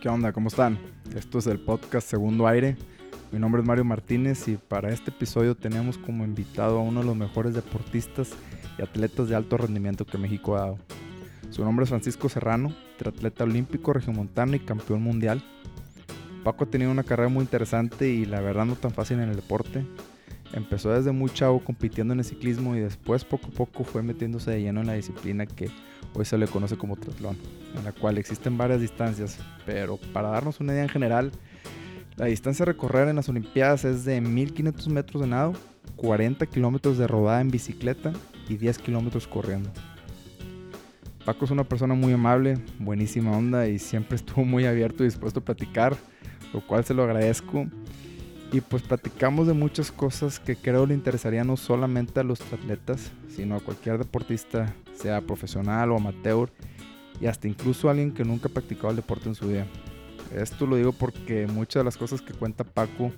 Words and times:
¿Qué 0.00 0.08
onda? 0.08 0.32
¿Cómo 0.32 0.48
están? 0.48 0.78
Esto 1.14 1.40
es 1.40 1.46
el 1.46 1.60
podcast 1.60 2.08
Segundo 2.08 2.46
Aire. 2.46 2.74
Mi 3.32 3.38
nombre 3.38 3.60
es 3.60 3.68
Mario 3.68 3.84
Martínez 3.84 4.48
y 4.48 4.56
para 4.56 4.90
este 4.90 5.10
episodio 5.10 5.54
tenemos 5.54 5.98
como 5.98 6.24
invitado 6.24 6.78
a 6.78 6.82
uno 6.82 7.00
de 7.00 7.06
los 7.06 7.16
mejores 7.16 7.52
deportistas 7.52 8.30
y 8.78 8.82
atletas 8.82 9.28
de 9.28 9.36
alto 9.36 9.58
rendimiento 9.58 10.06
que 10.06 10.16
México 10.16 10.56
ha 10.56 10.60
dado. 10.60 10.78
Su 11.50 11.62
nombre 11.64 11.82
es 11.82 11.90
Francisco 11.90 12.30
Serrano, 12.30 12.74
triatleta 12.96 13.44
olímpico, 13.44 13.92
regiomontano 13.92 14.56
y 14.56 14.60
campeón 14.60 15.02
mundial. 15.02 15.44
Paco 16.44 16.64
ha 16.64 16.70
tenido 16.70 16.90
una 16.90 17.04
carrera 17.04 17.28
muy 17.28 17.42
interesante 17.42 18.08
y 18.08 18.24
la 18.24 18.40
verdad 18.40 18.64
no 18.64 18.76
tan 18.76 18.92
fácil 18.92 19.20
en 19.20 19.28
el 19.28 19.36
deporte. 19.36 19.84
Empezó 20.54 20.92
desde 20.92 21.12
muy 21.12 21.28
chavo 21.28 21.62
compitiendo 21.62 22.14
en 22.14 22.20
el 22.20 22.24
ciclismo 22.24 22.74
y 22.74 22.80
después 22.80 23.26
poco 23.26 23.48
a 23.48 23.50
poco 23.50 23.84
fue 23.84 24.02
metiéndose 24.02 24.50
de 24.50 24.62
lleno 24.62 24.80
en 24.80 24.86
la 24.86 24.94
disciplina 24.94 25.44
que 25.44 25.68
hoy 26.14 26.24
se 26.24 26.38
le 26.38 26.46
conoce 26.46 26.76
como 26.76 26.96
triatlón, 26.96 27.36
en 27.76 27.84
la 27.84 27.92
cual 27.92 28.18
existen 28.18 28.58
varias 28.58 28.80
distancias, 28.80 29.38
pero 29.66 29.98
para 30.12 30.30
darnos 30.30 30.60
una 30.60 30.72
idea 30.72 30.82
en 30.82 30.88
general, 30.88 31.32
la 32.16 32.26
distancia 32.26 32.64
a 32.64 32.66
recorrer 32.66 33.08
en 33.08 33.16
las 33.16 33.28
Olimpiadas 33.28 33.84
es 33.84 34.04
de 34.04 34.20
1500 34.20 34.88
metros 34.88 35.22
de 35.22 35.28
nado, 35.28 35.54
40 35.96 36.44
kilómetros 36.46 36.98
de 36.98 37.06
rodada 37.06 37.40
en 37.40 37.50
bicicleta 37.50 38.12
y 38.48 38.56
10 38.56 38.78
kilómetros 38.78 39.26
corriendo. 39.26 39.70
Paco 41.24 41.44
es 41.44 41.50
una 41.50 41.64
persona 41.64 41.94
muy 41.94 42.12
amable, 42.12 42.58
buenísima 42.78 43.36
onda 43.36 43.68
y 43.68 43.78
siempre 43.78 44.16
estuvo 44.16 44.44
muy 44.44 44.64
abierto 44.66 45.02
y 45.02 45.06
dispuesto 45.06 45.40
a 45.40 45.44
platicar, 45.44 45.96
lo 46.52 46.66
cual 46.66 46.84
se 46.84 46.94
lo 46.94 47.04
agradezco 47.04 47.66
y 48.52 48.60
pues 48.60 48.82
platicamos 48.82 49.46
de 49.46 49.52
muchas 49.52 49.92
cosas 49.92 50.40
que 50.40 50.56
creo 50.56 50.86
le 50.86 50.94
interesarían 50.94 51.46
no 51.46 51.56
solamente 51.56 52.20
a 52.20 52.24
los 52.24 52.40
atletas, 52.52 53.12
sino 53.28 53.54
a 53.54 53.60
cualquier 53.60 53.98
deportista, 53.98 54.74
sea 54.94 55.20
profesional 55.20 55.92
o 55.92 55.96
amateur, 55.96 56.50
y 57.20 57.26
hasta 57.26 57.46
incluso 57.46 57.88
a 57.88 57.92
alguien 57.92 58.12
que 58.12 58.24
nunca 58.24 58.48
ha 58.48 58.52
practicado 58.52 58.90
el 58.90 58.96
deporte 58.96 59.28
en 59.28 59.34
su 59.34 59.48
vida. 59.48 59.66
Esto 60.34 60.66
lo 60.66 60.76
digo 60.76 60.92
porque 60.92 61.46
muchas 61.46 61.80
de 61.80 61.84
las 61.84 61.96
cosas 61.96 62.22
que 62.22 62.34
cuenta 62.34 62.64
Paco 62.64 63.12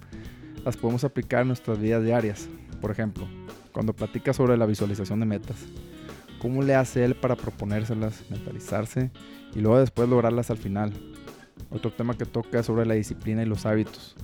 las 0.65 0.77
podemos 0.77 1.05
aplicar 1.05 1.43
en 1.43 1.49
nuestras 1.49 1.79
vidas 1.79 2.05
diarias. 2.05 2.49
Por 2.81 2.91
ejemplo, 2.91 3.27
cuando 3.73 3.95
platica 3.95 4.33
sobre 4.33 4.57
la 4.57 4.67
visualización 4.67 5.21
de 5.21 5.27
metas. 5.27 5.57
¿Cómo 6.41 6.63
le 6.63 6.75
hace 6.75 7.05
él 7.05 7.15
para 7.15 7.37
proponérselas, 7.37 8.25
mentalizarse 8.29 9.11
y 9.55 9.61
luego 9.61 9.79
después 9.79 10.09
lograrlas 10.09 10.51
al 10.51 10.59
final? 10.59 10.93
Otro 11.71 11.93
tema 11.93 12.19
que 12.19 12.27
toca 12.27 12.59
es 12.59 12.67
sobre 12.67 12.85
la 12.85 12.95
disciplina 12.95 13.43
y 13.43 13.47
los 13.47 13.65
hábitos. 13.65 14.17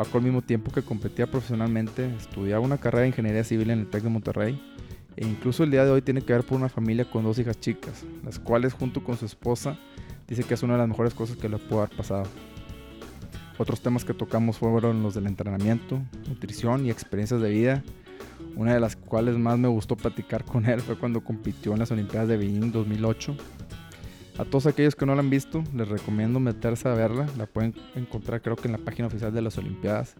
Paco 0.00 0.16
al 0.16 0.24
mismo 0.24 0.40
tiempo 0.40 0.72
que 0.72 0.80
competía 0.80 1.30
profesionalmente, 1.30 2.06
estudiaba 2.16 2.64
una 2.64 2.78
carrera 2.78 3.02
de 3.02 3.08
ingeniería 3.08 3.44
civil 3.44 3.68
en 3.68 3.80
el 3.80 3.90
TEC 3.90 4.04
de 4.04 4.08
Monterrey 4.08 4.58
e 5.14 5.26
incluso 5.26 5.62
el 5.62 5.70
día 5.70 5.84
de 5.84 5.90
hoy 5.90 6.00
tiene 6.00 6.22
que 6.22 6.32
ver 6.32 6.42
por 6.42 6.56
una 6.56 6.70
familia 6.70 7.04
con 7.04 7.22
dos 7.22 7.38
hijas 7.38 7.60
chicas, 7.60 8.06
las 8.24 8.38
cuales 8.38 8.72
junto 8.72 9.04
con 9.04 9.18
su 9.18 9.26
esposa 9.26 9.78
dice 10.26 10.42
que 10.44 10.54
es 10.54 10.62
una 10.62 10.72
de 10.72 10.78
las 10.78 10.88
mejores 10.88 11.12
cosas 11.12 11.36
que 11.36 11.50
le 11.50 11.58
pudo 11.58 11.82
haber 11.82 11.94
pasado. 11.94 12.22
Otros 13.58 13.82
temas 13.82 14.06
que 14.06 14.14
tocamos 14.14 14.56
fueron 14.56 15.02
los 15.02 15.12
del 15.12 15.26
entrenamiento, 15.26 16.00
nutrición 16.26 16.86
y 16.86 16.90
experiencias 16.90 17.42
de 17.42 17.50
vida. 17.50 17.84
Una 18.56 18.72
de 18.72 18.80
las 18.80 18.96
cuales 18.96 19.36
más 19.36 19.58
me 19.58 19.68
gustó 19.68 19.98
platicar 19.98 20.46
con 20.46 20.64
él 20.64 20.80
fue 20.80 20.96
cuando 20.96 21.22
compitió 21.22 21.74
en 21.74 21.78
las 21.78 21.90
Olimpiadas 21.90 22.26
de 22.26 22.38
Beijing 22.38 22.72
2008 22.72 23.36
a 24.40 24.46
todos 24.46 24.64
aquellos 24.64 24.96
que 24.96 25.04
no 25.04 25.14
la 25.14 25.20
han 25.20 25.28
visto, 25.28 25.62
les 25.74 25.86
recomiendo 25.86 26.40
meterse 26.40 26.88
a 26.88 26.94
verla. 26.94 27.26
La 27.36 27.44
pueden 27.44 27.74
encontrar 27.94 28.40
creo 28.40 28.56
que 28.56 28.68
en 28.68 28.72
la 28.72 28.78
página 28.78 29.06
oficial 29.06 29.34
de 29.34 29.42
las 29.42 29.58
Olimpiadas. 29.58 30.14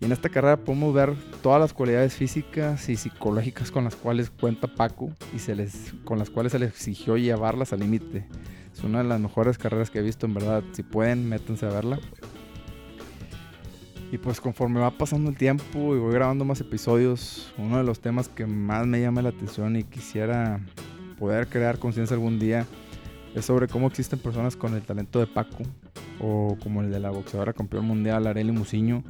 Y 0.00 0.04
en 0.04 0.12
esta 0.12 0.28
carrera 0.28 0.58
podemos 0.58 0.94
ver 0.94 1.12
todas 1.42 1.60
las 1.60 1.72
cualidades 1.72 2.14
físicas 2.14 2.88
y 2.88 2.94
psicológicas 2.94 3.72
con 3.72 3.82
las 3.82 3.96
cuales 3.96 4.30
cuenta 4.30 4.68
Paco 4.68 5.10
y 5.34 5.40
se 5.40 5.56
les, 5.56 5.92
con 6.04 6.20
las 6.20 6.30
cuales 6.30 6.52
se 6.52 6.60
les 6.60 6.70
exigió 6.70 7.16
llevarlas 7.16 7.72
al 7.72 7.80
límite. 7.80 8.28
Es 8.72 8.84
una 8.84 8.98
de 8.98 9.08
las 9.08 9.18
mejores 9.18 9.58
carreras 9.58 9.90
que 9.90 9.98
he 9.98 10.02
visto, 10.02 10.26
en 10.26 10.34
verdad. 10.34 10.62
Si 10.70 10.84
pueden, 10.84 11.28
métanse 11.28 11.66
a 11.66 11.70
verla. 11.70 11.98
Y 14.12 14.18
pues 14.18 14.40
conforme 14.40 14.78
va 14.78 14.92
pasando 14.92 15.30
el 15.30 15.36
tiempo 15.36 15.96
y 15.96 15.98
voy 15.98 16.12
grabando 16.14 16.44
más 16.44 16.60
episodios, 16.60 17.52
uno 17.58 17.78
de 17.78 17.82
los 17.82 17.98
temas 17.98 18.28
que 18.28 18.46
más 18.46 18.86
me 18.86 19.00
llama 19.00 19.20
la 19.20 19.30
atención 19.30 19.74
y 19.74 19.82
quisiera 19.82 20.60
poder 21.18 21.48
crear 21.48 21.80
conciencia 21.80 22.14
algún 22.14 22.38
día 22.38 22.66
es 23.36 23.44
sobre 23.44 23.68
cómo 23.68 23.86
existen 23.86 24.18
personas 24.18 24.56
con 24.56 24.74
el 24.74 24.82
talento 24.82 25.20
de 25.20 25.26
Paco 25.26 25.58
o 26.20 26.56
como 26.62 26.80
el 26.80 26.90
de 26.90 26.98
la 26.98 27.10
boxeadora 27.10 27.52
campeón 27.52 27.84
mundial 27.84 28.26
Arely 28.26 28.50
Musiño, 28.50 29.04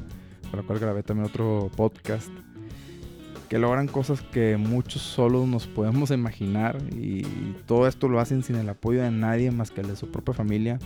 con 0.51 0.61
la 0.61 0.67
cual 0.67 0.81
grabé 0.81 1.05
también 1.05 1.29
otro 1.29 1.71
podcast, 1.77 2.29
que 3.49 3.59
logran 3.59 3.87
cosas 3.87 4.23
que 4.23 4.57
muchos 4.57 5.03
solo 5.03 5.47
nos 5.47 5.69
podemos 5.69 6.11
imaginar 6.11 6.77
y 6.93 7.23
todo 7.67 7.87
esto 7.87 8.09
lo 8.09 8.19
hacen 8.19 8.43
sin 8.43 8.57
el 8.57 8.69
apoyo 8.69 9.01
de 9.01 9.13
nadie 9.13 9.53
más 9.53 9.71
que 9.71 9.83
el 9.83 9.87
de 9.87 9.95
su 9.95 10.11
propia 10.11 10.35
familia 10.35 10.81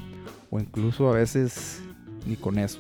o 0.51 0.61
incluso 0.61 1.09
a 1.09 1.15
veces 1.15 1.83
ni 2.27 2.37
con 2.37 2.59
eso. 2.59 2.79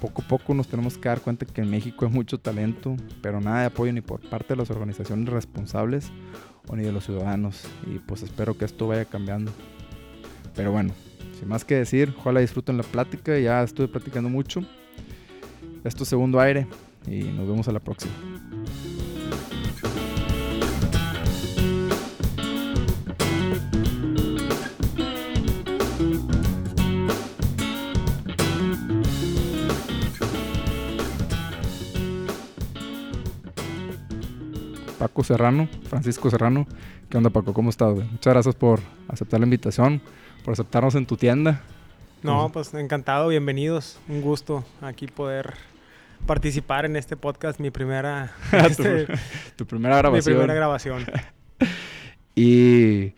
Poco 0.00 0.22
a 0.22 0.28
poco 0.28 0.54
nos 0.54 0.68
tenemos 0.68 0.96
que 0.96 1.08
dar 1.08 1.20
cuenta 1.20 1.46
que 1.46 1.60
en 1.60 1.68
México 1.68 2.06
hay 2.06 2.12
mucho 2.12 2.38
talento, 2.38 2.94
pero 3.20 3.40
nada 3.40 3.62
de 3.62 3.66
apoyo 3.66 3.92
ni 3.92 4.02
por 4.02 4.20
parte 4.30 4.54
de 4.54 4.56
las 4.56 4.70
organizaciones 4.70 5.28
responsables 5.28 6.12
o 6.68 6.76
ni 6.76 6.84
de 6.84 6.92
los 6.92 7.04
ciudadanos. 7.04 7.64
Y 7.86 7.98
pues 7.98 8.22
espero 8.22 8.56
que 8.56 8.64
esto 8.64 8.86
vaya 8.86 9.04
cambiando. 9.04 9.52
Pero 10.54 10.72
bueno, 10.72 10.92
sin 11.38 11.48
más 11.48 11.64
que 11.64 11.76
decir, 11.76 12.14
ojalá 12.18 12.40
disfruten 12.40 12.76
la 12.76 12.82
plática. 12.82 13.38
Ya 13.38 13.62
estuve 13.62 13.88
platicando 13.88 14.28
mucho. 14.28 14.62
Esto 15.84 16.02
es 16.02 16.08
segundo 16.08 16.40
aire 16.40 16.66
y 17.06 17.24
nos 17.24 17.48
vemos 17.48 17.68
a 17.68 17.72
la 17.72 17.80
próxima. 17.80 18.12
Paco 35.10 35.24
Serrano, 35.24 35.68
Francisco 35.88 36.30
Serrano. 36.30 36.68
¿Qué 37.08 37.16
onda, 37.16 37.30
Paco? 37.30 37.52
¿Cómo 37.52 37.68
estás? 37.68 37.96
Muchas 37.96 38.32
gracias 38.32 38.54
por 38.54 38.78
aceptar 39.08 39.40
la 39.40 39.44
invitación, 39.44 40.00
por 40.44 40.52
aceptarnos 40.52 40.94
en 40.94 41.04
tu 41.04 41.16
tienda. 41.16 41.62
No, 42.22 42.48
pues 42.52 42.72
encantado, 42.74 43.26
bienvenidos. 43.26 43.98
Un 44.08 44.22
gusto 44.22 44.64
aquí 44.80 45.08
poder 45.08 45.54
participar 46.26 46.84
en 46.84 46.94
este 46.94 47.16
podcast, 47.16 47.58
mi 47.58 47.72
primera... 47.72 48.32
este, 48.52 49.08
tu, 49.56 49.66
primera 49.66 49.96
grabación. 49.96 50.32
Mi 50.32 50.38
primera 50.38 50.54
grabación. 50.54 51.04
y... 52.36 53.12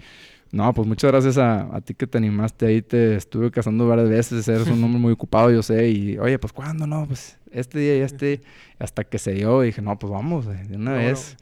No, 0.50 0.72
pues 0.74 0.86
muchas 0.86 1.10
gracias 1.10 1.36
a, 1.38 1.76
a, 1.76 1.80
ti 1.82 1.94
que 1.94 2.06
te 2.06 2.16
animaste 2.18 2.66
ahí. 2.66 2.82
Te 2.82 3.16
estuve 3.16 3.50
casando 3.50 3.86
varias 3.88 4.08
veces. 4.08 4.48
Eres 4.48 4.68
un 4.68 4.84
hombre 4.84 5.00
muy 5.00 5.12
ocupado, 5.12 5.50
yo 5.50 5.62
sé. 5.62 5.88
Y, 5.88 6.18
oye, 6.18 6.38
pues, 6.38 6.52
¿cuándo? 6.52 6.86
No, 6.86 7.06
pues, 7.06 7.38
este 7.50 7.78
día 7.78 7.96
y 7.96 8.00
este. 8.00 8.42
Hasta 8.78 9.04
que 9.04 9.18
se 9.18 9.32
dio. 9.32 9.62
Y 9.62 9.68
dije, 9.68 9.80
no, 9.80 9.98
pues, 9.98 10.12
vamos, 10.12 10.46
de 10.46 10.76
una 10.76 10.92
vez. 10.92 11.38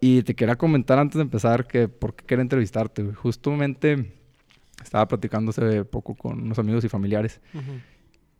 Y 0.00 0.22
te 0.22 0.34
quería 0.34 0.56
comentar 0.56 0.98
antes 0.98 1.16
de 1.16 1.22
empezar 1.22 1.66
que 1.66 1.88
por 1.88 2.14
qué 2.14 2.24
quería 2.24 2.42
entrevistarte. 2.42 3.12
Justamente 3.14 4.12
estaba 4.82 5.08
platicando 5.08 5.50
hace 5.50 5.84
poco 5.84 6.14
con 6.14 6.40
unos 6.40 6.58
amigos 6.58 6.84
y 6.84 6.88
familiares. 6.88 7.40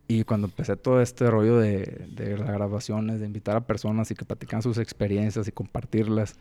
Y 0.06 0.24
cuando 0.24 0.46
empecé 0.46 0.76
todo 0.76 1.02
este 1.02 1.28
rollo 1.30 1.58
de, 1.58 2.06
de, 2.10 2.38
las 2.38 2.48
grabaciones, 2.48 3.20
de 3.20 3.26
invitar 3.26 3.56
a 3.56 3.66
personas 3.66 4.10
y 4.10 4.14
que 4.14 4.24
platican 4.24 4.62
sus 4.62 4.78
experiencias 4.78 5.46
y 5.48 5.52
compartirlas, 5.52 6.36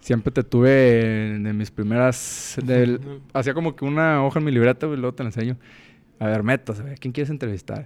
siempre 0.00 0.32
te 0.32 0.42
tuve 0.42 1.34
en, 1.34 1.56
mis 1.56 1.70
primeras... 1.70 2.56
hacía 3.34 3.54
como 3.54 3.74
que 3.74 3.84
una 3.84 4.24
hoja 4.24 4.38
en 4.38 4.44
mi 4.44 4.52
libreta 4.52 4.86
y 4.86 4.90
luego 4.96 5.14
te 5.14 5.24
la 5.24 5.30
enseño. 5.30 5.56
A 6.18 6.26
ver, 6.28 6.42
metas, 6.42 6.82
¿quién 7.00 7.12
quieres 7.12 7.30
entrevistar? 7.30 7.84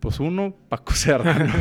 Pues 0.00 0.20
uno, 0.20 0.54
Paco 0.68 0.92
Serrano. 0.94 1.52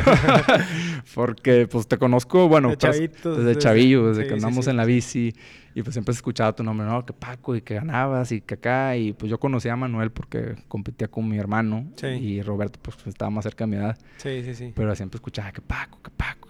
Porque 1.16 1.68
pues 1.68 1.88
te 1.88 1.98
conozco, 1.98 2.48
bueno, 2.48 2.70
de 2.70 2.78
chavitos, 2.78 3.38
desde, 3.38 3.60
chavillo, 3.60 4.10
desde 4.10 4.28
que 4.28 4.34
andamos 4.34 4.68
en 4.68 4.78
la 4.78 4.86
bici. 4.86 5.34
Y 5.74 5.84
pues 5.84 5.94
siempre 5.94 6.12
he 6.12 6.16
escuchado 6.16 6.56
tu 6.56 6.64
nombre, 6.64 6.88
¿no? 6.88 7.06
Que 7.06 7.14
Paco 7.14 7.56
y 7.56 7.62
que 7.62 7.76
ganabas 7.76 8.32
y 8.32 8.42
que 8.42 8.56
acá. 8.56 8.96
Y 8.96 9.14
pues 9.14 9.30
yo 9.30 9.40
conocí 9.40 9.70
a 9.70 9.76
Manuel 9.76 10.12
porque 10.12 10.56
competía 10.68 11.08
con 11.08 11.28
mi 11.28 11.38
hermano. 11.38 11.86
Y 12.02 12.42
Roberto 12.42 12.80
pues 12.82 12.98
estaba 13.06 13.30
más 13.30 13.44
cerca 13.44 13.66
de 13.66 13.72
mi 13.72 13.78
edad. 13.78 13.98
Sí, 14.18 14.44
sí, 14.44 14.56
sí. 14.56 14.74
Pero 14.76 14.96
siempre 14.96 15.18
escuchaba 15.18 15.52
que 15.52 15.62
Paco, 15.62 16.02
que 16.02 16.10
Paco. 16.10 16.48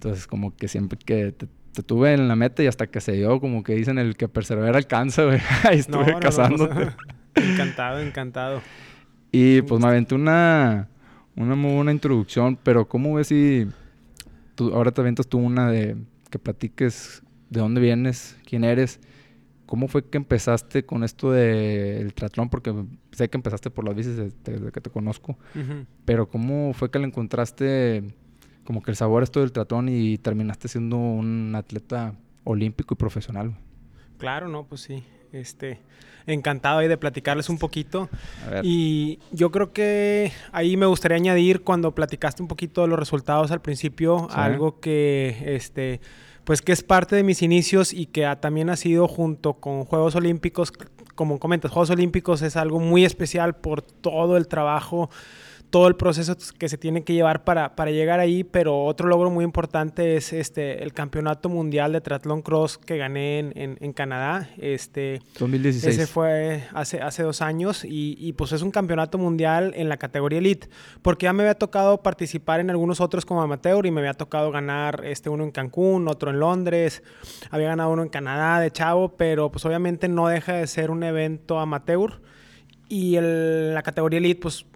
Entonces 0.00 0.26
como 0.26 0.56
que 0.56 0.66
siempre 0.66 0.98
que 0.98 1.32
te, 1.32 1.46
tuve 1.82 2.14
en 2.14 2.26
la 2.26 2.34
meta 2.34 2.62
y 2.62 2.66
hasta 2.66 2.86
que 2.86 3.02
se 3.02 3.12
dio, 3.12 3.38
como 3.38 3.62
que 3.62 3.74
dicen 3.74 3.98
el 3.98 4.16
que 4.16 4.28
persevera 4.28 4.78
alcanza, 4.78 5.24
güey. 5.24 5.40
Ahí 5.64 5.80
estuve 5.80 6.12
no, 6.12 6.20
casándote. 6.20 6.88
encantado, 7.34 8.00
encantado. 8.00 8.62
Y 9.32 9.62
pues 9.62 9.80
me 9.80 9.88
aventé 9.88 10.14
una, 10.14 10.88
una 11.36 11.54
muy 11.54 11.74
buena 11.74 11.92
introducción, 11.92 12.58
pero 12.62 12.88
¿cómo 12.88 13.14
ves 13.14 13.28
si 13.28 13.66
tú, 14.54 14.74
ahora 14.74 14.92
te 14.92 15.00
aventas 15.00 15.26
tú 15.26 15.38
una 15.38 15.70
de 15.70 15.96
que 16.30 16.38
platiques 16.38 17.22
de 17.48 17.60
dónde 17.60 17.80
vienes, 17.80 18.36
quién 18.44 18.64
eres? 18.64 19.00
¿Cómo 19.66 19.86
fue 19.86 20.04
que 20.04 20.16
empezaste 20.18 20.84
con 20.84 21.04
esto 21.04 21.30
del 21.30 22.12
triatlón? 22.12 22.50
Porque 22.50 22.74
sé 23.12 23.30
que 23.30 23.36
empezaste 23.36 23.70
por 23.70 23.84
las 23.84 23.94
bicis 23.94 24.16
desde, 24.16 24.72
que 24.72 24.80
te 24.80 24.90
conozco, 24.90 25.38
pero 26.04 26.28
¿cómo 26.28 26.72
fue 26.74 26.90
que 26.90 26.98
le 26.98 27.06
encontraste 27.06 28.02
como 28.64 28.82
que 28.82 28.90
el 28.90 28.96
sabor 28.96 29.22
esto 29.22 29.40
del 29.40 29.52
triatlón 29.52 29.88
y 29.88 30.18
terminaste 30.18 30.66
siendo 30.66 30.96
un 30.96 31.54
atleta 31.54 32.14
olímpico 32.42 32.94
y 32.94 32.96
profesional? 32.96 33.56
Claro, 34.18 34.48
no, 34.48 34.64
pues 34.64 34.80
sí. 34.80 35.04
Este, 35.32 35.78
encantado 36.26 36.78
ahí 36.78 36.88
de 36.88 36.96
platicarles 36.96 37.48
un 37.48 37.58
poquito. 37.58 38.08
Y 38.62 39.18
yo 39.32 39.50
creo 39.50 39.72
que 39.72 40.32
ahí 40.52 40.76
me 40.76 40.86
gustaría 40.86 41.16
añadir 41.16 41.62
cuando 41.62 41.94
platicaste 41.94 42.42
un 42.42 42.48
poquito 42.48 42.82
de 42.82 42.88
los 42.88 42.98
resultados 42.98 43.50
al 43.50 43.60
principio, 43.60 44.28
algo 44.30 44.80
que 44.80 45.42
este 45.46 46.00
pues 46.44 46.62
que 46.62 46.72
es 46.72 46.82
parte 46.82 47.14
de 47.14 47.22
mis 47.22 47.42
inicios 47.42 47.92
y 47.92 48.06
que 48.06 48.26
también 48.40 48.70
ha 48.70 48.76
sido 48.76 49.06
junto 49.06 49.54
con 49.54 49.84
Juegos 49.84 50.16
Olímpicos, 50.16 50.72
como 51.14 51.38
comentas, 51.38 51.70
Juegos 51.70 51.90
Olímpicos 51.90 52.42
es 52.42 52.56
algo 52.56 52.80
muy 52.80 53.04
especial 53.04 53.54
por 53.54 53.82
todo 53.82 54.36
el 54.36 54.48
trabajo 54.48 55.10
todo 55.70 55.86
el 55.86 55.94
proceso 55.94 56.36
que 56.58 56.68
se 56.68 56.76
tiene 56.76 57.04
que 57.04 57.14
llevar 57.14 57.44
para, 57.44 57.76
para 57.76 57.92
llegar 57.92 58.18
ahí, 58.18 58.42
pero 58.42 58.84
otro 58.84 59.08
logro 59.08 59.30
muy 59.30 59.44
importante 59.44 60.16
es 60.16 60.32
este, 60.32 60.82
el 60.82 60.92
campeonato 60.92 61.48
mundial 61.48 61.92
de 61.92 62.00
triatlón 62.00 62.42
cross 62.42 62.76
que 62.76 62.98
gané 62.98 63.38
en, 63.38 63.78
en, 63.80 63.92
Canadá. 63.92 64.50
Este, 64.58 65.22
2016. 65.38 65.94
Ese 65.94 66.06
fue 66.06 66.64
hace, 66.74 67.00
hace 67.00 67.22
dos 67.22 67.40
años 67.40 67.84
y, 67.84 68.16
y, 68.18 68.32
pues 68.32 68.52
es 68.52 68.62
un 68.62 68.72
campeonato 68.72 69.16
mundial 69.16 69.72
en 69.76 69.88
la 69.88 69.96
categoría 69.96 70.40
elite, 70.40 70.68
porque 71.02 71.24
ya 71.24 71.32
me 71.32 71.44
había 71.44 71.54
tocado 71.54 72.02
participar 72.02 72.58
en 72.60 72.70
algunos 72.70 73.00
otros 73.00 73.24
como 73.24 73.40
amateur 73.40 73.86
y 73.86 73.92
me 73.92 74.00
había 74.00 74.14
tocado 74.14 74.50
ganar 74.50 75.02
este, 75.04 75.30
uno 75.30 75.44
en 75.44 75.52
Cancún, 75.52 76.08
otro 76.08 76.30
en 76.30 76.40
Londres, 76.40 77.02
había 77.50 77.68
ganado 77.68 77.90
uno 77.90 78.02
en 78.02 78.08
Canadá 78.08 78.60
de 78.60 78.72
chavo, 78.72 79.16
pero 79.16 79.52
pues 79.52 79.64
obviamente 79.64 80.08
no 80.08 80.26
deja 80.26 80.54
de 80.54 80.66
ser 80.66 80.90
un 80.90 81.04
evento 81.04 81.60
amateur. 81.60 82.20
Y 82.88 83.14
el, 83.14 83.72
la 83.72 83.84
categoría 83.84 84.18
elite, 84.18 84.40
pues 84.40 84.66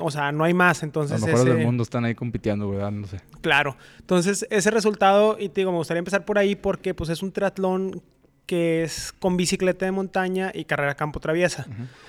o 0.00 0.10
sea, 0.10 0.32
no 0.32 0.44
hay 0.44 0.54
más. 0.54 0.82
Entonces, 0.82 1.20
Los 1.20 1.28
mejores 1.28 1.54
del 1.54 1.64
mundo 1.64 1.82
están 1.82 2.04
ahí 2.04 2.14
compitiendo, 2.14 2.68
¿verdad? 2.70 2.90
No 2.90 3.06
sé. 3.06 3.20
Claro. 3.40 3.76
Entonces, 3.98 4.46
ese 4.50 4.70
resultado, 4.70 5.36
y 5.38 5.48
te 5.48 5.60
digo, 5.60 5.72
me 5.72 5.78
gustaría 5.78 6.00
empezar 6.00 6.24
por 6.24 6.38
ahí 6.38 6.56
porque 6.56 6.94
pues 6.94 7.10
es 7.10 7.22
un 7.22 7.32
triatlón 7.32 8.02
que 8.46 8.82
es 8.82 9.12
con 9.12 9.36
bicicleta 9.36 9.84
de 9.86 9.92
montaña 9.92 10.50
y 10.52 10.64
carrera 10.64 10.96
campo 10.96 11.20
traviesa. 11.20 11.66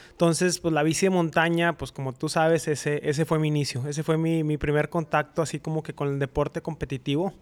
Entonces, 0.09 0.59
pues 0.59 0.73
la 0.73 0.81
bici 0.81 1.05
de 1.05 1.11
montaña, 1.11 1.77
pues 1.77 1.91
como 1.91 2.13
tú 2.13 2.29
sabes, 2.29 2.67
ese, 2.67 3.07
ese 3.07 3.25
fue 3.25 3.37
mi 3.37 3.47
inicio. 3.47 3.87
Ese 3.87 4.01
fue 4.01 4.17
mi, 4.17 4.43
mi 4.43 4.57
primer 4.57 4.89
contacto 4.89 5.43
así 5.43 5.59
como 5.59 5.83
que 5.83 5.93
con 5.93 6.07
el 6.07 6.17
deporte 6.17 6.61
competitivo. 6.61 7.33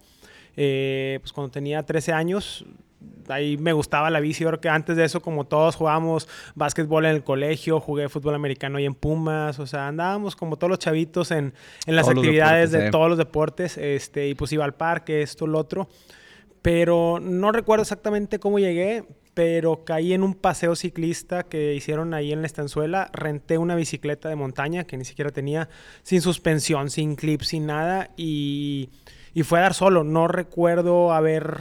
Eh, 0.56 1.18
pues 1.20 1.32
cuando 1.32 1.50
tenía 1.50 1.82
13 1.84 2.12
años, 2.12 2.64
ahí 3.28 3.56
me 3.56 3.72
gustaba 3.72 4.10
la 4.10 4.20
bici. 4.20 4.44
Yo 4.44 4.48
creo 4.48 4.60
que 4.60 4.68
antes 4.68 4.96
de 4.96 5.04
eso, 5.04 5.20
como 5.20 5.46
todos 5.46 5.76
jugábamos 5.76 6.28
básquetbol 6.54 7.06
en 7.06 7.12
el 7.16 7.24
colegio, 7.24 7.80
jugué 7.80 8.08
fútbol 8.08 8.34
americano 8.34 8.78
y 8.78 8.84
en 8.84 8.94
Pumas, 8.94 9.58
o 9.58 9.66
sea, 9.66 9.88
andábamos 9.88 10.36
como 10.36 10.56
todos 10.56 10.70
los 10.70 10.78
chavitos 10.78 11.30
en, 11.30 11.54
en 11.86 11.96
las 11.96 12.08
actividades 12.08 12.72
de 12.72 12.90
todos 12.90 13.08
los 13.08 13.18
deportes, 13.18 13.78
este, 13.78 14.28
y 14.28 14.34
pues 14.34 14.52
iba 14.52 14.64
al 14.64 14.74
parque, 14.74 15.22
esto, 15.22 15.46
lo 15.46 15.58
otro. 15.58 15.88
Pero 16.62 17.18
no 17.20 17.52
recuerdo 17.52 17.82
exactamente 17.82 18.38
cómo 18.38 18.58
llegué, 18.58 19.04
pero 19.32 19.84
caí 19.84 20.12
en 20.12 20.22
un 20.22 20.34
paseo 20.34 20.76
ciclista 20.76 21.44
que 21.44 21.74
hicieron 21.74 22.12
ahí 22.12 22.32
en 22.32 22.42
la 22.42 22.46
estanzuela, 22.46 23.08
renté 23.14 23.56
una 23.56 23.76
bicicleta 23.76 24.28
de 24.28 24.36
montaña 24.36 24.84
que 24.84 24.98
ni 24.98 25.06
siquiera 25.06 25.30
tenía, 25.30 25.70
sin 26.02 26.20
suspensión, 26.20 26.90
sin 26.90 27.16
clip, 27.16 27.40
sin 27.40 27.64
nada, 27.64 28.10
y, 28.18 28.90
y 29.34 29.42
fue 29.42 29.58
a 29.58 29.62
dar 29.62 29.74
solo. 29.74 30.04
No 30.04 30.28
recuerdo 30.28 31.12
haber 31.12 31.60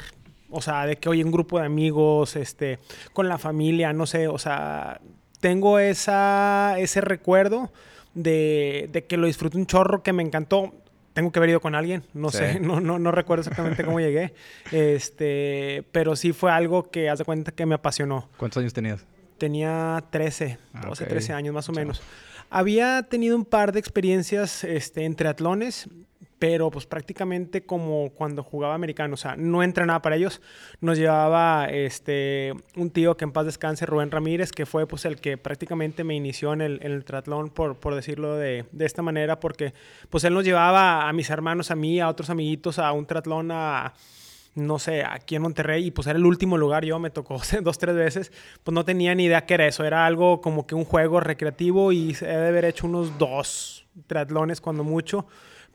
o 0.51 0.61
sea, 0.61 0.85
de 0.85 0.97
que 0.97 1.09
hoy 1.09 1.23
un 1.23 1.31
grupo 1.31 1.59
de 1.59 1.65
amigos, 1.65 2.35
este, 2.35 2.79
con 3.13 3.29
la 3.29 3.37
familia, 3.37 3.93
no 3.93 4.05
sé, 4.05 4.27
o 4.27 4.37
sea, 4.37 4.99
tengo 5.39 5.79
esa, 5.79 6.75
ese 6.79 7.01
recuerdo 7.01 7.71
de, 8.13 8.89
de 8.91 9.05
que 9.05 9.17
lo 9.17 9.27
disfruté 9.27 9.57
un 9.57 9.65
chorro, 9.65 10.03
que 10.03 10.13
me 10.13 10.23
encantó. 10.23 10.73
Tengo 11.13 11.31
que 11.31 11.39
haber 11.39 11.49
ido 11.49 11.59
con 11.59 11.75
alguien, 11.75 12.03
no 12.13 12.29
sé, 12.29 12.59
no, 12.61 12.79
no, 12.79 12.99
no 12.99 13.11
recuerdo 13.11 13.41
exactamente 13.41 13.83
cómo 13.83 13.99
llegué. 13.99 14.33
Este, 14.71 15.83
pero 15.91 16.15
sí 16.15 16.33
fue 16.33 16.51
algo 16.51 16.89
que, 16.89 17.09
haz 17.09 17.19
de 17.19 17.25
cuenta 17.25 17.51
que 17.51 17.65
me 17.65 17.75
apasionó. 17.75 18.29
¿Cuántos 18.37 18.61
años 18.61 18.73
tenías? 18.73 19.05
Tenía 19.37 20.03
13, 20.09 20.57
12, 20.85 21.05
13 21.05 21.33
años 21.33 21.53
más 21.53 21.69
o 21.69 21.71
menos. 21.71 22.01
Había 22.49 23.03
tenido 23.03 23.35
un 23.35 23.45
par 23.45 23.71
de 23.71 23.79
experiencias 23.79 24.63
este, 24.63 25.05
en 25.05 25.15
triatlones 25.15 25.87
pero 26.39 26.71
pues 26.71 26.85
prácticamente 26.85 27.65
como 27.65 28.11
cuando 28.11 28.43
jugaba 28.43 28.73
americano, 28.73 29.13
o 29.13 29.17
sea, 29.17 29.35
no 29.35 29.61
entrenaba 29.61 30.01
para 30.01 30.15
ellos, 30.15 30.41
nos 30.79 30.97
llevaba 30.97 31.65
este, 31.65 32.53
un 32.75 32.89
tío 32.89 33.17
que 33.17 33.25
en 33.25 33.33
paz 33.33 33.45
descanse, 33.45 33.85
Rubén 33.85 34.09
Ramírez, 34.09 34.51
que 34.51 34.65
fue 34.65 34.87
pues 34.87 35.05
el 35.05 35.17
que 35.19 35.37
prácticamente 35.37 36.03
me 36.03 36.15
inició 36.15 36.53
en 36.53 36.61
el, 36.61 36.79
en 36.81 36.93
el 36.93 37.03
triatlón, 37.03 37.49
por, 37.49 37.77
por 37.77 37.93
decirlo 37.93 38.37
de, 38.37 38.65
de, 38.71 38.85
esta 38.85 39.01
manera, 39.01 39.39
porque 39.39 39.73
pues 40.09 40.23
él 40.23 40.33
nos 40.33 40.45
llevaba 40.45 41.07
a 41.07 41.13
mis 41.13 41.29
hermanos, 41.29 41.71
a 41.71 41.75
mí, 41.75 41.99
a 41.99 42.07
otros 42.07 42.29
amiguitos, 42.29 42.79
a 42.79 42.91
un 42.93 43.05
triatlón 43.05 43.51
a 43.51 43.93
no 44.55 44.79
sé, 44.79 45.03
aquí 45.03 45.35
en 45.35 45.41
Monterrey, 45.41 45.87
y 45.87 45.91
pues 45.91 46.07
era 46.07 46.17
el 46.17 46.25
último 46.25 46.57
lugar, 46.57 46.85
yo 46.85 46.99
me 46.99 47.09
tocó 47.09 47.39
dos, 47.61 47.77
tres 47.77 47.95
veces, 47.95 48.31
pues 48.63 48.73
no 48.73 48.85
tenía 48.85 49.13
ni 49.15 49.25
idea 49.25 49.45
qué 49.45 49.55
era 49.55 49.67
eso, 49.67 49.83
era 49.83 50.05
algo 50.05 50.41
como 50.41 50.65
que 50.65 50.75
un 50.75 50.85
juego 50.85 51.19
recreativo 51.19 51.91
y 51.91 52.15
he 52.21 52.25
de 52.25 52.47
haber 52.47 52.65
hecho 52.65 52.87
unos 52.87 53.17
dos 53.17 53.87
triatlones 54.07 54.61
cuando 54.61 54.83
mucho, 54.83 55.27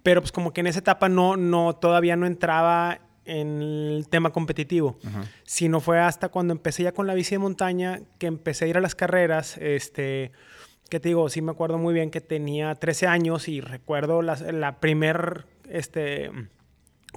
pero 0.04 0.20
pues 0.20 0.32
como 0.32 0.52
que 0.52 0.60
en 0.60 0.68
esa 0.68 0.80
etapa 0.80 1.08
no, 1.08 1.36
no, 1.36 1.74
todavía 1.74 2.14
no 2.14 2.26
entraba 2.26 3.00
en 3.24 3.62
el 3.62 4.06
tema 4.10 4.30
competitivo, 4.30 4.98
sino 5.44 5.80
fue 5.80 5.98
hasta 5.98 6.28
cuando 6.28 6.52
empecé 6.52 6.82
ya 6.82 6.92
con 6.92 7.06
la 7.06 7.14
bici 7.14 7.34
de 7.34 7.38
montaña 7.38 8.00
que 8.18 8.26
empecé 8.26 8.66
a 8.66 8.68
ir 8.68 8.76
a 8.76 8.82
las 8.82 8.94
carreras, 8.94 9.56
este, 9.56 10.30
que 10.90 11.00
te 11.00 11.08
digo, 11.08 11.26
sí 11.30 11.40
me 11.40 11.52
acuerdo 11.52 11.78
muy 11.78 11.94
bien 11.94 12.10
que 12.10 12.20
tenía 12.20 12.74
13 12.74 13.06
años 13.06 13.48
y 13.48 13.62
recuerdo 13.62 14.20
la, 14.20 14.36
la 14.52 14.78
primer, 14.78 15.46
este, 15.70 16.30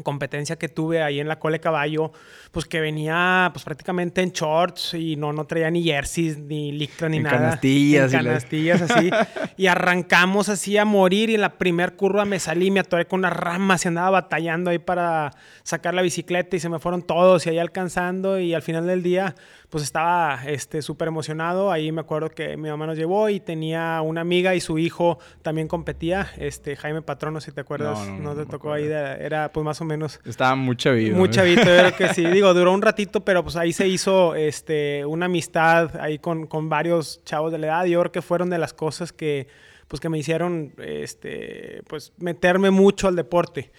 competencia 0.04 0.58
que 0.58 0.70
tuve 0.70 1.02
ahí 1.02 1.20
en 1.20 1.28
la 1.28 1.40
Cole 1.40 1.60
Caballo, 1.60 2.12
pues 2.52 2.66
que 2.66 2.80
venía 2.80 3.50
pues 3.54 3.64
prácticamente 3.66 4.22
en 4.22 4.32
shorts 4.32 4.94
y 4.94 5.16
no, 5.16 5.34
no 5.34 5.46
traía 5.46 5.70
ni 5.70 5.84
jerseys, 5.84 6.38
ni 6.38 6.72
licra, 6.72 7.10
ni 7.10 7.20
nada. 7.20 7.38
Canastillas. 7.38 8.14
En 8.14 8.20
canastillas, 8.20 8.82
así. 8.82 9.10
y 9.58 9.68
arrancamos 9.68 10.50
así 10.50 10.78
a 10.78 10.86
morir 10.86 11.30
y 11.30 11.36
en 11.36 11.42
la 11.42 11.58
primer 11.58 11.96
curva 11.96 12.26
me 12.26 12.40
salí, 12.40 12.72
me 12.72 12.80
atoré 12.80 13.06
con 13.06 13.20
unas 13.20 13.34
ramas 13.34 13.86
y 13.86 13.88
andaba 13.88 14.10
batallando 14.10 14.70
ahí 14.70 14.80
para 14.80 15.32
sacar 15.64 15.94
la 15.94 16.02
bicicleta 16.02 16.56
y 16.56 16.60
se 16.60 16.70
me 16.70 16.80
fueron 16.80 17.02
todos 17.02 17.46
y 17.46 17.50
ahí 17.50 17.60
alcanzando 17.60 18.40
y 18.40 18.54
al 18.54 18.62
final 18.62 18.88
del 18.88 19.04
día 19.04 19.36
pues 19.70 19.84
estaba 19.84 20.40
este 20.46 20.82
súper 20.82 21.10
emocionado. 21.10 21.72
Ahí 21.72 21.92
me 21.92 22.02
acuerdo 22.02 22.30
que 22.30 22.56
mi 22.58 22.70
mamá 22.70 22.86
nos 22.86 22.98
llevó 22.98 23.30
y 23.30 23.40
tenía 23.40 24.02
una 24.02 24.22
amiga 24.22 24.56
y 24.56 24.62
su 24.62 24.78
hijo 24.78 25.20
también 25.42 25.68
competía, 25.68 26.28
este 26.38 26.76
Jaime 26.76 27.02
Patrono, 27.02 27.42
si 27.42 27.52
te 27.52 27.62
acuerdas, 27.62 28.08
no, 28.08 28.36
te 28.36 28.46
tocó 28.46 28.74
ahí, 28.74 28.86
era 28.86 29.52
pues 29.52 29.66
más 29.66 29.82
o 29.82 29.86
menos... 29.88 30.20
Estaba 30.26 30.56
muy 30.56 30.76
chavito. 30.76 31.16
Muy 31.16 31.30
chavito, 31.30 31.64
yo 31.64 31.66
creo 31.66 31.96
que 31.96 32.14
sí. 32.14 32.26
Digo, 32.32 32.54
duró 32.54 32.74
un 32.74 32.82
ratito, 32.82 33.22
pero 33.26 33.44
pues 33.44 33.56
ahí 33.56 33.74
se 33.74 33.88
hizo 33.88 34.36
este, 34.36 35.06
una 35.06 35.26
amistad 35.26 36.00
ahí 36.00 36.20
con, 36.20 36.46
con 36.46 36.70
varios 36.70 37.24
chavos 37.24 37.52
de 37.52 37.58
la 37.58 37.68
edad. 37.68 37.86
Yo 37.86 38.00
creo 38.02 38.12
que 38.12 38.22
fueron 38.22 38.50
de 38.50 38.60
las 38.60 38.74
cosas 38.74 39.12
que 39.12 39.48
pues 39.88 40.02
que 40.02 40.10
me 40.10 40.20
hicieron 40.20 40.74
este 40.80 41.82
pues 41.88 42.12
meterme 42.18 42.72
mucho 42.72 43.08
al 43.08 43.16
deporte 43.16 43.72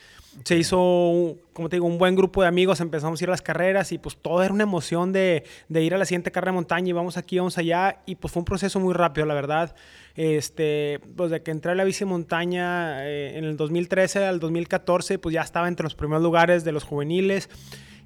se 0.44 0.56
hizo, 0.56 1.36
como 1.52 1.68
te 1.68 1.76
digo, 1.76 1.86
un 1.86 1.98
buen 1.98 2.14
grupo 2.14 2.42
de 2.42 2.48
amigos, 2.48 2.80
empezamos 2.80 3.20
a 3.20 3.24
ir 3.24 3.28
las 3.28 3.42
carreras 3.42 3.92
y 3.92 3.98
pues 3.98 4.16
todo 4.16 4.42
era 4.42 4.52
una 4.52 4.62
emoción 4.62 5.12
de, 5.12 5.44
de, 5.68 5.82
ir 5.82 5.94
a 5.94 5.98
la 5.98 6.04
siguiente 6.04 6.30
carrera 6.30 6.52
de 6.52 6.56
montaña 6.56 6.88
y 6.88 6.92
vamos 6.92 7.16
aquí, 7.16 7.38
vamos 7.38 7.58
allá 7.58 8.00
y 8.06 8.16
pues 8.16 8.32
fue 8.32 8.40
un 8.40 8.44
proceso 8.44 8.80
muy 8.80 8.94
rápido, 8.94 9.26
la 9.26 9.34
verdad. 9.34 9.74
Este, 10.14 11.00
pues 11.16 11.30
de 11.30 11.42
que 11.42 11.50
entré 11.50 11.72
a 11.72 11.74
la 11.74 11.84
bici 11.84 12.04
montaña 12.04 13.06
eh, 13.06 13.38
en 13.38 13.44
el 13.44 13.56
2013 13.56 14.24
al 14.24 14.40
2014, 14.40 15.18
pues 15.18 15.32
ya 15.32 15.42
estaba 15.42 15.68
entre 15.68 15.84
los 15.84 15.94
primeros 15.94 16.22
lugares 16.22 16.64
de 16.64 16.72
los 16.72 16.84
juveniles. 16.84 17.48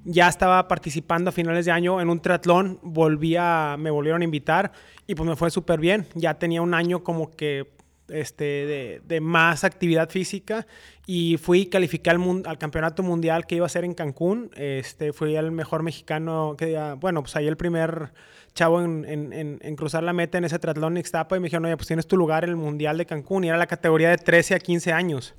Ya 0.05 0.27
estaba 0.27 0.67
participando 0.67 1.29
a 1.29 1.31
finales 1.31 1.65
de 1.65 1.71
año 1.71 2.01
en 2.01 2.09
un 2.09 2.19
triatlón, 2.19 2.77
volví 2.83 3.35
a, 3.37 3.77
me 3.79 3.89
volvieron 3.89 4.21
a 4.21 4.25
invitar 4.25 4.73
y 5.07 5.15
pues 5.15 5.27
me 5.27 5.35
fue 5.35 5.49
súper 5.49 5.79
bien. 5.79 6.05
Ya 6.13 6.33
tenía 6.35 6.61
un 6.61 6.73
año 6.73 7.03
como 7.03 7.31
que 7.31 7.71
este, 8.13 8.43
de, 8.43 9.01
de, 9.05 9.21
más 9.21 9.63
actividad 9.63 10.09
física 10.09 10.65
y 11.05 11.37
fui 11.37 11.65
califiqué 11.65 12.09
al, 12.09 12.21
al, 12.45 12.57
campeonato 12.57 13.03
mundial 13.03 13.45
que 13.45 13.55
iba 13.55 13.65
a 13.65 13.69
ser 13.69 13.83
en 13.83 13.93
Cancún. 13.93 14.51
Este, 14.55 15.13
fui 15.13 15.35
el 15.35 15.51
mejor 15.51 15.83
mexicano, 15.83 16.55
que 16.57 16.95
bueno, 16.99 17.21
pues 17.21 17.35
ahí 17.35 17.47
el 17.47 17.57
primer 17.57 18.13
chavo 18.53 18.81
en, 18.81 19.05
en, 19.05 19.59
en, 19.61 19.75
cruzar 19.75 20.03
la 20.03 20.13
meta 20.13 20.37
en 20.37 20.45
ese 20.45 20.59
triatlón 20.59 20.97
Ixtapa 20.97 21.35
y 21.35 21.39
me 21.39 21.45
dijeron, 21.45 21.65
oye, 21.65 21.75
pues 21.75 21.87
tienes 21.87 22.07
tu 22.07 22.17
lugar 22.17 22.43
en 22.43 22.51
el 22.51 22.55
mundial 22.55 22.97
de 22.97 23.05
Cancún 23.05 23.43
y 23.43 23.49
era 23.49 23.57
la 23.57 23.67
categoría 23.67 24.09
de 24.09 24.17
13 24.17 24.55
a 24.55 24.59
15 24.59 24.93
años. 24.93 25.35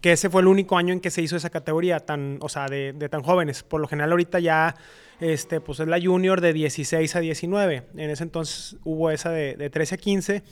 Que 0.00 0.12
ese 0.12 0.28
fue 0.28 0.40
el 0.40 0.48
único 0.48 0.76
año 0.76 0.92
en 0.92 1.00
que 1.00 1.10
se 1.10 1.22
hizo 1.22 1.36
esa 1.36 1.50
categoría 1.50 2.00
tan, 2.00 2.38
o 2.40 2.48
sea, 2.48 2.66
de, 2.66 2.92
de 2.92 3.08
tan 3.08 3.22
jóvenes. 3.22 3.62
Por 3.62 3.80
lo 3.80 3.88
general 3.88 4.10
ahorita 4.10 4.40
ya 4.40 4.74
este, 5.20 5.60
pues 5.60 5.80
es 5.80 5.88
la 5.88 6.00
junior 6.00 6.40
de 6.40 6.52
16 6.52 7.16
a 7.16 7.20
19. 7.20 7.84
En 7.96 8.10
ese 8.10 8.22
entonces 8.22 8.76
hubo 8.84 9.10
esa 9.10 9.30
de, 9.30 9.56
de 9.56 9.70
13 9.70 9.94
a 9.94 9.98
15. 9.98 10.42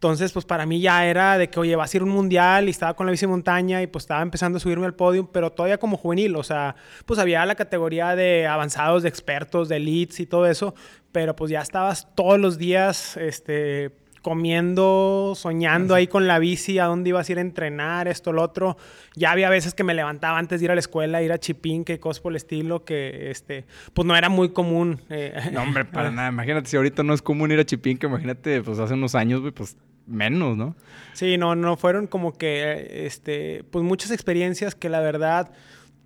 Entonces, 0.00 0.32
pues 0.32 0.46
para 0.46 0.64
mí 0.64 0.80
ya 0.80 1.04
era 1.04 1.36
de 1.36 1.50
que, 1.50 1.60
oye, 1.60 1.76
vas 1.76 1.92
a 1.92 1.96
ir 1.98 2.00
a 2.00 2.06
un 2.06 2.10
mundial 2.10 2.68
y 2.68 2.70
estaba 2.70 2.94
con 2.94 3.04
la 3.04 3.12
bici 3.12 3.26
montaña 3.26 3.82
y 3.82 3.86
pues 3.86 4.04
estaba 4.04 4.22
empezando 4.22 4.56
a 4.56 4.60
subirme 4.60 4.86
al 4.86 4.94
podio, 4.94 5.30
pero 5.30 5.52
todavía 5.52 5.76
como 5.76 5.98
juvenil, 5.98 6.36
o 6.36 6.42
sea, 6.42 6.74
pues 7.04 7.20
había 7.20 7.44
la 7.44 7.54
categoría 7.54 8.16
de 8.16 8.46
avanzados, 8.46 9.02
de 9.02 9.10
expertos, 9.10 9.68
de 9.68 9.76
elites 9.76 10.18
y 10.20 10.24
todo 10.24 10.46
eso, 10.46 10.74
pero 11.12 11.36
pues 11.36 11.50
ya 11.50 11.60
estabas 11.60 12.08
todos 12.14 12.40
los 12.40 12.56
días, 12.56 13.18
este, 13.18 13.92
comiendo, 14.22 15.34
soñando 15.36 15.94
ahí 15.94 16.06
con 16.06 16.26
la 16.26 16.38
bici, 16.38 16.78
a 16.78 16.86
dónde 16.86 17.10
ibas 17.10 17.28
a 17.28 17.32
ir 17.32 17.38
a 17.38 17.42
entrenar, 17.42 18.08
esto, 18.08 18.32
lo 18.32 18.42
otro. 18.42 18.78
Ya 19.16 19.32
había 19.32 19.50
veces 19.50 19.74
que 19.74 19.84
me 19.84 19.92
levantaba 19.92 20.38
antes 20.38 20.60
de 20.60 20.64
ir 20.64 20.70
a 20.70 20.74
la 20.74 20.80
escuela, 20.80 21.22
ir 21.22 21.30
a 21.30 21.36
Chipín, 21.36 21.84
que 21.84 22.00
cosas 22.00 22.22
por 22.22 22.32
el 22.32 22.36
estilo, 22.36 22.86
que 22.86 23.30
este, 23.30 23.66
pues 23.92 24.06
no 24.06 24.16
era 24.16 24.30
muy 24.30 24.48
común. 24.50 25.02
Eh, 25.10 25.50
no, 25.52 25.60
hombre, 25.60 25.84
para 25.84 26.10
nada. 26.10 26.30
Imagínate, 26.30 26.70
si 26.70 26.78
ahorita 26.78 27.02
no 27.02 27.12
es 27.12 27.20
común 27.20 27.52
ir 27.52 27.60
a 27.60 27.66
Chipín, 27.66 27.98
que 27.98 28.06
imagínate, 28.06 28.62
pues 28.62 28.78
hace 28.78 28.94
unos 28.94 29.14
años, 29.14 29.42
pues 29.54 29.76
menos, 30.10 30.56
¿no? 30.56 30.74
Sí, 31.12 31.38
no, 31.38 31.54
no, 31.54 31.76
fueron 31.76 32.06
como 32.06 32.36
que, 32.36 33.06
este, 33.06 33.64
pues 33.70 33.84
muchas 33.84 34.10
experiencias 34.10 34.74
que 34.74 34.88
la 34.88 35.00
verdad 35.00 35.52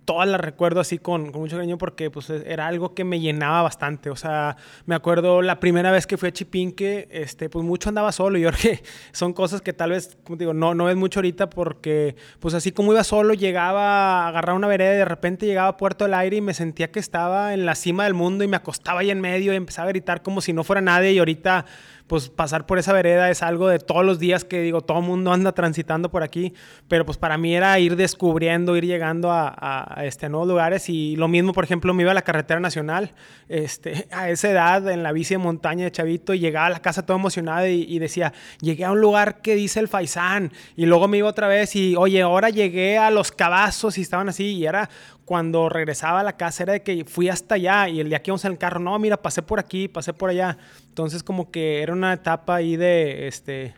todas 0.05 0.27
las 0.27 0.39
recuerdo 0.39 0.79
así 0.79 0.99
con, 0.99 1.31
mucho 1.31 1.57
cariño 1.57 1.77
porque 1.77 2.09
pues 2.09 2.29
era 2.29 2.67
algo 2.67 2.93
que 2.93 3.03
me 3.03 3.19
llenaba 3.19 3.63
bastante. 3.63 4.09
O 4.09 4.15
sea, 4.15 4.55
me 4.85 4.95
acuerdo 4.95 5.41
la 5.41 5.59
primera 5.59 5.91
vez 5.91 6.07
que 6.07 6.17
fui 6.17 6.29
a 6.29 6.31
Chipinque, 6.31 7.07
este, 7.11 7.49
pues 7.49 7.65
mucho 7.65 7.89
andaba 7.89 8.11
solo. 8.11 8.37
Creo 8.37 8.51
que 8.51 8.83
son 9.11 9.33
cosas 9.33 9.61
que 9.61 9.73
tal 9.73 9.89
vez, 9.91 10.17
como 10.23 10.37
digo, 10.37 10.53
no, 10.53 10.73
no 10.75 10.85
ves 10.85 10.95
mucho 10.95 11.19
ahorita 11.19 11.49
porque 11.49 12.15
pues 12.39 12.53
así 12.53 12.71
como 12.71 12.93
iba 12.93 13.03
solo, 13.03 13.33
llegaba 13.33 14.25
a 14.25 14.27
agarrar 14.29 14.55
una 14.55 14.67
vereda 14.67 14.93
y 14.93 14.97
de 14.97 15.05
repente 15.05 15.45
llegaba 15.45 15.69
a 15.69 15.77
Puerto 15.77 16.05
del 16.05 16.13
Aire 16.13 16.37
y 16.37 16.41
me 16.41 16.53
sentía 16.53 16.91
que 16.91 16.99
estaba 16.99 17.53
en 17.53 17.65
la 17.65 17.75
cima 17.75 18.05
del 18.05 18.13
mundo 18.13 18.43
y 18.43 18.47
me 18.47 18.57
acostaba 18.57 19.01
ahí 19.01 19.11
en 19.11 19.19
medio 19.19 19.51
y 19.53 19.55
empezaba 19.55 19.87
a 19.87 19.91
gritar 19.91 20.21
como 20.21 20.41
si 20.41 20.53
no 20.53 20.63
fuera 20.63 20.81
nadie 20.81 21.11
y 21.11 21.19
ahorita 21.19 21.65
pues 22.07 22.29
pasar 22.29 22.67
por 22.67 22.77
esa 22.77 22.93
vereda 22.93 23.31
es 23.31 23.41
algo 23.41 23.67
de 23.67 23.79
todos 23.79 24.05
los 24.05 24.19
días 24.19 24.45
que 24.45 24.61
digo, 24.61 24.81
todo 24.81 24.99
el 24.99 25.05
mundo 25.05 25.33
anda 25.33 25.53
transitando 25.53 26.11
por 26.11 26.21
aquí, 26.21 26.53
pero 26.87 27.03
pues 27.03 27.17
para 27.17 27.37
mí 27.37 27.55
era 27.55 27.79
ir 27.79 27.95
descubriendo, 27.95 28.77
ir 28.77 28.85
llegando 28.85 29.31
a, 29.31 30.01
este, 30.03 30.29
nuevos 30.29 30.47
lugares. 30.47 30.87
Y 30.89 31.15
lo 31.15 31.27
mismo, 31.27 31.51
por 31.53 31.63
ejemplo, 31.63 31.93
me 31.93 32.03
iba 32.03 32.11
a 32.11 32.15
la 32.15 32.21
carretera 32.21 32.59
nacional, 32.59 33.13
este, 33.49 34.07
a 34.11 34.29
esa 34.29 34.51
edad 34.51 34.87
en 34.89 35.01
la 35.01 35.11
bici 35.11 35.33
de 35.33 35.39
montaña 35.39 35.85
de 35.85 35.91
Chavito 35.91 36.33
y 36.33 36.39
llegaba 36.39 36.67
a 36.67 36.69
la 36.69 36.81
casa 36.81 37.05
todo 37.05 37.17
emocionado 37.17 37.67
y, 37.67 37.97
decía, 37.97 38.33
llegué 38.61 38.85
a 38.85 38.91
un 38.91 39.01
lugar 39.01 39.41
que 39.41 39.55
dice 39.55 39.79
el 39.79 39.87
Faisán 39.87 40.51
y 40.75 40.85
luego 40.85 41.07
me 41.07 41.17
iba 41.17 41.27
otra 41.27 41.47
vez 41.47 41.75
y, 41.75 41.95
oye, 41.95 42.21
ahora 42.21 42.49
llegué 42.49 42.99
a 42.99 43.09
los 43.09 43.31
cabazos 43.31 43.97
y 43.97 44.01
estaban 44.01 44.29
así 44.29 44.53
y 44.53 44.65
era 44.65 44.89
cuando 45.25 45.69
regresaba 45.69 46.19
a 46.19 46.23
la 46.23 46.37
casa 46.37 46.63
era 46.63 46.73
de 46.73 46.83
que 46.83 47.03
fui 47.05 47.29
hasta 47.29 47.55
allá 47.55 47.89
y 47.89 47.99
el 47.99 48.09
día 48.09 48.21
que 48.21 48.29
íbamos 48.29 48.45
en 48.45 48.51
el 48.53 48.57
carro, 48.57 48.79
no, 48.79 48.97
mira, 48.99 49.17
pasé 49.17 49.41
por 49.41 49.59
aquí, 49.59 49.87
pasé 49.87 50.13
por 50.13 50.29
allá. 50.29 50.57
Entonces 50.87 51.23
como 51.23 51.51
que 51.51 51.81
era 51.81 51.93
una 51.93 52.13
etapa 52.13 52.55
ahí 52.55 52.77
de, 52.77 53.27
este, 53.27 53.73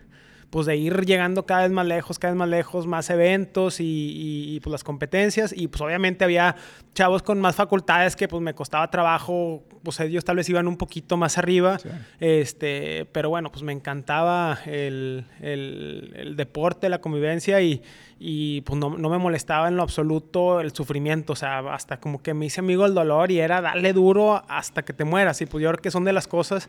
pues 0.57 0.65
de 0.65 0.75
ir 0.75 1.05
llegando 1.05 1.45
cada 1.45 1.61
vez 1.61 1.71
más 1.71 1.85
lejos, 1.85 2.17
cada 2.17 2.33
vez 2.33 2.39
más 2.39 2.49
lejos, 2.49 2.87
más 2.87 3.11
eventos 3.11 3.75
y, 3.79 4.59
pues 4.63 4.71
las 4.71 4.83
competencias. 4.83 5.53
Y 5.55 5.67
pues 5.67 5.79
obviamente 5.81 6.23
había 6.23 6.55
chavos 6.95 7.21
con 7.21 7.39
más 7.39 7.55
facultades 7.55 8.15
que 8.15 8.27
pues 8.27 8.41
me 8.41 8.55
costaba 8.55 8.89
trabajo, 8.89 9.63
pues 9.83 9.99
ellos 9.99 10.25
tal 10.25 10.37
vez 10.37 10.49
iban 10.49 10.67
un 10.67 10.75
poquito 10.75 11.15
más 11.15 11.37
arriba. 11.37 11.77
Este, 12.19 13.07
pero 13.11 13.29
bueno, 13.29 13.51
pues 13.51 13.61
me 13.61 13.71
encantaba 13.71 14.57
el, 14.65 15.25
el 15.41 16.33
deporte, 16.35 16.89
la 16.89 17.01
convivencia 17.01 17.61
y 17.61 17.83
y 18.19 18.61
pues 18.61 18.79
no, 18.79 18.89
me 18.89 19.17
molestaba 19.19 19.67
en 19.67 19.75
lo 19.75 19.83
absoluto 19.83 20.59
el 20.59 20.71
sufrimiento, 20.71 21.33
o 21.33 21.35
sea, 21.35 21.59
hasta 21.71 21.99
como 21.99 22.23
que 22.23 22.33
me 22.33 22.47
hice 22.47 22.61
amigo 22.61 22.87
el 22.87 22.95
dolor 22.95 23.29
y 23.29 23.39
era 23.39 23.61
darle 23.61 23.93
duro 23.93 24.43
hasta 24.47 24.83
que 24.83 24.91
te 24.91 25.03
mueras. 25.03 25.39
Y 25.41 25.45
pues 25.45 25.63
yo 25.63 25.69
creo 25.69 25.83
que 25.83 25.91
son 25.91 26.03
de 26.03 26.13
las 26.13 26.27
cosas 26.27 26.67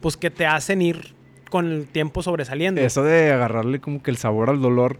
pues 0.00 0.16
que 0.16 0.30
te 0.30 0.46
hacen 0.46 0.80
ir 0.80 1.14
con 1.50 1.70
el 1.70 1.86
tiempo 1.86 2.22
sobresaliendo. 2.22 2.80
Eso 2.80 3.02
de 3.02 3.32
agarrarle 3.32 3.80
como 3.80 4.02
que 4.02 4.10
el 4.10 4.16
sabor 4.16 4.50
al 4.50 4.60
dolor, 4.60 4.98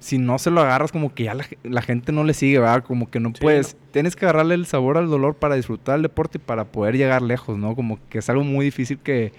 si 0.00 0.18
no 0.18 0.38
se 0.38 0.50
lo 0.50 0.60
agarras 0.60 0.92
como 0.92 1.14
que 1.14 1.24
ya 1.24 1.36
la, 1.62 1.82
gente 1.82 2.12
no 2.12 2.24
le 2.24 2.34
sigue, 2.34 2.58
¿verdad? 2.58 2.84
Como 2.84 3.10
que 3.10 3.20
no 3.20 3.32
puedes, 3.32 3.76
tienes 3.92 4.16
que 4.16 4.24
agarrarle 4.24 4.54
el 4.54 4.66
sabor 4.66 4.98
al 4.98 5.08
dolor 5.08 5.34
para 5.34 5.54
disfrutar 5.54 5.96
el 5.96 6.02
deporte 6.02 6.38
y 6.38 6.40
para 6.40 6.64
poder 6.64 6.96
llegar 6.96 7.22
lejos, 7.22 7.58
¿no? 7.58 7.74
Como 7.74 7.98
que 8.08 8.18
es 8.18 8.28
algo 8.28 8.44
muy 8.44 8.64
difícil 8.64 8.98
que, 8.98 9.32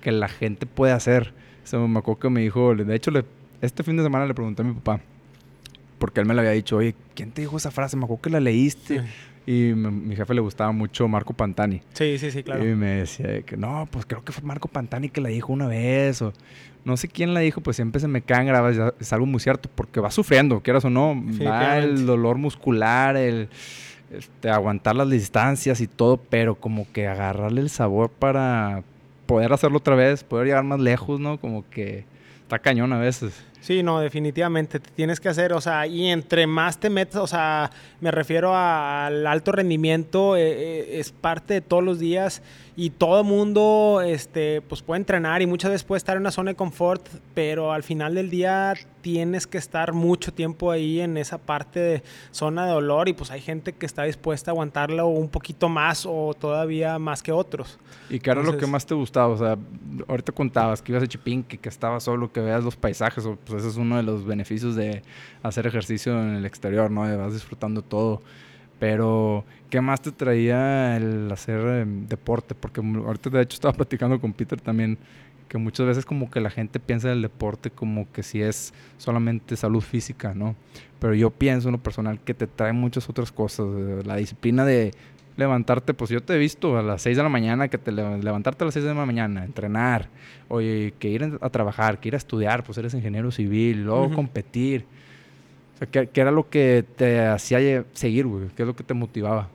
que 0.00 0.12
la 0.12 0.28
gente 0.28 0.66
puede 0.66 0.92
hacer. 0.92 1.32
Eso 1.64 1.86
me 1.86 1.98
acuerdo 1.98 2.20
que 2.20 2.30
me 2.30 2.40
dijo, 2.40 2.74
de 2.74 2.94
hecho, 2.94 3.12
este 3.60 3.82
fin 3.82 3.96
de 3.96 4.02
semana 4.02 4.26
le 4.26 4.34
pregunté 4.34 4.62
a 4.62 4.64
mi 4.64 4.72
papá, 4.72 5.00
porque 5.98 6.20
él 6.20 6.26
me 6.26 6.34
lo 6.34 6.40
había 6.40 6.52
dicho, 6.52 6.76
oye, 6.76 6.94
¿quién 7.14 7.30
te 7.30 7.42
dijo 7.42 7.56
esa 7.56 7.70
frase? 7.70 7.96
Me 7.96 8.04
acuerdo 8.04 8.22
que 8.22 8.30
la 8.30 8.40
leíste. 8.40 9.02
Y 9.48 9.72
mi 9.72 10.14
jefe 10.14 10.34
le 10.34 10.42
gustaba 10.42 10.72
mucho 10.72 11.08
Marco 11.08 11.32
Pantani. 11.32 11.80
Sí, 11.94 12.18
sí, 12.18 12.30
sí, 12.30 12.42
claro. 12.42 12.68
Y 12.68 12.74
me 12.74 12.96
decía 12.96 13.40
que 13.40 13.56
no, 13.56 13.88
pues 13.90 14.04
creo 14.04 14.22
que 14.22 14.30
fue 14.30 14.44
Marco 14.44 14.68
Pantani 14.68 15.08
que 15.08 15.22
la 15.22 15.30
dijo 15.30 15.54
una 15.54 15.66
vez. 15.66 16.20
O 16.20 16.34
no 16.84 16.98
sé 16.98 17.08
quién 17.08 17.32
la 17.32 17.40
dijo, 17.40 17.62
pues 17.62 17.76
siempre 17.76 17.98
se 17.98 18.08
me 18.08 18.20
caen 18.20 18.46
grabadas. 18.46 18.92
Es 19.00 19.10
algo 19.14 19.24
muy 19.24 19.40
cierto, 19.40 19.70
porque 19.74 20.00
va 20.00 20.10
sufriendo, 20.10 20.60
quieras 20.60 20.84
o 20.84 20.90
no. 20.90 21.18
Va 21.46 21.78
el 21.78 22.04
dolor 22.04 22.36
muscular, 22.36 23.16
el 23.16 23.48
este, 24.12 24.50
aguantar 24.50 24.96
las 24.96 25.08
distancias 25.08 25.80
y 25.80 25.86
todo, 25.86 26.18
pero 26.18 26.56
como 26.56 26.86
que 26.92 27.08
agarrarle 27.08 27.62
el 27.62 27.70
sabor 27.70 28.10
para 28.10 28.84
poder 29.28 29.52
hacerlo 29.52 29.76
otra 29.76 29.94
vez, 29.94 30.24
poder 30.24 30.46
llegar 30.46 30.64
más 30.64 30.80
lejos, 30.80 31.20
¿no? 31.20 31.38
Como 31.38 31.68
que 31.68 32.06
está 32.42 32.58
cañón 32.58 32.94
a 32.94 32.98
veces. 32.98 33.44
Sí, 33.60 33.82
no, 33.82 34.00
definitivamente 34.00 34.80
te 34.80 34.90
tienes 34.90 35.20
que 35.20 35.28
hacer, 35.28 35.52
o 35.52 35.60
sea, 35.60 35.86
y 35.86 36.06
entre 36.06 36.46
más 36.46 36.80
te 36.80 36.88
metas, 36.88 37.20
o 37.20 37.26
sea, 37.26 37.70
me 38.00 38.10
refiero 38.10 38.56
al 38.56 39.26
alto 39.26 39.52
rendimiento, 39.52 40.34
eh, 40.34 40.40
eh, 40.48 40.98
es 40.98 41.12
parte 41.12 41.54
de 41.54 41.60
todos 41.60 41.84
los 41.84 41.98
días 41.98 42.40
y 42.80 42.90
todo 42.90 43.24
mundo, 43.24 44.00
este, 44.06 44.60
pues 44.60 44.82
puede 44.82 44.98
entrenar 45.00 45.42
y 45.42 45.46
muchas 45.46 45.72
veces 45.72 45.82
puede 45.82 45.96
estar 45.96 46.14
en 46.14 46.20
una 46.20 46.30
zona 46.30 46.52
de 46.52 46.54
confort, 46.54 47.04
pero 47.34 47.72
al 47.72 47.82
final 47.82 48.14
del 48.14 48.30
día 48.30 48.74
tienes 49.00 49.48
que 49.48 49.58
estar 49.58 49.92
mucho 49.92 50.32
tiempo 50.32 50.70
ahí 50.70 51.00
en 51.00 51.16
esa 51.16 51.38
parte 51.38 51.80
de 51.80 52.02
zona 52.30 52.66
de 52.66 52.72
dolor 52.74 53.08
y 53.08 53.14
pues 53.14 53.32
hay 53.32 53.40
gente 53.40 53.72
que 53.72 53.84
está 53.84 54.04
dispuesta 54.04 54.52
a 54.52 54.52
aguantarlo 54.52 55.08
un 55.08 55.28
poquito 55.28 55.68
más 55.68 56.06
o 56.06 56.34
todavía 56.38 57.00
más 57.00 57.20
que 57.20 57.32
otros. 57.32 57.80
¿Y 58.10 58.20
qué 58.20 58.30
era 58.30 58.44
lo 58.44 58.56
que 58.56 58.68
más 58.68 58.86
te 58.86 58.94
gustaba? 58.94 59.34
O 59.34 59.38
sea, 59.38 59.58
ahorita 60.06 60.30
contabas 60.30 60.80
que 60.80 60.92
ibas 60.92 61.02
a 61.02 61.08
Chipinque, 61.08 61.58
que 61.58 61.68
estabas 61.68 62.04
solo, 62.04 62.30
que 62.30 62.38
veas 62.38 62.62
los 62.62 62.76
paisajes, 62.76 63.24
pues 63.44 63.58
ese 63.58 63.70
es 63.70 63.76
uno 63.76 63.96
de 63.96 64.04
los 64.04 64.24
beneficios 64.24 64.76
de 64.76 65.02
hacer 65.42 65.66
ejercicio 65.66 66.12
en 66.12 66.36
el 66.36 66.46
exterior, 66.46 66.92
¿no? 66.92 67.00
Vas 67.18 67.32
disfrutando 67.32 67.82
todo. 67.82 68.22
Pero, 68.78 69.44
¿qué 69.70 69.80
más 69.80 70.00
te 70.00 70.12
traía 70.12 70.96
el 70.96 71.30
hacer 71.32 71.60
em, 71.80 72.06
deporte? 72.06 72.54
Porque 72.54 72.80
ahorita, 72.80 73.30
de 73.30 73.42
hecho, 73.42 73.54
estaba 73.54 73.72
platicando 73.76 74.20
con 74.20 74.32
Peter 74.32 74.60
también 74.60 74.98
que 75.48 75.58
muchas 75.58 75.86
veces 75.86 76.04
como 76.04 76.30
que 76.30 76.40
la 76.40 76.50
gente 76.50 76.78
piensa 76.78 77.08
del 77.08 77.22
deporte 77.22 77.70
como 77.70 78.10
que 78.12 78.22
si 78.22 78.42
es 78.42 78.74
solamente 78.98 79.56
salud 79.56 79.80
física, 79.80 80.34
¿no? 80.34 80.54
Pero 81.00 81.14
yo 81.14 81.30
pienso 81.30 81.68
en 81.68 81.72
lo 81.72 81.78
personal 81.78 82.20
que 82.20 82.34
te 82.34 82.46
trae 82.46 82.72
muchas 82.72 83.08
otras 83.08 83.32
cosas. 83.32 83.66
Eh, 83.66 84.02
la 84.04 84.16
disciplina 84.16 84.64
de 84.64 84.92
levantarte, 85.38 85.94
pues 85.94 86.10
yo 86.10 86.20
te 86.20 86.34
he 86.34 86.38
visto 86.38 86.76
a 86.76 86.82
las 86.82 87.00
6 87.02 87.16
de 87.16 87.22
la 87.22 87.28
mañana, 87.28 87.68
que 87.68 87.78
te 87.78 87.92
levantarte 87.92 88.64
a 88.64 88.66
las 88.66 88.74
6 88.74 88.84
de 88.84 88.94
la 88.94 89.06
mañana, 89.06 89.44
entrenar, 89.44 90.08
oye, 90.48 90.94
que 90.98 91.08
ir 91.08 91.38
a 91.40 91.48
trabajar, 91.48 92.00
que 92.00 92.08
ir 92.08 92.14
a 92.14 92.18
estudiar, 92.18 92.64
pues 92.64 92.76
eres 92.76 92.92
ingeniero 92.92 93.30
civil, 93.30 93.84
luego 93.84 94.12
competir. 94.12 94.84
¿Qué, 95.86 96.08
era 96.14 96.30
lo 96.30 96.48
que 96.48 96.84
te 96.96 97.20
hacía 97.26 97.84
seguir, 97.92 98.26
güey? 98.26 98.48
¿Qué 98.56 98.62
es 98.62 98.66
lo 98.66 98.74
que 98.74 98.84
te 98.84 98.94
motivaba? 98.94 99.48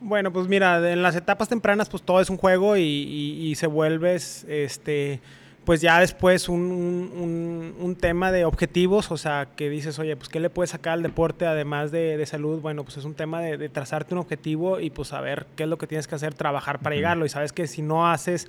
Bueno, 0.00 0.32
pues 0.32 0.46
mira, 0.46 0.92
en 0.92 1.02
las 1.02 1.16
etapas 1.16 1.48
tempranas, 1.48 1.88
pues 1.88 2.02
todo 2.02 2.20
es 2.20 2.30
un 2.30 2.36
juego 2.36 2.76
y, 2.76 2.82
y 2.82 3.54
se 3.54 3.66
vuelves, 3.66 4.44
este 4.48 5.20
pues 5.66 5.80
ya 5.80 5.98
después 5.98 6.48
un, 6.48 7.74
un, 7.80 7.96
tema 7.96 8.30
de 8.30 8.44
objetivos, 8.44 9.10
o 9.10 9.16
sea, 9.16 9.48
que 9.56 9.68
dices, 9.68 9.98
oye, 9.98 10.14
pues 10.14 10.28
¿qué 10.28 10.38
le 10.38 10.48
puedes 10.48 10.70
sacar 10.70 10.92
al 10.92 11.02
deporte 11.02 11.44
además 11.44 11.90
de, 11.90 12.16
de 12.16 12.24
salud? 12.24 12.60
Bueno, 12.60 12.84
pues 12.84 12.98
es 12.98 13.04
un 13.04 13.14
tema 13.14 13.40
de, 13.40 13.68
trazarte 13.68 14.14
un 14.14 14.20
objetivo 14.20 14.78
y 14.78 14.90
pues 14.90 15.08
saber 15.08 15.46
qué 15.56 15.64
es 15.64 15.68
lo 15.68 15.76
que 15.76 15.88
tienes 15.88 16.06
que 16.06 16.14
hacer, 16.14 16.34
trabajar 16.34 16.78
para 16.78 16.94
llegarlo. 16.94 17.26
Y 17.26 17.30
sabes 17.30 17.52
que 17.52 17.66
si 17.66 17.82
no 17.82 18.08
haces 18.08 18.46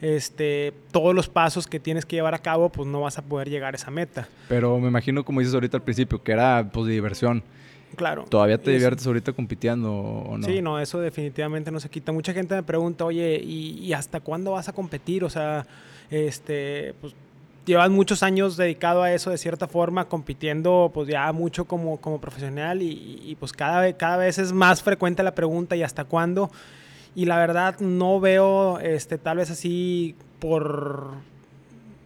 este, 0.00 0.72
todos 0.92 1.12
los 1.12 1.28
pasos 1.28 1.66
que 1.66 1.80
tienes 1.80 2.06
que 2.06 2.14
llevar 2.14 2.34
a 2.34 2.38
cabo, 2.38 2.68
pues 2.68 2.86
no 2.88 3.00
vas 3.00 3.18
a 3.18 3.22
poder 3.22 3.50
llegar 3.50 3.74
a 3.74 3.76
esa 3.76 3.90
meta. 3.90 4.28
Pero 4.48 4.78
me 4.78 4.86
imagino, 4.86 5.24
como 5.24 5.40
dices 5.40 5.54
ahorita 5.54 5.78
al 5.78 5.82
principio, 5.82 6.22
que 6.22 6.30
era 6.30 6.70
pues 6.72 6.86
de 6.86 6.92
diversión. 6.92 7.42
Claro. 7.96 8.26
¿Todavía 8.28 8.58
te 8.58 8.70
diviertes 8.70 9.04
ahorita 9.04 9.32
compitiendo 9.32 9.92
o 9.92 10.38
no? 10.38 10.46
Sí, 10.46 10.62
no, 10.62 10.78
eso 10.78 11.00
definitivamente 11.00 11.72
no 11.72 11.80
se 11.80 11.88
quita. 11.88 12.12
Mucha 12.12 12.32
gente 12.32 12.54
me 12.54 12.62
pregunta, 12.62 13.04
oye, 13.04 13.40
¿y, 13.42 13.70
y 13.80 13.92
hasta 13.92 14.20
cuándo 14.20 14.52
vas 14.52 14.68
a 14.68 14.72
competir? 14.72 15.24
O 15.24 15.30
sea 15.30 15.66
este, 16.10 16.94
pues 17.00 17.14
llevas 17.64 17.90
muchos 17.90 18.22
años 18.22 18.56
dedicado 18.56 19.02
a 19.02 19.12
eso 19.12 19.30
de 19.30 19.38
cierta 19.38 19.68
forma, 19.68 20.06
compitiendo 20.08 20.90
pues 20.92 21.08
ya 21.08 21.32
mucho 21.32 21.66
como, 21.66 22.00
como 22.00 22.20
profesional 22.20 22.82
y, 22.82 23.36
pues 23.38 23.52
cada, 23.52 23.92
cada 23.96 24.16
vez 24.16 24.38
es 24.38 24.52
más 24.52 24.82
frecuente 24.82 25.22
la 25.22 25.34
pregunta 25.34 25.76
y 25.76 25.82
hasta 25.82 26.04
cuándo. 26.04 26.50
Y 27.14 27.26
la 27.26 27.38
verdad 27.38 27.78
no 27.80 28.20
veo 28.20 28.78
este, 28.80 29.18
tal 29.18 29.38
vez 29.38 29.50
así 29.50 30.14
por 30.38 31.12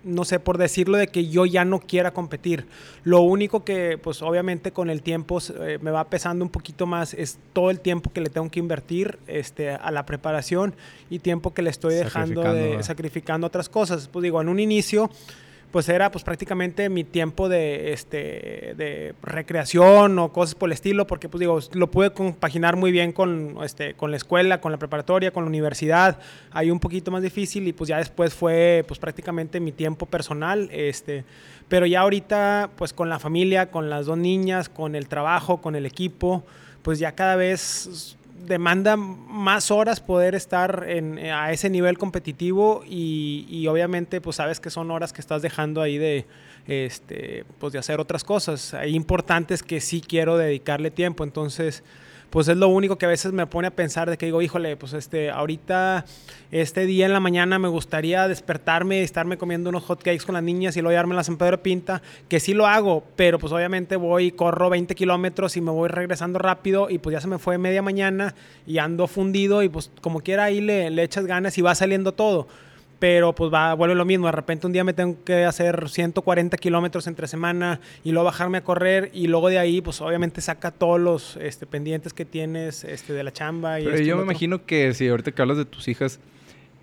no 0.05 0.25
sé, 0.25 0.39
por 0.39 0.59
decirlo 0.59 0.99
de 0.99 1.09
que 1.09 1.29
yo 1.29 1.47
ya 1.47 1.65
no 1.65 1.81
quiera 1.81 2.13
competir. 2.13 2.67
Lo 3.03 3.21
único 3.21 3.65
que, 3.65 3.99
pues 4.03 4.23
obviamente 4.23 4.73
con 4.73 4.91
el 4.91 5.03
tiempo 5.03 5.39
eh, 5.61 5.79
me 5.81 5.91
va 5.91 6.05
pesando 6.05 6.45
un 6.45 6.51
poquito 6.51 6.87
más 6.87 7.15
es 7.15 7.39
todo 7.53 7.71
el 7.71 7.81
tiempo 7.81 8.13
que 8.13 8.21
le 8.21 8.31
tengo 8.31 8.51
que 8.51 8.61
invertir 8.61 9.19
este, 9.27 9.71
a 9.71 9.91
la 9.91 10.07
preparación 10.07 10.75
y 11.11 11.19
tiempo 11.19 11.55
que 11.55 11.63
le 11.63 11.71
estoy 11.71 11.95
dejando 11.95 12.43
de 12.43 12.83
sacrificando 12.83 13.47
otras 13.47 13.69
cosas. 13.69 14.09
Pues 14.09 14.23
digo, 14.23 14.41
en 14.41 14.49
un 14.49 14.61
inicio 14.61 15.11
pues 15.75 15.89
era 15.89 16.13
pues 16.13 16.23
prácticamente 16.23 16.89
mi 16.89 17.03
tiempo 17.03 17.49
de, 17.49 17.93
este, 17.93 18.75
de 18.77 19.13
recreación 19.23 20.17
o 20.21 20.33
cosas 20.33 20.55
por 20.55 20.69
el 20.69 20.73
estilo, 20.73 21.05
porque 21.09 21.29
pues 21.29 21.41
digo, 21.41 21.59
lo 21.73 21.91
pude 21.91 22.13
compaginar 22.13 22.77
muy 22.77 22.93
bien 22.93 23.11
con, 23.11 23.57
este, 23.61 23.95
con 23.95 24.13
la 24.13 24.17
escuela, 24.17 24.61
con 24.61 24.71
la 24.71 24.79
preparatoria, 24.79 25.33
con 25.33 25.43
la 25.43 25.49
universidad, 25.49 26.21
ahí 26.53 26.71
un 26.71 26.79
poquito 26.79 27.11
más 27.11 27.25
difícil 27.25 27.67
y 27.67 27.73
pues 27.73 27.89
ya 27.89 27.97
después 27.99 28.33
fue 28.35 28.85
pues 28.87 29.01
prácticamente 29.01 29.59
mi 29.59 29.73
tiempo 29.73 30.07
personal, 30.07 30.69
este, 30.71 31.25
pero 31.67 31.87
ya 31.87 32.03
ahorita 32.03 32.71
pues 32.77 32.93
con 32.93 33.09
la 33.09 33.19
familia, 33.19 33.73
con 33.73 33.91
las 33.91 34.07
dos 34.07 34.17
niñas, 34.17 34.69
con 34.69 34.95
el 34.95 35.09
trabajo, 35.09 35.61
con 35.61 35.75
el 35.75 35.87
equipo, 35.87 36.45
pues 36.83 37.01
ya 37.01 37.17
cada 37.17 37.35
vez 37.35 38.17
demanda 38.47 38.97
más 38.97 39.71
horas 39.71 40.01
poder 40.01 40.35
estar 40.35 40.85
en, 40.89 41.19
a 41.19 41.53
ese 41.53 41.71
nivel 41.71 41.99
competitivo 41.99 42.83
y, 42.87 43.67
obviamente 43.69 44.21
pues 44.21 44.37
sabes 44.37 44.61
que 44.61 44.71
son 44.71 44.91
horas 44.91 45.13
que 45.13 45.21
estás 45.21 45.43
dejando 45.43 45.81
ahí 45.83 45.99
de, 45.99 46.27
este, 46.67 47.45
pues 47.59 47.73
de 47.73 47.79
hacer 47.79 48.01
otras 48.01 48.25
cosas. 48.25 48.75
Hay 48.75 48.95
importantes 48.95 49.63
que 49.63 49.81
sí 49.81 50.01
quiero 50.01 50.37
dedicarle 50.37 50.91
tiempo, 50.91 51.25
entonces 51.25 51.83
pues 52.35 52.49
es 52.49 52.57
lo 52.57 52.67
único 52.67 52.99
que 52.99 53.07
a 53.07 53.09
veces 53.09 53.33
me 53.33 53.47
pone 53.47 53.69
a 53.69 53.71
pensar 53.71 54.11
de 54.11 54.19
que 54.19 54.27
digo, 54.27 54.43
híjole, 54.43 54.77
pues 54.77 54.93
este, 54.93 55.31
ahorita, 55.31 56.05
este 56.51 56.85
día 56.85 57.07
en 57.07 57.13
la 57.13 57.21
mañana 57.21 57.61
me 57.61 57.69
gustaría 57.69 58.27
despertarme 58.27 58.99
y 58.99 59.03
estarme 59.05 59.39
comiendo 59.39 59.71
unos 59.71 59.85
hot 59.85 60.03
cakes 60.03 60.25
con 60.27 60.35
las 60.35 60.43
niñas 60.43 60.77
y 60.77 60.81
luego 60.81 60.91
llevarme 60.91 61.15
en 61.15 61.37
Pedro 61.37 61.63
Pinta, 61.63 62.03
que 62.29 62.41
sí 62.41 62.53
lo 62.53 62.67
hago, 62.67 63.05
pero 63.15 63.39
pues 63.39 63.53
obviamente 63.53 63.95
voy, 63.95 64.33
corro 64.33 64.69
20 64.69 64.97
kilómetros 64.97 65.57
y 65.57 65.61
me 65.61 65.71
voy 65.71 65.89
regresando 65.89 66.41
rápido 66.41 66.91
y 66.91 66.99
pues 66.99 67.13
ya 67.15 67.21
se 67.21 67.29
me 67.29 67.39
fue 67.39 67.57
media 67.57 67.83
mañana 67.83 68.35
y 68.67 68.79
ando 68.79 69.07
fundido 69.07 69.63
y 69.63 69.69
pues 69.69 69.93
como 70.01 70.19
quiera 70.19 70.43
ahí 70.43 70.61
le, 70.61 70.91
le 70.91 71.05
echas 71.05 71.27
ganas 71.27 71.57
y 71.57 71.63
va 71.63 71.77
saliendo 71.77 72.15
todo 72.15 72.49
pero 72.99 73.35
pues 73.35 73.53
va, 73.53 73.75
vuelve 73.75 73.95
lo 73.95 74.05
mismo. 74.05 74.27
De 74.27 74.33
repente 74.33 74.67
un 74.67 74.73
día 74.73 74.85
me 74.85 74.93
tengo 74.93 75.23
que 75.25 75.45
hacer 75.45 75.89
140 75.89 76.57
kilómetros 76.57 77.07
entre 77.07 77.27
semana 77.27 77.81
y 78.03 78.13
luego 78.13 78.27
bajarme 78.27 78.59
a 78.59 78.65
correr 78.65 79.11
y 79.13 79.27
luego 79.27 79.49
de 79.49 79.59
ahí, 79.59 79.81
pues 79.81 80.01
obviamente 80.01 80.41
saca 80.41 80.71
todos 80.71 81.01
los 81.01 81.37
este, 81.37 81.67
pendientes 81.67 82.13
que 82.13 82.25
tienes 82.25 82.85
este, 82.85 83.13
de 83.13 83.25
la 83.25 83.33
chamba. 83.33 83.81
Y 83.81 83.85
pero 83.85 83.99
yo 83.99 84.17
me 84.17 84.23
imagino 84.23 84.65
que 84.65 84.95
si 84.95 85.09
ahorita 85.09 85.33
que 85.33 85.43
hablas 85.43 85.59
de 85.59 85.65
tus 85.65 85.89
hijas 85.89 86.21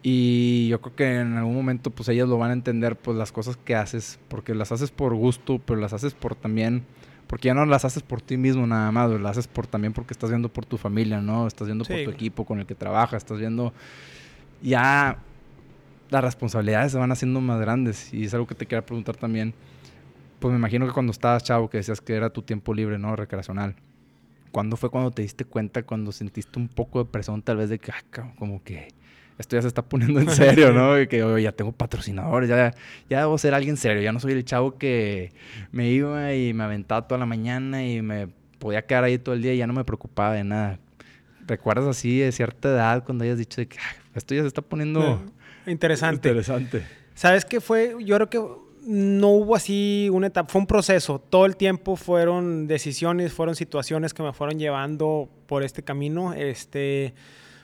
y 0.03 0.67
yo 0.67 0.81
creo 0.81 0.95
que 0.95 1.19
en 1.19 1.37
algún 1.37 1.55
momento 1.55 1.91
pues 1.91 2.09
ellas 2.09 2.27
lo 2.27 2.37
van 2.37 2.51
a 2.51 2.53
entender, 2.53 2.95
pues 2.95 3.17
las 3.17 3.31
cosas 3.31 3.57
que 3.57 3.75
haces, 3.75 4.19
porque 4.27 4.55
las 4.55 4.71
haces 4.71 4.91
por 4.91 5.13
gusto, 5.15 5.59
pero 5.65 5.79
las 5.79 5.93
haces 5.93 6.13
por 6.13 6.35
también 6.35 6.83
porque 7.27 7.47
ya 7.47 7.53
no 7.53 7.65
las 7.65 7.85
haces 7.85 8.03
por 8.03 8.21
ti 8.21 8.35
mismo 8.35 8.67
nada 8.67 8.91
más, 8.91 9.09
las 9.09 9.37
haces 9.37 9.47
por 9.47 9.65
también 9.65 9.93
porque 9.93 10.13
estás 10.13 10.29
viendo 10.29 10.49
por 10.49 10.65
tu 10.65 10.77
familia, 10.77 11.21
¿no? 11.21 11.47
Estás 11.47 11.65
viendo 11.65 11.85
por 11.85 11.95
tu 12.03 12.09
equipo 12.09 12.45
con 12.45 12.59
el 12.59 12.65
que 12.65 12.75
trabajas, 12.75 13.23
estás 13.23 13.39
viendo 13.39 13.73
ya 14.61 15.17
las 16.11 16.23
responsabilidades 16.23 16.91
se 16.91 16.97
van 16.97 17.11
haciendo 17.11 17.41
más 17.41 17.59
grandes. 17.59 18.13
Y 18.13 18.25
es 18.25 18.33
algo 18.33 18.45
que 18.45 18.53
te 18.53 18.67
quería 18.67 18.85
preguntar 18.85 19.15
también. 19.15 19.55
Pues 20.39 20.51
me 20.51 20.57
imagino 20.57 20.85
que 20.85 20.91
cuando 20.91 21.11
estabas 21.11 21.43
chavo, 21.43 21.69
que 21.69 21.77
decías 21.77 22.01
que 22.01 22.13
era 22.13 22.29
tu 22.29 22.41
tiempo 22.41 22.73
libre, 22.73 22.99
¿no? 22.99 23.15
Recreacional. 23.15 23.75
¿Cuándo 24.51 24.75
fue 24.75 24.89
cuando 24.89 25.11
te 25.11 25.21
diste 25.21 25.45
cuenta, 25.45 25.83
cuando 25.83 26.11
sentiste 26.11 26.59
un 26.59 26.67
poco 26.67 27.03
de 27.03 27.09
presión, 27.09 27.41
tal 27.41 27.57
vez 27.57 27.69
de 27.69 27.79
que, 27.79 27.91
ah, 27.91 28.31
como 28.37 28.61
que 28.61 28.89
esto 29.37 29.55
ya 29.55 29.61
se 29.61 29.69
está 29.69 29.81
poniendo 29.81 30.19
en 30.19 30.29
serio, 30.29 30.73
¿no? 30.73 30.99
Y 31.01 31.07
que 31.07 31.41
ya 31.41 31.53
tengo 31.53 31.71
patrocinadores, 31.71 32.49
ya, 32.49 32.73
ya 33.09 33.19
debo 33.19 33.37
ser 33.37 33.53
alguien 33.53 33.77
serio, 33.77 34.01
ya 34.01 34.11
no 34.11 34.19
soy 34.19 34.33
el 34.33 34.43
chavo 34.43 34.77
que 34.77 35.31
me 35.71 35.89
iba 35.89 36.33
y 36.33 36.53
me 36.53 36.65
aventaba 36.65 37.07
toda 37.07 37.19
la 37.19 37.25
mañana 37.25 37.85
y 37.85 38.01
me 38.01 38.27
podía 38.59 38.85
quedar 38.85 39.05
ahí 39.05 39.17
todo 39.17 39.33
el 39.33 39.41
día 39.41 39.53
y 39.53 39.57
ya 39.57 39.67
no 39.67 39.73
me 39.73 39.85
preocupaba 39.85 40.33
de 40.33 40.43
nada. 40.43 40.79
¿Recuerdas 41.47 41.85
así 41.85 42.19
de 42.19 42.31
cierta 42.33 42.69
edad 42.69 43.05
cuando 43.05 43.23
hayas 43.23 43.37
dicho 43.37 43.61
de 43.61 43.67
que 43.67 43.77
ah, 43.79 43.95
esto 44.15 44.35
ya 44.35 44.41
se 44.41 44.47
está 44.47 44.61
poniendo... 44.61 45.23
Interesante. 45.65 46.29
Interesante. 46.29 46.83
¿Sabes 47.13 47.45
qué 47.45 47.61
fue? 47.61 47.95
Yo 48.03 48.15
creo 48.15 48.29
que 48.29 48.41
no 48.83 49.27
hubo 49.29 49.55
así 49.55 50.09
una 50.11 50.27
etapa, 50.27 50.49
fue 50.49 50.61
un 50.61 50.67
proceso. 50.67 51.19
Todo 51.19 51.45
el 51.45 51.55
tiempo 51.55 51.95
fueron 51.95 52.67
decisiones, 52.67 53.33
fueron 53.33 53.55
situaciones 53.55 54.13
que 54.13 54.23
me 54.23 54.33
fueron 54.33 54.57
llevando 54.57 55.29
por 55.45 55.63
este 55.63 55.83
camino. 55.83 56.33
Este, 56.33 57.13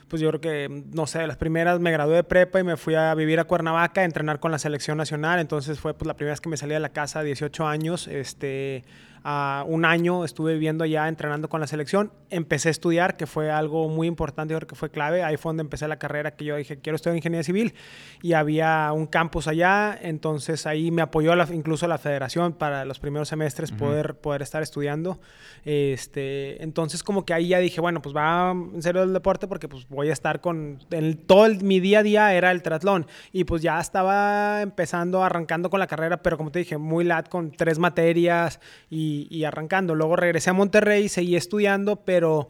pues 0.08 0.22
yo 0.22 0.28
creo 0.28 0.40
que, 0.40 0.84
no 0.92 1.06
sé, 1.06 1.26
las 1.26 1.36
primeras 1.36 1.80
me 1.80 1.90
gradué 1.90 2.16
de 2.16 2.24
prepa 2.24 2.60
y 2.60 2.64
me 2.64 2.76
fui 2.76 2.94
a 2.94 3.14
vivir 3.14 3.40
a 3.40 3.44
Cuernavaca, 3.44 4.02
a 4.02 4.04
entrenar 4.04 4.38
con 4.40 4.52
la 4.52 4.58
selección 4.58 4.96
nacional. 4.96 5.40
Entonces 5.40 5.80
fue 5.80 5.94
pues, 5.94 6.06
la 6.06 6.14
primera 6.14 6.32
vez 6.32 6.40
que 6.40 6.48
me 6.48 6.56
salí 6.56 6.74
de 6.74 6.80
la 6.80 6.90
casa 6.90 7.20
a 7.20 7.22
18 7.22 7.66
años. 7.66 8.06
Este, 8.06 8.84
un 9.24 9.84
año 9.84 10.24
estuve 10.24 10.54
viviendo 10.54 10.84
allá 10.84 11.08
entrenando 11.08 11.48
con 11.48 11.60
la 11.60 11.66
selección. 11.66 12.12
Empecé 12.30 12.68
a 12.68 12.70
estudiar, 12.70 13.16
que 13.16 13.26
fue 13.26 13.50
algo 13.50 13.88
muy 13.88 14.06
importante, 14.06 14.54
creo 14.54 14.66
que 14.66 14.74
fue 14.74 14.90
clave. 14.90 15.22
Ahí 15.22 15.36
fue 15.36 15.50
donde 15.50 15.62
empecé 15.62 15.88
la 15.88 15.98
carrera 15.98 16.32
que 16.32 16.44
yo 16.44 16.56
dije, 16.56 16.78
quiero 16.78 16.96
estudiar 16.96 17.16
ingeniería 17.16 17.44
civil. 17.44 17.74
Y 18.22 18.34
había 18.34 18.92
un 18.92 19.06
campus 19.06 19.48
allá, 19.48 19.98
entonces 20.00 20.66
ahí 20.66 20.90
me 20.90 21.02
apoyó 21.02 21.34
la, 21.34 21.46
incluso 21.52 21.86
la 21.88 21.98
federación 21.98 22.52
para 22.52 22.84
los 22.84 22.98
primeros 22.98 23.28
semestres 23.28 23.72
poder, 23.72 24.16
poder 24.16 24.42
estar 24.42 24.62
estudiando. 24.62 25.20
Este, 25.64 26.62
entonces 26.62 27.02
como 27.02 27.24
que 27.24 27.34
ahí 27.34 27.48
ya 27.48 27.58
dije, 27.58 27.80
bueno, 27.80 28.00
pues 28.02 28.14
va 28.14 28.52
en 28.52 28.82
serio 28.82 29.02
el 29.02 29.12
deporte 29.12 29.48
porque 29.48 29.68
pues 29.68 29.88
voy 29.88 30.10
a 30.10 30.12
estar 30.12 30.40
con... 30.40 30.78
todo 31.26 31.48
mi 31.62 31.80
día 31.80 32.00
a 32.00 32.02
día 32.02 32.34
era 32.34 32.50
el 32.50 32.62
triatlón. 32.62 33.06
Y 33.32 33.44
pues 33.44 33.62
ya 33.62 33.80
estaba 33.80 34.62
empezando, 34.62 35.24
arrancando 35.24 35.70
con 35.70 35.80
la 35.80 35.86
carrera, 35.86 36.22
pero 36.22 36.36
como 36.36 36.50
te 36.50 36.60
dije, 36.60 36.78
muy 36.78 37.04
lat 37.04 37.28
con 37.28 37.50
tres 37.50 37.78
materias 37.78 38.60
y 38.90 39.07
y, 39.30 39.44
arrancando. 39.44 39.94
Luego 39.94 40.16
regresé 40.16 40.50
a 40.50 40.52
Monterrey, 40.52 41.08
seguí 41.08 41.36
estudiando, 41.36 42.04
pero 42.04 42.48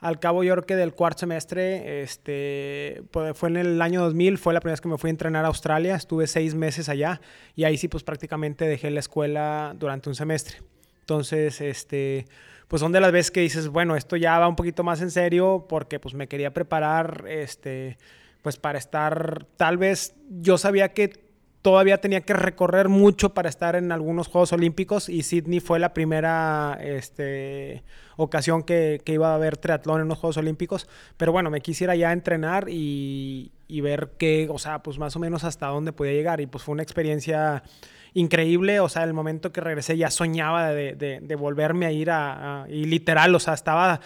al 0.00 0.18
cabo 0.18 0.42
yo 0.42 0.54
creo 0.54 0.66
que 0.66 0.76
del 0.76 0.94
cuarto 0.94 1.20
semestre, 1.20 2.02
este, 2.02 3.02
pues, 3.10 3.36
fue 3.36 3.50
en 3.50 3.58
el 3.58 3.82
año 3.82 4.00
2000, 4.02 4.38
fue 4.38 4.54
la 4.54 4.60
primera 4.60 4.72
vez 4.72 4.80
que 4.80 4.88
me 4.88 4.98
fui 4.98 5.08
a 5.08 5.12
entrenar 5.12 5.44
a 5.44 5.48
Australia, 5.48 5.94
estuve 5.94 6.26
seis 6.26 6.54
meses 6.54 6.88
allá 6.88 7.20
y 7.54 7.64
ahí 7.64 7.76
sí 7.76 7.88
pues 7.88 8.02
prácticamente 8.02 8.66
dejé 8.66 8.90
la 8.90 9.00
escuela 9.00 9.74
durante 9.78 10.08
un 10.08 10.14
semestre. 10.14 10.58
Entonces, 11.00 11.60
este, 11.60 12.26
pues 12.68 12.80
son 12.80 12.92
de 12.92 13.00
las 13.00 13.12
veces 13.12 13.30
que 13.30 13.40
dices, 13.40 13.68
bueno, 13.68 13.96
esto 13.96 14.16
ya 14.16 14.38
va 14.38 14.48
un 14.48 14.56
poquito 14.56 14.84
más 14.84 15.02
en 15.02 15.10
serio 15.10 15.66
porque 15.68 15.98
pues 15.98 16.14
me 16.14 16.28
quería 16.28 16.52
preparar, 16.52 17.24
este, 17.28 17.98
pues 18.42 18.56
para 18.56 18.78
estar, 18.78 19.44
tal 19.56 19.76
vez 19.76 20.14
yo 20.28 20.56
sabía 20.56 20.92
que 20.92 21.29
todavía 21.62 21.98
tenía 21.98 22.22
que 22.22 22.32
recorrer 22.32 22.88
mucho 22.88 23.34
para 23.34 23.48
estar 23.48 23.76
en 23.76 23.92
algunos 23.92 24.28
Juegos 24.28 24.52
Olímpicos 24.52 25.08
y 25.08 25.22
Sydney 25.22 25.60
fue 25.60 25.78
la 25.78 25.92
primera 25.92 26.78
este, 26.80 27.82
ocasión 28.16 28.62
que, 28.62 29.02
iba 29.06 29.32
a 29.32 29.34
haber 29.34 29.56
triatlón 29.56 30.00
en 30.00 30.08
los 30.08 30.18
Juegos 30.18 30.36
Olímpicos. 30.38 30.88
Pero 31.16 31.32
bueno, 31.32 31.50
me 31.50 31.60
quisiera 31.60 31.94
ya 31.96 32.12
entrenar 32.12 32.68
y, 32.68 33.52
y 33.68 33.80
ver 33.80 34.12
qué, 34.18 34.48
o 34.50 34.58
sea, 34.58 34.82
pues 34.82 34.98
más 34.98 35.16
o 35.16 35.18
menos 35.18 35.44
hasta 35.44 35.66
dónde 35.66 35.92
podía 35.92 36.12
llegar. 36.12 36.40
Y 36.40 36.46
pues 36.46 36.64
fue 36.64 36.72
una 36.72 36.82
experiencia 36.82 37.62
increíble. 38.14 38.80
O 38.80 38.88
sea, 38.88 39.04
el 39.04 39.12
momento 39.12 39.52
que 39.52 39.60
regresé 39.60 39.96
ya 39.96 40.10
soñaba 40.10 40.70
de, 40.70 41.36
volverme 41.38 41.86
a 41.86 41.92
ir 41.92 42.10
a, 42.10 42.66
Y 42.68 42.84
literal, 42.84 43.34
o 43.34 43.40
sea, 43.40 43.54
estaba. 43.54 44.00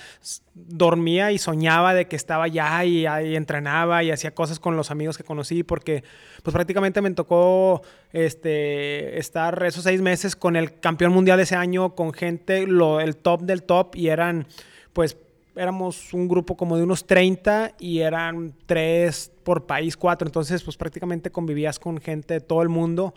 Dormía 0.54 1.32
y 1.32 1.38
soñaba 1.38 1.94
de 1.94 2.06
que 2.06 2.14
estaba 2.14 2.44
allá 2.44 2.84
y, 2.84 3.06
y, 3.06 3.36
entrenaba 3.36 4.04
y 4.04 4.12
hacía 4.12 4.32
cosas 4.34 4.60
con 4.60 4.76
los 4.76 4.92
amigos 4.92 5.18
que 5.18 5.24
conocí, 5.24 5.64
porque, 5.64 6.04
pues 6.44 6.54
prácticamente 6.54 7.02
me 7.02 7.10
tocó 7.10 7.82
este, 8.12 9.18
estar 9.18 9.64
esos 9.64 9.82
seis 9.82 10.00
meses 10.00 10.36
con 10.36 10.54
el 10.54 10.78
campeón 10.78 11.12
mundial 11.12 11.38
de 11.38 11.42
ese 11.42 11.56
año, 11.56 11.96
con 11.96 12.12
gente, 12.12 12.68
lo, 12.68 13.00
el 13.00 13.16
top 13.16 13.42
del 13.42 13.64
top, 13.64 13.96
y 13.96 14.08
eran, 14.08 14.46
pues, 14.92 15.16
éramos 15.56 16.12
un 16.12 16.28
grupo 16.28 16.56
como 16.56 16.76
de 16.76 16.82
unos 16.82 17.06
30 17.06 17.74
y 17.78 18.00
eran 18.00 18.54
tres 18.66 19.30
por 19.42 19.66
país, 19.66 19.96
cuatro. 19.96 20.26
Entonces, 20.26 20.62
pues 20.62 20.76
prácticamente 20.76 21.30
convivías 21.30 21.78
con 21.78 21.98
gente 22.00 22.34
de 22.34 22.40
todo 22.40 22.62
el 22.62 22.68
mundo 22.68 23.14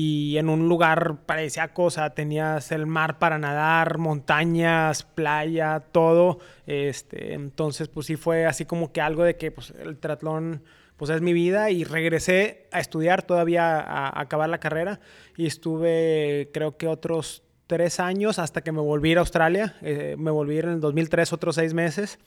y 0.00 0.38
en 0.38 0.48
un 0.48 0.68
lugar 0.68 1.22
parecía 1.26 1.74
cosa, 1.74 2.10
tenías 2.10 2.70
el 2.70 2.86
mar 2.86 3.18
para 3.18 3.36
nadar, 3.36 3.98
montañas, 3.98 5.02
playa, 5.02 5.80
todo. 5.90 6.38
Este, 6.68 7.34
entonces, 7.34 7.88
pues 7.88 8.06
sí 8.06 8.14
fue 8.14 8.46
así 8.46 8.64
como 8.64 8.92
que 8.92 9.00
algo 9.00 9.24
de 9.24 9.36
que 9.36 9.50
pues, 9.50 9.72
el 9.72 9.98
triatlón 9.98 10.62
pues 10.96 11.10
es 11.10 11.20
mi 11.20 11.32
vida 11.32 11.72
y 11.72 11.82
regresé 11.82 12.68
a 12.70 12.78
estudiar 12.78 13.24
todavía 13.24 13.80
a, 13.80 14.20
acabar 14.20 14.48
la 14.48 14.60
carrera 14.60 15.00
y 15.36 15.46
estuve 15.46 16.50
creo 16.54 16.76
que 16.76 16.86
otros 16.86 17.42
tres 17.66 17.98
años 17.98 18.38
hasta 18.38 18.60
que 18.60 18.70
me 18.70 18.80
volví 18.80 19.14
a, 19.14 19.18
Australia. 19.18 19.74
Eh, 19.82 20.14
me 20.16 20.30
volví 20.30 20.60
en 20.60 20.68
el 20.68 20.80
2003 20.80 21.32
otros 21.32 21.56
seis 21.56 21.74
meses 21.74 22.20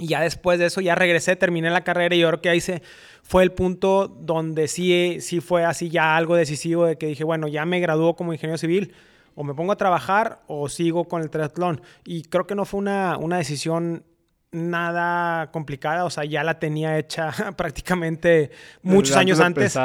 y 0.00 0.08
ya 0.08 0.20
después 0.20 0.58
de 0.58 0.66
eso 0.66 0.80
ya 0.80 0.94
regresé, 0.94 1.36
terminé 1.36 1.70
la 1.70 1.84
carrera 1.84 2.14
y 2.14 2.20
yo 2.20 2.28
creo 2.28 2.40
que 2.40 2.48
ahí 2.48 2.60
se 2.60 2.82
fue 3.22 3.42
el 3.42 3.52
punto 3.52 4.08
donde 4.08 4.66
sí, 4.66 5.18
sí 5.20 5.40
fue 5.40 5.64
así 5.64 5.90
ya 5.90 6.16
algo 6.16 6.34
decisivo 6.34 6.86
de 6.86 6.96
que 6.96 7.06
dije, 7.06 7.22
bueno, 7.22 7.46
ya 7.46 7.64
me 7.66 7.78
graduó 7.78 8.16
como 8.16 8.32
ingeniero 8.32 8.58
civil, 8.58 8.94
o 9.34 9.44
me 9.44 9.54
pongo 9.54 9.72
a 9.72 9.76
trabajar 9.76 10.40
o 10.48 10.68
sigo 10.68 11.04
con 11.04 11.22
el 11.22 11.30
triatlón. 11.30 11.80
Y 12.04 12.22
creo 12.22 12.46
que 12.46 12.54
no 12.54 12.64
fue 12.64 12.78
una, 12.78 13.16
una 13.16 13.36
decisión 13.36 14.04
nada 14.52 15.50
complicada, 15.52 16.04
o 16.04 16.10
sea, 16.10 16.24
ya 16.24 16.42
la 16.42 16.58
tenía 16.58 16.98
hecha 16.98 17.30
prácticamente 17.56 18.50
muchos 18.82 19.16
años 19.16 19.38
antes. 19.38 19.76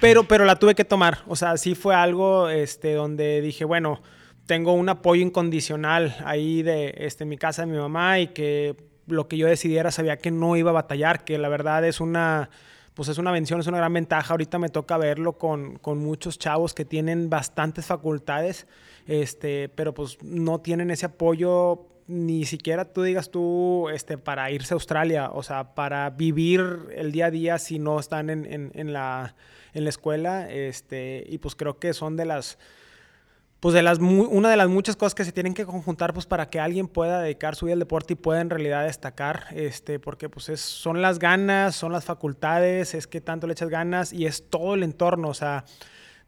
Pero, 0.00 0.24
pero 0.24 0.44
la 0.44 0.58
tuve 0.58 0.74
que 0.74 0.84
tomar, 0.84 1.18
o 1.26 1.34
sea, 1.34 1.56
sí 1.56 1.74
fue 1.74 1.94
algo 1.94 2.48
este, 2.48 2.94
donde 2.94 3.40
dije, 3.40 3.64
bueno, 3.64 4.00
tengo 4.46 4.74
un 4.74 4.88
apoyo 4.88 5.22
incondicional 5.22 6.16
ahí 6.24 6.62
de 6.62 6.94
este, 6.98 7.24
en 7.24 7.30
mi 7.30 7.36
casa 7.36 7.62
de 7.62 7.72
mi 7.72 7.78
mamá 7.78 8.20
y 8.20 8.28
que 8.28 8.76
lo 9.06 9.28
que 9.28 9.36
yo 9.36 9.46
decidiera 9.46 9.90
sabía 9.90 10.18
que 10.18 10.30
no 10.30 10.56
iba 10.56 10.70
a 10.70 10.74
batallar, 10.74 11.24
que 11.24 11.38
la 11.38 11.48
verdad 11.48 11.84
es 11.84 12.00
una 12.00 12.50
pues 12.94 13.10
es 13.10 13.18
una 13.18 13.30
bendición, 13.30 13.60
es 13.60 13.66
una 13.66 13.76
gran 13.76 13.92
ventaja. 13.92 14.32
Ahorita 14.32 14.58
me 14.58 14.70
toca 14.70 14.96
verlo 14.96 15.34
con, 15.34 15.76
con 15.76 15.98
muchos 15.98 16.38
chavos 16.38 16.72
que 16.72 16.86
tienen 16.86 17.28
bastantes 17.28 17.84
facultades, 17.84 18.66
este, 19.06 19.68
pero 19.68 19.92
pues 19.92 20.16
no 20.22 20.62
tienen 20.62 20.90
ese 20.90 21.04
apoyo 21.04 21.88
ni 22.08 22.44
siquiera 22.44 22.84
tú 22.84 23.02
digas 23.02 23.30
tú 23.30 23.88
este, 23.92 24.16
para 24.16 24.50
irse 24.50 24.74
a 24.74 24.76
Australia, 24.76 25.30
o 25.32 25.42
sea, 25.42 25.74
para 25.74 26.08
vivir 26.10 26.62
el 26.94 27.12
día 27.12 27.26
a 27.26 27.30
día 27.30 27.58
si 27.58 27.78
no 27.78 27.98
están 27.98 28.30
en, 28.30 28.50
en, 28.50 28.70
en 28.74 28.92
la, 28.92 29.34
en 29.74 29.84
la 29.84 29.90
escuela. 29.90 30.50
Este, 30.50 31.24
y 31.28 31.38
pues 31.38 31.56
creo 31.56 31.78
que 31.78 31.92
son 31.94 32.16
de 32.16 32.24
las 32.24 32.58
pues 33.66 33.74
de 33.74 33.82
las 33.82 33.98
una 33.98 34.48
de 34.48 34.56
las 34.56 34.68
muchas 34.68 34.94
cosas 34.94 35.12
que 35.12 35.24
se 35.24 35.32
tienen 35.32 35.52
que 35.52 35.66
conjuntar 35.66 36.14
pues 36.14 36.24
para 36.24 36.48
que 36.48 36.60
alguien 36.60 36.86
pueda 36.86 37.20
dedicar 37.20 37.56
su 37.56 37.66
vida 37.66 37.72
al 37.72 37.80
deporte 37.80 38.12
y 38.12 38.16
pueda 38.16 38.40
en 38.40 38.48
realidad 38.48 38.84
destacar 38.84 39.48
este 39.56 39.98
porque 39.98 40.28
pues 40.28 40.48
es, 40.50 40.60
son 40.60 41.02
las 41.02 41.18
ganas 41.18 41.74
son 41.74 41.90
las 41.90 42.04
facultades 42.04 42.94
es 42.94 43.08
que 43.08 43.20
tanto 43.20 43.48
le 43.48 43.54
echas 43.54 43.68
ganas 43.68 44.12
y 44.12 44.24
es 44.24 44.48
todo 44.48 44.74
el 44.74 44.84
entorno 44.84 45.30
o 45.30 45.34
sea 45.34 45.64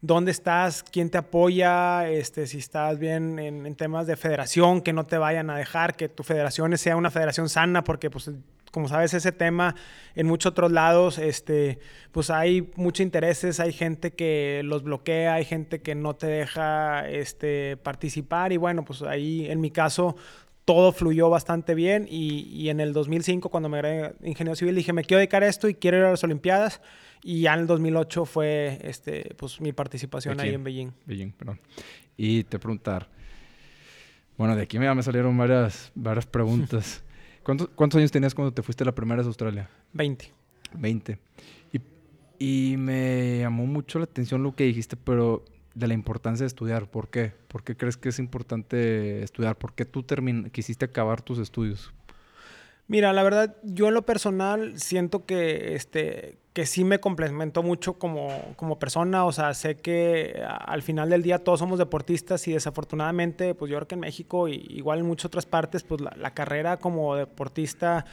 dónde 0.01 0.31
estás, 0.31 0.83
quién 0.83 1.09
te 1.09 1.17
apoya, 1.17 2.09
este, 2.09 2.45
si 2.45 2.57
estás 2.57 2.99
bien 2.99 3.39
en, 3.39 3.75
temas 3.75 4.07
de 4.07 4.15
federación, 4.15 4.81
que 4.81 4.93
no 4.93 5.05
te 5.05 5.17
vayan 5.17 5.49
a 5.49 5.57
dejar, 5.57 5.97
que 5.97 6.07
tu 6.07 6.23
federación 6.23 6.77
sea 6.77 6.95
una 6.95 7.11
federación 7.11 7.49
sana, 7.49 7.83
porque 7.83 8.09
pues 8.09 8.31
como 8.71 8.87
sabes 8.87 9.13
ese 9.13 9.31
tema 9.31 9.75
en 10.15 10.27
muchos 10.27 10.51
otros 10.51 10.71
lados, 10.71 11.17
este, 11.17 11.79
pues 12.11 12.29
hay 12.29 12.71
muchos 12.75 13.03
intereses, 13.03 13.59
hay 13.59 13.73
gente 13.73 14.11
que 14.11 14.61
los 14.63 14.83
bloquea, 14.83 15.35
hay 15.35 15.45
gente 15.45 15.81
que 15.81 15.95
no 15.95 16.15
te 16.15 16.27
deja 16.27 17.09
este, 17.09 17.77
participar 17.77 18.51
y 18.51 18.57
bueno, 18.57 18.85
pues 18.85 19.01
ahí 19.01 19.47
en 19.49 19.61
mi 19.61 19.71
caso 19.71 20.15
todo 20.65 20.91
fluyó 20.91 21.29
bastante 21.29 21.73
bien 21.73 22.05
y, 22.09 22.41
y 22.49 22.69
en 22.69 22.79
el 22.79 22.93
2005 22.93 23.49
cuando 23.49 23.69
me 23.69 23.79
gradué 23.79 24.13
ingeniero 24.23 24.55
civil 24.55 24.75
dije 24.75 24.93
me 24.93 25.03
quiero 25.03 25.17
dedicar 25.17 25.43
a 25.43 25.47
esto 25.47 25.67
y 25.67 25.73
quiero 25.73 25.97
ir 25.97 26.03
a 26.03 26.11
las 26.11 26.23
Olimpiadas 26.23 26.79
y 27.23 27.41
ya 27.41 27.53
en 27.53 27.61
el 27.61 27.67
2008 27.67 28.25
fue 28.25 28.79
este, 28.81 29.35
pues, 29.37 29.59
mi 29.59 29.73
participación 29.73 30.39
ahí 30.39 30.53
en 30.53 30.63
Beijing. 30.63 30.91
Beijing, 31.05 31.31
perdón. 31.31 31.59
Y 32.15 32.43
te 32.43 32.59
preguntar, 32.59 33.09
bueno, 34.37 34.55
de 34.55 34.63
aquí 34.63 34.79
ya 34.79 34.95
me 34.95 35.03
salieron 35.03 35.37
varias, 35.37 35.91
varias 35.95 36.25
preguntas. 36.25 37.03
¿Cuántos, 37.43 37.69
¿Cuántos 37.75 37.97
años 37.99 38.11
tenías 38.11 38.35
cuando 38.35 38.53
te 38.53 38.61
fuiste 38.61 38.85
la 38.85 38.93
primera 38.93 39.17
vez 39.17 39.25
a 39.25 39.29
Australia? 39.29 39.69
20. 39.93 40.31
20. 40.73 41.17
Y, 41.73 42.73
y 42.73 42.77
me 42.77 43.39
llamó 43.39 43.65
mucho 43.65 43.99
la 43.99 44.05
atención 44.05 44.43
lo 44.43 44.55
que 44.55 44.65
dijiste, 44.65 44.95
pero 44.97 45.43
de 45.75 45.87
la 45.87 45.93
importancia 45.93 46.43
de 46.43 46.47
estudiar. 46.47 46.89
¿Por 46.89 47.09
qué? 47.09 47.33
¿Por 47.47 47.63
qué 47.63 47.75
crees 47.75 47.97
que 47.97 48.09
es 48.09 48.19
importante 48.19 49.23
estudiar? 49.23 49.57
¿Por 49.57 49.73
qué 49.73 49.85
tú 49.85 50.05
quisiste 50.51 50.85
acabar 50.85 51.21
tus 51.21 51.39
estudios? 51.39 51.93
Mira, 52.89 53.13
la 53.13 53.21
verdad, 53.21 53.55
yo 53.61 53.89
en 53.89 53.93
lo 53.93 54.01
personal 54.01 54.79
siento 54.79 55.23
que, 55.27 55.75
este, 55.75 56.39
que 56.53 56.65
sí 56.65 56.83
me 56.83 56.99
complementó 56.99 57.61
mucho 57.61 57.99
como, 57.99 58.29
como 58.55 58.79
persona. 58.79 59.25
O 59.25 59.31
sea, 59.31 59.53
sé 59.53 59.77
que 59.77 60.43
al 60.43 60.81
final 60.81 61.11
del 61.11 61.21
día 61.21 61.37
todos 61.43 61.59
somos 61.59 61.77
deportistas 61.77 62.47
y 62.47 62.53
desafortunadamente, 62.53 63.53
pues 63.53 63.69
yo 63.69 63.77
creo 63.77 63.87
que 63.87 63.93
en 63.93 64.01
México, 64.01 64.47
y 64.47 64.65
igual 64.69 64.99
en 64.99 65.05
muchas 65.05 65.25
otras 65.25 65.45
partes, 65.45 65.83
pues 65.83 66.01
la, 66.01 66.15
la 66.17 66.33
carrera 66.33 66.77
como 66.77 67.15
deportista 67.15 68.05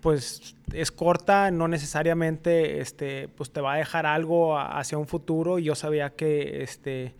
pues 0.00 0.56
es 0.72 0.90
corta, 0.90 1.50
no 1.50 1.68
necesariamente 1.68 2.80
este, 2.80 3.28
pues 3.28 3.52
te 3.52 3.60
va 3.60 3.74
a 3.74 3.76
dejar 3.76 4.06
algo 4.06 4.58
hacia 4.58 4.96
un 4.96 5.06
futuro. 5.06 5.58
Y 5.58 5.64
yo 5.64 5.74
sabía 5.74 6.08
que 6.08 6.62
este, 6.62 7.14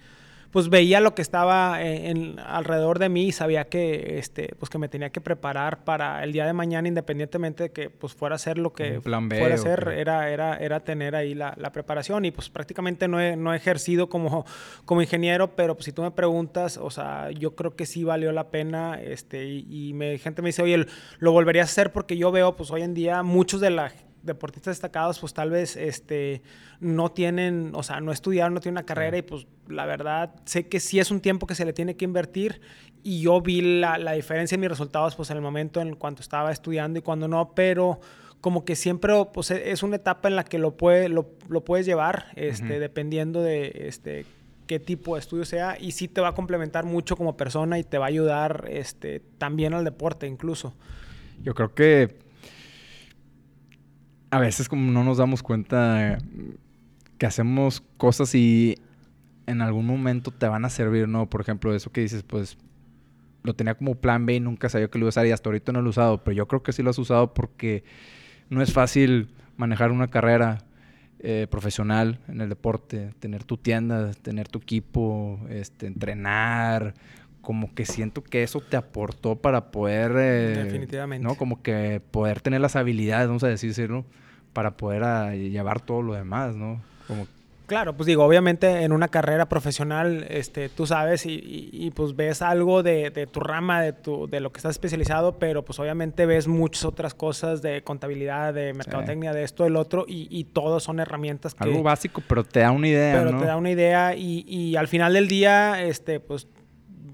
pues 0.52 0.68
veía 0.68 1.00
lo 1.00 1.14
que 1.14 1.22
estaba 1.22 1.82
en, 1.82 2.38
alrededor 2.38 2.98
de 2.98 3.08
mí 3.08 3.28
y 3.28 3.32
sabía 3.32 3.64
que, 3.64 4.18
este, 4.18 4.54
pues 4.58 4.68
que 4.68 4.76
me 4.76 4.88
tenía 4.88 5.10
que 5.10 5.22
preparar 5.22 5.82
para 5.84 6.22
el 6.22 6.32
día 6.32 6.44
de 6.44 6.52
mañana, 6.52 6.86
independientemente 6.86 7.64
de 7.64 7.72
que 7.72 7.88
pues 7.88 8.12
fuera 8.12 8.36
a 8.36 8.38
ser 8.38 8.58
lo 8.58 8.74
que 8.74 9.00
fuera 9.00 9.54
a 9.54 9.58
ser, 9.58 9.88
era, 9.96 10.28
era, 10.28 10.58
era 10.58 10.80
tener 10.80 11.16
ahí 11.16 11.34
la, 11.34 11.54
la, 11.56 11.72
preparación. 11.72 12.26
Y 12.26 12.32
pues 12.32 12.50
prácticamente 12.50 13.08
no 13.08 13.18
he, 13.18 13.34
no 13.34 13.54
he 13.54 13.56
ejercido 13.56 14.10
como, 14.10 14.44
como 14.84 15.00
ingeniero, 15.00 15.56
pero 15.56 15.74
pues 15.74 15.86
si 15.86 15.92
tú 15.92 16.02
me 16.02 16.10
preguntas, 16.10 16.76
o 16.76 16.90
sea, 16.90 17.30
yo 17.30 17.56
creo 17.56 17.74
que 17.74 17.86
sí 17.86 18.04
valió 18.04 18.30
la 18.30 18.50
pena, 18.50 19.00
este, 19.00 19.46
y, 19.46 19.88
y 19.88 19.94
me, 19.94 20.18
gente 20.18 20.42
me 20.42 20.50
dice, 20.50 20.62
oye, 20.62 20.84
lo 21.18 21.32
volvería 21.32 21.62
a 21.62 21.64
hacer 21.64 21.92
porque 21.92 22.18
yo 22.18 22.30
veo, 22.30 22.56
pues 22.56 22.70
hoy 22.70 22.82
en 22.82 22.92
día, 22.92 23.22
muchos 23.22 23.62
de 23.62 23.70
la 23.70 23.90
deportistas 24.22 24.76
destacados, 24.76 25.18
pues 25.18 25.34
tal 25.34 25.50
vez 25.50 25.76
este, 25.76 26.42
no 26.80 27.10
tienen, 27.10 27.72
o 27.74 27.82
sea, 27.82 28.00
no 28.00 28.12
estudiaron, 28.12 28.54
no 28.54 28.60
tienen 28.60 28.74
una 28.74 28.86
carrera 28.86 29.18
y 29.18 29.22
pues 29.22 29.46
la 29.68 29.86
verdad 29.86 30.34
sé 30.44 30.68
que 30.68 30.80
sí 30.80 31.00
es 31.00 31.10
un 31.10 31.20
tiempo 31.20 31.46
que 31.46 31.54
se 31.54 31.64
le 31.64 31.72
tiene 31.72 31.96
que 31.96 32.04
invertir 32.04 32.60
y 33.02 33.20
yo 33.20 33.40
vi 33.40 33.80
la, 33.80 33.98
la 33.98 34.12
diferencia 34.12 34.54
en 34.54 34.60
mis 34.60 34.70
resultados 34.70 35.16
pues 35.16 35.30
en 35.30 35.36
el 35.36 35.42
momento 35.42 35.80
en 35.80 35.96
cuanto 35.96 36.22
estaba 36.22 36.52
estudiando 36.52 36.98
y 36.98 37.02
cuando 37.02 37.28
no, 37.28 37.52
pero 37.54 38.00
como 38.40 38.64
que 38.64 38.76
siempre 38.76 39.12
pues 39.32 39.50
e, 39.50 39.70
es 39.70 39.82
una 39.82 39.96
etapa 39.96 40.28
en 40.28 40.36
la 40.36 40.44
que 40.44 40.58
lo, 40.58 40.76
puede, 40.76 41.08
lo, 41.08 41.30
lo 41.48 41.64
puedes 41.64 41.86
llevar, 41.86 42.26
este, 42.36 42.78
dependiendo 42.78 43.42
de 43.42 43.86
este, 43.88 44.26
qué 44.66 44.78
tipo 44.78 45.14
de 45.14 45.20
estudio 45.20 45.44
sea 45.44 45.76
y 45.80 45.92
sí 45.92 46.08
te 46.08 46.20
va 46.20 46.28
a 46.28 46.34
complementar 46.34 46.84
mucho 46.84 47.16
como 47.16 47.36
persona 47.36 47.78
y 47.78 47.84
te 47.84 47.98
va 47.98 48.06
a 48.06 48.08
ayudar 48.08 48.66
este, 48.68 49.20
también 49.38 49.74
al 49.74 49.84
deporte 49.84 50.26
incluso. 50.26 50.74
Yo 51.42 51.54
creo 51.54 51.74
que 51.74 52.16
a 54.32 54.40
veces 54.40 54.66
como 54.66 54.90
no 54.90 55.04
nos 55.04 55.18
damos 55.18 55.42
cuenta 55.42 56.16
que 57.18 57.26
hacemos 57.26 57.82
cosas 57.98 58.34
y 58.34 58.78
en 59.46 59.60
algún 59.60 59.84
momento 59.84 60.30
te 60.30 60.48
van 60.48 60.64
a 60.64 60.70
servir, 60.70 61.06
¿no? 61.06 61.28
Por 61.28 61.42
ejemplo, 61.42 61.74
eso 61.74 61.92
que 61.92 62.00
dices, 62.00 62.22
pues 62.22 62.56
lo 63.42 63.54
tenía 63.54 63.74
como 63.74 63.94
plan 63.94 64.24
B 64.24 64.36
y 64.36 64.40
nunca 64.40 64.70
sabía 64.70 64.88
que 64.88 64.98
lo 64.98 65.04
iba 65.04 65.08
a 65.08 65.10
usar 65.10 65.26
y 65.26 65.32
hasta 65.32 65.50
ahorita 65.50 65.72
no 65.72 65.82
lo 65.82 65.88
he 65.88 65.90
usado, 65.90 66.24
pero 66.24 66.34
yo 66.34 66.48
creo 66.48 66.62
que 66.62 66.72
sí 66.72 66.82
lo 66.82 66.88
has 66.88 66.98
usado 66.98 67.34
porque 67.34 67.84
no 68.48 68.62
es 68.62 68.72
fácil 68.72 69.34
manejar 69.58 69.90
una 69.90 70.08
carrera 70.08 70.64
eh, 71.18 71.46
profesional 71.50 72.18
en 72.26 72.40
el 72.40 72.48
deporte, 72.48 73.10
tener 73.20 73.44
tu 73.44 73.58
tienda, 73.58 74.14
tener 74.14 74.48
tu 74.48 74.60
equipo, 74.60 75.40
este, 75.50 75.88
entrenar, 75.88 76.94
como 77.42 77.74
que 77.74 77.84
siento 77.84 78.24
que 78.24 78.42
eso 78.42 78.60
te 78.60 78.78
aportó 78.78 79.36
para 79.36 79.70
poder... 79.70 80.12
Eh, 80.16 80.64
Definitivamente. 80.64 81.22
¿no? 81.22 81.34
Como 81.34 81.62
que 81.62 82.00
poder 82.10 82.40
tener 82.40 82.62
las 82.62 82.76
habilidades, 82.76 83.28
vamos 83.28 83.44
a 83.44 83.48
decirlo, 83.48 84.06
para 84.52 84.72
poder 84.72 85.02
ah, 85.04 85.34
llevar 85.34 85.80
todo 85.80 86.02
lo 86.02 86.14
demás, 86.14 86.54
¿no? 86.54 86.80
Como... 87.06 87.26
Claro, 87.66 87.96
pues 87.96 88.06
digo, 88.06 88.24
obviamente 88.24 88.82
en 88.82 88.92
una 88.92 89.08
carrera 89.08 89.46
profesional, 89.46 90.26
este, 90.28 90.68
tú 90.68 90.86
sabes 90.86 91.24
y, 91.24 91.90
pues 91.94 92.14
ves 92.14 92.42
algo 92.42 92.82
de, 92.82 93.28
tu 93.32 93.40
rama, 93.40 93.80
de, 93.80 93.94
tu, 93.94 94.28
de 94.28 94.40
lo 94.40 94.52
que 94.52 94.58
estás 94.58 94.72
especializado, 94.72 95.38
pero 95.38 95.64
pues 95.64 95.78
obviamente 95.78 96.26
ves 96.26 96.48
muchas 96.48 96.84
otras 96.84 97.14
cosas 97.14 97.62
de 97.62 97.82
contabilidad, 97.82 98.52
de 98.52 98.74
mercadotecnia, 98.74 99.32
de 99.32 99.44
esto, 99.44 99.64
del 99.64 99.76
otro, 99.76 100.04
y, 100.06 100.28
y 100.30 100.44
todos 100.44 100.82
son 100.82 101.00
herramientas 101.00 101.54
que... 101.54 101.64
Algo 101.64 101.82
básico, 101.82 102.22
pero 102.28 102.44
te 102.44 102.60
da 102.60 102.72
una 102.72 102.88
idea, 102.88 103.22
Pero 103.22 103.38
te 103.38 103.46
da 103.46 103.56
una 103.56 103.70
idea 103.70 104.16
y, 104.16 104.44
y 104.46 104.76
al 104.76 104.88
final 104.88 105.14
del 105.14 105.28
día, 105.28 105.82
este, 105.82 106.20
pues 106.20 106.48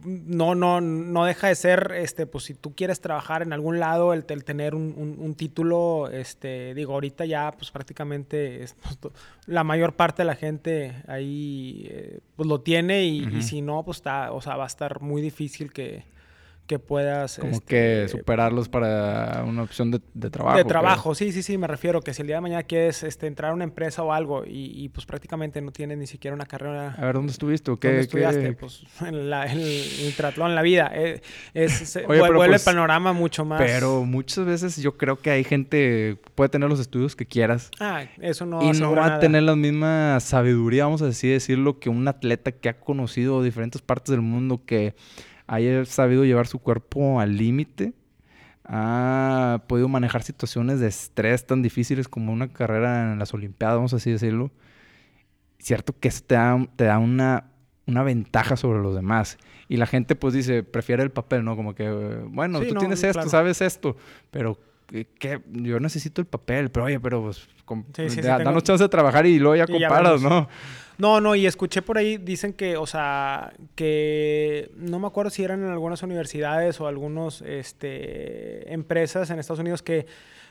no, 0.05 0.55
no, 0.55 0.81
no 0.81 1.25
deja 1.25 1.49
de 1.49 1.55
ser, 1.55 1.93
este, 1.97 2.27
pues 2.27 2.45
si 2.45 2.55
tú 2.55 2.75
quieres 2.75 3.01
trabajar 3.01 3.43
en 3.43 3.53
algún 3.53 3.79
lado, 3.79 4.13
el, 4.13 4.25
tener 4.25 4.75
un, 4.75 5.35
título, 5.37 6.09
este, 6.11 6.75
digo, 6.75 6.95
ahorita 6.95 7.25
ya, 7.25 7.53
pues 7.53 7.71
prácticamente 7.71 8.65
pues, 8.83 8.99
la 9.47 9.65
mayor 9.65 9.95
parte 9.95 10.23
de 10.23 10.27
la 10.27 10.37
gente 10.37 11.03
ahí, 11.07 11.87
eh, 11.91 12.21
pues 12.37 12.49
lo 12.49 12.61
tiene 12.61 13.05
y, 13.05 13.27
y, 13.37 13.43
si 13.43 13.63
no, 13.63 13.85
pues 13.85 13.99
está, 13.99 14.33
o 14.33 14.41
sea, 14.41 14.57
va 14.57 14.65
a 14.65 14.69
estar 14.69 15.01
muy 15.01 15.23
difícil 15.23 15.73
que, 15.73 16.05
que 16.69 16.79
puedas... 16.79 17.39
Como 17.39 17.61
que 17.61 18.05
este, 18.05 18.19
superarlos 18.19 18.69
para 18.69 19.43
una 19.45 19.63
opción 19.63 19.91
de, 19.91 20.31
trabajo. 20.31 20.57
De 20.59 20.65
trabajo, 20.65 21.15
sí, 21.15 21.33
sí, 21.33 21.43
sí, 21.43 21.59
me 21.59 21.67
refiero 21.67 22.03
que 22.03 22.13
si 22.13 22.21
el 22.21 22.29
día 22.29 22.37
de 22.37 22.43
mañana 22.43 22.63
quieres 22.63 23.03
este, 23.03 23.27
entrar 23.27 23.51
a 23.51 23.55
una 23.55 23.65
empresa 23.65 24.03
o 24.05 24.13
algo 24.13 24.45
y, 24.47 24.89
pues 24.91 25.07
prácticamente 25.07 25.61
no 25.63 25.73
tienes 25.73 25.99
ni 25.99 26.07
siquiera 26.07 26.35
una 26.35 26.45
carrera... 26.45 26.95
A 26.97 27.07
ver, 27.07 27.15
¿dónde 27.15 27.33
estuviste? 27.33 27.73
¿Qué, 27.81 27.89
¿Dónde 27.89 28.03
estudiaste? 28.03 28.53
Pues 28.53 28.85
en, 29.01 29.31
la, 29.31 29.51
en, 29.51 29.59
el, 29.59 30.13
triatlón, 30.15 30.51
en 30.51 30.55
la 30.55 30.63
vida. 30.63 30.91
Eh, 30.95 31.23
es, 31.55 31.99
vuelve 32.07 32.29
el 32.29 32.35
pues, 32.35 32.65
panorama 32.65 33.15
mucho 33.15 33.47
más. 33.47 33.61
Pero 33.61 34.05
muchas 34.05 34.45
veces 34.45 34.77
yo 34.77 34.99
creo 34.99 35.19
que 35.19 35.31
hay 35.31 35.45
gente, 35.45 36.19
puede 36.35 36.51
tener 36.51 36.69
los 36.69 36.81
estudios 36.81 37.17
que 37.17 37.25
quieras. 37.25 37.71
Ah, 37.81 38.05
eso 38.21 38.45
no 38.45 38.63
Y 38.63 38.73
no 38.73 38.95
va 38.95 39.17
a 39.17 39.19
tener 39.21 39.43
la 39.43 39.57
misma 39.57 40.21
sabiduría, 40.21 40.85
vamos 40.85 41.01
a 41.01 41.07
decir, 41.07 41.33
decirlo, 41.33 41.81
que 41.81 41.89
un 41.89 42.07
atleta 42.07 42.53
que 42.53 42.69
ha 42.69 42.79
conocido 42.79 43.43
diferentes 43.43 43.81
partes 43.81 44.11
del 44.11 44.21
mundo 44.21 44.61
que 44.67 44.95
haya 45.49 45.85
sabido 45.87 46.25
llevar 46.25 46.47
su 46.47 46.61
cuerpo 46.61 47.21
al 47.21 47.37
límite, 47.37 47.95
ha 48.65 49.63
podido 49.67 49.89
manejar 49.89 50.23
situaciones 50.23 50.79
de 50.79 50.89
estrés 50.89 51.47
tan 51.47 51.63
difíciles 51.63 52.07
como 52.07 52.33
una 52.33 52.53
carrera 52.53 53.13
en 53.13 53.19
las 53.19 53.33
Olimpiadas, 53.33 53.77
vamos 53.77 53.95
a 53.95 53.97
así 53.97 54.11
decirlo. 54.11 54.51
Cierto 55.59 55.95
que 55.99 56.09
eso 56.09 56.23
te 56.27 56.35
da, 56.35 56.69
te 56.77 56.85
da 56.85 56.99
una, 56.99 57.47
una 57.87 58.03
ventaja 58.03 58.57
sobre 58.57 58.81
los 58.81 58.95
demás. 58.95 59.39
Y 59.69 59.79
la 59.79 59.87
gente 59.87 60.15
pues 60.15 60.35
dice, 60.35 60.63
prefiere 60.63 61.03
el 61.03 61.11
papel, 61.11 61.45
¿no? 61.45 61.57
Como 61.57 61.75
que, 61.75 61.91
bueno, 61.91 62.61
tú 62.61 62.75
tienes 62.75 63.03
esto, 63.03 63.29
sabes 63.29 63.63
esto, 63.63 63.97
pero 64.31 64.59
¿qué? 65.19 65.41
yo 65.51 65.81
necesito 65.81 66.21
el 66.21 66.27
papel, 66.27 66.71
pero 66.71 66.87
oye, 66.87 67.01
pero 67.01 67.23
pues, 67.23 67.49
sí, 67.97 68.11
sí, 68.11 68.21
danos 68.21 68.63
chance 68.63 68.85
de 68.85 68.89
trabajar 68.89 69.27
y 69.27 69.39
luego 69.39 69.57
ya 69.57 69.67
comparas, 69.67 70.21
¿no? 70.23 70.49
No, 70.99 71.21
no, 71.21 71.37
y 71.37 71.47
escuché 71.47 71.81
por 71.81 71.97
ahí, 71.97 72.17
dicen 72.17 72.53
que, 72.53 72.77
o 72.77 72.85
sea, 72.85 73.53
que 73.77 74.73
no 74.75 74.99
me 74.99 75.07
acuerdo 75.07 75.31
si 75.31 75.45
eran 75.45 75.63
en 75.63 75.71
algunas 75.71 76.03
universidades 76.03 76.81
o 76.81 76.89
algunas 76.89 77.41
este, 77.43 78.73
empresas 78.73 79.31
en 79.31 79.39
Estados 79.39 79.61
Unidos 79.61 79.81
que 79.81 80.07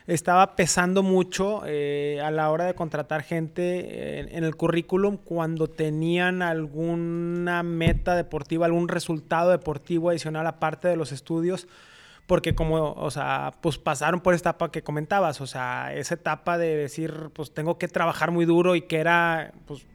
estaba 0.06 0.56
pesando 0.56 1.02
mucho 1.02 1.64
eh, 1.66 2.22
a 2.24 2.30
la 2.30 2.50
hora 2.50 2.64
de 2.64 2.74
contratar 2.74 3.22
gente 3.24 4.20
en, 4.20 4.42
el 4.42 4.56
currículum 4.56 5.18
cuando 5.18 5.68
tenían 5.68 6.40
alguna 6.40 7.62
meta 7.62 8.16
deportiva, 8.16 8.64
algún 8.64 8.88
resultado 8.88 9.50
deportivo 9.50 10.08
adicional 10.08 10.46
aparte 10.46 10.88
de 10.88 10.96
los 10.96 11.12
estudios 11.12 11.68
porque 12.26 12.54
como, 12.54 12.92
o 12.92 13.10
sea, 13.10 13.52
pues 13.60 13.76
pasaron 13.76 14.20
por 14.20 14.32
esta 14.32 14.50
etapa 14.50 14.70
que 14.70 14.82
comentabas, 14.82 15.42
o 15.42 15.46
sea, 15.46 15.94
esa 15.94 16.14
etapa 16.14 16.56
de 16.58 16.76
decir, 16.76 17.30
pues 17.34 17.52
tengo 17.52 17.78
que 17.78 17.88
trabajar 17.88 18.30
muy 18.30 18.44
duro 18.44 18.76
y 18.76 18.82
que 18.82 18.98
era, 18.98 19.52
pues 19.66 19.86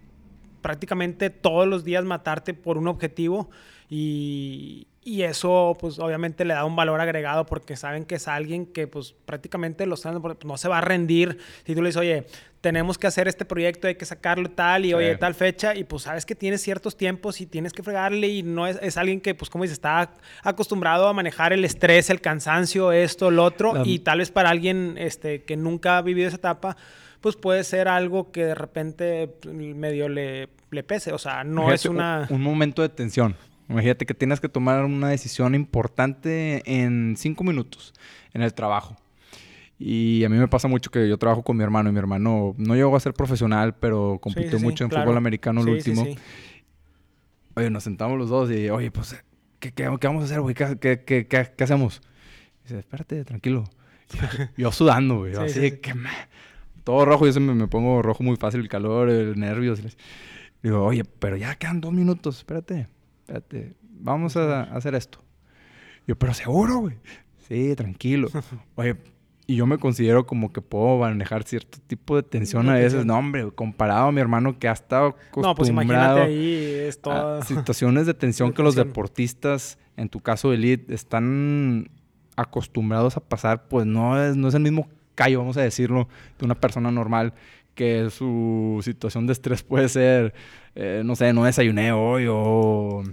prácticamente 0.64 1.30
todos 1.30 1.68
los 1.68 1.84
días 1.84 2.04
matarte 2.04 2.56
por 2.56 2.80
un 2.80 2.88
objetivo 2.88 3.52
y, 3.90 4.88
y, 5.04 5.22
eso 5.22 5.78
pues 5.80 6.00
obviamente 6.00 6.46
le 6.46 6.56
da 6.56 6.66
un 6.66 6.76
valor 6.76 7.00
agregado 7.00 7.46
porque 7.46 7.76
saben 7.76 8.06
que 8.06 8.16
es 8.16 8.28
alguien 8.28 8.66
que 8.66 8.88
pues 8.88 9.14
prácticamente 9.26 9.86
los 9.86 10.04
no 10.06 10.58
se 10.58 10.68
va 10.70 10.80
a 10.80 10.82
rendir. 10.82 11.38
Si 11.66 11.76
tú 11.76 11.84
le 11.84 11.90
dices, 11.90 12.00
oye, 12.00 12.26
tenemos 12.62 12.98
que 12.98 13.08
hacer 13.08 13.28
este 13.28 13.44
proyecto, 13.44 13.88
hay 13.88 13.96
que 13.96 14.06
sacarlo 14.06 14.50
tal 14.50 14.86
y 14.86 14.94
oye, 14.94 15.18
tal 15.18 15.36
fecha 15.36 15.76
y 15.76 15.84
pues 15.84 16.04
sabes 16.04 16.26
que 16.26 16.34
tienes 16.34 16.62
ciertos 16.62 16.96
tiempos 16.96 17.42
y 17.42 17.46
tienes 17.46 17.74
que 17.74 17.84
fregarle 17.84 18.30
y 18.30 18.42
no 18.42 18.66
es, 18.66 18.80
es 18.82 18.96
alguien 18.96 19.20
que 19.20 19.36
pues 19.36 19.50
como 19.50 19.66
dices, 19.66 19.76
está 19.76 20.14
acostumbrado 20.44 21.10
a 21.10 21.14
manejar 21.14 21.52
el 21.52 21.66
estrés, 21.66 22.10
el 22.10 22.22
cansancio, 22.22 22.94
esto, 22.94 23.32
lo 23.32 23.44
otro 23.44 23.84
y 23.86 24.00
tal 24.00 24.20
vez 24.20 24.32
para 24.32 24.50
alguien 24.50 24.96
este, 24.98 25.44
que 25.44 25.58
nunca 25.58 25.98
ha 25.98 26.02
vivido 26.02 26.30
esa 26.30 26.38
etapa 26.38 26.78
pues 27.24 27.38
puede 27.38 27.64
ser 27.64 27.88
algo 27.88 28.34
que 28.34 28.44
de 28.44 28.54
repente 28.54 29.34
medio 29.46 30.10
le, 30.10 30.50
le 30.72 30.84
pese. 30.84 31.14
O 31.14 31.18
sea, 31.18 31.46
no 31.46 31.72
es 31.72 31.86
una... 31.86 32.28
Un, 32.30 32.42
momento 32.42 32.82
de 32.82 32.90
tensión. 32.90 33.38
Imagínate 33.70 34.06
que 34.06 34.14
tienes 34.14 34.42
que 34.42 34.50
tomar 34.50 34.84
una 34.84 35.08
decisión 35.08 35.56
importante 35.56 36.62
en 36.66 37.16
cinco 37.18 37.46
minutos 37.46 37.94
en 38.34 38.42
el 38.42 38.54
trabajo. 38.54 38.98
Y 39.80 40.26
a 40.26 40.30
mí 40.30 40.36
me 40.38 40.50
pasa 40.50 40.68
mucho 40.68 40.92
que 40.92 41.08
yo 41.08 41.18
trabajo 41.18 41.44
con 41.44 41.56
mi 41.56 41.64
hermano 41.64 41.90
y 41.90 41.94
mi 41.94 42.00
hermano 42.00 42.56
no 42.58 42.76
llegó 42.76 42.94
a 42.94 43.00
ser 43.00 43.14
profesional, 43.14 43.74
pero 43.74 44.20
compitió 44.22 44.60
mucho 44.60 44.84
en 44.84 44.92
fútbol 44.92 45.16
americano 45.16 45.62
el 45.62 45.70
último. 45.70 46.06
Oye, 47.56 47.70
nos 47.70 47.86
sentamos 47.86 48.18
los 48.18 48.30
dos 48.30 48.52
y, 48.52 48.70
oye, 48.70 48.92
pues, 48.92 49.16
¿qué, 49.60 49.72
qué, 49.72 49.88
vamos 49.88 50.24
a 50.24 50.26
hacer, 50.26 50.42
güey? 50.42 50.56
¿Qué, 50.56 50.78
qué, 51.06 51.26
qué, 51.26 51.64
hacemos? 51.64 52.02
Y 52.60 52.64
dice, 52.64 52.80
espérate, 52.80 53.24
tranquilo. 53.24 53.64
yo 54.58 54.74
sudando, 54.74 55.20
güey. 55.20 55.36
así 55.38 55.72
que 55.78 55.94
todo 56.84 57.06
rojo, 57.06 57.28
yo 57.28 57.40
me, 57.40 57.54
me, 57.54 57.68
pongo 57.68 58.02
rojo 58.02 58.24
muy 58.24 58.36
fácil, 58.36 58.62
el 58.62 58.70
calor, 58.70 59.10
el 59.10 59.40
nervios. 59.40 59.82
Digo, 60.62 60.84
oye, 60.84 61.04
pero 61.04 61.36
ya 61.38 61.56
quedan 61.56 61.82
dos 61.82 61.92
minutos, 61.92 62.38
espérate, 62.38 62.88
espérate, 63.22 63.74
vamos 63.82 64.38
a, 64.38 64.64
hacer 64.64 64.96
esto. 64.96 65.20
Yo, 66.08 66.18
pero 66.18 66.34
seguro, 66.34 66.80
güey. 66.80 66.96
Sí, 67.48 67.76
tranquilo. 67.76 68.30
Oye, 68.76 68.98
y 69.46 69.58
yo 69.58 69.66
me 69.66 69.78
considero 69.78 70.26
como 70.26 70.54
que 70.54 70.62
puedo 70.62 71.00
manejar 71.00 71.44
cierto 71.44 71.78
tipo 71.88 72.16
de 72.16 72.24
tensión 72.24 72.70
a 72.70 72.76
veces. 72.76 73.06
No, 73.06 73.18
hombre, 73.18 73.52
comparado 73.52 74.08
a 74.08 74.12
mi 74.12 74.22
hermano 74.22 74.58
que 74.58 74.68
ha 74.68 74.72
estado 74.72 75.08
acostumbrado 75.08 75.52
no, 75.52 75.56
pues 75.56 75.70
imagínate 75.70 76.22
ahí, 76.22 76.54
es 76.88 77.00
situaciones 77.46 78.06
de 78.06 78.14
tensión 78.14 78.54
que 78.54 78.64
los 78.64 78.76
deportistas, 78.76 79.78
en 79.98 80.08
tu 80.08 80.22
caso 80.22 80.54
elite, 80.54 80.94
están 80.94 81.90
acostumbrados 82.36 83.18
a 83.18 83.20
pasar, 83.20 83.68
pues 83.68 83.86
no 83.86 84.22
es, 84.22 84.36
no 84.36 84.48
es 84.48 84.54
el 84.54 84.62
mismo 84.62 84.88
callo, 85.16 85.40
vamos 85.40 85.58
a 85.58 85.62
decirlo, 85.62 86.08
de 86.40 86.46
una 86.46 86.56
persona 86.56 86.92
normal 86.92 87.34
que 87.76 88.10
su 88.10 88.80
situación 88.84 89.26
de 89.26 89.34
estrés 89.34 89.64
puede 89.64 89.90
ser, 89.90 90.34
eh, 90.76 91.02
no 91.04 91.16
sé, 91.16 91.34
no 91.34 91.46
desayuné 91.46 91.92
hoy 91.92 92.26
o 92.30 93.04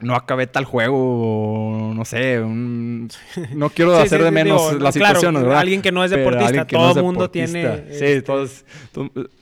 no 0.00 0.14
acabé 0.14 0.46
tal 0.46 0.64
juego, 0.64 1.90
o 1.90 1.94
no 1.94 2.04
sé, 2.04 2.40
no 3.54 3.70
quiero 3.70 3.96
hacer 3.96 4.22
de 4.22 4.30
menos 4.30 4.80
las 4.80 4.94
situaciones, 4.94 5.42
¿verdad? 5.42 5.60
Alguien 5.60 5.82
que 5.82 5.92
no 5.92 6.04
es 6.04 6.10
deportista, 6.10 6.66
todo 6.66 6.98
el 6.98 7.04
mundo 7.04 7.30
tiene... 7.30 7.84
Sí, 7.90 8.04
este 8.04 8.22
todos, 8.22 8.64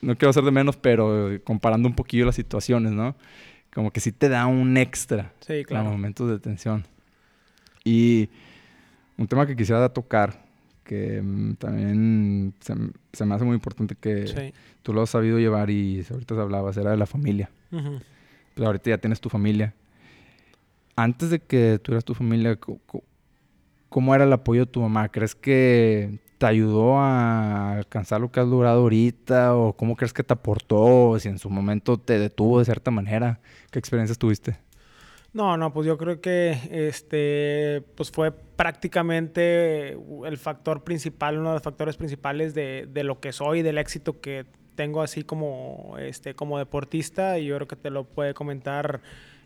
no 0.01 0.15
quiero 0.15 0.29
hacer 0.29 0.43
de 0.43 0.51
menos, 0.51 0.77
pero 0.77 1.39
comparando 1.43 1.87
un 1.87 1.95
poquillo 1.95 2.25
las 2.25 2.35
situaciones, 2.35 2.91
¿no? 2.91 3.15
Como 3.73 3.91
que 3.91 3.99
sí 3.99 4.11
te 4.11 4.29
da 4.29 4.45
un 4.45 4.77
extra 4.77 5.33
sí, 5.39 5.65
claro. 5.65 5.85
en 5.85 5.91
momentos 5.91 6.29
de 6.29 6.39
tensión. 6.39 6.85
Y 7.83 8.29
un 9.17 9.27
tema 9.27 9.47
que 9.47 9.55
quisiera 9.55 9.89
tocar 9.89 10.42
que 10.83 11.21
mm, 11.21 11.55
también 11.55 12.53
se, 12.59 13.25
me 13.25 13.35
hace 13.35 13.45
muy 13.45 13.55
importante 13.55 13.95
que 13.95 14.53
tú 14.81 14.93
lo 14.93 15.01
has 15.01 15.09
sabido 15.09 15.39
llevar 15.39 15.69
y 15.69 16.05
ahorita 16.09 16.39
hablabas, 16.41 16.77
era 16.77 16.91
de 16.91 16.97
la 16.97 17.05
familia. 17.05 17.49
Pues 17.69 18.65
ahorita 18.65 18.91
ya 18.91 18.97
tienes 18.97 19.19
tu 19.19 19.29
familia. 19.29 19.73
Antes 20.95 21.29
de 21.31 21.39
que 21.39 21.79
tuvieras 21.81 22.05
tu 22.05 22.13
familia, 22.13 22.59
¿cómo 23.89 24.13
era 24.13 24.25
el 24.25 24.33
apoyo 24.33 24.65
de 24.65 24.71
tu 24.71 24.81
mamá? 24.81 25.09
¿Crees 25.09 25.33
que 25.33 26.19
te 26.37 26.45
ayudó 26.45 26.99
a 26.99 27.73
alcanzar 27.73 28.21
lo 28.21 28.31
que 28.31 28.39
has 28.39 28.47
logrado 28.47 28.81
ahorita? 28.81 29.55
¿O 29.55 29.73
cómo 29.73 29.95
crees 29.95 30.13
que 30.13 30.23
te 30.23 30.33
aportó? 30.33 31.09
¿O 31.09 31.19
si 31.19 31.29
en 31.29 31.39
su 31.39 31.49
momento 31.49 31.97
te 31.97 32.19
detuvo 32.19 32.59
de 32.59 32.65
cierta 32.65 32.91
manera? 32.91 33.39
¿Qué 33.71 33.79
experiencias 33.79 34.19
tuviste? 34.19 34.57
No, 35.33 35.57
no, 35.57 35.73
pues 35.73 35.87
yo 35.87 35.97
creo 35.97 36.21
que 36.21 36.57
este, 36.69 37.83
pues 37.95 38.11
fue 38.11 38.31
prácticamente 38.31 39.93
el 40.25 40.37
factor 40.37 40.83
principal, 40.83 41.39
uno 41.39 41.49
de 41.49 41.55
los 41.55 41.63
factores 41.63 41.97
principales 41.97 42.53
de, 42.53 42.87
de 42.91 43.03
lo 43.03 43.19
que 43.19 43.31
soy, 43.31 43.63
del 43.63 43.79
éxito 43.79 44.21
que 44.21 44.45
tengo 44.75 45.01
así 45.01 45.23
como, 45.23 45.95
este, 45.99 46.35
como 46.35 46.57
deportista 46.57 47.39
y 47.39 47.45
yo 47.45 47.55
creo 47.55 47.67
que 47.67 47.75
te 47.75 47.89
lo 47.89 48.05
puede 48.05 48.33
comentar 48.33 49.01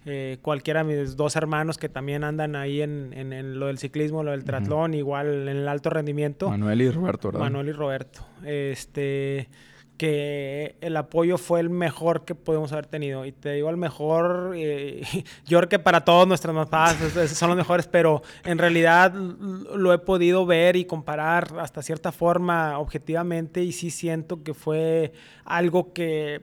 eh, 0.05 0.37
cualquiera 0.41 0.83
de 0.83 0.95
mis 0.95 1.17
dos 1.17 1.35
hermanos 1.35 1.77
que 1.77 1.89
también 1.89 2.23
andan 2.23 2.55
ahí 2.55 2.81
en, 2.81 3.13
en, 3.13 3.59
lo 3.59 3.67
del 3.67 3.77
ciclismo, 3.77 4.23
lo 4.23 4.31
del 4.31 4.43
triatlón, 4.43 4.93
igual 4.93 5.47
en 5.47 5.57
el 5.57 5.67
alto 5.67 5.89
rendimiento. 5.89 6.49
Manuel 6.49 6.81
y 6.81 6.89
Roberto, 6.89 7.29
¿verdad? 7.29 7.41
Manuel 7.41 7.69
y 7.69 7.71
Roberto. 7.73 8.25
Este, 8.45 9.49
que 9.97 10.75
el 10.79 10.95
apoyo 10.95 11.37
fue 11.37 11.59
el 11.59 11.69
mejor 11.69 12.23
que 12.23 12.35
pudimos 12.35 12.71
haber 12.71 12.85
tenido. 12.85 13.25
Y 13.25 13.31
te 13.31 13.53
digo 13.53 13.69
el 13.69 13.77
mejor, 13.77 14.53
eh, 14.55 15.01
yo 15.45 15.57
creo 15.57 15.69
que 15.69 15.79
para 15.79 16.05
todos 16.05 16.27
nuestras 16.27 16.53
mamás 16.53 16.95
son 17.33 17.49
los 17.49 17.57
mejores, 17.57 17.87
pero 17.87 18.21
en 18.45 18.59
realidad 18.59 19.13
lo 19.13 19.93
he 19.93 19.97
podido 19.97 20.45
ver 20.45 20.75
y 20.75 20.85
comparar 20.85 21.55
hasta 21.59 21.81
cierta 21.81 22.11
forma 22.11 22.77
objetivamente 22.79 23.63
y 23.63 23.71
sí 23.71 23.89
siento 23.89 24.43
que 24.43 24.53
fue 24.53 25.11
algo 25.43 25.93
que 25.93 26.41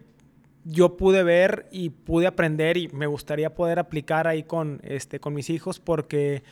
yo 0.64 0.96
pude 0.96 1.22
ver 1.22 1.68
y 1.70 1.90
pude 1.90 2.26
aprender 2.26 2.76
y 2.76 2.88
me 2.88 3.06
gustaría 3.06 3.54
poder 3.54 3.78
aplicar 3.78 4.26
ahí 4.26 4.42
con, 4.42 4.80
este, 4.82 5.20
con 5.20 5.32
mis 5.32 5.48
hijos 5.48 5.78
porque... 5.78 6.42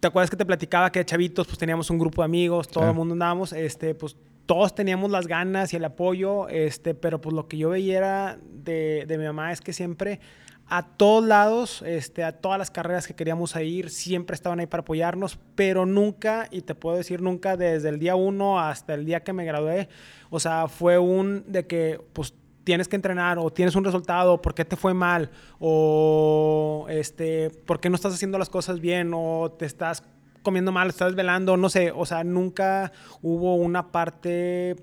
¿Te 0.00 0.06
acuerdas 0.06 0.30
que 0.30 0.36
te 0.38 0.46
platicaba 0.46 0.90
que 0.90 1.00
de 1.00 1.04
chavitos 1.04 1.46
pues 1.46 1.58
teníamos 1.58 1.90
un 1.90 1.98
grupo 1.98 2.22
de 2.22 2.24
amigos, 2.24 2.66
todo 2.68 2.88
el 2.88 2.94
mundo 2.94 3.12
andábamos, 3.12 3.52
este, 3.52 3.94
pues 3.94 4.16
todos 4.50 4.74
teníamos 4.74 5.12
las 5.12 5.28
ganas 5.28 5.72
y 5.72 5.76
el 5.76 5.84
apoyo, 5.84 6.48
este, 6.48 6.96
pero 6.96 7.20
pues 7.20 7.36
lo 7.36 7.46
que 7.46 7.56
yo 7.56 7.68
veía 7.68 7.96
era 7.96 8.38
de, 8.42 9.04
de 9.06 9.16
mi 9.16 9.24
mamá 9.24 9.52
es 9.52 9.60
que 9.60 9.72
siempre 9.72 10.18
a 10.66 10.82
todos 10.82 11.24
lados, 11.24 11.82
este, 11.86 12.24
a 12.24 12.32
todas 12.32 12.58
las 12.58 12.68
carreras 12.68 13.06
que 13.06 13.14
queríamos 13.14 13.54
ir, 13.54 13.90
siempre 13.90 14.34
estaban 14.34 14.58
ahí 14.58 14.66
para 14.66 14.80
apoyarnos, 14.80 15.38
pero 15.54 15.86
nunca, 15.86 16.48
y 16.50 16.62
te 16.62 16.74
puedo 16.74 16.96
decir 16.96 17.22
nunca, 17.22 17.56
desde 17.56 17.90
el 17.90 18.00
día 18.00 18.16
uno 18.16 18.58
hasta 18.58 18.94
el 18.94 19.04
día 19.04 19.22
que 19.22 19.32
me 19.32 19.44
gradué, 19.44 19.88
o 20.30 20.40
sea, 20.40 20.66
fue 20.66 20.98
un 20.98 21.44
de 21.46 21.68
que, 21.68 22.00
pues, 22.12 22.34
tienes 22.64 22.88
que 22.88 22.96
entrenar 22.96 23.38
o 23.38 23.52
tienes 23.52 23.76
un 23.76 23.84
resultado, 23.84 24.42
¿por 24.42 24.52
qué 24.52 24.64
te 24.64 24.74
fue 24.74 24.94
mal? 24.94 25.30
O, 25.60 26.86
este, 26.88 27.50
¿por 27.50 27.78
qué 27.78 27.88
no 27.88 27.94
estás 27.94 28.14
haciendo 28.14 28.36
las 28.36 28.50
cosas 28.50 28.80
bien? 28.80 29.12
O 29.14 29.52
te 29.56 29.64
estás 29.64 30.02
comiendo 30.42 30.72
mal, 30.72 30.88
estás 30.88 31.14
velando, 31.14 31.56
no 31.56 31.68
sé, 31.68 31.92
o 31.94 32.06
sea, 32.06 32.24
nunca 32.24 32.92
hubo 33.22 33.56
una 33.56 33.92
parte, 33.92 34.76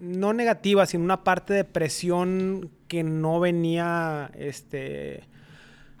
no 0.00 0.32
negativa, 0.32 0.86
sino 0.86 1.04
una 1.04 1.24
parte 1.24 1.54
de 1.54 1.64
presión 1.64 2.70
que 2.88 3.02
no 3.02 3.40
venía, 3.40 4.30
este, 4.34 5.24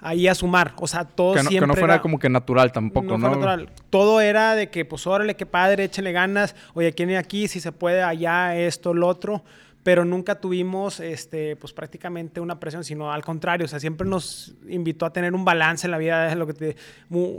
ahí 0.00 0.28
a 0.28 0.34
sumar. 0.34 0.74
O 0.76 0.86
sea, 0.86 1.04
todo 1.04 1.34
que 1.34 1.42
no, 1.42 1.48
siempre. 1.48 1.68
Que 1.68 1.74
no 1.74 1.78
fuera 1.78 2.02
como 2.02 2.18
que 2.18 2.28
natural 2.28 2.72
tampoco, 2.72 3.18
¿no? 3.18 3.30
natural. 3.30 3.70
Todo 3.90 4.20
era 4.20 4.54
de 4.54 4.70
que, 4.70 4.84
pues, 4.84 5.06
órale, 5.06 5.36
qué 5.36 5.46
padre, 5.46 5.84
échale 5.84 6.12
ganas. 6.12 6.54
Oye, 6.74 6.92
¿quién 6.92 7.10
es 7.10 7.18
aquí? 7.18 7.48
Si 7.48 7.60
se 7.60 7.72
puede, 7.72 8.02
allá, 8.02 8.56
esto, 8.56 8.94
lo 8.94 9.06
otro. 9.06 9.44
Pero 9.82 10.04
nunca 10.04 10.34
tuvimos, 10.34 11.00
este, 11.00 11.56
pues 11.56 11.72
prácticamente 11.72 12.40
una 12.40 12.60
presión, 12.60 12.84
sino 12.84 13.12
al 13.12 13.24
contrario, 13.24 13.64
o 13.64 13.68
sea, 13.68 13.80
siempre 13.80 14.06
nos 14.06 14.54
invitó 14.68 15.06
a 15.06 15.12
tener 15.12 15.34
un 15.34 15.44
balance 15.44 15.86
en 15.86 15.90
la 15.90 15.98
vida. 15.98 16.34
Lo 16.34 16.46
que 16.46 16.52
te, 16.52 16.76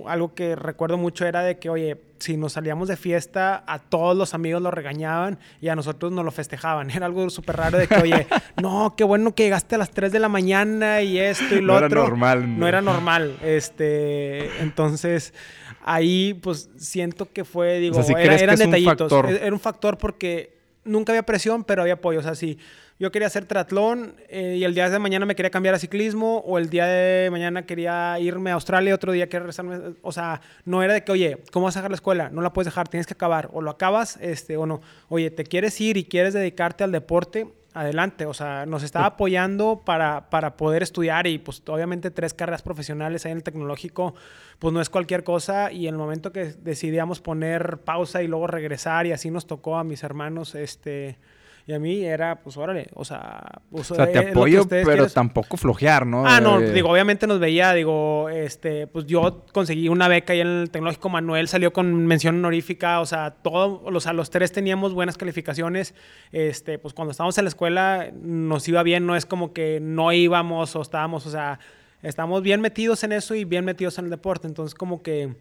algo 0.07 0.33
que 0.33 0.55
recuerdo 0.55 0.97
mucho 0.97 1.25
era 1.25 1.43
de 1.43 1.59
que, 1.59 1.69
oye, 1.69 2.01
si 2.17 2.37
nos 2.37 2.53
salíamos 2.53 2.87
de 2.87 2.97
fiesta, 2.97 3.63
a 3.67 3.77
todos 3.77 4.17
los 4.17 4.33
amigos 4.33 4.61
lo 4.61 4.71
regañaban 4.71 5.37
y 5.59 5.67
a 5.67 5.75
nosotros 5.75 6.11
nos 6.11 6.25
lo 6.25 6.31
festejaban. 6.31 6.89
Era 6.95 7.05
algo 7.05 7.29
súper 7.29 7.57
raro 7.57 7.77
de 7.77 7.87
que, 7.87 7.95
oye, 7.95 8.27
no, 8.61 8.95
qué 8.97 9.03
bueno 9.03 9.35
que 9.35 9.43
llegaste 9.43 9.75
a 9.75 9.77
las 9.77 9.91
3 9.91 10.11
de 10.11 10.19
la 10.19 10.29
mañana 10.29 11.01
y 11.01 11.19
esto 11.19 11.55
y 11.55 11.61
lo 11.61 11.75
otro. 11.75 11.89
No 11.89 11.95
era 11.95 12.09
normal. 12.09 12.59
No. 12.59 12.67
era 12.67 12.81
normal. 12.81 13.37
Este, 13.43 14.61
entonces, 14.61 15.33
ahí 15.83 16.33
pues 16.33 16.71
siento 16.77 17.31
que 17.31 17.45
fue, 17.45 17.79
digo, 17.79 18.01
eran 18.01 18.57
detallitos. 18.57 19.11
Era 19.11 19.53
un 19.53 19.59
factor 19.59 19.99
porque 19.99 20.60
nunca 20.83 21.11
había 21.11 21.23
presión, 21.23 21.63
pero 21.63 21.81
había 21.81 21.95
apoyo. 21.95 22.19
O 22.19 22.23
sea, 22.23 22.35
si 22.35 22.57
yo 22.99 23.11
quería 23.11 23.27
hacer 23.27 23.45
triatlón 23.45 24.15
eh, 24.29 24.57
y 24.59 24.63
el 24.63 24.75
día 24.75 24.89
de 24.89 24.99
mañana 24.99 25.25
me 25.25 25.35
quería 25.35 25.49
cambiar 25.49 25.75
a 25.75 25.79
ciclismo 25.79 26.39
o 26.39 26.57
el 26.57 26.69
día 26.69 26.85
de 26.85 27.29
mañana 27.31 27.65
quería 27.65 28.19
irme 28.19 28.51
a 28.51 28.55
Australia, 28.55 28.93
otro 28.93 29.11
día 29.11 29.27
quería 29.27 29.39
regresarme. 29.39 29.95
O 30.01 30.11
sea, 30.11 30.41
no 30.65 30.83
era 30.83 30.93
de 30.93 31.03
que, 31.03 31.11
oye, 31.11 31.37
¿cómo 31.51 31.65
vas 31.65 31.75
a 31.77 31.79
dejar 31.79 31.91
la 31.91 31.95
escuela? 31.95 32.29
No 32.29 32.41
la 32.41 32.53
puedes 32.53 32.65
dejar, 32.65 32.87
tienes 32.87 33.07
que 33.07 33.13
acabar. 33.13 33.49
O 33.53 33.61
lo 33.61 33.71
acabas 33.71 34.17
este, 34.21 34.57
o 34.57 34.65
no. 34.65 34.81
Oye, 35.09 35.31
¿te 35.31 35.43
quieres 35.43 35.79
ir 35.81 35.97
y 35.97 36.05
quieres 36.05 36.33
dedicarte 36.33 36.83
al 36.83 36.91
deporte? 36.91 37.47
Adelante, 37.73 38.25
o 38.25 38.33
sea, 38.33 38.65
nos 38.65 38.83
estaba 38.83 39.05
apoyando 39.05 39.81
para, 39.85 40.29
para 40.29 40.57
poder 40.57 40.83
estudiar 40.83 41.27
y 41.27 41.37
pues 41.37 41.63
obviamente 41.67 42.11
tres 42.11 42.33
carreras 42.33 42.61
profesionales 42.61 43.25
ahí 43.25 43.31
en 43.31 43.37
el 43.37 43.43
tecnológico, 43.43 44.13
pues 44.59 44.73
no 44.73 44.81
es 44.81 44.89
cualquier 44.89 45.23
cosa. 45.23 45.71
Y 45.71 45.87
en 45.87 45.95
el 45.95 45.97
momento 45.97 46.31
que 46.31 46.53
decidíamos 46.61 47.21
poner 47.21 47.79
pausa 47.79 48.21
y 48.21 48.27
luego 48.27 48.47
regresar 48.47 49.05
y 49.07 49.11
así 49.11 49.31
nos 49.31 49.47
tocó 49.47 49.77
a 49.77 49.83
mis 49.83 50.03
hermanos, 50.03 50.55
este, 50.55 51.17
y 51.71 51.73
a 51.73 51.79
mí 51.79 52.03
era, 52.03 52.41
pues 52.41 52.57
órale, 52.57 52.89
o 52.93 53.05
sea... 53.05 53.41
Pues, 53.69 53.89
o 53.91 53.95
sea, 53.95 54.11
te 54.11 54.19
eh, 54.19 54.29
apoyo, 54.31 54.67
pero 54.67 55.07
tampoco 55.07 55.55
flojear, 55.55 56.05
¿no? 56.05 56.25
Ah, 56.27 56.41
no, 56.41 56.59
digo, 56.59 56.89
obviamente 56.89 57.27
nos 57.27 57.39
veía, 57.39 57.73
digo, 57.73 58.27
este, 58.27 58.87
pues 58.87 59.05
yo 59.05 59.45
conseguí 59.53 59.87
una 59.87 60.09
beca 60.09 60.33
ahí 60.33 60.41
en 60.41 60.47
el 60.47 60.69
Tecnológico 60.69 61.07
Manuel, 61.07 61.47
salió 61.47 61.71
con 61.71 62.05
mención 62.05 62.35
honorífica, 62.35 62.99
o 62.99 63.05
sea, 63.05 63.31
todos, 63.31 63.79
o 63.85 63.99
sea, 64.01 64.11
los 64.11 64.29
tres 64.29 64.51
teníamos 64.51 64.93
buenas 64.93 65.17
calificaciones, 65.17 65.95
este, 66.33 66.77
pues 66.77 66.93
cuando 66.93 67.11
estábamos 67.11 67.37
en 67.37 67.45
la 67.45 67.49
escuela 67.49 68.11
nos 68.21 68.67
iba 68.67 68.83
bien, 68.83 69.05
no 69.05 69.15
es 69.15 69.25
como 69.25 69.53
que 69.53 69.79
no 69.81 70.11
íbamos 70.11 70.75
o 70.75 70.81
estábamos, 70.81 71.25
o 71.25 71.31
sea, 71.31 71.59
estábamos 72.01 72.41
bien 72.41 72.59
metidos 72.59 73.05
en 73.05 73.13
eso 73.13 73.33
y 73.33 73.45
bien 73.45 73.63
metidos 73.63 73.97
en 73.97 74.05
el 74.05 74.11
deporte, 74.11 74.45
entonces 74.45 74.75
como 74.75 75.01
que 75.01 75.37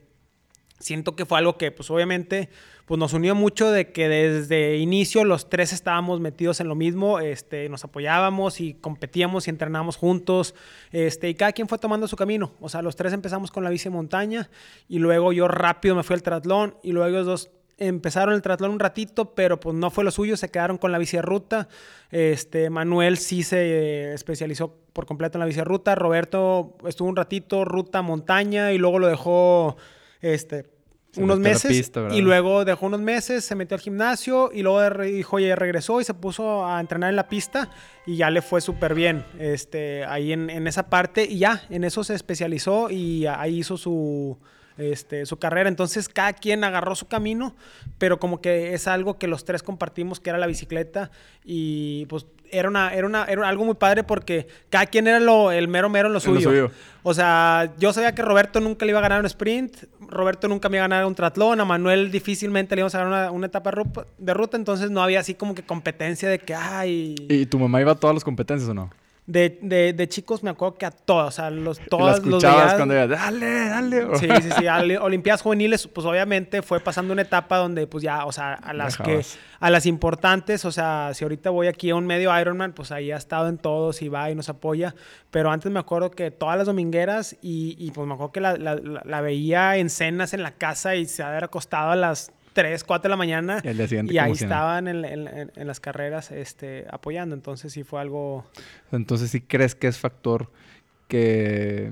siento 0.81 1.15
que 1.15 1.27
fue 1.27 1.39
algo 1.39 1.57
que, 1.57 1.71
pues 1.71 1.91
obviamente, 1.91 2.49
pues 2.87 2.99
nos 2.99 3.13
unió 3.13 3.37
mucho 3.37 3.71
de 3.71 3.93
que 3.93 4.09
desde 4.09 4.79
inicio 4.79 5.25
los 5.25 5.49
tres 5.49 5.73
estábamos 5.73 6.19
metidos 6.19 6.59
en 6.61 6.67
lo 6.67 6.75
mismo, 6.75 7.21
este, 7.21 7.69
nos 7.69 7.85
apoyábamos 7.85 8.61
y 8.61 8.75
competíamos 8.75 9.47
y 9.47 9.51
entrenábamos 9.51 9.97
juntos, 9.97 10.55
este, 10.91 11.29
y 11.29 11.35
cada 11.35 11.53
quien 11.53 11.69
fue 11.69 11.79
tomando 11.79 12.09
su 12.09 12.17
camino. 12.17 12.53
O 12.61 12.69
sea, 12.69 12.83
los 12.83 12.97
tres 12.97 13.13
empezamos 13.13 13.53
con 13.53 13.63
la 13.63 13.71
bici 13.71 13.91
montaña 13.91 14.51
y 14.89 14.99
luego 14.99 15.33
yo 15.33 15.47
rápido 15.47 15.95
me 15.95 16.03
fui 16.03 16.15
al 16.15 16.23
triatlón 16.23 16.75
y 16.83 16.93
luego 16.93 17.09
ellos 17.09 17.27
dos 17.27 17.51
empezaron 17.79 18.35
el 18.35 18.43
triatlón 18.43 18.73
un 18.73 18.81
ratito, 18.81 19.35
pero 19.35 19.59
pues 19.59 19.75
no 19.75 19.91
fue 19.91 20.05
lo 20.05 20.11
suyo, 20.11 20.37
se 20.37 20.51
quedaron 20.51 20.77
con 20.77 20.93
la 20.93 20.99
bici 20.99 21.17
de 21.17 21.23
ruta. 21.23 21.69
Este, 22.11 22.71
Manuel 22.71 23.19
sí 23.19 23.43
se 23.43 24.13
especializó 24.13 24.75
por 24.93 25.07
completo 25.07 25.39
en 25.39 25.41
la 25.41 25.47
bici 25.47 25.63
ruta, 25.63 25.95
Roberto 25.95 26.77
estuvo 26.87 27.09
un 27.09 27.17
ratito 27.17 27.65
ruta 27.65 28.03
montaña 28.03 28.73
y 28.73 28.79
luego 28.79 28.99
lo 28.99 29.07
dejó 29.07 29.77
este 30.21 30.81
unos 31.17 31.41
meses 31.41 31.91
y 32.13 32.21
luego 32.21 32.65
dejó 32.65 32.87
unos 32.87 33.01
meses, 33.01 33.45
se 33.45 33.55
metió 33.55 33.75
al 33.75 33.81
gimnasio 33.81 34.51
y 34.53 34.63
luego 34.63 35.03
dijo, 35.03 35.37
oye, 35.37 35.57
regresó 35.57 36.01
y 36.01 36.05
se 36.05 36.15
puso 36.15 36.67
a 36.67 36.81
entrenar 36.81 37.11
en 37.11 37.17
la 37.17 37.29
pista 37.29 37.71
y 38.07 38.17
ya 38.17 38.31
le 38.31 38.43
fue 38.43 38.61
súper 38.61 38.95
bien 38.95 39.25
este, 39.39 40.05
ahí 40.05 40.33
en, 40.33 40.51
en, 40.51 40.67
esa 40.67 40.89
parte 40.89 41.25
y 41.25 41.39
ya, 41.39 41.63
en 41.71 41.85
eso 41.85 42.05
se 42.05 42.15
especializó 42.15 42.91
y 42.91 43.27
ahí 43.27 43.59
hizo 43.59 43.77
su, 43.77 44.39
este, 44.81 45.27
su 45.27 45.39
carrera. 45.39 45.69
Entonces 45.69 46.09
cada 46.09 46.33
quien 46.33 46.65
agarró 46.65 46.95
su 46.95 47.07
camino, 47.07 47.55
pero 47.99 48.19
como 48.19 48.41
que 48.41 48.75
es 48.75 48.89
algo 48.89 49.19
que 49.19 49.27
los 49.27 49.45
tres 49.45 49.63
compartimos, 49.63 50.21
que 50.21 50.31
era 50.31 50.39
la 50.39 50.47
bicicleta. 50.47 51.11
Y 51.45 52.07
pues 52.07 52.27
era, 52.51 52.69
una, 52.69 52.93
era, 52.93 53.07
una, 53.07 53.25
era 53.25 53.49
algo 53.49 53.65
muy 53.65 53.75
padre 53.75 54.05
porque 54.05 54.49
cada 54.69 54.87
quien 54.87 55.07
era 55.07 55.21
lo, 55.21 55.53
el 55.53 55.69
mero 55.69 55.89
mero 55.89 56.09
en 56.09 56.15
lo 56.15 56.21
suyo. 56.21 56.71
O 57.03 57.15
sea, 57.15 57.73
yo 57.79 57.93
sabía 57.93 58.15
que 58.15 58.23
Roberto 58.23 58.61
nunca 58.61 58.85
le 58.85 58.91
iba 58.91 58.99
a 58.99 59.03
ganar 59.03 59.21
un 59.21 59.27
sprint, 59.27 59.85
Roberto 60.01 60.49
nunca 60.49 60.69
me 60.69 60.77
iba 60.77 60.85
a 60.85 60.89
ganar 60.89 61.07
un 61.07 61.15
triatlón, 61.15 61.61
a 61.61 61.65
Manuel 61.65 62.11
difícilmente 62.11 62.75
le 62.75 62.81
íbamos 62.81 62.95
a 62.95 63.05
ganar 63.05 63.31
una, 63.31 63.47
etapa 63.47 63.73
de 64.19 64.35
ruta, 64.35 64.57
entonces 64.57 64.91
no 64.91 65.03
había 65.03 65.21
así 65.21 65.35
como 65.35 65.55
que 65.55 65.63
competencia 65.63 66.29
de 66.29 66.39
que, 66.39 66.55
ay... 66.55 67.15
¿Y 67.29 67.47
tu 67.47 67.59
mamá 67.59 67.81
iba 67.81 67.93
a 67.93 67.95
todas 67.95 68.15
las 68.15 68.25
competencias 68.25 68.69
o 68.69 68.75
no? 68.75 68.91
De, 69.27 69.59
de, 69.63 69.93
de, 69.93 70.09
chicos 70.09 70.43
me 70.43 70.51
acuerdo 70.51 70.77
que 70.77 70.87
a 70.87 70.91
todos, 70.91 71.29
o 71.29 71.31
sea, 71.31 71.51
los, 71.51 71.79
todos 71.89 72.25
los 72.27 72.43
días... 72.43 72.75
cuando 72.75 72.95
dale, 72.95 73.69
dale. 73.69 74.19
Sí, 74.19 74.29
sí, 74.43 74.49
sí. 74.59 74.67
Olimpiadas 75.01 75.43
Juveniles, 75.43 75.87
pues 75.87 76.05
obviamente 76.07 76.63
fue 76.63 76.81
pasando 76.81 77.13
una 77.13 77.23
etapa 77.23 77.59
donde, 77.59 77.87
pues 77.87 78.03
ya, 78.03 78.25
o 78.25 78.33
sea, 78.33 78.55
a 78.55 78.73
las 78.73 78.97
que... 78.97 79.25
A 79.61 79.69
las 79.69 79.85
importantes, 79.85 80.65
o 80.65 80.73
sea, 80.73 81.11
si 81.13 81.23
ahorita 81.23 81.51
voy 81.51 81.67
aquí 81.67 81.91
a 81.91 81.95
un 81.95 82.07
medio 82.07 82.37
Ironman, 82.41 82.73
pues 82.73 82.91
ahí 82.93 83.13
ha 83.13 83.19
estado 83.19 83.47
en 83.47 83.59
todos 83.59 84.01
y 84.01 84.09
va 84.09 84.31
y 84.31 84.35
nos 84.35 84.49
apoya. 84.49 84.95
Pero 85.31 85.51
antes 85.51 85.71
me 85.71 85.79
acuerdo 85.79 86.11
que 86.11 86.31
todas 86.31 86.57
las 86.57 86.67
domingueras 86.67 87.37
y, 87.43 87.77
y 87.79 87.91
pues 87.91 88.09
me 88.09 88.15
acuerdo 88.15 88.33
que 88.33 88.41
la, 88.41 88.57
la, 88.57 88.77
la, 88.77 89.21
veía 89.21 89.77
en 89.77 89.91
cenas 89.91 90.33
en 90.33 90.43
la 90.43 90.53
casa 90.53 90.97
y 90.97 91.05
se 91.05 91.23
había 91.23 91.45
acostado 91.45 91.91
a 91.91 91.97
las 91.97 92.33
3, 92.53 92.85
4 92.85 93.03
de 93.03 93.09
la 93.09 93.17
mañana. 93.17 93.63
Y, 93.63 94.19
ahí 94.19 94.33
estaban 94.33 94.89
en, 94.89 95.67
las 95.67 95.81
carreras 95.81 96.31
este, 96.31 96.87
apoyando. 96.91 97.35
Entonces 97.35 97.73
sí 97.73 97.85
fue 97.85 98.01
algo... 98.01 98.45
Entonces 98.93 99.31
sí 99.31 99.41
crees 99.41 99.75
que 99.75 99.87
es 99.87 99.99
factor 99.99 100.51
que 101.09 101.91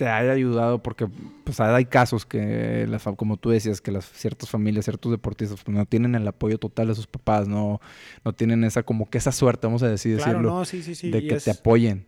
te 0.00 0.08
haya 0.08 0.32
ayudado 0.32 0.82
porque 0.82 1.06
pues 1.44 1.60
hay 1.60 1.84
casos 1.84 2.24
que 2.24 2.88
como 3.16 3.36
tú 3.36 3.50
decías 3.50 3.82
que 3.82 3.92
las 3.92 4.06
ciertas 4.06 4.48
familias 4.48 4.86
ciertos 4.86 5.12
deportistas 5.12 5.62
pues, 5.62 5.76
no 5.76 5.84
tienen 5.84 6.14
el 6.14 6.26
apoyo 6.26 6.56
total 6.56 6.88
de 6.88 6.94
sus 6.94 7.06
papás 7.06 7.46
no 7.46 7.82
no 8.24 8.32
tienen 8.32 8.64
esa 8.64 8.82
como 8.82 9.10
que 9.10 9.18
esa 9.18 9.30
suerte 9.30 9.66
vamos 9.66 9.82
a 9.82 9.88
decir 9.88 10.16
decirlo 10.16 10.64
de 10.64 11.26
que 11.28 11.36
te 11.36 11.50
apoyen 11.50 12.06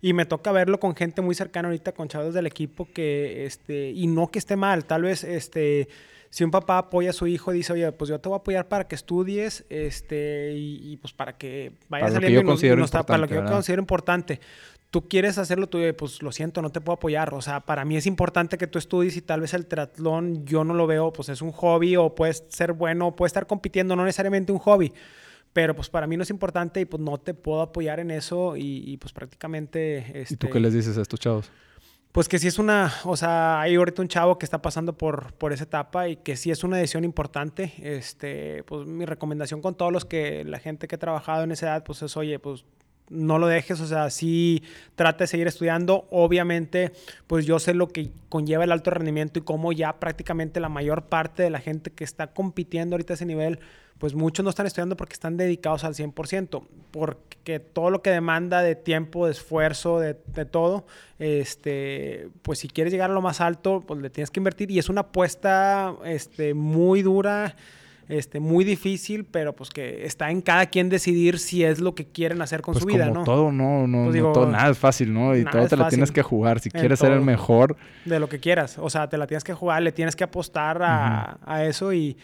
y 0.00 0.12
me 0.12 0.26
toca 0.26 0.52
verlo 0.52 0.78
con 0.78 0.94
gente 0.94 1.22
muy 1.22 1.34
cercana 1.34 1.66
ahorita 1.66 1.90
con 1.90 2.06
chavos 2.06 2.34
del 2.34 2.46
equipo 2.46 2.86
que 2.94 3.46
este 3.46 3.90
y 3.90 4.06
no 4.06 4.28
que 4.28 4.38
esté 4.38 4.54
mal 4.54 4.84
tal 4.84 5.02
vez 5.02 5.24
este 5.24 5.88
si 6.34 6.42
un 6.42 6.50
papá 6.50 6.78
apoya 6.78 7.10
a 7.10 7.12
su 7.12 7.28
hijo 7.28 7.54
y 7.54 7.58
dice, 7.58 7.72
oye, 7.74 7.92
pues 7.92 8.08
yo 8.10 8.18
te 8.18 8.28
voy 8.28 8.34
a 8.34 8.38
apoyar 8.38 8.66
para 8.66 8.88
que 8.88 8.96
estudies, 8.96 9.64
este, 9.68 10.52
y, 10.56 10.96
pues 10.96 11.12
para 11.12 11.38
que 11.38 11.74
vayas 11.88 12.12
saliendo 12.12 12.56
y 12.60 12.76
no, 12.76 12.84
está, 12.84 13.06
para 13.06 13.18
lo 13.20 13.28
que 13.28 13.36
yo 13.36 13.44
considero 13.44 13.80
importante. 13.80 14.40
Tú 14.90 15.06
quieres 15.06 15.38
hacerlo, 15.38 15.68
tú, 15.68 15.78
pues 15.96 16.24
lo 16.24 16.32
siento, 16.32 16.60
no 16.60 16.70
te 16.70 16.80
puedo 16.80 16.96
apoyar. 16.96 17.32
O 17.34 17.40
sea, 17.40 17.60
para 17.60 17.84
mí 17.84 17.96
es 17.96 18.06
importante 18.06 18.58
que 18.58 18.66
tú 18.66 18.80
estudies 18.80 19.16
y 19.16 19.22
tal 19.22 19.42
vez 19.42 19.54
el 19.54 19.66
triatlón 19.66 20.44
yo 20.44 20.64
no 20.64 20.74
lo 20.74 20.88
veo, 20.88 21.12
pues 21.12 21.28
es 21.28 21.40
un 21.40 21.52
hobby 21.52 21.94
o 21.94 22.16
puede 22.16 22.32
ser 22.48 22.72
bueno, 22.72 23.14
puede 23.14 23.28
estar 23.28 23.46
compitiendo, 23.46 23.94
no 23.94 24.04
necesariamente 24.04 24.50
un 24.50 24.58
hobby 24.58 24.92
pero 25.52 25.76
pues 25.76 25.88
para 25.88 26.08
mí 26.08 26.16
no 26.16 26.24
es 26.24 26.30
importante 26.30 26.80
y 26.80 26.84
pues 26.84 27.00
no 27.00 27.16
te 27.18 27.32
puedo 27.32 27.62
apoyar 27.62 28.00
en 28.00 28.10
eso 28.10 28.56
y, 28.56 28.96
pues 28.96 29.12
prácticamente... 29.12 29.98
Este, 30.20 30.34
¿Y 30.34 30.36
tú 30.36 30.50
qué 30.50 30.58
les 30.58 30.74
dices 30.74 30.98
a 30.98 31.02
estos 31.02 31.20
chavos? 31.20 31.52
Pues 32.14 32.28
que 32.28 32.38
sí 32.38 32.46
es 32.46 32.60
una, 32.60 32.94
o 33.02 33.16
sea, 33.16 33.60
hay 33.60 33.74
ahorita 33.74 34.00
un 34.00 34.06
chavo 34.06 34.38
que 34.38 34.46
está 34.46 34.62
pasando 34.62 34.96
por, 34.96 35.32
por 35.32 35.52
esa 35.52 35.64
etapa 35.64 36.08
y 36.08 36.14
que 36.14 36.36
sí 36.36 36.52
es 36.52 36.62
una 36.62 36.76
decisión 36.76 37.02
importante. 37.02 37.72
Este, 37.78 38.62
pues 38.62 38.86
mi 38.86 39.04
recomendación 39.04 39.60
con 39.60 39.74
todos 39.74 39.92
los 39.92 40.04
que, 40.04 40.44
la 40.44 40.60
gente 40.60 40.86
que 40.86 40.94
ha 40.94 40.98
trabajado 41.00 41.42
en 41.42 41.50
esa 41.50 41.66
edad, 41.66 41.82
pues 41.82 42.02
es, 42.02 42.16
oye, 42.16 42.38
pues 42.38 42.66
no 43.08 43.40
lo 43.40 43.48
dejes, 43.48 43.80
o 43.80 43.86
sea, 43.88 44.10
sí 44.10 44.62
trata 44.94 45.24
de 45.24 45.26
seguir 45.26 45.48
estudiando. 45.48 46.06
Obviamente, 46.12 46.92
pues 47.26 47.46
yo 47.46 47.58
sé 47.58 47.74
lo 47.74 47.88
que 47.88 48.12
conlleva 48.28 48.62
el 48.62 48.70
alto 48.70 48.92
rendimiento 48.92 49.40
y 49.40 49.42
cómo 49.42 49.72
ya 49.72 49.98
prácticamente 49.98 50.60
la 50.60 50.68
mayor 50.68 51.06
parte 51.06 51.42
de 51.42 51.50
la 51.50 51.58
gente 51.58 51.90
que 51.90 52.04
está 52.04 52.28
compitiendo 52.28 52.94
ahorita 52.94 53.14
a 53.14 53.16
ese 53.16 53.26
nivel, 53.26 53.58
pues 53.98 54.14
muchos 54.14 54.42
no 54.44 54.50
están 54.50 54.66
estudiando 54.66 54.96
porque 54.96 55.14
están 55.14 55.36
dedicados 55.36 55.84
al 55.84 55.94
100%, 55.94 56.62
porque 56.90 57.60
todo 57.60 57.90
lo 57.90 58.02
que 58.02 58.10
demanda 58.10 58.62
de 58.62 58.74
tiempo, 58.74 59.26
de 59.26 59.32
esfuerzo, 59.32 60.00
de, 60.00 60.14
todo, 60.44 60.84
este, 61.18 62.28
pues 62.42 62.58
si 62.58 62.68
quieres 62.68 62.92
llegar 62.92 63.10
a 63.10 63.14
lo 63.14 63.22
más 63.22 63.40
alto, 63.40 63.82
pues 63.86 64.00
le 64.00 64.10
tienes 64.10 64.30
que 64.30 64.40
invertir 64.40 64.70
y 64.70 64.78
es 64.78 64.88
una 64.88 65.02
apuesta 65.02 65.94
este, 66.04 66.54
muy 66.54 67.02
dura. 67.02 67.56
Este, 68.06 68.38
muy 68.38 68.66
difícil, 68.66 69.24
pero 69.24 69.54
pues 69.54 69.70
que 69.70 70.04
está 70.04 70.30
en 70.30 70.42
cada 70.42 70.66
quien 70.66 70.90
decidir 70.90 71.38
si 71.38 71.64
es 71.64 71.80
lo 71.80 71.94
que 71.94 72.04
quieren 72.04 72.42
hacer 72.42 72.60
con 72.60 72.74
pues 72.74 72.82
su 72.82 72.86
vida, 72.86 73.08
¿no? 73.08 73.24
Todo, 73.24 73.50
no, 73.50 73.86
no, 73.86 74.10
pues 74.10 74.20
todo, 74.20 74.46
nada 74.46 74.72
es 74.72 74.76
fácil, 74.76 75.10
¿no? 75.14 75.34
Y 75.34 75.42
todo 75.46 75.66
te 75.68 75.74
la 75.74 75.88
tienes 75.88 76.12
que 76.12 76.20
jugar. 76.20 76.60
Si 76.60 76.70
quieres 76.70 76.98
ser 76.98 77.12
el 77.12 77.22
mejor. 77.22 77.78
De 78.04 78.20
lo 78.20 78.28
que 78.28 78.40
quieras. 78.40 78.76
O 78.78 78.90
sea, 78.90 79.08
te 79.08 79.16
la 79.16 79.26
tienes 79.26 79.42
que 79.42 79.54
jugar, 79.54 79.82
le 79.82 79.90
tienes 79.90 80.16
que 80.16 80.24
apostar 80.24 80.82
a, 80.82 81.38
a 81.46 81.64
eso 81.64 81.94
y, 81.94 82.18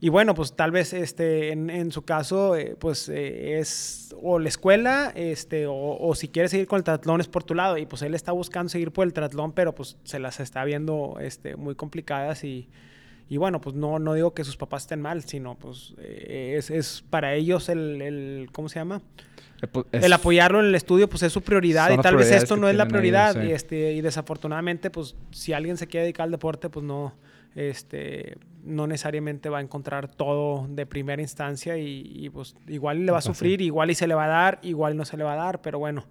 y 0.00 0.10
bueno, 0.10 0.34
pues 0.34 0.54
tal 0.54 0.70
vez 0.70 0.92
este, 0.92 1.50
en, 1.50 1.90
su 1.90 2.02
caso, 2.02 2.54
eh, 2.54 2.76
pues 2.78 3.08
eh, 3.08 3.58
es 3.58 4.14
o 4.22 4.38
la 4.38 4.48
escuela, 4.48 5.12
este, 5.16 5.66
o, 5.68 6.12
si 6.14 6.28
quiere 6.28 6.48
seguir 6.48 6.68
con 6.68 6.76
el 6.76 6.84
triatlón 6.84 7.20
es 7.20 7.26
por 7.26 7.42
tu 7.42 7.54
lado. 7.54 7.76
Y 7.78 7.86
pues 7.86 8.02
él 8.02 8.14
está 8.14 8.30
buscando 8.30 8.68
seguir 8.68 8.92
por 8.92 9.06
el 9.06 9.12
triatlón, 9.12 9.52
pero 9.52 9.74
pues 9.74 9.96
se 10.04 10.20
las 10.20 10.38
está 10.38 10.64
viendo 10.64 11.16
este, 11.20 11.56
muy 11.56 11.74
complicadas 11.74 12.44
y, 12.44 12.68
y 13.28 13.38
bueno, 13.38 13.60
pues 13.60 13.74
no, 13.74 13.98
no 13.98 14.14
digo 14.14 14.34
que 14.34 14.44
sus 14.44 14.56
papás 14.56 14.82
estén 14.82 15.00
mal, 15.00 15.24
sino 15.24 15.56
pues 15.56 15.94
eh, 15.98 16.54
es, 16.56 16.70
es, 16.70 17.04
para 17.10 17.34
ellos 17.34 17.68
el, 17.68 18.00
el, 18.00 18.48
¿cómo 18.52 18.68
se 18.68 18.78
llama? 18.78 19.02
Es, 19.90 20.04
el 20.04 20.12
apoyarlo 20.12 20.60
en 20.60 20.66
el 20.66 20.74
estudio, 20.76 21.08
pues 21.08 21.24
es 21.24 21.32
su 21.32 21.42
prioridad 21.42 21.90
y 21.90 21.98
tal 21.98 22.14
vez 22.14 22.30
esto 22.30 22.56
no 22.56 22.68
es 22.68 22.76
la 22.76 22.86
prioridad. 22.86 23.42
y, 23.42 23.50
este, 23.50 23.94
y 23.94 24.00
desafortunadamente, 24.00 24.90
pues 24.90 25.16
si 25.32 25.52
alguien 25.52 25.76
se 25.76 25.88
quiere 25.88 26.04
dedicar 26.04 26.24
al 26.24 26.30
deporte, 26.30 26.70
pues 26.70 26.84
no, 26.84 27.14
este, 27.56 28.36
no 28.68 28.86
necesariamente 28.86 29.48
va 29.48 29.58
a 29.58 29.60
encontrar 29.60 30.08
todo 30.08 30.66
de 30.68 30.86
primera 30.86 31.20
instancia 31.22 31.76
y, 31.78 32.30
pues 32.30 32.54
igual 32.68 33.04
le 33.04 33.12
va 33.12 33.18
a 33.18 33.22
sufrir, 33.22 33.60
igual 33.60 33.90
y 33.90 33.94
se 33.94 34.06
le 34.06 34.14
va 34.14 34.24
a 34.24 34.28
dar, 34.28 34.58
igual 34.62 34.96
no 34.96 35.04
se 35.04 35.16
le 35.16 35.24
va 35.24 35.32
a 35.32 35.36
dar, 35.36 35.60
pero 35.60 35.78
bueno, 35.78 36.04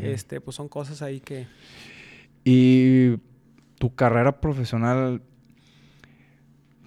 este, 0.00 0.40
pues 0.40 0.56
son 0.56 0.68
cosas 0.68 1.02
ahí 1.02 1.20
que... 1.20 1.46
Y 2.44 3.16
tu 3.78 3.94
carrera 3.94 4.40
profesional 4.40 5.20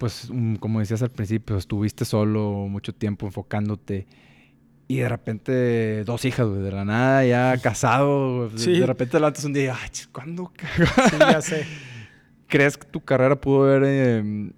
pues 0.00 0.28
mm, 0.32 0.54
como 0.56 0.80
decías 0.80 1.02
al 1.02 1.10
principio, 1.10 1.58
estuviste 1.58 2.06
solo 2.06 2.66
mucho 2.68 2.94
tiempo 2.94 3.26
enfocándote 3.26 4.06
y 4.88 4.96
de 4.96 5.08
repente 5.08 6.04
dos 6.04 6.24
hijas, 6.24 6.48
güey, 6.48 6.62
de 6.62 6.72
la 6.72 6.84
nada 6.84 7.24
ya 7.24 7.56
casado, 7.62 8.48
de 8.48 8.86
repente 8.86 9.12
te 9.12 9.18
levantas 9.20 9.44
un 9.44 9.52
día 9.52 9.76
ay, 9.80 9.90
¿cuándo? 10.10 10.52
sí, 11.10 11.16
ya 11.18 11.40
sé. 11.42 11.66
¿Crees 12.48 12.76
que 12.78 12.86
tu 12.86 13.00
carrera 13.00 13.40
pudo 13.40 13.64
haber, 13.64 13.84
em, 13.84 14.52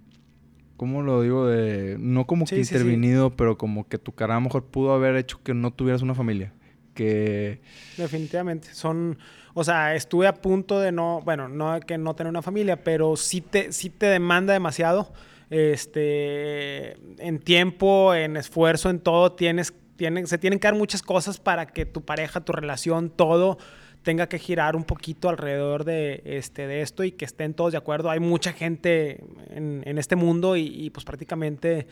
cómo 0.77 1.01
lo 1.01 1.21
digo, 1.21 1.47
de, 1.47 1.97
no 1.99 2.25
como 2.25 2.45
que 2.45 2.59
intervenido, 2.59 3.35
pero 3.35 3.57
como 3.57 3.87
que 3.87 3.97
tu 3.97 4.13
carrera 4.13 4.37
a 4.37 4.39
lo 4.39 4.45
mejor 4.45 4.65
pudo 4.65 4.93
haber 4.93 5.15
hecho 5.15 5.41
que 5.43 5.53
no 5.53 5.71
tuvieras 5.71 6.01
una 6.01 6.15
familia? 6.15 6.53
Que... 6.93 7.61
Definitivamente, 7.97 8.73
son... 8.73 9.17
O 9.55 9.63
sea, 9.63 9.95
estuve 9.95 10.25
a 10.25 10.33
punto 10.33 10.79
de 10.79 10.91
no, 10.91 11.21
bueno, 11.23 11.47
no 11.47 11.79
que 11.81 11.97
no 11.97 12.15
tener 12.15 12.29
una 12.29 12.41
familia, 12.41 12.83
pero 12.83 13.15
sí 13.15 13.39
te, 13.41 13.71
sí 13.71 13.89
te 13.91 14.07
demanda 14.07 14.53
demasiado 14.53 15.13
este, 15.53 16.93
en 17.19 17.37
tiempo, 17.37 18.15
en 18.15 18.37
esfuerzo, 18.37 18.89
en 18.89 18.99
todo, 18.99 19.33
tienes, 19.33 19.71
tienen, 19.95 20.25
se 20.25 20.39
tienen 20.39 20.57
que 20.57 20.67
dar 20.67 20.75
muchas 20.75 21.03
cosas 21.03 21.39
para 21.39 21.67
que 21.67 21.85
tu 21.85 22.01
pareja, 22.01 22.41
tu 22.41 22.53
relación, 22.53 23.11
todo 23.11 23.59
tenga 24.03 24.27
que 24.27 24.37
girar 24.37 24.75
un 24.75 24.83
poquito 24.83 25.29
alrededor 25.29 25.85
de, 25.85 26.21
este, 26.25 26.67
de 26.67 26.81
esto 26.81 27.03
y 27.03 27.11
que 27.11 27.25
estén 27.25 27.53
todos 27.53 27.71
de 27.71 27.77
acuerdo. 27.77 28.09
Hay 28.09 28.19
mucha 28.19 28.53
gente 28.53 29.23
en, 29.49 29.81
en 29.85 29.97
este 29.97 30.15
mundo 30.15 30.55
y, 30.55 30.67
y 30.67 30.89
pues 30.89 31.05
prácticamente 31.05 31.87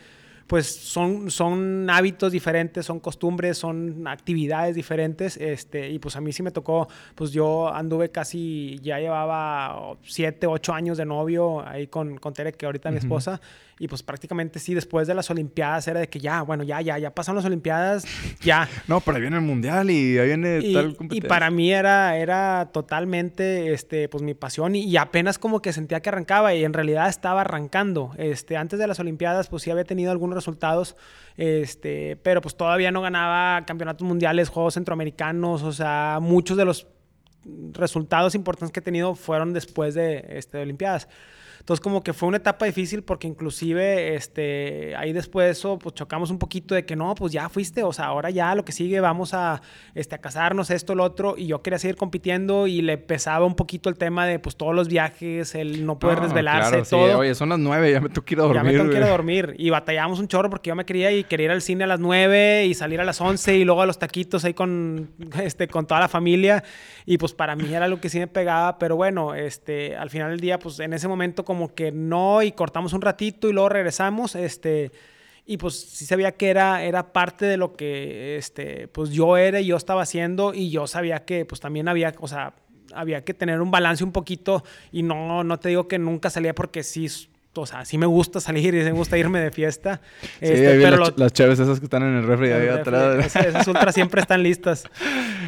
pues 0.46 0.66
son, 0.66 1.30
son 1.30 1.88
hábitos 1.90 2.32
diferentes, 2.32 2.86
son 2.86 3.00
costumbres, 3.00 3.58
son 3.58 4.06
actividades 4.06 4.74
diferentes, 4.74 5.36
este, 5.36 5.90
y 5.90 5.98
pues 5.98 6.16
a 6.16 6.20
mí 6.20 6.32
sí 6.32 6.42
me 6.42 6.50
tocó, 6.50 6.88
pues 7.14 7.32
yo 7.32 7.72
anduve 7.72 8.10
casi, 8.10 8.78
ya 8.82 8.98
llevaba 8.98 9.96
siete, 10.02 10.46
ocho 10.46 10.72
años 10.72 10.98
de 10.98 11.04
novio 11.04 11.66
ahí 11.66 11.86
con, 11.86 12.18
con 12.18 12.32
Tere, 12.32 12.52
que 12.52 12.66
ahorita 12.66 12.88
es 12.88 12.92
mi 12.92 12.98
esposa, 12.98 13.40
y 13.78 13.88
pues 13.88 14.02
prácticamente 14.02 14.58
sí, 14.58 14.74
después 14.74 15.08
de 15.08 15.14
las 15.14 15.28
Olimpiadas 15.30 15.88
era 15.88 16.00
de 16.00 16.08
que 16.08 16.20
ya, 16.20 16.42
bueno, 16.42 16.62
ya, 16.62 16.80
ya, 16.80 16.98
ya 16.98 17.12
pasaron 17.12 17.36
las 17.36 17.44
Olimpiadas, 17.46 18.04
ya. 18.40 18.68
no, 18.86 19.00
pero 19.00 19.16
ahí 19.16 19.22
viene 19.22 19.36
el 19.36 19.42
Mundial 19.42 19.90
y 19.90 20.18
ahí 20.18 20.26
viene 20.28 20.60
y, 20.62 20.72
tal 20.72 20.96
Y 21.10 21.20
para 21.22 21.50
mí 21.50 21.72
era, 21.72 22.16
era 22.16 22.70
totalmente, 22.72 23.72
este, 23.72 24.08
pues 24.08 24.22
mi 24.22 24.34
pasión 24.34 24.76
y, 24.76 24.96
apenas 24.96 25.38
como 25.38 25.60
que 25.62 25.72
sentía 25.72 26.00
que 26.00 26.10
arrancaba 26.10 26.54
y 26.54 26.64
en 26.64 26.72
realidad 26.72 27.08
estaba 27.08 27.40
arrancando. 27.40 28.12
Este, 28.18 28.56
antes 28.56 28.78
de 28.78 28.86
las 28.86 29.00
Olimpiadas, 29.00 29.48
pues 29.48 29.64
sí 29.64 29.70
había 29.70 29.84
tenido 29.84 30.12
resultados, 30.34 30.96
este, 31.36 32.16
pero 32.22 32.40
pues 32.40 32.56
todavía 32.56 32.90
no 32.90 33.00
ganaba 33.00 33.64
campeonatos 33.64 34.06
mundiales, 34.06 34.48
Juegos 34.48 34.74
Centroamericanos, 34.74 35.62
o 35.62 35.72
sea, 35.72 36.18
muchos 36.20 36.56
de 36.56 36.64
los 36.64 36.86
resultados 37.72 38.34
importantes 38.34 38.72
que 38.72 38.80
he 38.80 38.82
tenido 38.82 39.14
fueron 39.14 39.52
después 39.52 39.94
de, 39.94 40.24
este, 40.30 40.58
de 40.58 40.62
Olimpiadas. 40.64 41.08
Entonces 41.62 41.80
como 41.80 42.02
que 42.02 42.12
fue 42.12 42.28
una 42.28 42.38
etapa 42.38 42.66
difícil 42.66 43.04
porque 43.04 43.28
inclusive 43.28 44.16
este, 44.16 44.96
ahí 44.96 45.12
después 45.12 45.46
de 45.46 45.52
eso 45.52 45.78
pues 45.78 45.94
chocamos 45.94 46.32
un 46.32 46.40
poquito 46.40 46.74
de 46.74 46.84
que 46.84 46.96
no, 46.96 47.14
pues 47.14 47.32
ya 47.32 47.48
fuiste, 47.48 47.84
o 47.84 47.92
sea, 47.92 48.06
ahora 48.06 48.30
ya 48.30 48.52
lo 48.56 48.64
que 48.64 48.72
sigue 48.72 48.98
vamos 48.98 49.32
a, 49.32 49.62
este, 49.94 50.16
a 50.16 50.18
casarnos, 50.18 50.70
esto, 50.70 50.96
lo 50.96 51.04
otro, 51.04 51.36
y 51.38 51.46
yo 51.46 51.62
quería 51.62 51.78
seguir 51.78 51.94
compitiendo 51.94 52.66
y 52.66 52.82
le 52.82 52.98
pesaba 52.98 53.46
un 53.46 53.54
poquito 53.54 53.88
el 53.88 53.96
tema 53.96 54.26
de 54.26 54.40
pues 54.40 54.56
todos 54.56 54.74
los 54.74 54.88
viajes, 54.88 55.54
el 55.54 55.86
no 55.86 56.00
poder 56.00 56.20
desvelarse, 56.20 56.82
todo. 56.82 57.18
Oye, 57.18 57.34
son 57.36 57.50
las 57.50 57.60
nueve, 57.60 57.92
ya 57.92 58.00
me 58.00 58.08
tengo 58.08 58.24
que 58.24 58.34
ir 58.34 58.40
a 58.40 58.42
dormir. 58.42 58.56
Ya 58.56 58.64
me 58.64 58.72
tengo 58.72 58.90
que 58.90 58.96
ir 58.96 59.02
a 59.04 59.08
dormir. 59.08 59.54
Y 59.56 59.70
batallamos 59.70 60.18
un 60.18 60.26
chorro 60.26 60.50
porque 60.50 60.68
yo 60.68 60.74
me 60.74 60.84
quería 60.84 61.12
y 61.12 61.22
quería 61.22 61.46
ir 61.46 61.50
al 61.52 61.62
cine 61.62 61.84
a 61.84 61.86
las 61.86 62.00
nueve 62.00 62.66
y 62.66 62.74
salir 62.74 63.00
a 63.00 63.04
las 63.04 63.20
once 63.20 63.56
y 63.56 63.64
luego 63.64 63.82
a 63.82 63.86
los 63.86 64.00
taquitos 64.00 64.44
ahí 64.44 64.54
con, 64.54 65.10
este, 65.40 65.68
con 65.68 65.86
toda 65.86 66.00
la 66.00 66.08
familia. 66.08 66.64
Y 67.06 67.18
pues 67.18 67.32
para 67.34 67.54
mí 67.54 67.72
era 67.72 67.86
lo 67.86 68.00
que 68.00 68.08
sí 68.08 68.18
me 68.18 68.26
pegaba, 68.26 68.78
pero 68.78 68.96
bueno, 68.96 69.34
este, 69.34 69.96
al 69.96 70.10
final 70.10 70.30
del 70.30 70.40
día, 70.40 70.58
pues 70.58 70.80
en 70.80 70.92
ese 70.92 71.06
momento 71.06 71.44
como 71.52 71.74
que 71.74 71.92
no 71.92 72.42
y 72.42 72.52
cortamos 72.52 72.94
un 72.94 73.02
ratito 73.02 73.46
y 73.46 73.52
luego 73.52 73.68
regresamos, 73.68 74.36
este, 74.36 74.90
y 75.44 75.58
pues 75.58 75.78
sí 75.78 76.06
sabía 76.06 76.32
que 76.32 76.48
era, 76.48 76.82
era 76.82 77.12
parte 77.12 77.44
de 77.44 77.58
lo 77.58 77.76
que, 77.76 78.38
este, 78.38 78.88
pues 78.88 79.10
yo 79.10 79.36
era 79.36 79.60
y 79.60 79.66
yo 79.66 79.76
estaba 79.76 80.00
haciendo 80.00 80.54
y 80.54 80.70
yo 80.70 80.86
sabía 80.86 81.26
que 81.26 81.44
pues 81.44 81.60
también 81.60 81.88
había, 81.88 82.14
o 82.18 82.26
sea, 82.26 82.54
había 82.94 83.22
que 83.22 83.34
tener 83.34 83.60
un 83.60 83.70
balance 83.70 84.02
un 84.02 84.12
poquito 84.12 84.64
y 84.92 85.02
no, 85.02 85.44
no 85.44 85.60
te 85.60 85.68
digo 85.68 85.88
que 85.88 85.98
nunca 85.98 86.30
salía 86.30 86.54
porque 86.54 86.82
sí 86.82 87.06
o 87.54 87.66
sea, 87.66 87.84
sí 87.84 87.98
me 87.98 88.06
gusta 88.06 88.40
salir 88.40 88.74
y 88.74 88.82
me 88.82 88.92
gusta 88.92 89.18
irme 89.18 89.40
de 89.40 89.50
fiesta. 89.50 90.00
Sí, 90.20 90.28
este, 90.40 90.80
pero 90.80 90.96
las, 90.96 91.18
las 91.18 91.32
chaves 91.32 91.58
esas 91.58 91.78
que 91.78 91.86
están 91.86 92.02
en 92.02 92.16
el 92.16 92.26
refri 92.26 92.50
ahí 92.50 92.68
atrás. 92.68 93.36
Esas, 93.36 93.68
ultras 93.68 93.94
siempre 93.94 94.20
están 94.22 94.42
listas. 94.42 94.84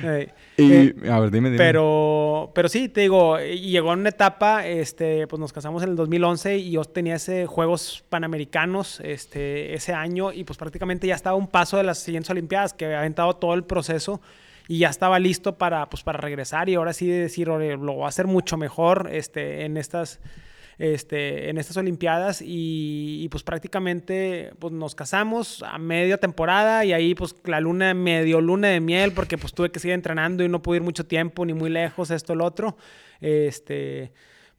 y, 0.57 0.73
eh, 0.73 0.95
a 1.11 1.21
ver, 1.21 1.31
dime, 1.31 1.49
dime. 1.49 1.59
Pero, 1.59 2.53
pero 2.55 2.69
sí, 2.69 2.89
te 2.89 3.03
digo, 3.03 3.39
llegó 3.39 3.93
una 3.93 4.11
etapa, 4.11 4.67
este, 4.67 5.27
pues 5.27 5.41
nos 5.41 5.53
casamos 5.53 5.83
en 5.83 5.91
el 5.91 5.97
2011 5.97 6.59
y 6.59 6.73
yo 6.73 6.85
tenía 6.85 7.17
ese 7.17 7.47
Juegos 7.47 8.05
Panamericanos 8.09 9.01
este, 9.01 9.75
ese 9.75 9.93
año 9.95 10.33
y 10.33 10.45
pues 10.45 10.59
prácticamente 10.59 11.07
ya 11.07 11.15
estaba 11.15 11.37
un 11.37 11.49
paso 11.49 11.77
de 11.79 11.85
las 11.85 11.99
siguientes 11.99 12.31
Olimpiadas, 12.31 12.75
que 12.75 12.85
había 12.85 12.99
aventado 12.99 13.35
todo 13.37 13.55
el 13.55 13.65
proceso 13.65 14.21
y 14.69 14.79
ya 14.79 14.89
estaba 14.89 15.19
listo 15.19 15.57
para, 15.57 15.89
pues, 15.89 16.03
para 16.03 16.19
regresar 16.19 16.69
y 16.69 16.75
ahora 16.75 16.93
sí 16.93 17.07
decir, 17.07 17.49
lo 17.49 17.59
voy 17.59 18.05
a 18.05 18.09
hacer 18.09 18.27
mucho 18.27 18.57
mejor 18.57 19.09
este, 19.13 19.65
en 19.65 19.77
estas 19.77 20.21
este, 20.79 21.51
en 21.51 21.59
estas 21.59 21.77
Olimpiadas 21.77 22.43
y, 22.45 23.29
pues 23.31 23.43
prácticamente 23.43 24.53
pues 24.59 24.73
nos 24.73 24.95
casamos 24.95 25.63
a 25.63 25.79
media 25.79 26.19
temporada 26.19 26.85
y 26.85 26.93
ahí 26.93 27.15
pues 27.15 27.35
la 27.45 27.61
luna, 27.61 27.95
medio 27.95 28.41
luna 28.41 28.69
de 28.69 28.81
miel 28.81 29.13
porque 29.13 29.39
pues 29.39 29.53
tuve 29.55 29.71
que 29.71 29.81
seguir 29.81 29.95
entrenando 29.95 30.45
y 30.45 30.49
no 30.49 30.63
pude 30.63 30.77
ir 30.77 30.83
mucho 30.83 31.07
tiempo 31.07 31.45
ni 31.45 31.55
muy 31.55 31.71
lejos, 31.71 32.11
esto, 32.11 32.33
el 32.33 32.41
otro. 32.41 32.77
Este, 33.21 34.13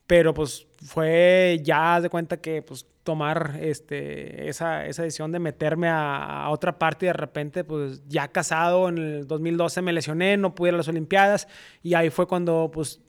pero 0.06 0.34
pues 0.34 0.66
fue 0.84 1.60
ya 1.62 2.00
de 2.00 2.08
cuenta 2.08 2.38
que 2.38 2.62
pues 2.62 2.86
tomar 3.02 3.56
este, 3.60 4.48
esa, 4.48 4.84
esa 4.86 5.04
decisión 5.04 5.30
de 5.30 5.38
meterme 5.38 5.88
a, 5.88 6.44
a, 6.44 6.50
otra 6.50 6.76
parte 6.78 7.06
y 7.06 7.08
de 7.08 7.12
repente 7.12 7.62
pues 7.62 8.02
ya 8.08 8.28
casado 8.28 8.88
en 8.88 8.98
el 8.98 9.26
2012 9.26 9.80
me 9.80 9.92
lesioné, 9.92 10.36
no 10.36 10.54
pude 10.54 10.70
ir 10.70 10.74
a 10.74 10.78
las 10.78 10.88
Olimpiadas 10.88 11.46
y 11.82 11.94
ahí 11.94 12.10
fue 12.10 12.26
cuando 12.26 12.70
pues 12.72 13.00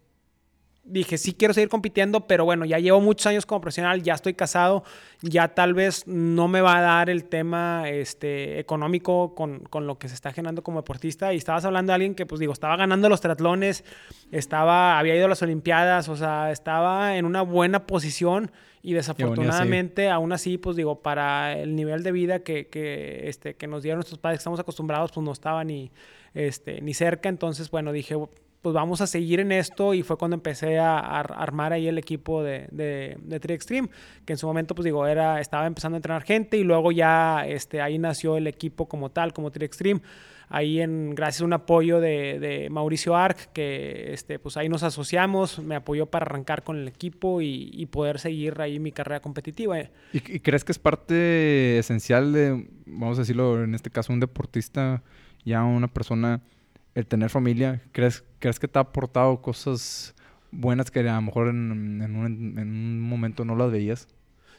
dije, 0.87 1.17
sí 1.17 1.33
quiero 1.33 1.53
seguir 1.53 1.69
compitiendo, 1.69 2.27
pero 2.27 2.45
bueno, 2.45 2.65
ya 2.65 2.79
llevo 2.79 3.01
muchos 3.01 3.27
años 3.27 3.45
como 3.45 3.61
profesional, 3.61 4.01
ya 4.01 4.13
estoy 4.13 4.33
casado, 4.33 4.83
ya 5.21 5.49
tal 5.49 5.73
vez 5.73 6.07
no 6.07 6.47
me 6.47 6.61
va 6.61 6.77
a 6.77 6.81
dar 6.81 7.09
el 7.09 7.25
tema 7.25 7.89
este, 7.89 8.59
económico 8.59 9.35
con, 9.35 9.59
con, 9.59 9.85
lo 9.85 9.97
que 9.97 10.07
se 10.07 10.15
está 10.15 10.31
generando 10.31 10.63
como 10.63 10.79
deportista. 10.79 11.33
Y 11.33 11.37
estabas 11.37 11.65
hablando 11.65 11.91
de 11.91 11.95
alguien 11.95 12.15
que, 12.15 12.25
pues 12.25 12.39
digo, 12.39 12.53
estaba 12.53 12.75
ganando 12.77 13.09
los 13.09 13.21
triatlones, 13.21 13.83
estaba, 14.31 14.97
había 14.97 15.15
ido 15.15 15.25
a 15.25 15.29
las 15.29 15.41
Olimpiadas, 15.41 16.09
o 16.09 16.15
sea, 16.15 16.51
estaba 16.51 17.17
en 17.17 17.25
una 17.25 17.41
buena 17.41 17.85
posición 17.85 18.51
y 18.81 18.93
desafortunadamente, 18.93 20.09
aún 20.09 20.31
así, 20.31 20.57
pues 20.57 20.77
digo, 20.77 21.01
para 21.01 21.57
el 21.59 21.75
nivel 21.75 22.03
de 22.03 22.11
vida 22.13 22.39
que, 22.39 22.67
que, 22.67 23.27
este, 23.27 23.55
que 23.55 23.67
nos 23.67 23.83
dieron 23.83 23.97
nuestros 23.97 24.19
padres, 24.19 24.37
que 24.37 24.41
estamos 24.41 24.59
acostumbrados, 24.59 25.11
pues 25.11 25.25
no 25.25 25.31
estaba 25.33 25.63
ni, 25.63 25.91
este, 26.33 26.79
ni 26.81 26.93
cerca. 26.93 27.27
Entonces, 27.27 27.69
bueno, 27.69 27.91
dije, 27.91 28.15
pues 28.67 28.73
vamos 28.73 28.99
a 28.99 29.07
seguir 29.07 29.39
en 29.39 29.53
esto 29.53 29.93
y 29.93 30.03
fue 30.03 30.17
cuando 30.17 30.35
empecé 30.35 30.77
a, 30.77 30.99
armar 30.99 31.71
ahí 31.71 31.87
el 31.87 31.97
equipo 31.97 32.43
de, 32.43 32.67
de, 32.69 33.15
de 33.21 33.39
Tri 33.39 33.53
Extreme, 33.53 33.87
que 34.25 34.33
en 34.33 34.37
su 34.37 34.45
momento 34.45 34.75
pues 34.75 34.83
digo, 34.83 35.07
era, 35.07 35.39
estaba 35.39 35.65
empezando 35.65 35.95
a 35.95 35.99
entrenar 35.99 36.23
gente 36.23 36.57
y 36.57 36.65
luego 36.65 36.91
ya 36.91 37.45
este, 37.47 37.79
ahí 37.79 37.97
nació 37.97 38.35
el 38.35 38.45
equipo 38.45 38.89
como 38.89 39.09
tal, 39.09 39.31
como 39.31 39.51
Tri 39.51 39.63
Extreme. 39.63 40.01
Ahí 40.49 40.81
en, 40.81 41.15
gracias 41.15 41.43
a 41.43 41.45
un 41.45 41.53
apoyo 41.53 42.01
de, 42.01 42.39
de, 42.39 42.69
Mauricio 42.69 43.15
Arc, 43.15 43.53
que 43.53 44.11
este, 44.11 44.37
pues 44.37 44.57
ahí 44.57 44.67
nos 44.67 44.83
asociamos, 44.83 45.59
me 45.59 45.75
apoyó 45.75 46.07
para 46.07 46.25
arrancar 46.25 46.65
con 46.65 46.75
el 46.75 46.89
equipo 46.89 47.39
y, 47.39 47.69
y 47.71 47.85
poder 47.85 48.19
seguir 48.19 48.59
ahí 48.59 48.79
mi 48.79 48.91
carrera 48.91 49.21
competitiva. 49.21 49.79
¿Y, 49.79 49.89
¿Y 50.11 50.39
crees 50.41 50.65
que 50.65 50.73
es 50.73 50.79
parte 50.79 51.77
esencial 51.77 52.33
de, 52.33 52.67
vamos 52.85 53.17
a 53.17 53.21
decirlo, 53.21 53.63
en 53.63 53.75
este 53.75 53.89
caso 53.89 54.11
un 54.11 54.19
deportista, 54.19 55.03
ya 55.45 55.63
una 55.63 55.87
persona 55.87 56.41
el 56.97 57.05
tener 57.05 57.29
familia, 57.29 57.83
¿crees, 57.91 58.23
¿crees 58.39 58.57
que 58.59 58.67
te 58.67 58.79
ha 58.79 58.81
aportado 58.81 59.39
cosas 59.39 60.15
buenas 60.49 60.89
que 60.89 61.01
a 61.01 61.15
lo 61.15 61.21
mejor 61.21 61.49
en, 61.49 61.71
un, 61.71 62.01
en 62.01 62.57
un, 62.57 62.99
momento 62.99 63.45
no 63.45 63.55
las 63.55 63.71
veías? 63.71 64.07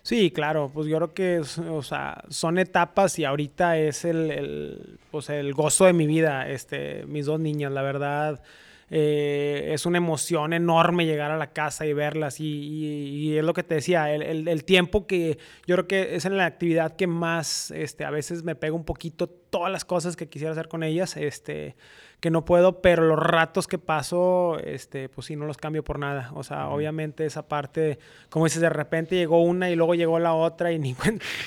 Sí, 0.03 0.31
claro, 0.31 0.71
pues 0.73 0.87
yo 0.87 0.99
creo 0.99 1.15
que 1.15 1.41
o 1.41 1.83
sea, 1.83 2.23
son 2.29 2.59
etapas 2.59 3.19
y 3.19 3.25
ahorita 3.25 3.77
es 3.77 4.05
el, 4.05 4.31
el, 4.31 4.99
pues 5.11 5.31
el 5.31 5.53
gozo 5.53 5.87
de 5.87 5.93
mi 5.93 6.07
vida, 6.07 6.49
este, 6.49 7.05
mis 7.07 7.27
dos 7.27 7.41
niñas, 7.41 7.73
la 7.73 7.83
verdad. 7.83 8.41
eh, 8.89 9.71
es 9.73 9.85
una 9.85 9.99
emoción 9.99 10.53
enorme 10.53 11.07
llegar 11.07 11.33
a 11.33 11.37
la 11.37 11.53
casa 11.53 11.87
y 11.87 11.93
verlas. 11.93 12.39
Y, 12.39 13.37
es 13.37 13.45
lo 13.45 13.53
que 13.53 13.65
te 13.65 13.75
decía, 13.75 14.15
el, 14.15 14.65
tiempo 14.65 15.09
que 15.09 15.39
yo 15.67 15.75
creo 15.75 15.89
que 15.89 16.15
es 16.15 16.25
en 16.25 16.37
la 16.37 16.47
actividad 16.47 16.95
que 16.95 17.09
más 17.09 17.73
este, 17.73 18.05
a 18.05 18.11
veces 18.11 18.45
me 18.45 18.55
pega 18.55 18.75
un 18.75 18.85
poquito 18.85 19.29
todas 19.29 19.73
las 19.73 19.85
cosas 19.85 20.17
que 20.17 20.29
quisiera 20.29 20.53
hacer 20.53 20.69
con 20.69 20.83
ellas, 20.83 21.17
este, 21.17 21.77
que 22.21 22.31
no 22.31 22.45
puedo, 22.45 22.81
pero 22.83 23.07
los 23.07 23.19
ratos 23.19 23.69
que 23.69 23.79
paso, 23.79 24.59
este, 24.59 25.09
pues 25.09 25.29
sí, 25.29 25.37
no 25.37 25.47
los 25.47 25.57
cambio 25.57 25.85
por 25.85 25.99
nada. 25.99 26.31
O 26.35 26.43
sea, 26.43 26.69
obviamente 26.69 27.25
esa 27.25 27.47
parte, 27.47 27.99
como 28.29 28.47
dices, 28.47 28.61
de 28.61 28.71
repente 28.71 29.15
llegó 29.15 29.43
una 29.43 29.71
y 29.71 29.77
luego 29.77 29.95
llegó 29.95 30.19
la 30.19 30.35
otra 30.35 30.73
y 30.73 30.79
ni, 30.79 30.97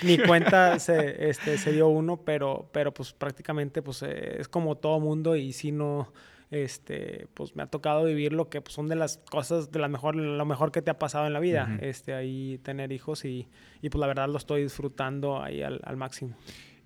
ni 0.04 0.18
cuenta 0.18 0.80
se, 0.80 1.30
este, 1.30 1.58
se 1.58 1.74
dio 1.74 1.90
uno, 1.90 2.22
pero, 2.24 2.70
pero 2.72 2.94
pues 2.94 3.12
prácticamente 3.12 3.82
pues, 3.82 4.02
eh, 4.04 4.38
es 4.40 4.48
como 4.48 4.78
todo 4.78 5.00
mundo 5.00 5.36
y 5.36 5.52
si 5.52 5.72
no 5.72 6.14
este, 6.52 7.28
pues 7.34 7.56
me 7.56 7.64
ha 7.64 7.68
tocado 7.68 8.04
vivir 8.04 8.34
lo 8.34 8.50
que 8.50 8.62
pues, 8.62 8.74
son 8.74 8.90
de 8.90 8.96
las 8.96 9.18
cosas, 9.18 9.72
de 9.72 9.80
la 9.80 9.88
mejor, 9.88 10.16
lo 10.16 10.46
mejor 10.46 10.72
que 10.72 10.82
te 10.82 10.92
ha 10.92 11.00
pasado 11.00 11.26
en 11.26 11.34
la 11.34 11.40
vida, 11.40 11.78
este, 11.82 12.14
ahí 12.14 12.60
tener 12.60 12.92
hijos 12.92 13.26
y, 13.26 13.48
y, 13.82 13.90
pues 13.90 14.00
la 14.00 14.08
verdad 14.08 14.28
lo 14.28 14.38
estoy 14.38 14.64
disfrutando 14.64 15.42
ahí 15.42 15.64
al, 15.64 15.80
al 15.84 15.96
máximo. 15.96 16.36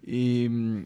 Y 0.04 0.48
mm, 0.50 0.86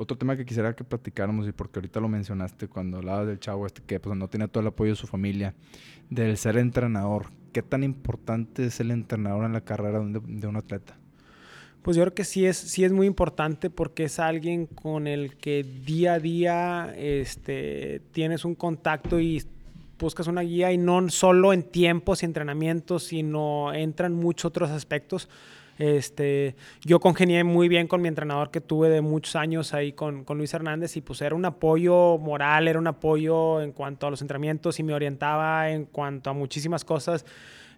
otro 0.00 0.16
tema 0.16 0.34
que 0.34 0.46
quisiera 0.46 0.74
que 0.74 0.82
platicáramos, 0.82 1.46
y 1.46 1.52
porque 1.52 1.78
ahorita 1.78 2.00
lo 2.00 2.08
mencionaste 2.08 2.68
cuando 2.68 2.96
hablabas 2.96 3.26
del 3.26 3.38
chavo 3.38 3.66
este 3.66 3.82
que 3.82 4.00
pues, 4.00 4.16
no 4.16 4.28
tiene 4.28 4.48
todo 4.48 4.62
el 4.62 4.68
apoyo 4.68 4.92
de 4.92 4.96
su 4.96 5.06
familia, 5.06 5.54
del 6.08 6.36
ser 6.38 6.56
entrenador. 6.56 7.26
¿Qué 7.52 7.62
tan 7.62 7.84
importante 7.84 8.64
es 8.64 8.80
el 8.80 8.92
entrenador 8.92 9.44
en 9.44 9.52
la 9.52 9.60
carrera 9.60 10.00
de, 10.00 10.20
de 10.24 10.46
un 10.46 10.56
atleta? 10.56 10.96
Pues 11.82 11.96
yo 11.96 12.02
creo 12.04 12.14
que 12.14 12.24
sí 12.24 12.46
es, 12.46 12.56
sí 12.56 12.84
es 12.84 12.92
muy 12.92 13.06
importante 13.06 13.68
porque 13.68 14.04
es 14.04 14.18
alguien 14.18 14.66
con 14.66 15.06
el 15.06 15.36
que 15.36 15.64
día 15.64 16.14
a 16.14 16.18
día 16.18 16.94
este, 16.96 18.00
tienes 18.12 18.44
un 18.44 18.54
contacto 18.54 19.20
y 19.20 19.42
buscas 19.98 20.26
una 20.28 20.40
guía 20.40 20.72
y 20.72 20.78
no 20.78 21.10
solo 21.10 21.52
en 21.52 21.62
tiempos 21.62 22.22
y 22.22 22.26
entrenamientos, 22.26 23.04
sino 23.04 23.72
entran 23.74 24.14
muchos 24.14 24.46
otros 24.46 24.70
aspectos. 24.70 25.28
Este, 25.80 26.56
yo 26.84 27.00
congenié 27.00 27.42
muy 27.42 27.66
bien 27.68 27.88
con 27.88 28.02
mi 28.02 28.08
entrenador 28.08 28.50
que 28.50 28.60
tuve 28.60 28.90
de 28.90 29.00
muchos 29.00 29.34
años 29.34 29.72
ahí 29.72 29.94
con, 29.94 30.24
con, 30.24 30.36
Luis 30.36 30.52
Hernández 30.52 30.94
y 30.98 31.00
pues 31.00 31.22
era 31.22 31.34
un 31.34 31.46
apoyo 31.46 32.18
moral, 32.18 32.68
era 32.68 32.78
un 32.78 32.86
apoyo 32.86 33.62
en 33.62 33.72
cuanto 33.72 34.06
a 34.06 34.10
los 34.10 34.20
entrenamientos 34.20 34.78
y 34.78 34.82
me 34.82 34.92
orientaba 34.92 35.70
en 35.70 35.86
cuanto 35.86 36.28
a 36.28 36.34
muchísimas 36.34 36.84
cosas. 36.84 37.24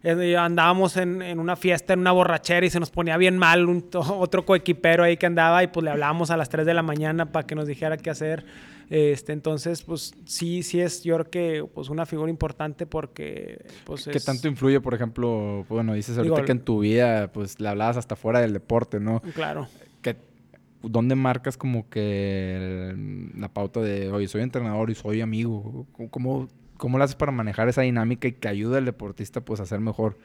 Andábamos 0.03 0.97
en, 0.97 1.21
en, 1.21 1.39
una 1.39 1.55
fiesta, 1.55 1.93
en 1.93 1.99
una 1.99 2.11
borrachera 2.11 2.65
y 2.65 2.69
se 2.69 2.79
nos 2.79 2.89
ponía 2.89 3.15
bien 3.15 3.37
mal 3.37 3.69
un, 3.69 3.89
otro 3.93 4.45
coequipero 4.45 5.03
ahí 5.03 5.15
que 5.15 5.25
andaba 5.25 5.63
y 5.63 5.67
pues 5.67 5.83
le 5.83 5.91
hablábamos 5.91 6.29
a 6.29 6.37
las 6.37 6.49
3 6.49 6.65
de 6.65 6.73
la 6.73 6.81
mañana 6.81 7.31
para 7.31 7.47
que 7.47 7.55
nos 7.55 7.67
dijera 7.67 7.97
qué 7.97 8.09
hacer. 8.09 8.45
Este, 8.89 9.31
entonces, 9.31 9.81
pues 9.81 10.13
sí, 10.25 10.61
sí 10.61 10.81
es 10.81 11.03
yo 11.03 11.15
creo 11.15 11.29
que 11.29 11.65
pues 11.73 11.89
una 11.89 12.05
figura 12.05 12.29
importante 12.29 12.85
porque 12.85 13.65
pues 13.85 14.05
¿Qué 14.05 14.19
tanto 14.19 14.47
influye, 14.49 14.81
por 14.81 14.93
ejemplo, 14.93 15.65
bueno, 15.69 15.93
dices 15.93 16.17
ahorita 16.17 16.43
que 16.43 16.51
en 16.51 16.59
tu 16.59 16.81
vida 16.81 17.31
pues 17.31 17.59
le 17.61 17.69
hablabas 17.69 17.95
hasta 17.95 18.15
fuera 18.17 18.41
del 18.41 18.51
deporte, 18.51 18.99
¿no? 18.99 19.21
Claro. 19.33 19.67
¿Qué, 20.01 20.17
¿Dónde 20.81 21.15
marcas 21.15 21.55
como 21.55 21.89
que 21.89 22.93
la 23.37 23.47
pauta 23.47 23.79
de, 23.79 24.11
oye, 24.11 24.27
soy 24.27 24.41
entrenador 24.41 24.89
y 24.89 24.95
soy 24.95 25.21
amigo? 25.21 25.87
¿Cómo, 26.11 26.49
¿Cómo 26.83 26.97
lo 26.97 27.05
haces 27.05 27.15
para 27.15 27.31
manejar 27.31 27.69
esa 27.69 27.81
dinámica 27.81 28.27
y 28.27 28.33
que 28.33 28.49
ayuda 28.49 28.77
al 28.77 28.83
deportista 28.83 29.39
pues 29.39 29.61
a 29.61 29.65
ser 29.65 29.79
mejor? 29.79 30.17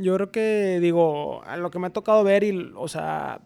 Yo 0.00 0.16
creo 0.16 0.32
que, 0.32 0.80
digo, 0.80 1.44
a 1.44 1.56
lo 1.56 1.70
que 1.70 1.78
me 1.78 1.86
ha 1.86 1.90
tocado 1.90 2.24
ver 2.24 2.42
y, 2.42 2.72
o 2.74 2.88
sea, 2.88 3.42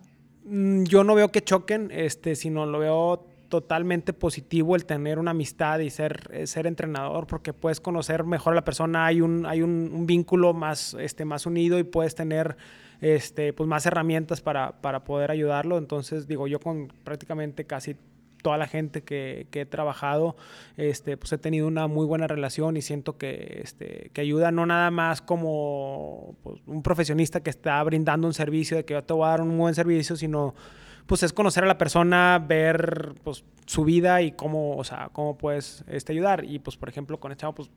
mm, 0.47 0.85
yo 0.85 1.05
no 1.05 1.15
veo 1.15 1.31
que 1.31 1.43
choquen, 1.43 1.91
este, 1.93 2.37
sino 2.37 2.65
lo 2.65 2.79
veo 2.79 3.27
totalmente 3.51 4.15
positivo 4.15 4.77
el 4.77 4.87
tener 4.87 5.19
una 5.19 5.33
amistad 5.33 5.81
y 5.81 5.91
ser, 5.91 6.31
eh, 6.33 6.47
ser 6.47 6.67
entrenador 6.67 7.27
porque 7.27 7.53
puedes 7.53 7.83
conocer 7.83 8.25
mejor 8.25 8.55
a 8.55 8.57
la 8.57 8.65
persona, 8.65 9.05
hay 9.05 9.21
un, 9.21 9.45
hay 9.45 9.61
un, 9.61 10.07
vínculo 10.07 10.55
más, 10.55 10.97
este, 10.99 11.27
más 11.27 11.45
unido 11.45 11.79
y 11.79 11.83
puedes 11.83 12.15
tener 12.15 12.57
este, 13.03 13.53
pues 13.53 13.69
más 13.69 13.85
herramientas 13.85 14.41
para, 14.41 14.81
para 14.81 15.05
poder 15.05 15.31
ayudarlo. 15.31 15.77
Entonces, 15.77 16.27
digo, 16.27 16.47
yo 16.47 16.61
con 16.61 16.89
prácticamente 17.05 17.67
casi 17.67 17.95
toda 18.43 18.57
la 18.57 18.67
gente 18.67 19.03
que, 19.03 19.47
he 19.53 19.67
trabajado, 19.67 20.37
este, 20.77 21.17
pues 21.17 21.33
he 21.33 21.39
tenido 21.39 21.67
una 21.67 21.87
muy 21.87 22.07
buena 22.07 22.27
relación 22.27 22.77
y 22.77 22.83
siento 22.83 23.19
que, 23.19 23.61
este, 23.63 24.11
que 24.13 24.21
ayuda 24.21 24.51
no 24.51 24.67
nada 24.67 24.91
más 24.91 25.21
como 25.23 26.37
pues, 26.43 26.61
un 26.67 26.83
profesionista 26.83 27.41
que 27.41 27.51
está 27.51 27.83
brindando 27.83 28.27
un 28.27 28.35
servicio, 28.35 28.77
de 28.77 28.85
que 28.85 28.95
yo 28.95 29.03
te 29.03 29.13
voy 29.13 29.27
a 29.27 29.31
dar 29.31 29.43
un 29.43 29.57
buen 29.59 29.75
servicio, 29.75 30.17
sino 30.17 30.55
pues 31.07 31.23
es 31.23 31.33
conocer 31.33 31.65
a 31.65 31.67
la 31.67 31.79
persona, 31.79 32.39
ver 32.39 33.15
pues, 33.25 33.43
su 33.65 33.85
vida 33.85 34.21
y 34.21 34.33
cómo, 34.33 34.77
o 34.77 34.85
sea, 34.85 35.09
cómo 35.11 35.39
puedes 35.39 35.83
este, 35.89 36.13
ayudar. 36.13 36.45
Y 36.45 36.59
pues, 36.59 36.77
por 36.77 36.91
ejemplo, 36.91 37.19
con 37.19 37.33
el 37.33 37.39
chavo, 37.39 37.55
pues 37.55 37.71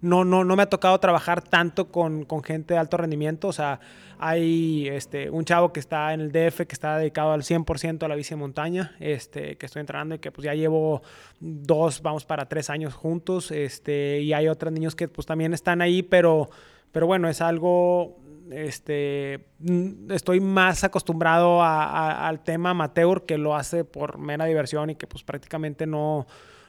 no, 0.00 0.24
no, 0.24 0.44
no 0.44 0.56
me 0.56 0.62
ha 0.62 0.68
tocado 0.68 0.98
trabajar 0.98 1.42
tanto 1.42 1.88
con, 1.88 2.24
con, 2.24 2.42
gente 2.42 2.74
de 2.74 2.80
alto 2.80 2.96
rendimiento. 2.96 3.48
O 3.48 3.52
sea, 3.52 3.80
hay 4.18 4.88
este, 4.88 5.30
un 5.30 5.44
chavo 5.44 5.72
que 5.72 5.80
está 5.80 6.14
en 6.14 6.20
el 6.20 6.32
DF 6.32 6.66
que 6.66 6.72
está 6.72 6.98
dedicado 6.98 7.32
al 7.32 7.42
100% 7.42 8.02
a 8.02 8.08
la 8.08 8.14
bici 8.14 8.30
de 8.30 8.36
montaña, 8.36 8.96
este, 9.00 9.56
que 9.56 9.66
estoy 9.66 9.80
entrenando 9.80 10.14
y 10.14 10.18
que 10.18 10.32
pues 10.32 10.44
ya 10.44 10.54
llevo 10.54 11.02
dos, 11.40 12.02
vamos 12.02 12.24
para 12.24 12.46
tres 12.48 12.70
años 12.70 12.94
juntos. 12.94 13.50
Este, 13.50 14.20
y 14.20 14.32
hay 14.32 14.48
otros 14.48 14.72
niños 14.72 14.94
que 14.94 15.08
pues 15.08 15.26
también 15.26 15.54
están 15.54 15.80
ahí, 15.82 16.02
pero, 16.02 16.48
pero 16.92 17.06
bueno, 17.06 17.28
es 17.28 17.40
algo 17.40 18.16
este, 18.50 19.46
estoy 20.10 20.40
más 20.40 20.84
acostumbrado 20.84 21.62
al 21.62 22.40
tema 22.40 22.70
amateur 22.70 23.24
que 23.24 23.38
lo 23.38 23.56
hace 23.56 23.84
por 23.84 24.18
mera 24.18 24.44
diversión 24.44 24.90
y 24.90 24.94
que 24.94 25.06
pues 25.06 25.24
prácticamente 25.24 25.86
no, 25.86 26.26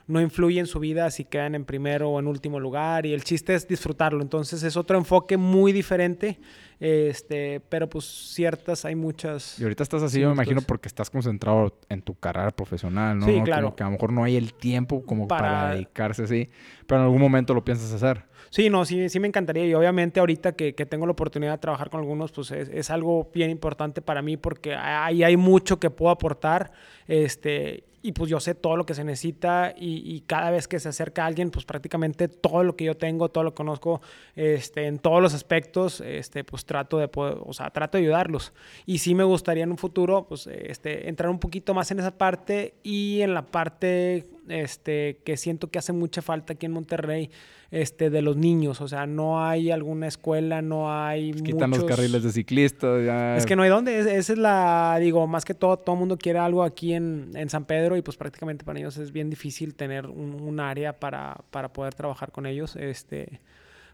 no 0.07 0.21
influye 0.21 0.59
en 0.59 0.67
su 0.67 0.79
vida 0.79 1.11
si 1.11 1.25
quedan 1.25 1.53
en 1.53 1.65
primero 1.65 2.09
o 2.09 2.19
en 2.19 2.27
último 2.27 2.59
lugar 2.59 3.05
y 3.05 3.13
el 3.13 3.23
chiste 3.23 3.53
es 3.53 3.67
disfrutarlo. 3.67 4.21
Entonces 4.21 4.63
es 4.63 4.77
otro 4.77 4.97
enfoque 4.97 5.35
muy 5.35 5.73
diferente, 5.73 6.39
este, 6.79 7.59
pero 7.67 7.89
pues 7.89 8.05
ciertas, 8.05 8.85
hay 8.85 8.95
muchas. 8.95 9.59
Y 9.59 9.63
ahorita 9.63 9.83
estás 9.83 10.03
así, 10.03 10.21
yo 10.21 10.29
me 10.29 10.33
imagino, 10.33 10.61
porque 10.61 10.87
estás 10.87 11.09
concentrado 11.09 11.77
en 11.89 12.01
tu 12.01 12.15
carrera 12.15 12.51
profesional, 12.51 13.19
¿no? 13.19 13.25
Sí, 13.25 13.41
claro. 13.43 13.75
que 13.75 13.83
a 13.83 13.87
lo 13.87 13.91
mejor 13.91 14.13
no 14.13 14.23
hay 14.23 14.37
el 14.37 14.53
tiempo 14.53 15.03
como 15.05 15.27
para, 15.27 15.73
dedicarse 15.73 16.23
así, 16.23 16.49
pero 16.85 17.01
en 17.01 17.05
algún 17.05 17.21
momento 17.21 17.53
lo 17.53 17.65
piensas 17.65 17.91
hacer. 17.91 18.23
Sí, 18.49 18.69
no, 18.69 18.85
sí, 18.85 19.09
sí 19.09 19.19
me 19.19 19.27
encantaría. 19.27 19.65
Y 19.65 19.73
obviamente 19.73 20.21
ahorita 20.21 20.53
que, 20.53 20.73
que 20.73 20.85
tengo 20.85 21.05
la 21.05 21.11
oportunidad 21.11 21.51
de 21.51 21.57
trabajar 21.57 21.89
con 21.89 21.99
algunos, 21.99 22.31
pues 22.31 22.51
es, 22.51 22.69
es, 22.69 22.89
algo 22.89 23.29
bien 23.33 23.49
importante 23.49 24.01
para 24.01 24.21
mí 24.21 24.37
porque 24.37 24.73
ahí 24.73 25.21
hay 25.23 25.35
mucho 25.35 25.81
que 25.81 25.89
puedo 25.89 26.11
aportar. 26.11 26.71
Este, 27.07 27.83
y 28.07 28.13
pues 28.13 28.29
yo 28.29 28.39
sé 28.39 28.55
todo 28.55 28.77
lo 28.77 28.85
que 28.85 28.93
se 28.93 29.03
necesita 29.03 29.73
y, 29.77 30.23
cada 30.27 30.49
vez 30.49 30.69
que 30.69 30.79
se 30.79 30.87
acerca 30.87 31.25
alguien, 31.25 31.51
pues 31.51 31.65
prácticamente 31.65 32.29
todo 32.29 32.63
lo 32.63 32.77
que 32.77 32.85
yo 32.85 32.95
tengo, 32.95 33.27
todo 33.27 33.43
lo 33.43 33.51
que 33.51 33.57
conozco, 33.57 34.01
este, 34.33 34.87
en 34.87 34.97
todos 34.97 35.21
los 35.21 35.33
aspectos, 35.33 35.99
este, 35.99 36.45
pues 36.45 36.63
trato 36.63 36.99
de 36.99 37.09
poder, 37.09 37.37
o 37.45 37.51
sea, 37.51 37.69
trato 37.69 37.97
de 37.97 38.05
ayudarlos. 38.05 38.53
Y 38.85 38.99
sí 38.99 39.13
me 39.13 39.25
gustaría 39.25 39.65
en 39.65 39.71
un 39.71 39.77
futuro, 39.77 40.25
pues, 40.25 40.47
este, 40.47 41.09
entrar 41.09 41.29
un 41.29 41.37
poquito 41.37 41.73
más 41.73 41.91
en 41.91 41.99
esa 41.99 42.17
parte 42.17 42.75
y 42.81 43.19
en 43.19 43.33
la 43.33 43.45
parte, 43.45 44.25
este, 44.49 45.21
que 45.23 45.37
siento 45.37 45.69
que 45.69 45.79
hace 45.79 45.93
mucha 45.93 46.21
falta 46.21 46.53
aquí 46.53 46.65
en 46.65 46.71
Monterrey, 46.73 47.29
este, 47.71 48.09
de 48.09 48.21
los 48.21 48.37
niños. 48.37 48.81
O 48.81 48.87
sea, 48.87 49.05
no 49.05 49.43
hay 49.45 49.71
alguna 49.71 50.07
escuela, 50.07 50.61
no 50.61 50.93
hay. 50.93 51.31
Pues 51.31 51.43
quitan 51.43 51.69
los 51.71 51.83
carriles 51.83 52.23
de 52.23 52.31
ciclistas. 52.31 53.37
Es 53.37 53.45
que 53.45 53.55
no 53.55 53.63
hay 53.63 53.69
dónde. 53.69 53.99
esa 53.99 54.33
es 54.33 54.37
la. 54.37 54.97
Digo, 54.99 55.27
más 55.27 55.45
que 55.45 55.53
todo, 55.53 55.77
todo 55.77 55.95
el 55.95 55.99
mundo 55.99 56.17
quiere 56.17 56.39
algo 56.39 56.63
aquí 56.63 56.93
en, 56.93 57.31
en, 57.35 57.49
San 57.49 57.65
Pedro 57.65 57.97
y 57.97 58.01
pues 58.01 58.17
prácticamente 58.17 58.65
para 58.65 58.79
ellos 58.79 58.97
es 58.97 59.11
bien 59.11 59.29
difícil 59.29 59.75
tener 59.75 60.07
un, 60.07 60.59
área 60.59 60.99
para, 60.99 61.37
para, 61.51 61.71
poder 61.71 61.93
trabajar 61.93 62.31
con 62.31 62.45
ellos. 62.45 62.75
Este. 62.75 63.41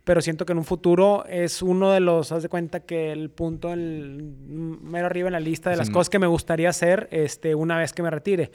Pero 0.03 0.21
siento 0.21 0.45
que 0.45 0.51
en 0.51 0.57
un 0.57 0.65
futuro 0.65 1.25
es 1.29 1.61
uno 1.61 1.91
de 1.91 2.01
los, 2.01 2.33
haz 2.33 2.43
de 2.43 2.49
cuenta 2.49 2.81
que 2.81 3.13
el 3.13 3.29
punto 3.29 3.71
el, 3.71 4.35
mero 4.41 5.05
arriba 5.05 5.29
en 5.29 5.33
la 5.33 5.39
lista 5.39 5.69
de 5.69 5.77
las 5.77 5.89
cosas 5.89 6.09
que 6.09 6.19
me 6.19 6.27
gustaría 6.27 6.67
hacer 6.67 7.07
este, 7.11 7.55
una 7.55 7.77
vez 7.77 7.93
que 7.93 8.03
me 8.03 8.09
retire. 8.09 8.51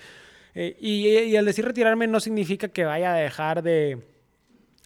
Eh, 0.55 0.77
y, 0.81 1.09
y 1.09 1.37
al 1.37 1.45
decir 1.45 1.65
retirarme 1.65 2.07
no 2.07 2.21
significa 2.21 2.69
que 2.69 2.85
vaya 2.85 3.15
a 3.15 3.17
dejar 3.17 3.63
de, 3.63 3.99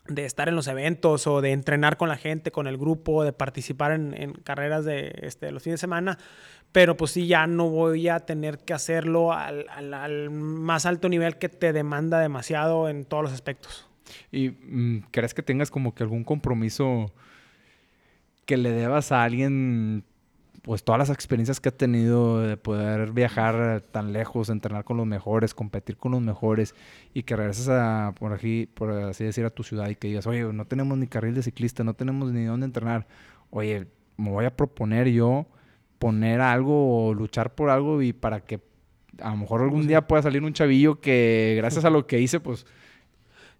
de 0.09 0.25
estar 0.25 0.49
en 0.49 0.57
los 0.57 0.67
eventos 0.67 1.27
o 1.27 1.41
de 1.41 1.53
entrenar 1.53 1.97
con 1.97 2.09
la 2.09 2.17
gente, 2.17 2.51
con 2.51 2.67
el 2.67 2.77
grupo, 2.77 3.25
de 3.25 3.33
participar 3.33 3.93
en, 3.93 4.33
carreras 4.45 4.85
de 4.85 5.13
este, 5.23 5.53
los 5.53 5.63
fines 5.63 5.79
de 5.79 5.83
semana, 5.83 6.19
pero 6.73 6.97
pues 6.97 7.13
sí, 7.13 7.27
ya 7.27 7.47
no 7.47 7.69
voy 7.69 8.09
a 8.09 8.21
tener 8.21 8.59
que 8.59 8.73
hacerlo 8.73 9.33
al, 9.33 9.67
al, 9.69 10.31
más 10.31 10.87
alto 10.87 11.09
nivel 11.09 11.37
que 11.39 11.49
te 11.49 11.73
demanda 11.73 12.19
demasiado 12.19 12.89
en 12.89 13.05
todos 13.05 13.25
los 13.25 13.33
aspectos. 13.33 13.89
¿Y 14.33 14.51
mm, 14.51 15.07
crees 15.11 15.35
que 15.35 15.43
tengas 15.43 15.71
como 15.71 15.95
que 15.95 16.03
algún 16.03 16.25
compromiso 16.25 17.13
que 18.45 18.57
le 18.57 18.73
debas 18.73 19.13
a 19.13 19.23
alguien 19.23 20.05
pues 20.63 20.85
todas 20.85 20.99
las 20.99 21.11
experiencias 21.11 21.61
que 21.61 21.71
ha 21.71 21.77
tenido 21.77 22.41
de 22.41 22.57
poder 22.57 23.11
viajar 23.13 23.83
tan 23.91 24.13
lejos, 24.13 24.49
entrenar 24.49 24.85
con 24.85 24.97
los 24.97 25.07
mejores, 25.07 25.55
competir 25.55 25.97
con 25.97 26.13
los 26.13 26.21
mejores 26.21 26.75
y 27.13 27.25
que 27.25 27.35
regreses 27.35 27.69
a, 27.69 28.15
por 28.19 28.33
aquí, 28.33 28.69
por 28.73 28.93
así 28.93 29.25
decir, 29.25 29.45
a 29.45 29.51
tu 29.51 29.65
ciudad 29.65 29.89
y 29.89 29.97
que 29.97 30.09
digas, 30.09 30.27
oye, 30.27 30.45
no 30.53 30.65
tenemos 30.65 30.97
ni 30.99 31.09
carril 31.09 31.35
de 31.35 31.43
ciclista, 31.43 31.83
no 31.83 31.95
tenemos 31.95 32.33
ni 32.33 32.45
dónde 32.45 32.67
entrenar. 32.67 33.07
Oye, 33.51 33.89
me 34.17 34.31
voy 34.31 34.45
a 34.45 34.57
proponer 34.57 35.09
yo 35.09 35.47
poner 35.99 36.41
algo 36.41 37.09
o 37.09 37.15
luchar 37.15 37.55
por 37.55 37.71
algo 37.71 38.03
y 38.03 38.13
para 38.13 38.41
que 38.41 38.61
a 39.21 39.31
lo 39.31 39.37
mejor 39.37 39.63
algún 39.63 39.87
día 39.87 40.07
pueda 40.07 40.23
salir 40.23 40.43
un 40.43 40.53
chavillo 40.53 41.01
que 41.01 41.55
gracias 41.57 41.85
a 41.85 41.91
lo 41.91 42.07
que 42.07 42.21
hice, 42.21 42.41
pues 42.41 42.67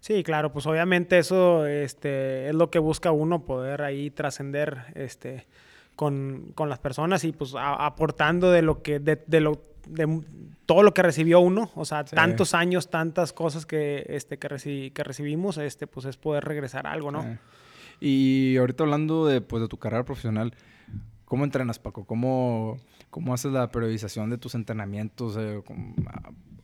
Sí, 0.03 0.21
claro, 0.21 0.51
pues 0.51 0.65
obviamente 0.65 1.17
eso 1.17 1.65
este, 1.65 2.49
es 2.49 2.55
lo 2.55 2.69
que 2.69 2.77
busca 2.79 3.13
uno, 3.13 3.45
poder 3.45 3.83
ahí 3.83 4.09
trascender 4.09 4.79
este, 4.95 5.47
con, 5.95 6.51
con, 6.55 6.69
las 6.69 6.79
personas 6.79 7.23
y 7.23 7.31
pues 7.31 7.53
aportando 7.57 8.51
de 8.51 8.61
lo 8.61 8.81
que, 8.81 8.99
de, 8.99 9.23
de, 9.27 9.39
lo, 9.39 9.61
de 9.87 10.21
todo 10.65 10.83
lo 10.83 10.93
que 10.93 11.03
recibió 11.03 11.39
uno, 11.39 11.71
o 11.75 11.85
sea, 11.85 12.03
tantos 12.05 12.53
años, 12.53 12.89
tantas 12.89 13.33
cosas 13.33 13.65
que, 13.65 14.05
este, 14.09 14.37
que, 14.37 14.91
que 14.93 15.03
recibimos, 15.03 15.57
este, 15.57 15.87
pues 15.87 16.05
es 16.05 16.17
poder 16.17 16.43
regresar 16.45 16.87
a 16.87 16.91
algo, 16.91 17.11
¿no? 17.11 17.37
Y 17.99 18.57
ahorita 18.57 18.83
hablando 18.83 19.25
de, 19.25 19.41
pues, 19.41 19.61
de 19.61 19.67
tu 19.67 19.77
carrera 19.77 20.03
profesional, 20.03 20.53
¿cómo 21.25 21.43
entrenas, 21.43 21.79
Paco? 21.79 22.05
¿Cómo, 22.05 22.77
cómo 23.09 23.33
haces 23.33 23.51
la 23.51 23.71
periodización 23.71 24.29
de 24.29 24.37
tus 24.37 24.55
entrenamientos? 24.55 25.37
Eh, 25.37 25.61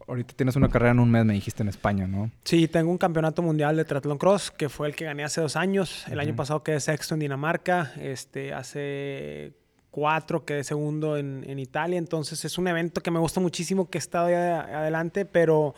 ahorita 0.09 0.33
tienes 0.35 0.55
una 0.55 0.69
carrera 0.69 0.91
en 0.91 0.99
un 0.99 1.09
mes, 1.09 1.23
me 1.23 1.33
dijiste, 1.33 1.63
en 1.63 1.69
España, 1.69 2.07
¿no? 2.07 2.31
Sí, 2.43 2.67
tengo 2.67 2.91
un 2.91 2.97
campeonato 2.97 3.41
mundial 3.41 3.77
de 3.77 3.85
triatlón 3.85 4.17
cross, 4.17 4.51
que 4.51 4.67
fue 4.67 4.87
el 4.87 4.95
que 4.95 5.05
gané 5.05 5.23
hace 5.23 5.39
dos 5.39 5.55
años. 5.55 6.05
El 6.09 6.19
año 6.19 6.35
pasado 6.35 6.63
quedé 6.63 6.79
sexto 6.79 7.13
en 7.13 7.21
Dinamarca. 7.21 7.93
Este, 7.99 8.53
hace 8.53 9.53
cuatro 9.91 10.45
quedé 10.45 10.63
segundo 10.63 11.17
en, 11.17 11.43
en, 11.47 11.59
Italia. 11.59 11.97
Entonces 11.97 12.43
es 12.43 12.57
un 12.57 12.67
evento 12.67 13.01
que 13.01 13.11
me 13.11 13.19
gusta 13.19 13.39
muchísimo, 13.39 13.89
que 13.89 13.97
he 13.97 13.99
estado 13.99 14.27
adelante, 14.27 15.25
pero... 15.25 15.75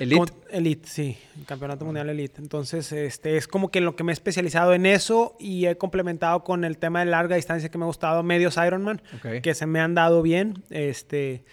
Elite. 0.00 0.32
elite, 0.50 0.88
sí, 0.88 1.18
campeonato 1.44 1.84
mundial 1.84 2.08
elite. 2.08 2.40
Entonces, 2.40 2.92
este 2.92 3.36
es 3.36 3.48
como 3.48 3.72
que 3.72 3.80
en 3.80 3.84
lo 3.84 3.96
que 3.96 4.04
me 4.04 4.12
he 4.12 4.14
especializado 4.14 4.72
en 4.72 4.86
eso 4.86 5.34
y 5.40 5.66
he 5.66 5.76
complementado 5.76 6.44
con 6.44 6.62
el 6.62 6.78
tema 6.78 7.00
de 7.00 7.06
larga 7.06 7.34
distancia 7.34 7.68
que 7.68 7.78
me 7.78 7.84
ha 7.84 7.88
gustado, 7.88 8.22
medios 8.22 8.56
Ironman, 8.64 9.02
que 9.42 9.54
se 9.54 9.66
me 9.66 9.80
han 9.80 9.94
dado 9.94 10.22
bien. 10.22 10.62
Este, 10.70 11.44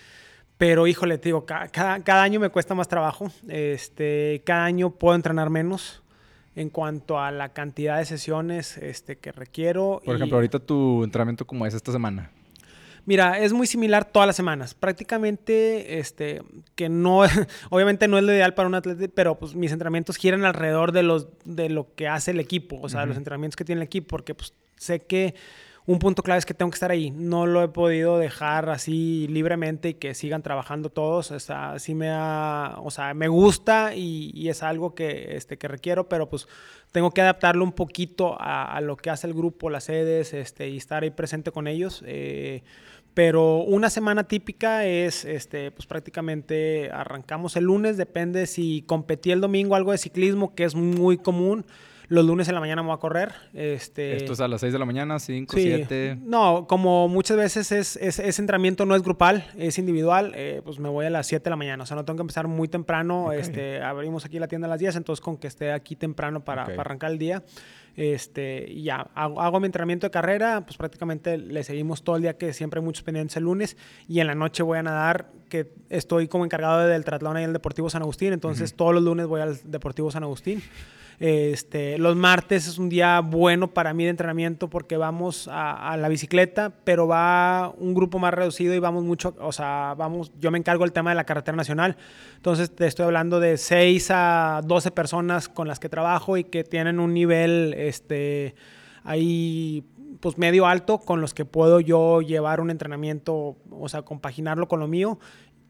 pero 0.58 0.88
híjole, 0.88 1.18
te 1.18 1.30
digo, 1.30 1.45
cada, 1.45 1.68
cada, 1.70 2.24
año 2.24 2.39
me 2.39 2.49
cuesta 2.49 2.76
más 2.76 2.88
trabajo. 2.88 3.32
Este, 3.47 4.41
cada 4.45 4.66
año 4.66 4.91
puedo 4.91 5.16
entrenar 5.16 5.49
menos 5.49 6.01
en 6.56 6.70
cuanto 6.70 7.20
a 7.20 7.32
la 7.32 7.49
cantidad 7.49 7.97
de 7.97 8.06
sesiones 8.06 8.78
este, 8.78 9.18
que 9.18 9.32
requiero. 9.32 10.01
Por 10.06 10.16
ejemplo, 10.16 10.38
ahorita 10.38 10.60
tu 10.60 11.03
entrenamiento 11.03 11.45
como 11.45 11.66
es 11.66 11.74
esta 11.74 11.91
semana. 11.91 12.32
Mira, 13.06 13.38
es 13.39 13.53
muy 13.53 13.68
similar 13.68 14.06
todas 14.06 14.26
las 14.26 14.36
semanas. 14.36 14.74
Prácticamente, 14.74 15.99
este, 15.99 16.41
que 16.76 16.89
no, 16.89 17.22
obviamente 17.70 18.08
no 18.08 18.18
es 18.18 18.24
lo 18.24 18.34
ideal 18.34 18.53
para 18.53 18.68
un 18.68 18.76
atleta, 18.76 19.06
pero 19.14 19.36
pues 19.36 19.53
mis 19.53 19.72
entrenamientos 19.72 20.16
giran 20.16 20.45
alrededor 20.45 20.91
de 20.91 21.03
los, 21.03 21.28
de 21.43 21.70
lo 21.70 21.93
que 21.95 22.08
hace 22.08 22.32
el 22.32 22.39
equipo, 22.39 22.80
o 22.82 22.89
sea, 22.89 23.06
los 23.06 23.18
entrenamientos 23.18 23.58
que 23.58 23.66
tiene 23.66 23.82
el 23.82 23.86
equipo, 23.86 24.08
porque 24.08 24.34
pues 24.34 24.53
sé 24.78 25.01
que 25.01 25.36
un 25.88 25.99
punto 25.99 26.23
clave 26.23 26.39
es 26.39 26.45
que 26.45 26.55
tengo 26.55 26.71
que 26.71 26.75
estar 26.75 26.89
ahí. 26.89 27.11
No 27.11 27.45
lo 27.45 27.61
he 27.61 27.67
podido 27.67 28.17
dejar 28.17 28.69
así 28.69 29.27
libremente 29.27 29.89
y 29.89 29.93
que 29.93 30.15
sigan 30.15 30.41
trabajando 30.41 30.89
todos. 30.89 31.29
O 31.29 31.39
sea, 31.39 31.75
me 31.89 32.11
o 32.11 32.89
sea, 32.89 33.13
me 33.13 33.27
gusta 33.27 33.93
y, 33.95 34.49
es 34.49 34.63
algo 34.63 34.95
que, 34.95 35.36
este, 35.36 35.57
que 35.57 35.67
requiero, 35.67 36.09
pero 36.09 36.27
pues 36.27 36.47
tengo 36.91 37.11
que 37.11 37.21
adaptarlo 37.21 37.63
un 37.63 37.73
poquito 37.73 38.36
a, 38.39 38.79
lo 38.81 38.97
que 38.97 39.11
hace 39.11 39.27
el 39.27 39.33
grupo, 39.33 39.69
las 39.69 39.86
sedes, 39.86 40.33
este, 40.33 40.69
y 40.69 40.77
estar 40.77 41.03
ahí 41.03 41.11
presente 41.11 41.51
con 41.51 41.67
ellos. 41.67 42.03
Eh, 42.07 42.63
pero 43.13 43.57
una 43.59 43.89
semana 43.89 44.25
típica 44.25 44.86
es, 44.86 45.23
este, 45.23 45.71
pues 45.71 45.86
prácticamente 45.86 46.89
arrancamos 46.91 47.55
el 47.55 47.65
lunes, 47.65 47.95
depende 47.95 48.47
si 48.47 48.81
competí 48.81 49.31
el 49.31 49.39
domingo 49.39 49.75
algo 49.75 49.91
de 49.91 49.99
ciclismo, 49.99 50.55
que 50.55 50.63
es 50.63 50.75
muy 50.75 51.17
común. 51.17 51.65
Los 52.08 52.26
lunes 52.26 52.47
en 52.47 52.56
la 52.56 52.60
mañana 52.60 52.82
me 52.82 52.88
voy 52.88 52.95
a 52.95 52.99
correr. 52.99 53.34
Este... 53.53 54.18
¿Esto 54.18 54.34
es 54.34 54.39
a 54.39 54.47
las 54.47 54.62
6 54.62 54.74
de 54.74 54.80
la 54.80 54.86
mañana, 54.86 55.20
5, 55.20 55.53
7? 55.56 56.20
No, 56.22 56.66
como 56.68 57.08
muchas 57.08 57.38
veces 57.38 57.72
es, 57.72 57.95
ese 57.97 58.41
entrenamiento 58.41 58.86
no 58.86 58.95
es 58.95 59.01
grupal, 59.01 59.47
es 59.58 59.78
individual, 59.78 60.32
eh, 60.36 60.62
pues 60.64 60.80
me 60.80 60.89
voy 60.89 61.06
a 61.06 61.10
las 61.10 61.28
7 61.28 61.43
de 61.43 61.49
la 61.49 61.56
mañana. 61.56 61.84
O 61.84 61.86
sea, 61.86 61.95
no 61.95 62.06
tengo 62.06 62.18
que 62.18 62.24
empezar 62.24 62.47
muy 62.47 62.68
temprano. 62.68 63.32
Este, 63.32 63.82
abrimos 63.82 64.26
aquí 64.26 64.39
la 64.39 64.47
tienda 64.47 64.68
a 64.68 64.70
las 64.70 64.80
10, 64.80 64.97
entonces 64.97 65.22
con 65.22 65.38
que 65.38 65.47
esté 65.47 65.72
aquí 65.72 65.95
temprano 65.95 66.43
para, 66.43 66.66
para 66.66 66.82
arrancar 66.82 67.12
el 67.12 67.18
día. 67.18 67.43
Este, 67.95 68.66
y 68.70 68.84
ya, 68.84 69.08
hago, 69.16 69.60
mi 69.60 69.68
entrenamiento 69.68 70.08
de 70.08 70.12
carrera, 70.12 70.62
pues 70.66 70.76
prácticamente 70.76 71.38
le 71.38 71.64
seguimos 71.64 72.03
todo 72.03 72.18
el 72.18 72.24
día, 72.24 72.38
que 72.38 72.51
siempre 72.51 72.80
hay 72.80 72.86
muchos 72.86 73.03
pendientes 73.03 73.38
el 73.38 73.43
lunes, 73.43 73.78
y 74.08 74.20
en 74.20 74.28
la 74.28 74.36
noche 74.36 74.64
voy 74.64 74.80
a 74.80 74.84
nadar, 74.84 75.32
que 75.47 75.72
estoy 75.89 76.28
como 76.28 76.43
encargado 76.43 76.86
del 76.88 77.06
triatlón 77.06 77.39
y 77.39 77.43
el 77.43 77.53
Deportivo 77.53 77.89
San 77.89 78.01
Agustín, 78.01 78.34
entonces 78.34 78.74
todos 78.74 78.93
los 78.93 79.03
lunes 79.03 79.28
voy 79.28 79.41
al 79.41 79.60
Deportivo 79.64 80.12
San 80.12 80.24
Agustín. 80.24 80.62
Este, 81.20 81.97
los 81.97 82.16
martes 82.16 82.68
es 82.68 82.78
un 82.78 82.89
día 82.89 83.22
bueno 83.22 83.74
para 83.74 83.93
mí 83.93 84.03
de 84.03 84.09
entrenamiento 84.09 84.70
porque 84.70 84.97
vamos 84.97 85.49
a, 85.51 85.95
la 85.97 86.09
bicicleta, 86.09 86.74
pero 86.84 87.07
va 87.07 87.74
un 87.78 87.93
grupo 87.93 88.20
más 88.20 88.34
reducido 88.34 88.74
y 88.74 88.80
vamos 88.80 89.03
mucho, 89.03 89.36
o 89.39 89.51
sea, 89.51 89.95
vamos, 89.97 90.32
yo 90.39 90.51
me 90.51 90.57
encargo 90.57 90.84
del 90.84 90.91
tema 90.91 91.11
de 91.11 91.16
la 91.16 91.24
carretera 91.24 91.55
nacional. 91.55 91.95
Entonces 92.36 92.76
te 92.76 92.86
estoy 92.88 93.05
hablando 93.05 93.39
de 93.39 93.57
6 93.57 94.07
a 94.11 94.61
12 94.66 94.91
personas 94.91 95.47
con 95.47 95.68
las 95.68 95.80
que 95.80 95.89
trabajo 95.89 96.38
y 96.38 96.43
que 96.43 96.63
tienen 96.63 96.99
un 96.99 97.13
nivel, 97.13 97.74
este, 97.78 98.55
ahí 99.03 99.86
pues 100.20 100.38
medio 100.38 100.66
alto 100.66 100.99
con 100.99 101.22
los 101.22 101.34
que 101.34 101.45
puedo 101.45 101.80
yo 101.80 102.22
llevar 102.22 102.59
un 102.59 102.72
entrenamiento, 102.72 103.57
o 103.70 103.89
sea, 103.89 104.01
compaginarlo 104.01 104.68
con 104.68 104.80
lo 104.80 104.88
mío 104.88 105.20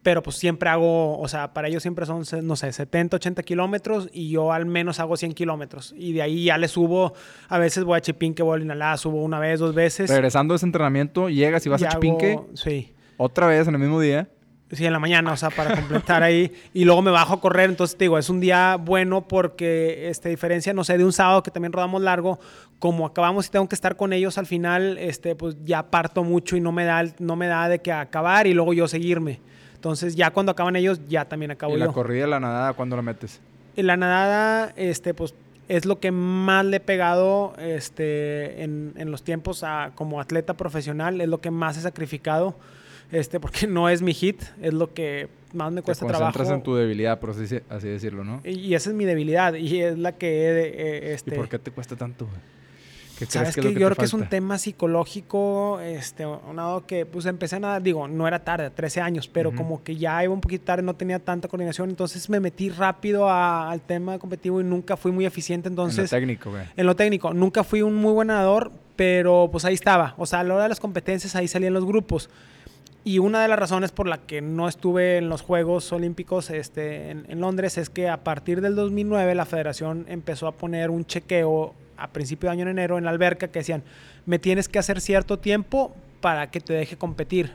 pero 0.06 0.22
pues 0.22 0.36
siempre 0.36 0.68
hago, 0.68 1.18
o 1.18 1.26
sea, 1.26 1.52
para 1.52 1.66
ellos 1.66 1.82
siempre 1.82 2.06
son, 2.06 2.22
no 2.44 2.54
sé, 2.54 2.72
70, 2.72 3.16
80 3.16 3.42
kilómetros 3.42 4.08
y 4.12 4.30
yo 4.30 4.52
al 4.52 4.64
menos 4.64 5.00
hago 5.00 5.16
100 5.16 5.32
kilómetros. 5.32 5.92
Y 5.98 6.12
de 6.12 6.22
ahí 6.22 6.44
ya 6.44 6.58
le 6.58 6.68
subo, 6.68 7.12
a 7.48 7.58
veces 7.58 7.82
voy 7.82 7.98
a 7.98 8.00
Chipinque, 8.00 8.40
voy 8.44 8.54
a 8.54 8.58
Linalá, 8.58 8.96
subo 8.98 9.24
una 9.24 9.40
vez, 9.40 9.58
dos 9.58 9.74
veces. 9.74 10.08
Regresando 10.08 10.54
de 10.54 10.58
ese 10.58 10.66
entrenamiento, 10.66 11.28
llegas 11.28 11.66
y 11.66 11.70
vas 11.70 11.82
a 11.82 11.88
Chipinque. 11.88 12.38
sí. 12.54 12.94
Otra 13.16 13.48
vez 13.48 13.66
en 13.66 13.74
el 13.74 13.80
mismo 13.80 14.00
día. 14.00 14.28
Sí, 14.70 14.86
en 14.86 14.92
la 14.92 15.00
mañana, 15.00 15.32
o 15.32 15.36
sea, 15.36 15.50
para 15.50 15.74
completar 15.74 16.22
ahí. 16.22 16.52
Y 16.72 16.84
luego 16.84 17.02
me 17.02 17.10
bajo 17.10 17.34
a 17.34 17.40
correr. 17.40 17.68
Entonces, 17.68 17.98
te 17.98 18.04
digo, 18.04 18.16
es 18.16 18.30
un 18.30 18.38
día 18.38 18.76
bueno 18.76 19.26
porque, 19.26 20.08
este, 20.08 20.28
diferencia, 20.28 20.72
no 20.72 20.84
sé, 20.84 20.98
de 20.98 21.04
un 21.04 21.12
sábado 21.12 21.42
que 21.42 21.50
también 21.50 21.72
rodamos 21.72 22.00
largo, 22.00 22.38
como 22.78 23.06
acabamos 23.06 23.48
y 23.48 23.50
tengo 23.50 23.68
que 23.68 23.74
estar 23.74 23.96
con 23.96 24.12
ellos 24.12 24.38
al 24.38 24.46
final, 24.46 24.98
este, 24.98 25.34
pues 25.34 25.56
ya 25.64 25.90
parto 25.90 26.22
mucho 26.22 26.56
y 26.56 26.60
no 26.60 26.70
me 26.70 26.84
da, 26.84 27.02
no 27.18 27.34
me 27.34 27.48
da 27.48 27.68
de 27.68 27.80
que 27.80 27.90
acabar 27.90 28.46
y 28.46 28.54
luego 28.54 28.72
yo 28.72 28.86
seguirme. 28.86 29.40
Entonces, 29.76 30.16
ya 30.16 30.30
cuando 30.30 30.52
acaban 30.52 30.74
ellos, 30.74 31.00
ya 31.08 31.26
también 31.26 31.50
acabo 31.52 31.72
yo. 31.72 31.78
¿Y 31.78 31.86
la 31.86 31.92
corrida 31.92 32.26
la 32.26 32.40
nadada 32.40 32.72
cuándo 32.72 32.96
la 32.96 33.02
metes? 33.02 33.40
La 33.76 33.96
nadada, 33.96 34.72
este, 34.76 35.14
pues 35.14 35.34
es 35.68 35.84
lo 35.84 36.00
que 36.00 36.10
más 36.10 36.64
le 36.64 36.78
he 36.78 36.80
pegado 36.80 37.54
este, 37.58 38.62
en, 38.62 38.94
en 38.96 39.10
los 39.10 39.22
tiempos 39.22 39.62
a, 39.62 39.92
como 39.94 40.20
atleta 40.20 40.54
profesional, 40.54 41.20
es 41.20 41.28
lo 41.28 41.40
que 41.40 41.50
más 41.50 41.76
he 41.76 41.82
sacrificado, 41.82 42.56
este, 43.12 43.38
porque 43.38 43.66
no 43.68 43.88
es 43.88 44.02
mi 44.02 44.14
hit, 44.14 44.42
es 44.62 44.72
lo 44.72 44.94
que 44.94 45.28
más 45.52 45.72
me 45.72 45.82
cuesta 45.82 46.06
trabajo. 46.06 46.32
Te 46.32 46.38
concentras 46.38 46.58
en 46.58 46.62
tu 46.62 46.74
debilidad, 46.74 47.20
por 47.20 47.30
así, 47.30 47.60
decirlo, 47.86 48.24
¿no? 48.24 48.40
Y, 48.44 48.74
esa 48.74 48.90
es 48.90 48.96
mi 48.96 49.04
debilidad, 49.04 49.54
y 49.54 49.82
es 49.82 49.98
la 49.98 50.12
que 50.12 50.46
he... 50.46 51.12
este... 51.12 51.34
¿Y 51.34 51.36
por 51.36 51.48
qué 51.48 51.58
te 51.58 51.70
cuesta 51.70 51.96
tanto? 51.96 52.26
¿Sabes 53.24 53.54
que, 53.54 53.62
yo 53.62 53.72
creo 53.72 53.94
que 53.94 54.04
es 54.04 54.12
un 54.12 54.28
tema 54.28 54.58
psicológico, 54.58 55.80
este, 55.80 56.26
un 56.26 56.82
que 56.86 57.06
pues 57.06 57.24
empecé 57.26 57.56
a 57.56 57.60
nadar, 57.60 57.82
digo, 57.82 58.06
no 58.08 58.28
era 58.28 58.44
tarde, 58.44 58.68
13 58.70 59.00
años, 59.00 59.28
pero 59.28 59.54
como 59.54 59.82
que 59.82 59.96
ya 59.96 60.22
iba 60.22 60.34
un 60.34 60.40
poquito 60.40 60.64
tarde, 60.64 60.82
no 60.82 60.94
tenía 60.94 61.18
tanta 61.18 61.48
coordinación, 61.48 61.88
entonces 61.88 62.28
me 62.28 62.40
metí 62.40 62.68
rápido 62.68 63.30
al 63.30 63.80
tema 63.80 64.18
competitivo 64.18 64.60
y 64.60 64.64
nunca 64.64 64.96
fui 64.96 65.12
muy 65.12 65.24
eficiente, 65.24 65.68
entonces... 65.68 66.12
En 66.12 66.20
lo 66.20 66.26
técnico, 66.26 66.50
güey. 66.50 66.64
En 66.76 66.86
lo 66.86 66.96
técnico, 66.96 67.32
nunca 67.32 67.64
fui 67.64 67.80
un 67.82 67.94
muy 67.94 68.12
buen 68.12 68.28
nadador, 68.28 68.70
pero 68.96 69.48
pues 69.50 69.64
ahí 69.64 69.74
estaba, 69.74 70.14
o 70.18 70.26
sea, 70.26 70.40
a 70.40 70.44
la 70.44 70.54
hora 70.54 70.62
de 70.64 70.68
las 70.68 70.80
competencias 70.80 71.34
ahí 71.36 71.48
salían 71.48 71.72
los 71.72 71.86
grupos. 71.86 72.28
Y 73.02 73.20
una 73.20 73.40
de 73.40 73.46
las 73.48 73.58
razones 73.58 73.92
por 73.92 74.08
la 74.08 74.18
que 74.18 74.42
no 74.42 74.68
estuve 74.68 75.18
en 75.18 75.28
los 75.28 75.40
Juegos 75.40 75.92
Olímpicos 75.92 76.50
este, 76.50 77.12
en, 77.12 77.24
en 77.28 77.40
Londres 77.40 77.78
es 77.78 77.88
que 77.88 78.08
a 78.08 78.24
partir 78.24 78.60
del 78.60 78.74
2009 78.74 79.34
la 79.36 79.44
federación 79.44 80.06
empezó 80.08 80.48
a 80.48 80.52
poner 80.52 80.90
un 80.90 81.06
chequeo 81.06 81.72
a 81.96 82.08
principio 82.08 82.48
de 82.48 82.52
año 82.52 82.62
en 82.62 82.68
enero 82.68 82.98
en 82.98 83.04
la 83.04 83.10
alberca 83.10 83.48
que 83.48 83.60
decían, 83.60 83.82
me 84.24 84.38
tienes 84.38 84.68
que 84.68 84.78
hacer 84.78 85.00
cierto 85.00 85.38
tiempo 85.38 85.94
para 86.20 86.50
que 86.50 86.60
te 86.60 86.72
deje 86.72 86.96
competir. 86.96 87.52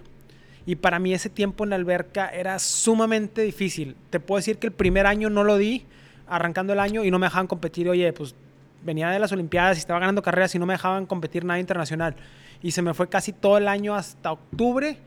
Y 0.65 0.75
para 0.75 0.99
mí 0.99 1.13
ese 1.13 1.29
tiempo 1.29 1.63
en 1.63 1.71
la 1.71 1.75
alberca 1.75 2.29
era 2.29 2.59
sumamente 2.59 3.41
difícil. 3.41 3.95
Te 4.09 4.19
puedo 4.19 4.37
decir 4.37 4.57
que 4.57 4.67
el 4.67 4.73
primer 4.73 5.07
año 5.07 5.29
no 5.29 5.43
lo 5.43 5.57
di, 5.57 5.85
arrancando 6.27 6.73
el 6.73 6.79
año, 6.79 7.03
y 7.03 7.11
no 7.11 7.19
me 7.19 7.25
dejaban 7.25 7.47
competir. 7.47 7.89
Oye, 7.89 8.13
pues 8.13 8.35
venía 8.83 9.09
de 9.09 9.19
las 9.19 9.31
Olimpiadas 9.31 9.77
y 9.77 9.79
estaba 9.79 9.99
ganando 9.99 10.21
carreras 10.21 10.53
y 10.55 10.59
no 10.59 10.65
me 10.65 10.73
dejaban 10.73 11.05
competir 11.05 11.45
nada 11.45 11.59
internacional. 11.59 12.15
Y 12.61 12.71
se 12.71 12.81
me 12.81 12.93
fue 12.93 13.09
casi 13.09 13.33
todo 13.33 13.57
el 13.57 13.67
año 13.67 13.95
hasta 13.95 14.31
octubre, 14.31 14.97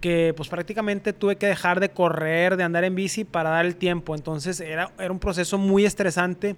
que 0.00 0.32
pues 0.36 0.48
prácticamente 0.48 1.12
tuve 1.12 1.36
que 1.36 1.46
dejar 1.46 1.78
de 1.78 1.90
correr, 1.90 2.56
de 2.56 2.64
andar 2.64 2.84
en 2.84 2.94
bici 2.94 3.24
para 3.24 3.50
dar 3.50 3.66
el 3.66 3.76
tiempo. 3.76 4.14
Entonces 4.14 4.60
era, 4.60 4.90
era 4.98 5.12
un 5.12 5.18
proceso 5.18 5.58
muy 5.58 5.84
estresante 5.84 6.56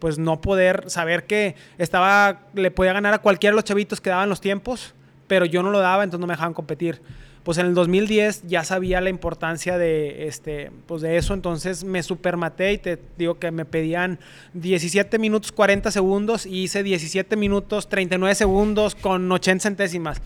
pues 0.00 0.18
no 0.18 0.40
poder 0.40 0.84
saber 0.88 1.24
que 1.24 1.54
estaba, 1.78 2.40
le 2.54 2.70
podía 2.70 2.92
ganar 2.92 3.14
a 3.14 3.18
cualquiera 3.18 3.52
de 3.52 3.56
los 3.56 3.64
chavitos 3.64 4.00
que 4.00 4.10
daban 4.10 4.28
los 4.28 4.40
tiempos, 4.40 4.94
pero 5.28 5.44
yo 5.44 5.62
no 5.62 5.70
lo 5.70 5.78
daba, 5.78 6.02
entonces 6.02 6.20
no 6.20 6.26
me 6.26 6.32
dejaban 6.32 6.54
competir. 6.54 7.00
Pues 7.44 7.56
en 7.56 7.66
el 7.66 7.74
2010 7.74 8.42
ya 8.48 8.64
sabía 8.64 9.00
la 9.00 9.08
importancia 9.08 9.78
de, 9.78 10.26
este, 10.26 10.70
pues 10.86 11.00
de 11.00 11.16
eso, 11.16 11.32
entonces 11.32 11.84
me 11.84 12.02
supermaté 12.02 12.72
y 12.72 12.78
te 12.78 12.98
digo 13.16 13.38
que 13.38 13.50
me 13.50 13.64
pedían 13.64 14.18
17 14.54 15.18
minutos 15.18 15.52
40 15.52 15.90
segundos 15.90 16.44
y 16.44 16.64
hice 16.64 16.82
17 16.82 17.36
minutos 17.36 17.88
39 17.88 18.34
segundos 18.34 18.94
con 18.94 19.30
80 19.30 19.62
centésimas. 19.62 20.20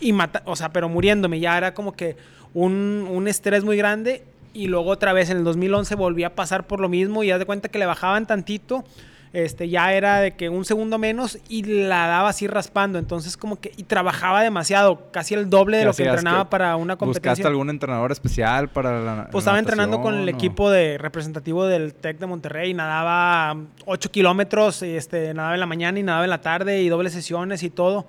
Y 0.00 0.12
mata, 0.12 0.42
o 0.44 0.56
sea, 0.56 0.70
pero 0.70 0.88
muriéndome, 0.88 1.40
ya 1.40 1.56
era 1.56 1.72
como 1.72 1.92
que 1.92 2.16
un, 2.52 3.06
un 3.10 3.28
estrés 3.28 3.64
muy 3.64 3.76
grande 3.76 4.24
y 4.52 4.66
luego 4.66 4.90
otra 4.90 5.12
vez 5.12 5.30
en 5.30 5.38
el 5.38 5.44
2011 5.44 5.94
volví 5.94 6.24
a 6.24 6.34
pasar 6.34 6.66
por 6.66 6.80
lo 6.80 6.88
mismo 6.88 7.22
y 7.22 7.30
haz 7.30 7.38
de 7.38 7.46
cuenta 7.46 7.68
que 7.68 7.78
le 7.78 7.86
bajaban 7.86 8.26
tantito 8.26 8.84
este, 9.32 9.68
ya 9.68 9.92
era 9.92 10.18
de 10.18 10.32
que 10.32 10.48
un 10.48 10.64
segundo 10.64 10.98
menos 10.98 11.38
y 11.48 11.62
la 11.62 12.08
daba 12.08 12.30
así 12.30 12.46
raspando. 12.46 12.98
Entonces, 12.98 13.36
como 13.36 13.60
que, 13.60 13.72
y 13.76 13.84
trabajaba 13.84 14.42
demasiado, 14.42 15.10
casi 15.12 15.34
el 15.34 15.48
doble 15.48 15.78
de 15.78 15.84
lo 15.84 15.92
que 15.92 16.04
entrenaba 16.04 16.50
para 16.50 16.76
una 16.76 16.96
competencia. 16.96 17.30
¿Buscaste 17.30 17.48
algún 17.48 17.70
entrenador 17.70 18.10
especial 18.10 18.68
para 18.68 19.00
la. 19.00 19.28
Pues 19.30 19.42
estaba 19.42 19.58
entrenando 19.58 20.00
con 20.00 20.16
el 20.16 20.28
equipo 20.28 20.70
de 20.70 20.98
representativo 20.98 21.66
del 21.66 21.94
TEC 21.94 22.18
de 22.18 22.26
Monterrey, 22.26 22.74
nadaba 22.74 23.56
8 23.86 24.10
kilómetros, 24.10 24.82
este, 24.82 25.32
nadaba 25.34 25.54
en 25.54 25.60
la 25.60 25.66
mañana 25.66 25.98
y 25.98 26.02
nadaba 26.02 26.24
en 26.24 26.30
la 26.30 26.40
tarde 26.40 26.82
y 26.82 26.88
dobles 26.88 27.12
sesiones 27.12 27.62
y 27.62 27.70
todo. 27.70 28.06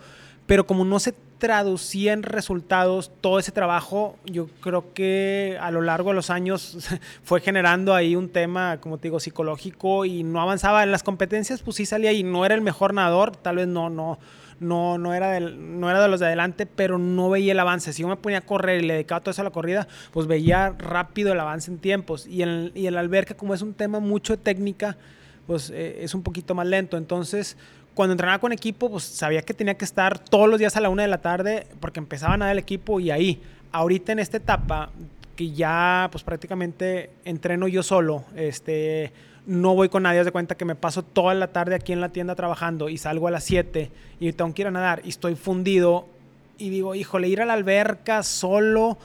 Pero 0.52 0.68
como 0.68 0.84
no 0.84 1.00
se 1.00 1.14
traducía 1.38 2.12
en 2.12 2.24
resultados 2.24 3.10
todo 3.22 3.40
ese 3.40 3.54
trabajo, 3.54 4.18
yo 4.26 4.48
creo 4.60 4.94
que 4.94 5.58
a 5.62 5.72
lo 5.72 5.82
largo 5.82 6.10
de 6.10 6.16
los 6.18 6.30
años 6.30 6.90
fue 7.24 7.40
generando 7.40 7.96
ahí 7.96 8.18
un 8.18 8.28
tema, 8.28 8.82
como 8.82 8.98
te 8.98 9.04
digo, 9.04 9.22
psicológico 9.22 10.04
y 10.04 10.24
no 10.24 10.42
avanzaba 10.42 10.84
en 10.84 10.92
las 10.92 11.04
competencias, 11.04 11.62
pues 11.62 11.78
sí 11.78 11.86
salía 11.86 12.12
y 12.12 12.24
no 12.24 12.46
era 12.46 12.54
el 12.54 12.60
mejor 12.60 12.94
nadador, 12.94 13.34
tal 13.34 13.56
vez 13.56 13.68
no, 13.70 13.90
no, 13.90 14.20
no, 14.60 14.98
no, 14.98 15.14
era 15.14 15.40
no 15.40 15.90
era 15.90 16.02
de 16.02 16.10
los 16.10 16.20
de 16.20 16.26
adelante, 16.26 16.66
pero 16.66 16.98
no 16.98 17.30
veía 17.30 17.54
el 17.54 17.60
avance. 17.62 17.94
Si 17.94 18.02
yo 18.02 18.10
me 18.10 18.18
ponía 18.18 18.40
a 18.40 18.42
correr 18.42 18.84
y 18.84 18.88
le 18.88 18.96
dedicaba 18.96 19.22
todo 19.22 19.32
eso 19.32 19.44
a 19.44 19.46
la 19.46 19.52
corrida, 19.52 19.88
pues 20.12 20.28
veía 20.28 20.76
rápido 20.78 21.32
el 21.32 21.40
avance 21.40 21.72
en 21.72 21.78
tiempos. 21.78 22.28
Y 22.28 22.42
el, 22.42 22.74
y 22.76 22.88
el 22.88 22.98
alberca, 22.98 23.36
como 23.36 23.54
es 23.54 23.62
un 23.62 23.74
tema 23.74 24.02
mucho 24.02 24.36
de 24.36 24.44
técnica, 24.44 24.98
pues 25.48 25.70
eh, 25.70 26.04
es 26.04 26.14
un 26.14 26.24
poquito 26.24 26.56
más 26.56 26.68
lento. 26.68 26.98
Entonces, 26.98 27.56
cuando 28.02 28.14
entrenaba 28.14 28.40
con 28.40 28.52
equipo, 28.52 28.90
pues 28.90 29.04
sabía 29.04 29.44
que 29.44 29.54
tenía 29.54 29.76
que 29.76 29.86
estar 29.86 30.18
todos 30.18 30.50
los 30.50 30.58
días 30.58 30.76
a 30.76 30.82
la 30.82 30.90
una 30.90 31.04
de 31.04 31.08
la 31.08 31.20
tarde 31.20 31.68
porque 31.80 32.00
empezaba 32.00 32.34
a 32.34 32.38
nadar 32.38 32.54
el 32.54 32.58
equipo 32.58 33.00
y 33.00 33.12
ahí, 33.12 33.40
ahorita 33.72 34.12
en 34.12 34.18
esta 34.18 34.38
etapa, 34.38 34.90
que 35.36 35.52
ya 35.52 36.10
pues 36.12 36.24
prácticamente 36.24 37.12
entreno 37.26 37.68
yo 37.68 37.84
solo, 37.84 38.24
este, 38.36 39.14
no 39.46 39.76
voy 39.76 39.90
con 39.90 40.02
nadie, 40.02 40.24
de 40.24 40.32
cuenta 40.32 40.56
que 40.56 40.66
me 40.66 40.74
paso 40.74 41.04
toda 41.04 41.36
la 41.36 41.50
tarde 41.50 41.76
aquí 41.76 41.94
en 41.94 42.02
la 42.02 42.10
tienda 42.10 42.34
trabajando 42.34 42.90
y 42.90 42.98
salgo 42.98 43.28
a 43.28 43.32
las 43.32 43.44
7 43.44 43.92
y 44.20 44.34
tengo 44.34 44.52
que 44.52 44.64
ir 44.64 44.72
nadar 44.72 45.04
y 45.06 45.10
estoy 45.10 45.36
fundido 45.36 46.08
y 46.58 46.72
digo, 46.72 46.96
híjole, 46.96 47.28
ir 47.28 47.40
a 47.40 47.46
la 47.46 47.54
alberca 47.54 48.24
solo 48.24 48.98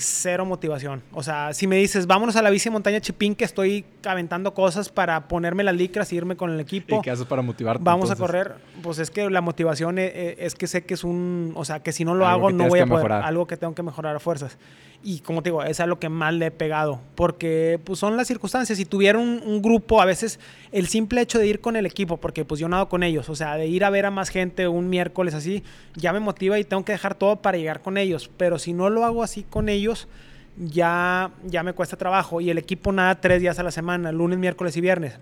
cero 0.00 0.44
motivación. 0.44 1.02
O 1.12 1.22
sea, 1.22 1.52
si 1.54 1.66
me 1.66 1.76
dices, 1.76 2.06
vámonos 2.06 2.36
a 2.36 2.42
la 2.42 2.50
bici 2.50 2.70
montaña 2.70 3.00
Chipín, 3.00 3.34
que 3.34 3.44
estoy 3.44 3.84
aventando 4.04 4.54
cosas 4.54 4.88
para 4.88 5.28
ponerme 5.28 5.62
las 5.62 5.74
licras 5.74 6.12
y 6.12 6.16
irme 6.16 6.36
con 6.36 6.50
el 6.50 6.60
equipo. 6.60 6.98
¿Y 6.98 7.02
qué 7.02 7.10
haces 7.10 7.26
para 7.26 7.42
motivarte? 7.42 7.82
Vamos 7.82 8.10
a 8.10 8.16
correr. 8.16 8.54
Pues 8.82 8.98
es 8.98 9.10
que 9.10 9.28
la 9.30 9.40
motivación 9.40 9.98
es, 9.98 10.12
e, 10.14 10.36
es, 10.40 10.54
que 10.54 10.66
sé 10.66 10.84
que 10.84 10.94
es 10.94 11.04
un. 11.04 11.52
O 11.54 11.64
sea, 11.64 11.80
que 11.80 11.92
si 11.92 12.04
no 12.04 12.14
lo 12.14 12.26
hago, 12.26 12.50
no 12.50 12.68
voy 12.68 12.80
a 12.80 12.86
poder. 12.86 13.04
Mejorar. 13.04 13.22
Algo 13.22 13.46
que 13.46 13.56
tengo 13.56 13.74
que 13.74 13.82
mejorar 13.82 14.16
a 14.16 14.20
fuerzas. 14.20 14.58
Y 15.02 15.20
como 15.20 15.42
te 15.42 15.48
digo, 15.48 15.62
es 15.62 15.80
a 15.80 15.86
lo 15.86 15.98
que 15.98 16.08
más 16.08 16.34
le 16.34 16.46
he 16.46 16.50
pegado. 16.50 17.00
Porque 17.14 17.80
pues 17.84 17.98
son 17.98 18.16
las 18.16 18.28
circunstancias. 18.28 18.76
Si 18.76 18.84
tuviera 18.84 19.18
un, 19.18 19.62
grupo, 19.62 20.00
a 20.00 20.04
veces 20.04 20.38
el 20.72 20.86
simple 20.86 21.20
hecho 21.20 21.38
de 21.38 21.46
ir 21.46 21.60
con 21.60 21.76
el 21.76 21.86
equipo, 21.86 22.16
porque 22.18 22.44
pues 22.44 22.60
yo 22.60 22.68
nado 22.68 22.88
con 22.88 23.02
ellos, 23.02 23.28
o 23.28 23.36
sea, 23.36 23.56
de 23.56 23.66
ir 23.66 23.84
a 23.84 23.90
ver 23.90 24.06
a 24.06 24.10
más 24.10 24.28
gente 24.28 24.68
un 24.68 24.88
miércoles 24.88 25.34
así, 25.34 25.62
ya 25.96 26.12
me 26.12 26.20
motiva 26.20 26.58
y 26.58 26.64
tengo 26.64 26.84
que 26.84 26.92
dejar 26.92 27.14
todo 27.14 27.36
para 27.36 27.58
llegar 27.58 27.82
con 27.82 27.98
ellos. 27.98 28.30
Pero 28.36 28.58
si 28.58 28.72
no 28.72 28.90
lo 28.90 29.04
hago 29.04 29.22
así 29.22 29.42
con 29.42 29.68
ellos, 29.68 30.08
ya, 30.56 31.30
ya 31.44 31.62
me 31.62 31.72
cuesta 31.72 31.96
trabajo. 31.96 32.40
Y 32.40 32.50
el 32.50 32.58
equipo 32.58 32.92
nada 32.92 33.20
tres 33.20 33.40
días 33.40 33.58
a 33.58 33.62
la 33.62 33.70
semana, 33.70 34.12
lunes, 34.12 34.38
miércoles 34.38 34.76
y 34.76 34.80
viernes 34.80 35.18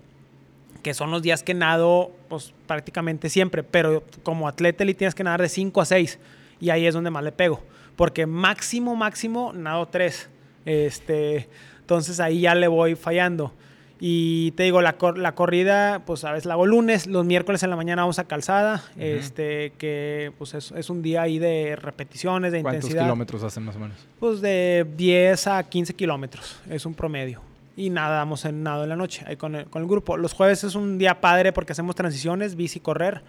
que 0.83 0.93
son 0.93 1.11
los 1.11 1.21
días 1.21 1.43
que 1.43 1.53
nado 1.53 2.09
pues, 2.29 2.53
prácticamente 2.65 3.29
siempre, 3.29 3.63
pero 3.63 4.01
como 4.23 4.47
atleta 4.47 4.85
le 4.85 4.93
tienes 4.93 5.13
que 5.13 5.25
nadar 5.25 5.41
de 5.41 5.49
5 5.49 5.81
a 5.81 5.85
6 5.85 6.19
y 6.61 6.69
ahí 6.69 6.85
es 6.85 6.93
donde 6.93 7.09
más 7.09 7.21
le 7.21 7.33
pego 7.33 7.61
porque 7.99 8.25
máximo, 8.25 8.95
máximo, 8.95 9.51
nado 9.51 9.85
tres. 9.89 10.29
Este, 10.63 11.49
entonces 11.81 12.21
ahí 12.21 12.39
ya 12.39 12.55
le 12.55 12.69
voy 12.69 12.95
fallando. 12.95 13.51
Y 13.99 14.51
te 14.51 14.63
digo, 14.63 14.81
la, 14.81 14.95
la 15.15 15.35
corrida, 15.35 16.03
pues 16.05 16.23
a 16.23 16.31
veces 16.31 16.45
la 16.45 16.53
hago 16.53 16.65
lunes, 16.65 17.07
los 17.07 17.25
miércoles 17.25 17.63
en 17.63 17.69
la 17.69 17.75
mañana 17.75 18.03
vamos 18.03 18.19
a 18.19 18.23
calzada, 18.25 18.83
este, 18.97 19.73
que 19.77 20.31
pues 20.37 20.53
es, 20.53 20.71
es, 20.71 20.89
un 20.89 21.01
día 21.01 21.23
ahí 21.23 21.37
de 21.37 21.75
repeticiones, 21.75 22.51
de 22.51 22.59
intensidad. 22.59 22.81
¿Cuántos 22.81 23.05
kilómetros 23.05 23.43
hacen 23.43 23.63
más 23.63 23.75
o 23.75 23.79
menos? 23.79 23.97
Pues 24.19 24.39
de 24.39 24.87
10 24.95 25.47
a 25.47 25.63
15 25.63 25.93
kilómetros, 25.95 26.61
es 26.69 26.85
un 26.85 26.93
promedio 26.93 27.41
y 27.79 27.89
nadamos 27.89 28.43
en 28.43 28.61
nado 28.61 28.83
en 28.83 28.89
la 28.89 28.97
noche 28.97 29.23
ahí 29.25 29.37
con 29.37 29.55
el, 29.55 29.65
con 29.67 29.81
el, 29.81 29.87
grupo. 29.87 30.17
Los 30.17 30.33
jueves 30.33 30.65
es 30.65 30.75
un 30.75 30.97
día 30.97 31.21
padre 31.21 31.53
porque 31.53 31.71
hacemos 31.71 31.95
transiciones, 31.95 32.55
bici, 32.55 32.81
correr. 32.81 33.21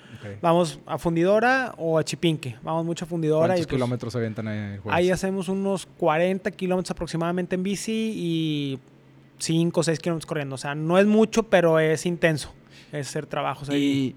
Vamos 0.43 0.81
a 0.87 0.99
fundidora 0.99 1.73
o 1.79 1.99
a 1.99 2.05
Chipinque. 2.05 2.57
Vamos 2.63 2.85
mucho 2.85 3.05
a 3.05 3.09
fundidora. 3.09 3.47
¿Cuántos 3.47 3.63
y, 3.63 3.67
pues, 3.67 3.77
kilómetros 3.77 4.17
avientan 4.17 4.49
ahí 4.49 4.75
el 4.75 4.81
jueves? 4.81 4.99
Ahí 4.99 5.11
hacemos 5.13 5.49
unos 5.49 5.87
40 5.99 6.51
kilómetros 6.51 6.91
aproximadamente 6.91 7.55
en 7.55 7.63
bici 7.63 8.13
y 8.17 8.79
5 9.41 9.81
o 9.81 9.83
6 9.83 9.99
kilómetros 9.99 10.27
corriendo. 10.27 10.55
O 10.55 10.59
sea, 10.59 10.75
no 10.75 10.99
es 10.99 11.07
mucho, 11.07 11.45
pero 11.45 11.79
es 11.79 12.07
intenso. 12.07 12.53
Es 12.93 13.09
hacer 13.09 13.27
trabajos 13.27 13.69
ahí. 13.71 13.77
Y 13.77 14.17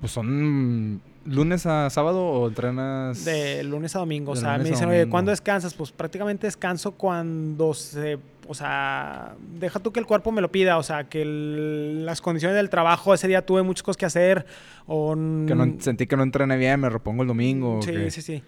pues 0.00 0.12
son 0.12 1.00
lunes 1.24 1.64
a 1.64 1.88
sábado 1.88 2.22
o 2.22 2.48
entrenas 2.48 3.24
de 3.24 3.64
lunes 3.64 3.96
a 3.96 4.00
domingo, 4.00 4.32
o 4.32 4.36
sea, 4.36 4.58
me 4.58 4.64
dicen, 4.64 4.90
"Oye, 4.90 5.08
¿cuándo 5.08 5.30
descansas?" 5.30 5.72
Pues 5.72 5.90
prácticamente 5.90 6.46
descanso 6.46 6.92
cuando 6.92 7.72
se 7.72 8.18
o 8.46 8.54
sea, 8.54 9.34
deja 9.58 9.78
tú 9.80 9.92
que 9.92 10.00
el 10.00 10.06
cuerpo 10.06 10.32
me 10.32 10.40
lo 10.40 10.50
pida, 10.50 10.78
o 10.78 10.82
sea, 10.82 11.04
que 11.04 11.24
las 11.24 12.20
condiciones 12.20 12.56
del 12.56 12.70
trabajo, 12.70 13.14
ese 13.14 13.28
día 13.28 13.44
tuve 13.44 13.62
muchas 13.62 13.82
cosas 13.82 13.96
que 13.96 14.06
hacer, 14.06 14.46
o... 14.86 15.12
Que 15.14 15.54
no, 15.54 15.76
sentí 15.80 16.06
que 16.06 16.16
no 16.16 16.22
entrené 16.22 16.56
bien, 16.56 16.80
me 16.80 16.90
repongo 16.90 17.22
el 17.22 17.28
domingo. 17.28 17.80
Sí, 17.82 18.10
sí, 18.10 18.22
sí. 18.22 18.42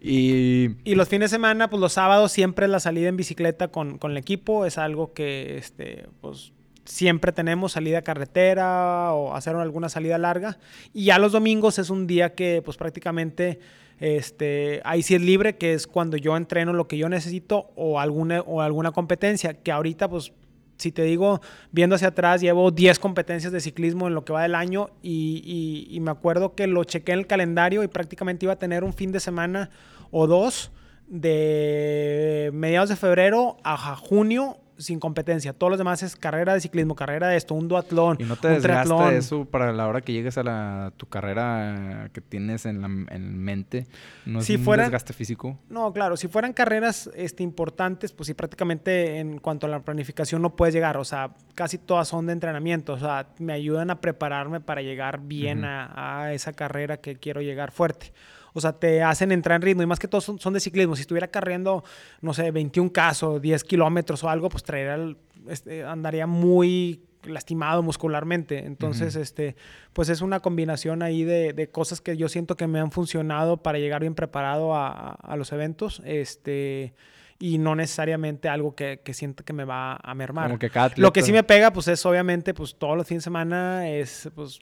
Y... 0.00 0.76
y... 0.84 0.94
los 0.94 1.08
fines 1.08 1.30
de 1.30 1.36
semana, 1.36 1.68
pues 1.68 1.80
los 1.80 1.92
sábados 1.92 2.32
siempre 2.32 2.66
la 2.68 2.80
salida 2.80 3.08
en 3.08 3.16
bicicleta 3.16 3.68
con, 3.68 3.98
con 3.98 4.12
el 4.12 4.16
equipo, 4.16 4.64
es 4.64 4.78
algo 4.78 5.12
que, 5.12 5.58
este, 5.58 6.06
pues 6.20 6.52
siempre 6.84 7.32
tenemos 7.32 7.72
salida 7.72 8.02
carretera 8.02 9.12
o 9.12 9.34
hacer 9.34 9.54
alguna 9.56 9.88
salida 9.88 10.18
larga. 10.18 10.58
Y 10.92 11.06
ya 11.06 11.18
los 11.18 11.32
domingos 11.32 11.78
es 11.78 11.90
un 11.90 12.06
día 12.06 12.34
que 12.34 12.62
pues 12.64 12.76
prácticamente 12.76 13.60
este, 14.00 14.80
ahí 14.84 15.02
sí 15.02 15.14
es 15.14 15.22
libre, 15.22 15.56
que 15.56 15.74
es 15.74 15.86
cuando 15.86 16.16
yo 16.16 16.36
entreno 16.36 16.72
lo 16.72 16.88
que 16.88 16.98
yo 16.98 17.08
necesito 17.08 17.70
o 17.76 18.00
alguna, 18.00 18.40
o 18.40 18.60
alguna 18.60 18.92
competencia, 18.92 19.54
que 19.54 19.70
ahorita 19.70 20.08
pues 20.08 20.32
si 20.80 20.92
te 20.92 21.02
digo, 21.02 21.40
viendo 21.72 21.96
hacia 21.96 22.08
atrás, 22.08 22.40
llevo 22.40 22.70
10 22.70 22.98
competencias 22.98 23.52
de 23.52 23.60
ciclismo 23.60 24.08
en 24.08 24.14
lo 24.14 24.24
que 24.24 24.32
va 24.32 24.42
del 24.42 24.54
año 24.54 24.90
y, 25.02 25.98
me 26.00 26.10
acuerdo 26.10 26.54
que 26.54 26.66
lo 26.66 26.84
chequé 26.84 27.12
en 27.12 27.20
el 27.20 27.26
calendario 27.26 27.82
y 27.82 27.88
prácticamente 27.88 28.46
iba 28.46 28.54
a 28.54 28.58
tener 28.58 28.84
un 28.84 28.94
fin 28.94 29.12
de 29.12 29.20
semana 29.20 29.70
o 30.10 30.26
dos 30.26 30.72
de 31.06 32.50
mediados 32.54 32.88
de 32.88 32.96
febrero 32.96 33.58
a 33.62 33.96
junio 33.96 34.56
sin 34.80 34.98
competencia. 34.98 35.52
Todos 35.52 35.70
los 35.70 35.78
demás 35.78 36.02
es 36.02 36.16
carrera 36.16 36.54
de 36.54 36.60
ciclismo, 36.60 36.94
carrera 36.94 37.28
de 37.28 37.36
esto, 37.36 37.54
un 37.54 37.68
duatlón. 37.68 38.16
¿Y 38.18 38.24
no 38.24 38.36
te 38.36 38.48
desgasta 38.48 39.12
eso 39.14 39.44
para 39.44 39.72
la 39.72 39.86
hora 39.86 40.00
que 40.00 40.12
llegues 40.12 40.38
a 40.38 40.42
la, 40.42 40.92
tu 40.96 41.06
carrera 41.06 42.10
que 42.12 42.20
tienes 42.20 42.66
en, 42.66 42.80
la, 42.80 42.86
en 42.86 43.38
mente? 43.38 43.86
¿No 44.24 44.40
es 44.40 44.50
un 44.50 44.64
desgaste 44.64 45.12
físico? 45.12 45.58
No, 45.68 45.92
claro. 45.92 46.16
Si 46.16 46.28
fueran 46.28 46.52
carreras 46.52 47.10
este, 47.14 47.42
importantes, 47.42 48.12
pues 48.12 48.26
sí, 48.26 48.34
prácticamente 48.34 49.18
en 49.18 49.38
cuanto 49.38 49.66
a 49.66 49.70
la 49.70 49.80
planificación 49.80 50.42
no 50.42 50.56
puedes 50.56 50.74
llegar. 50.74 50.96
O 50.96 51.04
sea, 51.04 51.34
casi 51.54 51.78
todas 51.78 52.08
son 52.08 52.26
de 52.26 52.32
entrenamiento. 52.32 52.94
O 52.94 52.98
sea, 52.98 53.28
me 53.38 53.52
ayudan 53.52 53.90
a 53.90 54.00
prepararme 54.00 54.60
para 54.60 54.82
llegar 54.82 55.20
bien 55.20 55.64
a, 55.64 56.22
a 56.22 56.32
esa 56.32 56.52
carrera 56.52 56.96
que 56.98 57.16
quiero 57.16 57.42
llegar 57.42 57.70
fuerte. 57.70 58.12
O 58.52 58.60
sea, 58.60 58.72
te 58.72 59.02
hacen 59.02 59.32
entrar 59.32 59.56
en 59.56 59.62
ritmo 59.62 59.82
y 59.82 59.86
más 59.86 59.98
que 59.98 60.08
todo 60.08 60.20
son, 60.20 60.52
de 60.52 60.60
ciclismo. 60.60 60.96
Si 60.96 61.02
estuviera 61.02 61.30
corriendo, 61.30 61.84
no 62.20 62.34
sé, 62.34 62.50
21 62.50 62.92
casos, 62.92 63.40
10 63.40 63.64
kilómetros 63.64 64.24
o 64.24 64.28
algo, 64.28 64.48
pues 64.48 64.62
traería, 64.62 65.14
este, 65.48 65.84
andaría 65.84 66.26
muy 66.26 67.02
lastimado 67.24 67.82
muscularmente. 67.82 68.66
Entonces, 68.66 69.16
este, 69.16 69.56
pues 69.92 70.08
es 70.08 70.20
una 70.20 70.40
combinación 70.40 71.02
ahí 71.02 71.24
de, 71.24 71.68
cosas 71.70 72.00
que 72.00 72.16
yo 72.16 72.28
siento 72.28 72.56
que 72.56 72.66
me 72.66 72.80
han 72.80 72.90
funcionado 72.90 73.58
para 73.58 73.78
llegar 73.78 74.00
bien 74.00 74.14
preparado 74.14 74.74
a, 74.74 75.34
los 75.36 75.52
eventos. 75.52 76.02
Este 76.04 76.94
y 77.42 77.56
no 77.56 77.74
necesariamente 77.74 78.50
algo 78.50 78.74
que, 78.74 79.00
que 79.02 79.14
siento 79.14 79.44
que 79.44 79.54
me 79.54 79.64
va 79.64 79.98
a 80.02 80.14
mermar. 80.14 80.58
Lo 80.96 81.10
que 81.10 81.22
sí 81.22 81.32
me 81.32 81.42
pega, 81.42 81.72
pues 81.72 81.88
es 81.88 82.04
obviamente, 82.04 82.52
pues 82.52 82.74
todos 82.74 82.98
los 82.98 83.06
fines 83.06 83.22
de 83.22 83.24
semana 83.24 83.88
es, 83.88 84.28
pues 84.34 84.60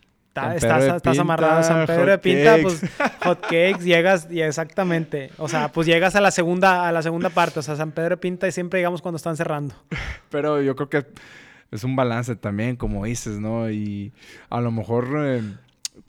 estás, 0.55 1.18
amarrado 1.18 1.59
a 1.59 1.62
San 1.62 1.86
Pedro 1.86 2.11
de 2.11 2.18
Pinta, 2.18 2.57
pues 2.62 2.80
hot 3.22 3.41
cakes, 3.43 3.84
llegas, 3.84 4.28
y 4.30 4.41
exactamente. 4.41 5.30
O 5.39 5.49
sea, 5.49 5.70
pues 5.70 5.86
llegas 5.86 6.16
a 6.16 6.20
la 6.20 6.30
segunda, 6.30 6.89
a 6.89 6.93
la 6.93 7.03
segunda 7.03 7.30
parte. 7.30 7.61
O 7.61 7.62
sea, 7.62 7.76
San 7.76 7.93
Pedro 7.93 8.11
de 8.11 8.16
Pinta 8.16 8.49
y 8.49 8.53
siempre 8.53 8.80
llegamos 8.80 9.03
cuando 9.03 9.16
están 9.16 9.36
cerrando. 9.36 9.74
Pero 10.30 10.62
yo 10.62 10.76
creo 10.76 10.89
que 10.89 11.07
es 11.70 11.84
un 11.84 11.97
balance 11.97 12.36
también, 12.36 12.76
como 12.76 13.05
dices, 13.05 13.39
¿no? 13.39 13.70
Y 13.70 14.12
a 14.49 14.61
lo 14.61 14.70
mejor 14.70 15.09
eh, 15.18 15.43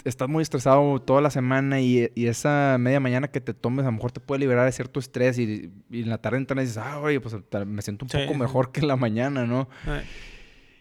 estás 0.03 0.29
muy 0.29 0.41
estresado 0.41 0.99
toda 1.01 1.21
la 1.21 1.29
semana 1.29 1.81
y, 1.81 2.09
esa 2.15 2.77
media 2.79 2.99
mañana 2.99 3.27
que 3.29 3.41
te 3.41 3.53
tomes, 3.53 3.83
a 3.83 3.89
lo 3.89 3.93
mejor 3.93 4.11
te 4.11 4.19
puede 4.19 4.39
liberar 4.39 4.65
de 4.65 4.71
cierto 4.71 4.99
estrés 4.99 5.37
y, 5.37 5.71
en 5.91 6.09
la 6.09 6.19
tarde 6.19 6.37
entras 6.37 6.63
y 6.63 6.67
dices, 6.67 6.77
ah, 6.77 6.99
oye, 6.99 7.19
pues 7.19 7.35
me 7.65 7.81
siento 7.81 8.05
un 8.05 8.09
poco 8.09 8.37
mejor 8.37 8.71
que 8.71 8.79
en 8.81 8.87
la 8.87 8.95
mañana, 8.95 9.45
¿no? 9.45 9.69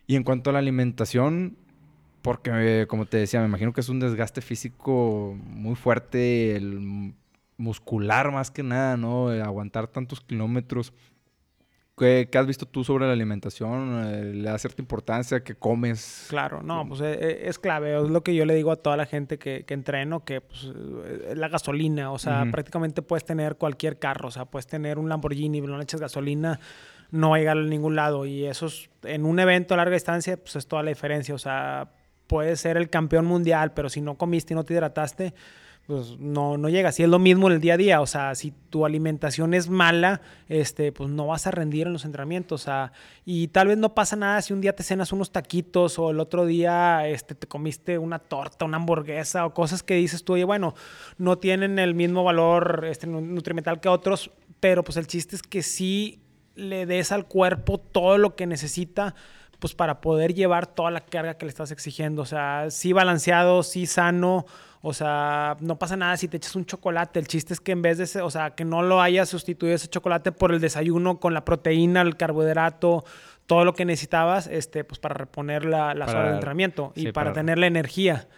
Y 0.06 0.16
en 0.16 0.22
cuanto 0.22 0.50
a 0.50 0.52
la 0.52 0.58
alimentación, 0.60 1.56
porque, 2.28 2.84
como 2.90 3.06
te 3.06 3.16
decía, 3.16 3.40
me 3.40 3.46
imagino 3.46 3.72
que 3.72 3.80
es 3.80 3.88
un 3.88 4.00
desgaste 4.00 4.42
físico 4.42 5.34
muy 5.44 5.76
fuerte, 5.76 6.56
el 6.56 7.14
muscular 7.56 8.30
más 8.30 8.50
que 8.50 8.62
nada, 8.62 8.98
¿no? 8.98 9.28
Aguantar 9.30 9.86
tantos 9.86 10.20
kilómetros. 10.20 10.92
¿Qué, 11.96 12.28
has 12.34 12.46
visto 12.46 12.66
tú 12.66 12.84
sobre 12.84 13.06
la 13.06 13.14
alimentación? 13.14 14.04
Eh, 14.04 14.34
¿Le 14.34 14.42
da 14.42 14.58
cierta 14.58 14.82
importancia? 14.82 15.42
¿Qué 15.42 15.54
comes? 15.54 16.26
Claro, 16.28 16.62
no, 16.62 16.86
pues 16.86 17.00
eh, 17.00 17.14
eh, 17.18 17.40
es, 17.44 17.58
clave. 17.58 17.96
Es 17.96 18.10
lo 18.10 18.22
que 18.22 18.34
yo 18.34 18.44
le 18.44 18.54
digo 18.54 18.72
a 18.72 18.76
toda 18.76 18.98
la 18.98 19.06
gente 19.06 19.38
que, 19.38 19.64
que 19.64 19.72
entreno, 19.72 20.22
que 20.26 20.42
pues, 20.42 20.70
es 21.30 21.38
la 21.38 21.48
gasolina. 21.48 22.12
O 22.12 22.18
sea, 22.18 22.46
prácticamente 22.50 23.00
puedes 23.00 23.24
tener 23.24 23.56
cualquier 23.56 23.98
carro. 23.98 24.28
O 24.28 24.30
sea, 24.30 24.44
puedes 24.44 24.66
tener 24.66 24.98
un 24.98 25.08
Lamborghini, 25.08 25.62
pero 25.62 25.72
no 25.72 25.78
le 25.78 25.84
echas 25.84 26.02
gasolina, 26.02 26.60
no 27.10 27.30
va 27.30 27.36
a 27.36 27.38
llegar 27.38 27.56
a 27.56 27.62
ningún 27.62 27.96
lado. 27.96 28.26
Y 28.26 28.44
eso 28.44 28.66
es, 28.66 28.90
en 29.04 29.24
un 29.24 29.40
evento 29.40 29.72
a 29.72 29.78
larga 29.78 29.94
distancia, 29.94 30.36
pues 30.36 30.56
es 30.56 30.68
toda 30.68 30.82
la 30.82 30.90
diferencia. 30.90 31.34
O 31.34 31.38
sea, 31.38 31.88
puedes 32.28 32.60
ser 32.60 32.76
el 32.76 32.88
campeón 32.88 33.26
mundial, 33.26 33.72
pero 33.72 33.88
si 33.88 34.00
no 34.00 34.16
comiste 34.16 34.54
y 34.54 34.56
no 34.56 34.64
te 34.64 34.74
hidrataste 34.74 35.34
pues 35.88 36.18
no, 36.18 36.58
no 36.58 36.68
llega. 36.68 36.92
Si 36.92 37.02
es 37.02 37.08
lo 37.08 37.18
mismo 37.18 37.46
en 37.46 37.54
el 37.54 37.60
día 37.62 37.72
a 37.72 37.76
día, 37.78 38.02
o 38.02 38.06
sea, 38.06 38.34
si 38.34 38.52
tu 38.68 38.84
alimentación 38.84 39.54
es 39.54 39.70
mala, 39.70 40.20
este, 40.46 40.92
pues 40.92 41.08
no 41.08 41.28
vas 41.28 41.46
a 41.46 41.50
rendir 41.50 41.86
en 41.86 41.94
los 41.94 42.04
entrenamientos. 42.04 42.60
O 42.60 42.64
sea, 42.66 42.92
y 43.24 43.48
tal 43.48 43.68
vez 43.68 43.78
no 43.78 43.94
pasa 43.94 44.14
nada 44.14 44.42
si 44.42 44.52
un 44.52 44.60
día 44.60 44.76
te 44.76 44.82
cenas 44.82 45.14
unos 45.14 45.32
taquitos 45.32 45.98
o 45.98 46.10
el 46.10 46.20
otro 46.20 46.44
día 46.44 47.08
este, 47.08 47.34
te 47.34 47.46
comiste 47.46 47.96
una 47.96 48.18
torta, 48.18 48.66
una 48.66 48.76
hamburguesa 48.76 49.46
o 49.46 49.54
cosas 49.54 49.82
que 49.82 49.94
dices 49.94 50.24
tú, 50.24 50.34
oye, 50.34 50.44
bueno, 50.44 50.74
no 51.16 51.38
tienen 51.38 51.78
el 51.78 51.94
mismo 51.94 52.22
valor 52.22 52.84
este, 52.86 53.06
nutrimental 53.06 53.80
que 53.80 53.88
otros, 53.88 54.30
pero 54.60 54.84
pues 54.84 54.98
el 54.98 55.06
chiste 55.06 55.36
es 55.36 55.42
que 55.42 55.62
sí 55.62 56.20
le 56.54 56.84
des 56.84 57.12
al 57.12 57.24
cuerpo 57.24 57.78
todo 57.78 58.18
lo 58.18 58.36
que 58.36 58.46
necesita 58.46 59.14
pues 59.58 59.74
para 59.74 60.00
poder 60.00 60.34
llevar 60.34 60.66
toda 60.66 60.90
la 60.90 61.00
carga 61.00 61.34
que 61.34 61.46
le 61.46 61.50
estás 61.50 61.70
exigiendo. 61.70 62.22
O 62.22 62.26
sea, 62.26 62.70
sí 62.70 62.92
balanceado, 62.92 63.62
sí 63.62 63.86
sano, 63.86 64.46
o 64.80 64.92
sea, 64.92 65.56
no 65.60 65.78
pasa 65.78 65.96
nada 65.96 66.16
si 66.16 66.28
te 66.28 66.36
echas 66.36 66.54
un 66.54 66.64
chocolate. 66.64 67.18
El 67.18 67.26
chiste 67.26 67.52
es 67.52 67.60
que 67.60 67.72
en 67.72 67.82
vez 67.82 67.98
de, 67.98 68.04
ese, 68.04 68.22
o 68.22 68.30
sea, 68.30 68.50
que 68.50 68.64
no 68.64 68.82
lo 68.82 69.00
hayas 69.00 69.28
sustituido 69.28 69.74
ese 69.74 69.88
chocolate 69.88 70.32
por 70.32 70.52
el 70.52 70.60
desayuno 70.60 71.18
con 71.18 71.34
la 71.34 71.44
proteína, 71.44 72.02
el 72.02 72.16
carbohidrato, 72.16 73.04
todo 73.46 73.64
lo 73.64 73.74
que 73.74 73.84
necesitabas, 73.84 74.46
este, 74.46 74.84
pues 74.84 75.00
para 75.00 75.14
reponer 75.14 75.64
la, 75.64 75.94
la 75.94 76.06
de 76.06 76.34
entrenamiento 76.34 76.92
y 76.94 77.10
para, 77.12 77.32
tener 77.32 77.58
la 77.58 77.66
energía. 77.66 78.28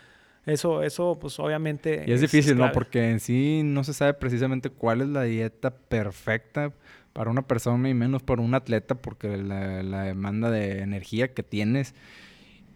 Eso, 0.46 0.82
eso, 0.82 1.18
pues 1.20 1.38
obviamente. 1.38 2.04
Y 2.06 2.12
es, 2.12 2.22
difícil, 2.22 2.56
¿no? 2.56 2.72
Porque 2.72 3.10
en 3.10 3.20
sí 3.20 3.60
no 3.62 3.84
se 3.84 3.92
sabe 3.92 4.14
precisamente 4.14 4.70
cuál 4.70 5.02
es 5.02 5.08
la 5.08 5.24
dieta 5.24 5.70
perfecta 5.70 6.72
para 7.20 7.32
una 7.32 7.42
persona 7.42 7.86
y 7.90 7.92
menos 7.92 8.22
para 8.22 8.40
un 8.40 8.54
atleta, 8.54 8.94
porque 8.94 9.36
la, 9.36 10.04
demanda 10.04 10.50
de 10.50 10.80
energía 10.80 11.34
que 11.34 11.42
tienes 11.42 11.94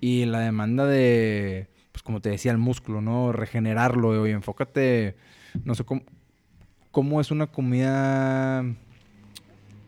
y 0.02 0.26
la 0.26 0.40
demanda 0.40 0.84
de 0.84 1.68
pues 1.92 2.02
como 2.02 2.20
te 2.20 2.28
decía, 2.28 2.52
el 2.52 2.58
músculo, 2.58 3.00
¿no? 3.00 3.32
Regenerarlo, 3.32 4.26
y 4.26 4.32
enfócate, 4.32 5.16
no 5.64 5.74
sé 5.74 5.84
cómo, 5.84 6.02
cómo 6.90 7.22
es 7.22 7.30
una 7.30 7.46
comida 7.46 8.66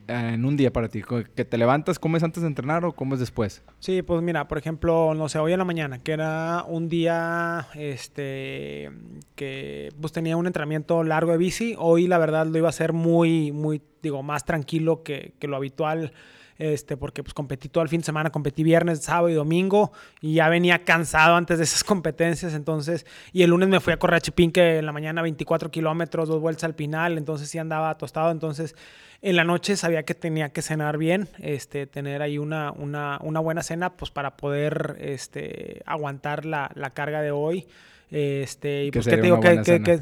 en 0.09 0.45
un 0.45 0.57
día 0.57 0.73
para 0.73 0.89
ti? 0.89 1.03
¿Que 1.35 1.45
te 1.45 1.59
levantas, 1.59 1.99
comes 1.99 2.23
antes 2.23 2.43
de 2.43 2.49
entrenar 2.49 2.85
o 2.85 2.93
comes 2.93 3.19
después? 3.19 3.63
Sí, 3.79 4.03
pues 4.03 4.23
mira, 4.23 4.49
por 4.49 4.59
ejemplo, 4.59 5.15
no 5.15 5.29
sé, 5.29 5.39
hoy 5.39 5.53
en 5.53 5.59
la 5.59 5.65
mañana, 5.65 5.99
que 5.99 6.13
era 6.13 6.65
un 6.67 6.89
día 6.89 7.69
este 7.75 8.91
que 9.35 9.91
pues 10.01 10.13
tenía 10.13 10.37
un 10.37 10.47
entrenamiento 10.47 11.03
largo 11.05 11.33
de 11.33 11.39
bici, 11.39 11.75
hoy 11.79 12.07
la 12.07 12.19
verdad 12.19 12.47
lo 12.47 12.59
iba 12.59 12.69
a 12.69 12.71
hacer 12.71 12.93
muy, 12.93 13.53
muy, 13.53 13.83
digo, 14.03 14.23
más 14.23 14.45
tranquilo 14.45 15.03
que, 15.03 15.35
que 15.39 15.49
lo 15.49 15.57
habitual 15.57 16.13
este, 16.59 16.97
porque 16.97 17.23
pues 17.23 17.35
competí 17.35 17.69
todo 17.69 17.83
el 17.83 17.89
fin 17.89 18.01
de 18.01 18.07
semana, 18.07 18.31
competí 18.31 18.63
viernes, 18.63 19.03
sábado 19.03 19.29
y 19.29 19.35
domingo 19.35 19.93
y 20.21 20.35
ya 20.35 20.49
venía 20.49 20.85
cansado 20.85 21.37
antes 21.37 21.59
de 21.59 21.65
esas 21.65 21.85
competencias, 21.85 22.55
entonces, 22.55 23.07
y 23.33 23.43
el 23.43 23.51
lunes 23.51 23.69
me 23.69 23.81
fui 23.81 23.93
a 23.93 23.99
correr 23.99 24.17
a 24.17 24.21
Chipinque 24.21 24.79
en 24.79 24.87
la 24.87 24.93
mañana 24.93 25.23
24 25.23 25.71
kilómetros, 25.71 26.29
dos 26.29 26.41
vueltas 26.41 26.65
al 26.65 26.75
final, 26.75 27.19
entonces 27.19 27.49
sí 27.49 27.59
andaba 27.59 27.97
tostado, 27.99 28.31
entonces 28.31 28.75
en 29.23 29.37
la 29.37 29.45
noche 29.45 29.77
sabía 29.77 30.05
que 30.05 30.15
tenía 30.15 30.51
que 30.51 30.63
cenar 30.63 30.99
bien, 30.99 31.29
este, 31.39 31.87
tener 31.87 32.23
ahí 32.23 32.39
una, 32.39 32.73
una, 32.73 33.19
una 33.23 33.41
buena 33.41 33.63
cena, 33.63 33.97
pues 33.97 34.11
para 34.11 34.37
poder 34.37 34.97
este, 35.01 35.83
aguantar 35.87 36.45
la, 36.45 36.71
la 36.75 36.91
carga 36.91 37.23
de 37.23 37.31
hoy. 37.31 37.67
Este, 38.11 38.85
y 38.85 38.91
pues 38.91 39.07
que 39.07 39.17
te 39.17 39.23
digo 39.23 39.41
que, 39.41 39.63
que, 39.63 40.01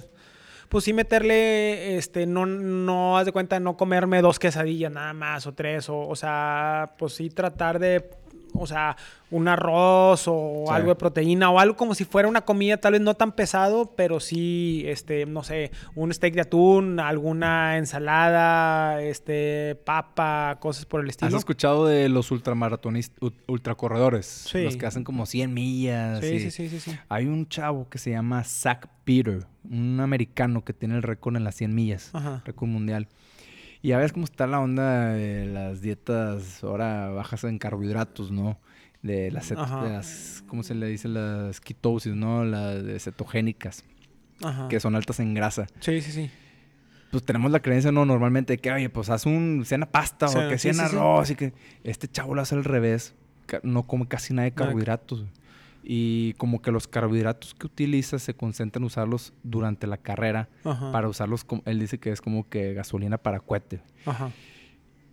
pues 0.68 0.84
sí 0.84 0.92
meterle, 0.92 1.96
este, 1.96 2.26
no, 2.26 2.46
no, 2.46 3.18
haz 3.18 3.26
de 3.26 3.32
cuenta, 3.32 3.60
no 3.60 3.76
comerme 3.76 4.22
dos 4.22 4.38
quesadillas 4.38 4.92
nada 4.92 5.12
más 5.12 5.46
o 5.46 5.54
tres, 5.54 5.88
o, 5.88 5.98
o 6.00 6.16
sea, 6.16 6.94
pues 6.98 7.14
sí 7.14 7.30
tratar 7.30 7.78
de 7.78 8.10
o 8.54 8.66
sea, 8.66 8.96
un 9.30 9.48
arroz 9.48 10.24
o 10.28 10.70
algo 10.70 10.90
de 10.90 10.94
proteína 10.94 11.50
o 11.50 11.58
algo 11.58 11.76
como 11.76 11.94
si 11.94 12.04
fuera 12.04 12.28
una 12.28 12.42
comida 12.42 12.76
tal 12.76 12.92
vez 12.92 13.00
no 13.00 13.14
tan 13.14 13.32
pesado, 13.32 13.92
pero 13.96 14.20
sí, 14.20 14.84
este, 14.86 15.26
no 15.26 15.42
sé, 15.42 15.72
un 15.94 16.12
steak 16.12 16.34
de 16.34 16.42
atún, 16.42 17.00
alguna 17.00 17.76
ensalada, 17.76 19.02
este, 19.02 19.74
papa, 19.84 20.58
cosas 20.60 20.86
por 20.86 21.00
el 21.00 21.10
estilo. 21.10 21.28
¿Has 21.28 21.34
escuchado 21.34 21.86
de 21.86 22.08
los 22.08 22.30
ultramaratonistas, 22.30 23.18
ultracorredores? 23.48 24.26
Sí. 24.26 24.62
Los 24.62 24.76
que 24.76 24.86
hacen 24.86 25.04
como 25.04 25.26
100 25.26 25.52
millas. 25.52 26.20
Sí, 26.20 26.50
sí, 26.50 26.68
sí, 26.68 26.80
sí, 26.80 26.92
Hay 27.08 27.26
un 27.26 27.48
chavo 27.48 27.88
que 27.88 27.98
se 27.98 28.10
llama 28.10 28.44
Zach 28.44 28.86
Peter, 29.04 29.46
un 29.68 30.00
americano 30.00 30.64
que 30.64 30.72
tiene 30.72 30.94
el 30.94 31.02
récord 31.02 31.36
en 31.36 31.44
las 31.44 31.56
100 31.56 31.74
millas, 31.74 32.12
récord 32.44 32.68
mundial. 32.68 33.08
Y 33.84 33.88
ya 33.88 33.98
ves 33.98 34.14
cómo 34.14 34.24
está 34.24 34.46
la 34.46 34.60
onda 34.60 35.10
de 35.10 35.44
las 35.44 35.82
dietas 35.82 36.64
ahora 36.64 37.10
bajas 37.10 37.44
en 37.44 37.58
carbohidratos, 37.58 38.30
¿no? 38.30 38.58
De 39.02 39.30
las, 39.30 39.50
las 39.50 40.42
¿cómo 40.46 40.62
se 40.62 40.74
le 40.74 40.86
dice? 40.86 41.06
Las 41.06 41.60
ketosis, 41.60 42.14
¿no? 42.14 42.46
Las 42.46 43.02
cetogénicas. 43.02 43.84
Ajá. 44.42 44.68
Que 44.68 44.80
son 44.80 44.96
altas 44.96 45.20
en 45.20 45.34
grasa. 45.34 45.66
Sí, 45.80 46.00
sí, 46.00 46.12
sí. 46.12 46.30
Pues 47.10 47.26
tenemos 47.26 47.52
la 47.52 47.60
creencia, 47.60 47.92
¿no? 47.92 48.06
Normalmente 48.06 48.54
de 48.54 48.58
que, 48.58 48.72
oye, 48.72 48.88
pues 48.88 49.10
haz 49.10 49.26
un 49.26 49.64
cena 49.66 49.84
pasta 49.84 50.28
o 50.28 50.48
que 50.48 50.56
cena 50.56 50.86
arroz 50.86 51.32
y 51.32 51.34
que 51.34 51.52
este 51.82 52.08
chavo 52.08 52.34
lo 52.34 52.40
hace 52.40 52.54
al 52.54 52.64
revés. 52.64 53.14
No 53.64 53.82
come 53.82 54.08
casi 54.08 54.32
nada 54.32 54.44
de 54.44 54.52
carbohidratos 54.54 55.26
y 55.86 56.32
como 56.34 56.62
que 56.62 56.72
los 56.72 56.88
carbohidratos 56.88 57.54
que 57.54 57.66
utiliza 57.66 58.18
se 58.18 58.34
concentran 58.34 58.82
en 58.82 58.86
usarlos 58.86 59.34
durante 59.42 59.86
la 59.86 59.98
carrera 59.98 60.48
para 60.62 61.08
usarlos, 61.08 61.44
como, 61.44 61.62
él 61.66 61.78
dice 61.78 61.98
que 61.98 62.10
es 62.10 62.22
como 62.22 62.48
que 62.48 62.72
gasolina 62.72 63.18
para 63.18 63.40
cohete. 63.40 63.80
Ajá. 64.06 64.30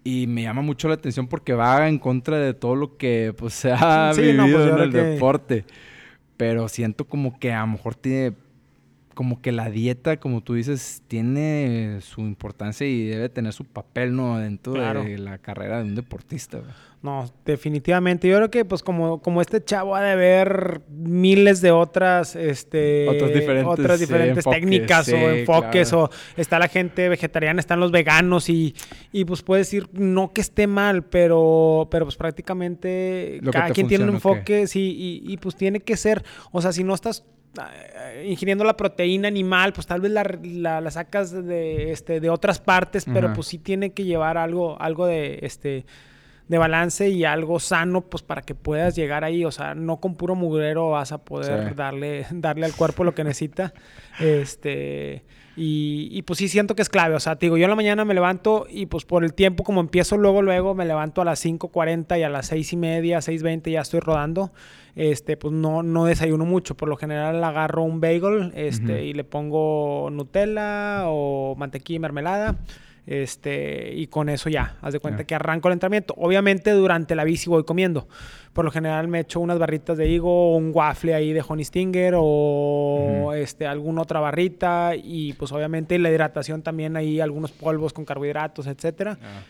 Y 0.03 0.28
me 0.28 0.43
llama 0.43 0.61
mucho 0.61 0.88
la 0.88 0.95
atención 0.95 1.28
porque 1.28 1.53
va 1.53 1.88
en 1.88 1.99
contra 1.99 2.38
de 2.38 2.53
todo 2.53 2.76
lo 2.76 2.97
que 2.97 3.36
pues, 3.38 3.53
se 3.55 3.72
ha 3.72 4.13
vivido 4.15 4.45
pues, 4.49 4.72
en 4.72 4.80
el 4.80 4.91
deporte. 4.91 5.65
Pero 6.38 6.69
siento 6.69 7.05
como 7.05 7.38
que 7.38 7.51
a 7.51 7.61
lo 7.61 7.67
mejor 7.67 7.95
tiene 7.95 8.34
como 9.14 9.41
que 9.41 9.51
la 9.51 9.70
dieta, 9.70 10.18
como 10.18 10.41
tú 10.41 10.53
dices, 10.53 11.03
tiene 11.07 11.99
su 12.01 12.22
importancia 12.22 12.88
y 12.88 13.05
debe 13.05 13.30
tener 13.30 13.53
su 13.53 13.66
papel, 13.66 14.16
¿no? 14.16 14.38
Dentro 14.38 14.74
de 14.74 15.18
la 15.18 15.38
carrera 15.38 15.78
de 15.80 15.84
un 15.84 15.95
deportista. 15.95 16.62
No, 17.01 17.26
definitivamente. 17.45 18.28
Yo 18.28 18.38
creo 18.38 18.51
que, 18.51 18.64
pues, 18.64 18.84
como, 18.84 19.22
como 19.22 19.41
este 19.41 19.64
chavo 19.64 19.95
ha 19.95 20.01
de 20.03 20.16
ver 20.16 20.82
miles 20.88 21.59
de 21.59 21.72
otras, 21.72 22.36
este... 22.36 23.09
Otras 23.09 23.99
diferentes, 23.99 24.45
técnicas 24.45 25.09
o 25.09 25.16
enfoques. 25.16 25.91
O 25.93 26.12
está 26.38 26.59
la 26.59 26.68
gente 26.68 27.09
vegetariana, 27.09 27.59
están 27.59 27.80
los 27.80 27.91
veganos 27.91 28.49
y, 28.49 28.76
y 29.12 29.26
pues, 29.26 29.41
puedes 29.41 29.68
decir, 29.68 29.89
no 29.93 30.32
que 30.32 30.41
esté 30.41 30.68
mal, 30.68 31.03
pero, 31.03 31.88
pero 31.89 32.05
pues, 32.05 32.18
prácticamente 32.18 33.41
cada 33.51 33.72
quien 33.72 33.88
tiene 33.88 34.03
un 34.03 34.12
enfoque, 34.12 34.68
sí, 34.68 34.95
y, 35.26 35.34
y 35.34 35.38
pues 35.38 35.55
tiene 35.55 35.80
que 35.80 35.97
ser... 35.97 36.24
O 36.51 36.62
sea, 36.62 36.72
si 36.72 36.84
no 36.84 36.93
estás 36.93 37.26
ingiriendo 38.25 38.63
la 38.63 38.77
proteína 38.77 39.27
animal, 39.27 39.73
pues 39.73 39.87
tal 39.87 40.01
vez 40.01 40.11
la, 40.11 40.81
la, 40.81 40.91
sacas 40.91 41.31
de, 41.31 41.91
este, 41.91 42.19
de 42.19 42.29
otras 42.29 42.59
partes, 42.59 43.05
pero 43.05 43.33
pues 43.33 43.47
sí 43.47 43.57
tiene 43.57 43.91
que 43.91 44.03
llevar 44.03 44.37
algo, 44.37 44.81
algo 44.81 45.05
de, 45.05 45.39
este, 45.41 45.85
de 46.47 46.57
balance 46.57 47.09
y 47.09 47.23
algo 47.25 47.59
sano, 47.59 48.01
pues 48.01 48.23
para 48.23 48.41
que 48.41 48.55
puedas 48.55 48.95
llegar 48.95 49.23
ahí. 49.23 49.45
O 49.45 49.51
sea, 49.51 49.75
no 49.75 49.97
con 49.97 50.15
puro 50.15 50.35
mugrero 50.35 50.89
vas 50.91 51.11
a 51.11 51.19
poder 51.19 51.75
darle, 51.75 52.25
darle 52.31 52.65
al 52.65 52.73
cuerpo 52.73 53.03
lo 53.03 53.15
que 53.15 53.23
necesita. 53.23 53.73
Este. 54.19 55.23
Y, 55.55 56.21
pues 56.23 56.39
sí 56.39 56.47
siento 56.47 56.75
que 56.75 56.81
es 56.81 56.89
clave. 56.89 57.15
O 57.15 57.19
sea, 57.19 57.35
te 57.35 57.45
digo, 57.45 57.57
yo 57.57 57.65
en 57.65 57.69
la 57.69 57.75
mañana 57.75 58.05
me 58.05 58.13
levanto 58.13 58.67
y 58.69 58.85
pues 58.85 59.05
por 59.05 59.23
el 59.23 59.33
tiempo, 59.33 59.63
como 59.63 59.81
empiezo 59.81 60.17
luego, 60.17 60.41
luego 60.41 60.75
me 60.75 60.85
levanto 60.85 61.21
a 61.21 61.25
las 61.25 61.43
5.40 61.43 62.19
y 62.19 62.23
a 62.23 62.29
las 62.29 62.47
6 62.47 62.73
y 62.73 62.77
media, 62.77 63.19
6.20 63.19 63.71
ya 63.71 63.81
estoy 63.81 63.99
rodando. 63.99 64.51
Este, 64.95 65.37
pues 65.37 65.53
no, 65.53 65.83
no 65.83 66.05
desayuno 66.05 66.45
mucho. 66.45 66.75
Por 66.75 66.89
lo 66.89 66.95
general 66.95 67.43
agarro 67.43 67.83
un 67.83 67.99
bagel 67.99 68.51
este, 68.55 69.05
y 69.05 69.13
le 69.13 69.23
pongo 69.23 70.09
Nutella 70.11 71.03
o 71.07 71.55
mantequilla 71.57 71.97
y 71.97 71.99
mermelada. 71.99 72.55
Este, 73.07 73.93
y 73.95 74.07
con 74.07 74.29
eso 74.29 74.47
ya, 74.49 74.77
haz 74.81 74.93
de 74.93 74.99
cuenta 74.99 75.23
que 75.23 75.33
arranco 75.33 75.67
el 75.67 75.73
entrenamiento. 75.73 76.13
Obviamente 76.17 76.71
durante 76.71 77.15
la 77.15 77.23
bici 77.23 77.49
voy 77.49 77.63
comiendo. 77.63 78.07
Por 78.53 78.65
lo 78.65 78.71
general 78.71 79.07
me 79.07 79.21
echo 79.21 79.39
unas 79.39 79.57
barritas 79.57 79.97
de 79.97 80.07
higo, 80.07 80.55
un 80.55 80.71
waffle 80.73 81.15
ahí 81.15 81.33
de 81.33 81.43
Honey 81.47 81.65
Stinger 81.65 82.13
o 82.17 83.33
este, 83.35 83.65
alguna 83.65 84.03
otra 84.03 84.19
barrita 84.19 84.91
y 84.95 85.33
pues 85.33 85.51
obviamente 85.51 85.97
la 85.97 86.09
hidratación 86.11 86.61
también 86.61 86.95
ahí, 86.95 87.19
algunos 87.19 87.51
polvos 87.51 87.91
con 87.93 88.05
carbohidratos, 88.05 88.67
etcétera. 88.67 89.17
Ah. 89.21 89.41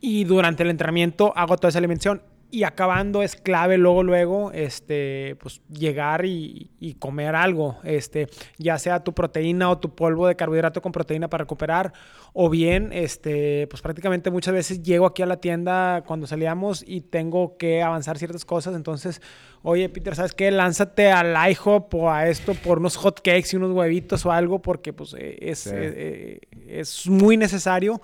Y 0.00 0.24
durante 0.24 0.64
el 0.64 0.70
entrenamiento 0.70 1.32
hago 1.36 1.56
toda 1.56 1.68
esa 1.68 1.78
alimentación 1.78 2.22
y 2.52 2.64
acabando 2.64 3.22
es 3.22 3.34
clave 3.34 3.78
luego, 3.78 4.02
luego, 4.02 4.52
este, 4.52 5.36
pues 5.40 5.62
llegar 5.70 6.26
y, 6.26 6.68
comer 6.98 7.34
algo, 7.34 7.78
este, 7.82 8.28
ya 8.58 8.78
sea 8.78 9.02
tu 9.02 9.14
proteína 9.14 9.70
o 9.70 9.78
tu 9.78 9.94
polvo 9.94 10.26
de 10.26 10.36
carbohidrato 10.36 10.82
con 10.82 10.92
proteína 10.92 11.28
para 11.28 11.44
recuperar, 11.44 11.94
o 12.34 12.50
bien, 12.50 12.90
este, 12.92 13.66
pues 13.68 13.80
prácticamente 13.80 14.30
muchas 14.30 14.52
veces 14.52 14.82
llego 14.82 15.06
aquí 15.06 15.22
a 15.22 15.26
la 15.26 15.38
tienda 15.38 16.04
cuando 16.06 16.26
salíamos 16.26 16.84
y 16.86 17.00
tengo 17.00 17.56
que 17.56 17.82
avanzar 17.82 18.18
ciertas 18.18 18.44
cosas, 18.44 18.76
entonces, 18.76 19.22
oye, 19.62 19.88
Peter, 19.88 20.14
¿sabes 20.14 20.34
qué? 20.34 20.50
Lánzate 20.50 21.10
al 21.10 21.34
IHOP 21.52 21.94
o 21.94 22.10
a 22.10 22.28
esto 22.28 22.52
por 22.52 22.80
unos 22.80 22.96
hot 22.96 23.22
cakes 23.22 23.48
y 23.54 23.56
unos 23.56 23.72
huevitos 23.72 24.26
o 24.26 24.30
algo, 24.30 24.60
porque 24.60 24.92
pues 24.92 25.14
eh, 25.18 25.38
es, 25.40 25.66
eh, 25.68 25.72
eh, 25.74 26.40
es 26.68 27.08
muy 27.08 27.38
necesario 27.38 28.02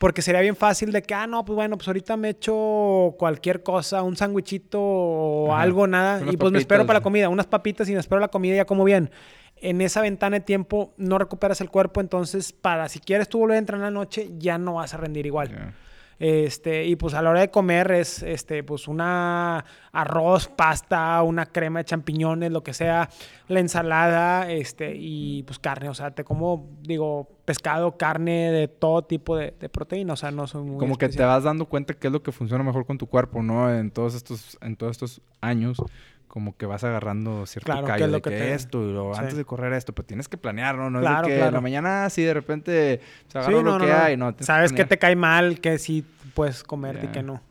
porque 0.00 0.22
sería 0.22 0.40
bien 0.40 0.56
fácil 0.56 0.92
de 0.92 1.02
que, 1.02 1.12
ah, 1.12 1.26
no, 1.26 1.44
pues 1.44 1.54
bueno, 1.54 1.76
pues 1.76 1.86
ahorita 1.86 2.16
me 2.16 2.30
echo 2.30 3.14
cualquier 3.18 3.62
cosa, 3.62 4.02
un 4.02 4.16
sándwichito 4.16 4.80
o 4.80 5.54
algo, 5.54 5.86
nada, 5.86 6.22
y 6.32 6.38
pues 6.38 6.50
me 6.50 6.58
espero 6.58 6.86
para 6.86 7.00
la 7.00 7.02
comida, 7.02 7.28
unas 7.28 7.46
papitas 7.46 7.86
y 7.86 7.92
me 7.92 8.00
espero 8.00 8.18
la 8.18 8.28
comida 8.28 8.54
y 8.54 8.56
ya 8.56 8.64
como 8.64 8.82
bien. 8.82 9.10
En 9.56 9.82
esa 9.82 10.00
ventana 10.00 10.38
de 10.38 10.40
tiempo 10.40 10.94
no 10.96 11.18
recuperas 11.18 11.60
el 11.60 11.68
cuerpo, 11.68 12.00
entonces 12.00 12.54
para 12.54 12.88
si 12.88 12.98
quieres 12.98 13.28
tú 13.28 13.40
volver 13.40 13.56
a 13.56 13.58
entrar 13.58 13.76
en 13.76 13.82
la 13.82 13.90
noche, 13.90 14.30
ya 14.38 14.56
no 14.56 14.76
vas 14.76 14.94
a 14.94 14.96
rendir 14.96 15.26
igual. 15.26 15.74
Este, 16.20 16.84
y 16.84 16.96
pues 16.96 17.14
a 17.14 17.22
la 17.22 17.30
hora 17.30 17.40
de 17.40 17.50
comer 17.50 17.90
es 17.92 18.22
este, 18.22 18.62
pues 18.62 18.88
una 18.88 19.64
arroz, 19.90 20.48
pasta, 20.48 21.22
una 21.22 21.46
crema 21.46 21.80
de 21.80 21.86
champiñones, 21.86 22.52
lo 22.52 22.62
que 22.62 22.74
sea, 22.74 23.08
la 23.48 23.60
ensalada, 23.60 24.52
este, 24.52 24.94
y 24.94 25.44
pues 25.44 25.58
carne. 25.58 25.88
O 25.88 25.94
sea, 25.94 26.10
te 26.10 26.22
como, 26.22 26.68
digo, 26.82 27.26
pescado, 27.46 27.96
carne, 27.96 28.52
de 28.52 28.68
todo 28.68 29.02
tipo 29.02 29.34
de, 29.34 29.50
proteína. 29.72 30.12
O 30.12 30.16
sea, 30.16 30.30
no 30.30 30.46
soy 30.46 30.62
muy. 30.62 30.76
Como 30.78 30.98
que 30.98 31.08
te 31.08 31.24
vas 31.24 31.44
dando 31.44 31.64
cuenta 31.64 31.94
qué 31.94 32.08
es 32.08 32.12
lo 32.12 32.22
que 32.22 32.32
funciona 32.32 32.62
mejor 32.62 32.84
con 32.84 32.98
tu 32.98 33.06
cuerpo, 33.06 33.42
¿no? 33.42 33.72
En 33.74 33.90
todos 33.90 34.14
estos, 34.14 34.58
en 34.60 34.76
todos 34.76 34.90
estos 34.90 35.22
años 35.40 35.82
como 36.30 36.56
que 36.56 36.64
vas 36.64 36.84
agarrando 36.84 37.44
cierto 37.44 37.72
claro, 37.72 37.88
callo 37.88 38.08
de 38.08 38.22
que, 38.22 38.54
esto 38.54 38.88
y 38.88 38.92
lo, 38.92 39.16
antes 39.16 39.36
de 39.36 39.44
correr 39.44 39.72
esto, 39.72 39.92
pero 39.92 40.06
tienes 40.06 40.28
que 40.28 40.38
planear, 40.38 40.76
¿no? 40.76 40.88
No 40.88 41.00
claro, 41.00 41.26
es 41.26 41.34
de 41.34 41.40
que 41.40 41.46
en 41.46 41.52
la 41.52 41.60
mañana 41.60 42.08
sí 42.08 42.22
de 42.22 42.32
repente 42.32 43.00
se 43.26 43.38
agarra 43.38 43.62
lo 43.62 43.78
que 43.78 43.92
hay, 43.92 44.16
¿no? 44.16 44.32
Sabes 44.38 44.72
que, 44.72 44.84
te 44.84 44.96
cae 44.96 45.16
mal, 45.16 45.60
que 45.60 45.76
sí 45.78 46.06
puedes 46.34 46.62
comer 46.62 47.00
y 47.02 47.08
que 47.08 47.24
no. 47.24 47.42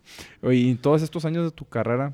Oye, 0.41 0.59
y 0.59 0.75
todos 0.75 1.01
estos 1.01 1.25
años 1.25 1.43
de 1.43 1.51
tu 1.51 1.65
carrera, 1.65 2.13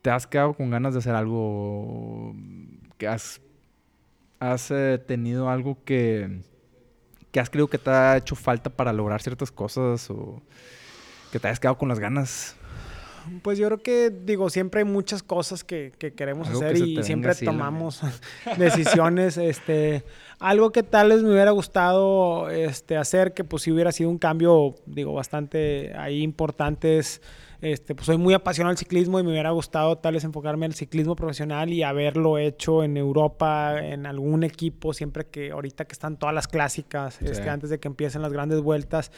¿te 0.00 0.08
has 0.08 0.26
quedado 0.26 0.54
con 0.54 0.70
ganas 0.70 0.94
de 0.94 1.00
hacer 1.00 1.14
algo 1.14 2.34
que 2.96 3.06
has, 3.06 3.42
has 4.40 4.70
eh, 4.70 4.98
tenido 5.06 5.50
algo 5.50 5.84
que, 5.84 6.40
que 7.30 7.40
has 7.40 7.50
creído 7.50 7.68
que 7.68 7.76
te 7.76 7.90
ha 7.90 8.16
hecho 8.16 8.36
falta 8.36 8.70
para 8.70 8.94
lograr 8.94 9.20
ciertas 9.20 9.52
cosas 9.52 10.08
o 10.08 10.40
que 11.30 11.38
te 11.38 11.46
hayas 11.46 11.60
quedado 11.60 11.76
con 11.76 11.90
las 11.90 11.98
ganas? 11.98 12.56
Pues 13.42 13.58
yo 13.58 13.66
creo 13.66 13.82
que, 13.82 14.10
digo, 14.10 14.50
siempre 14.50 14.80
hay 14.80 14.84
muchas 14.84 15.22
cosas 15.22 15.64
que, 15.64 15.92
queremos 16.16 16.48
hacer 16.48 16.76
y 16.76 17.02
siempre 17.02 17.34
tomamos 17.34 18.00
decisiones. 18.58 19.36
este, 19.36 20.04
algo 20.38 20.70
que 20.70 20.82
tal 20.82 21.08
vez 21.08 21.22
me 21.22 21.32
hubiera 21.32 21.50
gustado 21.50 22.50
este, 22.50 22.96
hacer, 22.96 23.34
que 23.34 23.44
pues 23.44 23.62
si 23.62 23.72
hubiera 23.72 23.92
sido 23.92 24.10
un 24.10 24.18
cambio, 24.18 24.74
digo, 24.86 25.12
bastante 25.12 25.92
ahí 25.96 26.22
importante 26.22 26.98
es 26.98 27.20
este, 27.60 27.94
pues 27.94 28.06
soy 28.06 28.18
muy 28.18 28.34
apasionado 28.34 28.70
del 28.70 28.78
ciclismo 28.78 29.18
y 29.18 29.24
me 29.24 29.30
hubiera 29.30 29.50
gustado 29.50 29.98
tal 29.98 30.14
vez 30.14 30.22
enfocarme 30.22 30.66
en 30.66 30.72
el 30.72 30.76
ciclismo 30.76 31.16
profesional 31.16 31.72
y 31.72 31.82
haberlo 31.82 32.38
hecho 32.38 32.84
en 32.84 32.96
Europa, 32.96 33.80
en 33.84 34.06
algún 34.06 34.44
equipo, 34.44 34.92
siempre 34.92 35.26
que 35.26 35.50
ahorita 35.50 35.84
que 35.84 35.92
están 35.92 36.18
todas 36.18 36.34
las 36.34 36.46
clásicas, 36.46 37.20
este, 37.20 37.50
antes 37.50 37.70
de 37.70 37.80
que 37.80 37.88
empiecen 37.88 38.22
las 38.22 38.32
grandes 38.32 38.60
vueltas, 38.60 39.10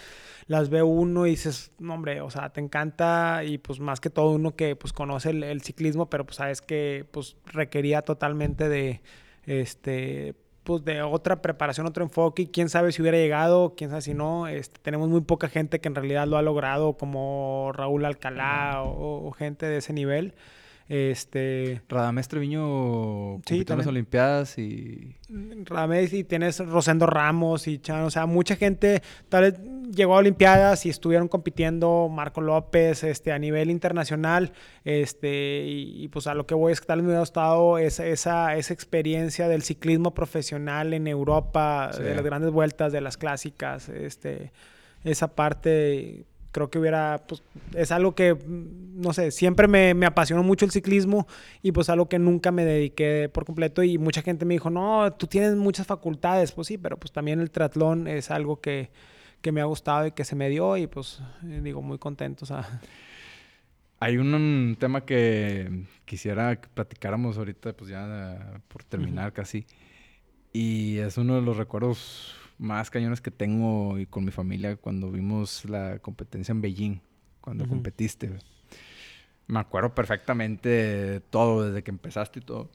las 0.46 0.70
ve 0.70 0.82
uno 0.82 1.26
y 1.26 1.30
dices, 1.30 1.72
no, 1.78 1.94
hombre, 1.94 2.22
o 2.22 2.30
sea, 2.30 2.50
te 2.50 2.60
encanta 2.60 3.44
y 3.44 3.58
pues 3.58 3.78
más 3.78 4.00
que 4.00 4.08
todo 4.08 4.30
uno 4.30 4.56
que 4.56 4.74
pues 4.74 4.92
conoce 4.92 5.30
el, 5.30 5.60
ciclismo, 5.60 6.08
pero 6.08 6.24
pues 6.24 6.36
sabes 6.36 6.62
que 6.62 7.06
pues 7.10 7.36
requería 7.44 8.02
totalmente 8.02 8.70
de, 8.70 9.02
este, 9.44 10.34
pues, 10.78 10.84
de 10.84 11.02
otra 11.02 11.42
preparación, 11.42 11.86
otro 11.86 12.04
enfoque. 12.04 12.42
Y 12.42 12.46
quién 12.46 12.68
sabe 12.68 12.92
si 12.92 13.02
hubiera 13.02 13.18
llegado, 13.18 13.74
quién 13.76 13.90
sabe 13.90 14.02
si 14.02 14.14
no. 14.14 14.46
Este, 14.46 14.78
tenemos 14.82 15.08
muy 15.08 15.20
poca 15.22 15.48
gente 15.48 15.80
que 15.80 15.88
en 15.88 15.94
realidad 15.96 16.28
lo 16.28 16.36
ha 16.36 16.42
logrado, 16.42 16.94
como 16.96 17.72
Raúl 17.74 18.04
Alcalá 18.04 18.82
o 18.84 19.30
gente 19.32 19.66
de 19.66 19.78
ese 19.78 19.92
nivel. 19.92 20.34
Este. 20.90 21.82
Radamés 21.88 22.26
Treviño 22.26 23.40
sí, 23.46 23.64
en 23.68 23.78
las 23.78 23.86
Olimpiadas 23.86 24.58
y. 24.58 25.14
Radamés 25.64 26.12
y 26.12 26.24
tienes 26.24 26.58
Rosendo 26.58 27.06
Ramos 27.06 27.68
y 27.68 27.78
Chan, 27.78 28.02
o 28.02 28.10
sea, 28.10 28.26
mucha 28.26 28.56
gente 28.56 29.00
tal 29.28 29.42
vez 29.42 29.54
llegó 29.94 30.16
a 30.16 30.18
Olimpiadas 30.18 30.84
y 30.86 30.90
estuvieron 30.90 31.28
compitiendo 31.28 32.08
Marco 32.10 32.40
López 32.40 33.04
este, 33.04 33.30
a 33.30 33.38
nivel 33.38 33.70
internacional. 33.70 34.50
Este, 34.84 35.62
y, 35.64 36.08
pues 36.08 36.26
a 36.26 36.34
lo 36.34 36.44
que 36.44 36.56
voy 36.56 36.72
es 36.72 36.80
que 36.80 36.88
tal 36.88 36.98
vez 36.98 37.04
me 37.04 37.10
hubiera 37.10 37.20
gustado 37.20 37.78
esa, 37.78 38.04
esa, 38.06 38.56
esa 38.56 38.74
experiencia 38.74 39.46
del 39.46 39.62
ciclismo 39.62 40.12
profesional 40.12 40.92
en 40.92 41.06
Europa, 41.06 41.92
de 41.96 42.16
las 42.16 42.24
grandes 42.24 42.50
vueltas, 42.50 42.92
de 42.92 43.00
las 43.00 43.16
clásicas, 43.16 43.88
este, 43.88 44.50
esa 45.04 45.36
parte 45.36 46.24
creo 46.52 46.70
que 46.70 46.78
hubiera, 46.78 47.24
pues 47.26 47.42
es 47.74 47.92
algo 47.92 48.14
que, 48.14 48.36
no 48.46 49.12
sé, 49.12 49.30
siempre 49.30 49.68
me, 49.68 49.94
me, 49.94 50.06
apasionó 50.06 50.42
mucho 50.42 50.64
el 50.64 50.70
ciclismo 50.70 51.26
y 51.62 51.72
pues 51.72 51.88
algo 51.88 52.08
que 52.08 52.18
nunca 52.18 52.50
me 52.50 52.64
dediqué 52.64 53.30
por 53.32 53.44
completo 53.44 53.82
y 53.82 53.98
mucha 53.98 54.22
gente 54.22 54.44
me 54.44 54.54
dijo, 54.54 54.70
no, 54.70 55.12
tú 55.12 55.26
tienes 55.26 55.54
muchas 55.56 55.86
facultades, 55.86 56.52
pues 56.52 56.68
sí, 56.68 56.78
pero 56.78 56.96
pues 56.98 57.12
también 57.12 57.40
el 57.40 57.50
triatlón 57.50 58.06
es 58.06 58.30
algo 58.30 58.60
que, 58.60 58.90
que 59.40 59.52
me 59.52 59.60
ha 59.60 59.64
gustado 59.64 60.06
y 60.06 60.12
que 60.12 60.24
se 60.24 60.36
me 60.36 60.48
dio 60.48 60.76
y 60.76 60.86
pues 60.86 61.20
eh, 61.44 61.60
digo, 61.62 61.82
muy 61.82 61.98
contento, 61.98 62.44
o 62.44 62.46
sea. 62.46 62.80
Hay 64.02 64.16
un, 64.16 64.76
tema 64.80 65.04
que 65.04 65.84
quisiera 66.06 66.58
que 66.58 66.68
platicáramos 66.68 67.36
ahorita, 67.36 67.74
pues 67.74 67.90
ya 67.90 68.62
por 68.68 68.82
terminar 68.82 69.34
casi. 69.34 69.66
Y 70.54 70.96
es 70.96 71.18
uno 71.18 71.34
de 71.34 71.42
los 71.42 71.58
recuerdos 71.58 72.34
más 72.60 72.90
cañones 72.90 73.20
que 73.20 73.30
tengo 73.30 73.98
y 73.98 74.06
con 74.06 74.24
mi 74.24 74.30
familia 74.30 74.76
cuando 74.76 75.10
vimos 75.10 75.64
la 75.64 75.98
competencia 75.98 76.52
en 76.52 76.60
Beijing, 76.60 77.00
cuando 77.40 77.66
competiste. 77.66 78.30
Me 79.46 79.58
acuerdo 79.58 79.94
perfectamente 79.94 81.20
todo, 81.30 81.66
desde 81.66 81.82
que 81.82 81.90
empezaste 81.90 82.40
y 82.40 82.42
todo. 82.42 82.70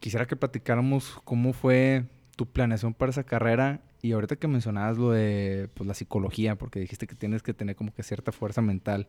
quisiera 0.00 0.26
que 0.26 0.36
platicáramos 0.36 1.18
cómo 1.24 1.54
fue 1.54 2.04
tu 2.36 2.46
planeación 2.46 2.92
para 2.92 3.10
esa 3.10 3.24
carrera 3.24 3.80
y 4.02 4.12
ahorita 4.12 4.36
que 4.36 4.46
mencionabas 4.48 4.98
lo 4.98 5.12
de 5.12 5.70
pues, 5.74 5.88
la 5.88 5.94
psicología, 5.94 6.56
porque 6.56 6.78
dijiste 6.78 7.06
que 7.06 7.14
tienes 7.14 7.42
que 7.42 7.54
tener 7.54 7.74
como 7.74 7.94
que 7.94 8.02
cierta 8.02 8.32
fuerza 8.32 8.60
mental. 8.60 9.08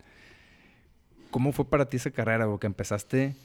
¿Cómo 1.32 1.52
fue 1.52 1.70
para 1.70 1.90
ti 1.90 1.98
esa 1.98 2.12
carrera? 2.12 2.48
O 2.48 2.60
que 2.60 2.68
empezaste 2.68 3.36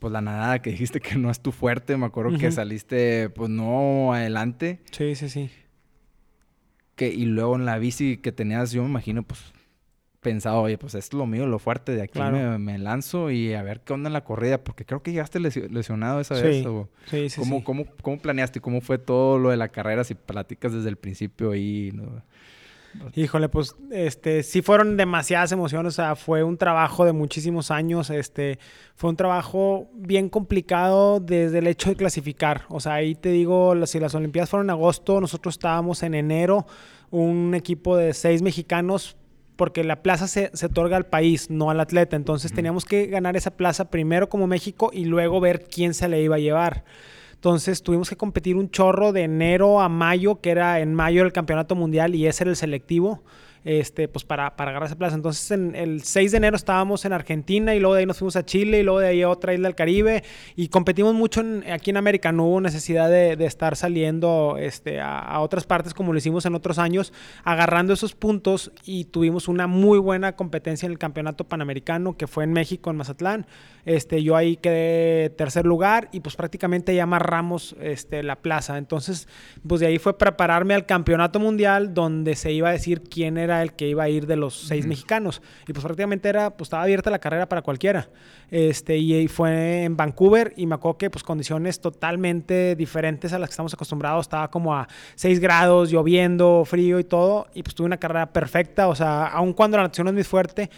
pues 0.00 0.12
la 0.12 0.20
nadada 0.20 0.60
que 0.60 0.70
dijiste 0.70 0.98
que 1.00 1.16
no 1.16 1.30
es 1.30 1.40
tu 1.40 1.52
fuerte, 1.52 1.96
me 1.96 2.06
acuerdo 2.06 2.36
que 2.36 2.50
saliste 2.50 3.30
pues 3.30 3.50
no 3.50 4.12
adelante. 4.12 4.80
Sí, 4.90 5.14
sí, 5.14 5.28
sí. 5.28 5.50
Que, 6.96 7.08
y 7.08 7.26
luego 7.26 7.54
en 7.56 7.66
la 7.66 7.78
bici 7.78 8.16
que 8.16 8.32
tenías, 8.32 8.72
yo 8.72 8.82
me 8.82 8.88
imagino, 8.88 9.22
pues 9.22 9.40
pensado, 10.20 10.60
oye, 10.60 10.76
pues 10.76 10.94
esto 10.94 11.16
es 11.16 11.18
lo 11.18 11.26
mío, 11.26 11.46
lo 11.46 11.58
fuerte, 11.58 11.92
de 11.92 12.02
aquí 12.02 12.20
me, 12.20 12.78
lanzo 12.78 13.30
y 13.30 13.54
a 13.54 13.62
ver 13.62 13.80
qué 13.80 13.92
onda 13.92 14.08
en 14.08 14.12
la 14.12 14.24
corrida, 14.24 14.62
porque 14.62 14.84
creo 14.84 15.02
que 15.02 15.12
llegaste 15.12 15.40
lesionado 15.40 16.20
esa 16.20 16.34
vez. 16.34 16.66
sí, 17.06 17.28
sí, 17.30 17.40
¿Cómo, 17.40 17.58
sí. 17.58 17.64
¿cómo, 17.64 17.84
¿Cómo 18.02 18.18
planeaste? 18.18 18.60
¿Cómo 18.60 18.80
fue 18.80 18.98
todo 18.98 19.38
lo 19.38 19.50
de 19.50 19.56
la 19.56 19.68
carrera? 19.68 20.04
Si 20.04 20.14
platicas 20.14 20.72
desde 20.72 20.88
el 20.88 20.96
principio 20.96 21.52
ahí, 21.52 21.90
¿no? 21.94 22.22
Híjole, 23.14 23.48
pues 23.48 23.76
este 23.90 24.42
sí 24.42 24.62
fueron 24.62 24.96
demasiadas 24.96 25.52
emociones, 25.52 25.94
o 25.94 25.96
sea, 25.96 26.16
fue 26.16 26.42
un 26.42 26.56
trabajo 26.56 27.04
de 27.04 27.12
muchísimos 27.12 27.70
años, 27.70 28.10
este 28.10 28.58
fue 28.96 29.10
un 29.10 29.16
trabajo 29.16 29.88
bien 29.94 30.28
complicado 30.28 31.20
desde 31.20 31.58
el 31.58 31.68
hecho 31.68 31.90
de 31.90 31.96
clasificar. 31.96 32.64
O 32.68 32.80
sea, 32.80 32.94
ahí 32.94 33.14
te 33.14 33.30
digo, 33.30 33.74
si 33.86 34.00
las 34.00 34.14
Olimpiadas 34.14 34.50
fueron 34.50 34.66
en 34.66 34.70
agosto, 34.70 35.20
nosotros 35.20 35.54
estábamos 35.54 36.02
en 36.02 36.14
enero, 36.14 36.66
un 37.10 37.54
equipo 37.54 37.96
de 37.96 38.12
seis 38.12 38.42
mexicanos 38.42 39.16
porque 39.54 39.84
la 39.84 40.02
plaza 40.02 40.26
se, 40.26 40.50
se, 40.54 40.66
otorga 40.66 40.96
al 40.96 41.06
país, 41.06 41.50
no 41.50 41.70
al 41.70 41.80
atleta. 41.80 42.16
Entonces 42.16 42.52
teníamos 42.52 42.86
que 42.86 43.06
ganar 43.06 43.36
esa 43.36 43.50
plaza 43.50 43.90
primero 43.90 44.28
como 44.30 44.46
México 44.46 44.90
y 44.92 45.04
luego 45.04 45.38
ver 45.38 45.64
quién 45.64 45.92
se 45.92 46.08
le 46.08 46.22
iba 46.22 46.36
a 46.36 46.38
llevar. 46.38 46.84
Entonces 47.40 47.82
tuvimos 47.82 48.10
que 48.10 48.16
competir 48.16 48.56
un 48.56 48.70
chorro 48.70 49.12
de 49.12 49.22
enero 49.22 49.80
a 49.80 49.88
mayo, 49.88 50.42
que 50.42 50.50
era 50.50 50.80
en 50.80 50.92
mayo 50.92 51.22
el 51.22 51.32
campeonato 51.32 51.74
mundial 51.74 52.14
y 52.14 52.26
ese 52.26 52.44
era 52.44 52.50
el 52.50 52.56
selectivo 52.56 53.22
este, 53.64 54.08
pues 54.08 54.24
para, 54.24 54.56
para 54.56 54.70
agarrar 54.70 54.86
esa 54.86 54.96
plaza. 54.96 55.16
Entonces, 55.16 55.50
en 55.50 55.74
el 55.74 56.02
6 56.02 56.32
de 56.32 56.36
enero 56.38 56.56
estábamos 56.56 57.04
en 57.04 57.12
Argentina 57.12 57.74
y 57.74 57.80
luego 57.80 57.94
de 57.94 58.00
ahí 58.00 58.06
nos 58.06 58.18
fuimos 58.18 58.36
a 58.36 58.44
Chile 58.44 58.80
y 58.80 58.82
luego 58.82 59.00
de 59.00 59.08
ahí 59.08 59.22
a 59.22 59.28
otra 59.28 59.52
isla 59.52 59.68
del 59.68 59.74
Caribe 59.74 60.22
y 60.56 60.68
competimos 60.68 61.14
mucho 61.14 61.42
aquí 61.70 61.90
en 61.90 61.96
América. 61.96 62.32
No 62.32 62.46
hubo 62.46 62.60
necesidad 62.60 63.10
de, 63.10 63.36
de 63.36 63.46
estar 63.46 63.76
saliendo 63.76 64.56
este, 64.58 65.00
a, 65.00 65.18
a, 65.18 65.40
otras 65.40 65.64
partes 65.64 65.94
como 65.94 66.12
lo 66.12 66.18
hicimos 66.18 66.46
en 66.46 66.54
otros 66.54 66.78
años, 66.78 67.12
agarrando 67.44 67.92
esos 67.92 68.14
puntos 68.14 68.72
y 68.84 69.04
tuvimos 69.04 69.48
una 69.48 69.66
muy 69.66 69.98
buena 69.98 70.36
competencia 70.36 70.86
en 70.86 70.92
el 70.92 70.98
campeonato 70.98 71.44
panamericano 71.44 72.16
que 72.16 72.26
fue 72.26 72.44
en 72.44 72.52
México, 72.52 72.90
en 72.90 72.96
Mazatlán. 72.96 73.46
Este, 73.84 74.22
yo 74.22 74.36
ahí 74.36 74.56
quedé 74.56 75.30
tercer 75.30 75.66
lugar 75.66 76.08
y 76.12 76.20
pues 76.20 76.36
prácticamente 76.36 76.94
ya 76.94 77.04
amarramos 77.04 77.76
este, 77.80 78.22
la 78.22 78.36
plaza. 78.36 78.78
Entonces, 78.78 79.26
pues 79.66 79.80
de 79.80 79.86
ahí 79.86 79.98
fue 79.98 80.16
prepararme 80.18 80.74
al 80.74 80.86
campeonato 80.86 81.40
mundial 81.40 81.94
donde 81.94 82.36
se 82.36 82.52
iba 82.52 82.68
a 82.68 82.72
decir 82.72 83.02
quién 83.02 83.38
era 83.38 83.49
era 83.50 83.62
el 83.62 83.72
que 83.72 83.88
iba 83.88 84.02
a 84.02 84.08
ir 84.08 84.26
de 84.26 84.36
los 84.36 84.54
seis 84.54 84.86
mexicanos. 84.86 85.42
Y 85.66 85.72
pues 85.72 85.84
prácticamente 85.84 86.28
era, 86.28 86.50
pues 86.50 86.66
estaba 86.66 86.82
abierta 86.82 87.10
la 87.10 87.18
carrera 87.18 87.48
para 87.48 87.62
cualquiera. 87.62 88.08
Este, 88.50 88.96
y 88.96 89.28
fue 89.28 89.84
en 89.84 89.96
Vancouver 89.96 90.52
y 90.56 90.66
me 90.66 90.74
acuerdo 90.74 90.98
que 90.98 91.10
pues 91.10 91.22
condiciones 91.22 91.80
totalmente 91.80 92.74
diferentes 92.76 93.32
a 93.32 93.38
las 93.38 93.48
que 93.48 93.52
estamos 93.52 93.74
acostumbrados. 93.74 94.22
Estaba 94.22 94.50
como 94.50 94.74
a 94.74 94.88
6 95.16 95.40
grados, 95.40 95.90
lloviendo, 95.90 96.64
frío 96.64 96.98
y 96.98 97.04
todo. 97.04 97.46
Y 97.54 97.62
pues 97.62 97.74
tuve 97.74 97.86
una 97.86 97.98
carrera 97.98 98.32
perfecta. 98.32 98.88
O 98.88 98.94
sea, 98.94 99.26
aun 99.26 99.52
cuando 99.52 99.76
la 99.76 99.84
natación 99.84 100.06
no 100.06 100.10
es 100.10 100.14
muy 100.14 100.24
fuerte, 100.24 100.70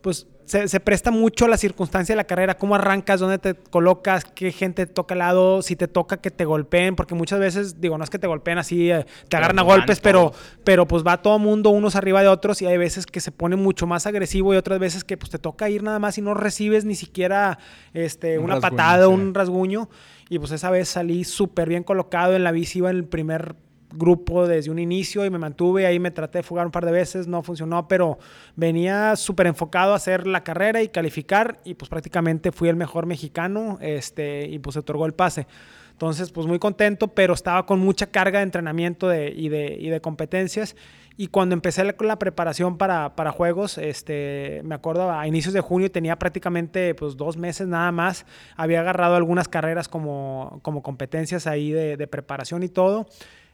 pues 0.00 0.26
se, 0.52 0.80
presta 0.80 1.10
mucho 1.10 1.48
la 1.48 1.56
circunstancia 1.56 2.12
de 2.12 2.16
la 2.18 2.24
carrera, 2.24 2.58
cómo 2.58 2.74
arrancas, 2.74 3.20
dónde 3.20 3.38
te 3.38 3.54
colocas, 3.54 4.24
qué 4.24 4.52
gente 4.52 4.86
te 4.86 4.92
toca 4.92 5.14
al 5.14 5.20
lado, 5.20 5.62
si 5.62 5.76
te 5.76 5.88
toca 5.88 6.18
que 6.18 6.30
te 6.30 6.44
golpeen, 6.44 6.94
porque 6.94 7.14
muchas 7.14 7.40
veces, 7.40 7.80
digo, 7.80 7.96
no 7.96 8.04
es 8.04 8.10
que 8.10 8.18
te 8.18 8.26
golpeen 8.26 8.58
así, 8.58 8.90
eh, 8.90 9.06
te 9.28 9.36
agarran 9.38 9.58
a 9.58 9.62
golpes, 9.62 10.00
pero, 10.00 10.32
pero 10.62 10.86
pues 10.86 11.04
va 11.06 11.22
todo 11.22 11.38
mundo 11.38 11.70
unos 11.70 11.96
arriba 11.96 12.20
de 12.20 12.28
otros 12.28 12.60
y 12.60 12.66
hay 12.66 12.76
veces 12.76 13.06
que 13.06 13.20
se 13.20 13.32
pone 13.32 13.56
mucho 13.56 13.86
más 13.86 14.06
agresivo 14.06 14.52
y 14.52 14.58
otras 14.58 14.78
veces 14.78 15.04
que 15.04 15.16
pues 15.16 15.30
te 15.30 15.38
toca 15.38 15.70
ir 15.70 15.82
nada 15.82 15.98
más 15.98 16.18
y 16.18 16.22
no 16.22 16.34
recibes 16.34 16.84
ni 16.84 16.94
siquiera 16.94 17.58
este, 17.94 18.38
una 18.38 18.60
patada, 18.60 19.08
un 19.08 19.34
rasguño. 19.34 19.88
Y 20.28 20.38
pues 20.38 20.50
esa 20.52 20.70
vez 20.70 20.88
salí 20.88 21.24
súper 21.24 21.68
bien 21.68 21.82
colocado 21.82 22.34
en 22.34 22.44
la 22.44 22.52
bici, 22.52 22.78
iba 22.78 22.90
en 22.90 22.96
el 22.96 23.04
primer 23.04 23.54
grupo 23.92 24.46
desde 24.46 24.70
un 24.70 24.78
inicio 24.78 25.24
y 25.24 25.30
me 25.30 25.38
mantuve 25.38 25.86
ahí, 25.86 25.98
me 25.98 26.10
traté 26.10 26.38
de 26.38 26.42
fugar 26.42 26.66
un 26.66 26.72
par 26.72 26.84
de 26.84 26.92
veces, 26.92 27.26
no 27.26 27.42
funcionó, 27.42 27.88
pero 27.88 28.18
venía 28.56 29.16
súper 29.16 29.46
enfocado 29.46 29.92
a 29.92 29.96
hacer 29.96 30.26
la 30.26 30.44
carrera 30.44 30.82
y 30.82 30.88
calificar 30.88 31.60
y 31.64 31.74
pues 31.74 31.88
prácticamente 31.88 32.52
fui 32.52 32.68
el 32.68 32.76
mejor 32.76 33.06
mexicano 33.06 33.78
este, 33.80 34.48
y 34.48 34.58
pues 34.58 34.74
se 34.74 34.80
otorgó 34.80 35.06
el 35.06 35.14
pase. 35.14 35.46
Entonces, 35.92 36.32
pues 36.32 36.46
muy 36.46 36.58
contento, 36.58 37.08
pero 37.08 37.34
estaba 37.34 37.64
con 37.64 37.78
mucha 37.78 38.06
carga 38.06 38.40
de 38.40 38.44
entrenamiento 38.44 39.14
y, 39.14 39.48
de, 39.48 39.76
y 39.78 39.88
de 39.88 40.00
competencias. 40.00 40.74
Y 41.16 41.28
cuando 41.28 41.54
empecé 41.54 41.84
la, 41.84 41.94
la 42.00 42.18
preparación 42.18 42.78
para, 42.78 43.14
para, 43.14 43.30
juegos, 43.30 43.78
este, 43.78 44.62
me 44.64 44.74
acuerdo 44.74 45.12
a 45.12 45.26
inicios 45.28 45.54
de 45.54 45.60
junio 45.60 45.90
tenía 45.90 46.18
prácticamente 46.18 46.94
pues, 46.94 47.16
dos 47.16 47.36
meses 47.36 47.68
nada 47.68 47.92
más. 47.92 48.26
Había 48.56 48.80
agarrado 48.80 49.14
algunas 49.14 49.46
carreras 49.46 49.88
como, 49.88 50.58
como 50.62 50.82
competencias 50.82 51.46
ahí 51.46 51.70
de, 51.70 51.96
de 51.96 52.06
preparación 52.06 52.62
y 52.62 52.68
todo. 52.68 53.06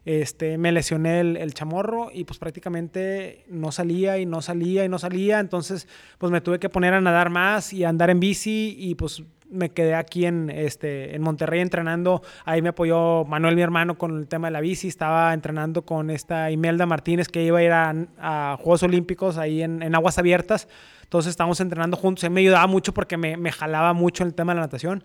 Este, 0.09 0.57
me 0.57 0.73
lesioné 0.73 1.21
el, 1.21 1.53
chamorro 1.53 2.09
y 2.11 2.25
pues 2.25 2.39
prácticamente 2.39 3.45
no 3.51 3.71
salía 3.73 4.17
y 4.17 4.25
no 4.25 4.41
salía 4.41 4.87
y 4.87 4.89
no 4.89 4.99
salía. 4.99 5.39
Entonces, 5.39 5.87
pues 6.17 6.33
me 6.33 6.41
tuve 6.41 6.59
que 6.59 6.71
poner 6.71 6.95
a 6.95 7.01
nadar 7.03 7.29
más 7.29 7.75
y 7.75 7.85
a 7.85 7.91
andar 7.91 8.09
en 8.09 8.19
bici 8.19 8.75
y 8.79 8.95
pues 8.95 9.23
me 9.51 9.69
quedé 9.69 9.95
aquí 9.95 10.25
en, 10.25 10.49
este, 10.49 11.15
en 11.15 11.21
Monterrey 11.21 11.61
entrenando. 11.61 12.23
Ahí 12.47 12.63
me 12.63 12.71
apoyó 12.71 13.27
Manuel, 13.27 13.55
mi 13.55 13.61
hermano, 13.61 13.99
con 13.99 14.17
el 14.17 14.29
tema 14.29 14.47
de 14.47 14.53
la 14.53 14.63
bici. 14.63 14.89
Estaba 14.89 15.35
entrenando 15.35 15.83
con 15.83 16.09
esta 16.09 16.51
Imelda 16.51 16.87
Martínez 16.87 17.29
que 17.29 17.45
iba 17.45 17.59
a 17.59 17.63
ir 17.63 17.73
a, 17.73 18.57
Juegos 18.57 18.83
Olímpicos 18.85 19.37
ahí 19.37 19.63
en, 19.63 19.95
aguas 19.95 20.17
abiertas. 20.17 20.69
Entonces 21.03 21.29
estábamos 21.29 21.61
entrenando 21.61 21.99
juntos. 21.99 22.25
Él 22.25 22.31
me 22.31 22.41
ayudaba 22.41 22.67
mucho 22.67 22.95
porque 22.95 23.19
me, 23.19 23.37
me 23.37 23.53
jalaba 23.53 23.93
mucho 23.93 24.25
el 24.25 24.33
tema 24.33 24.53
de 24.53 24.57
la 24.57 24.63
natación. 24.63 25.05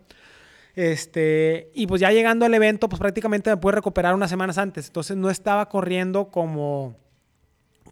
Este, 0.76 1.70
y 1.76 1.86
pues 1.86 2.02
ya 2.02 2.12
llegando 2.12 2.46
al 2.46 2.54
evento, 2.54 2.90
pues 2.90 3.00
prácticamente 3.00 3.50
me 3.50 3.58
pude 3.58 3.74
recuperar 3.74 4.16
unas 4.16 4.30
semanas 4.30 4.58
antes. 4.58 4.88
Entonces 4.88 5.16
no 5.18 5.30
estaba 5.30 5.70
corriendo 5.70 6.30
como, 6.30 6.96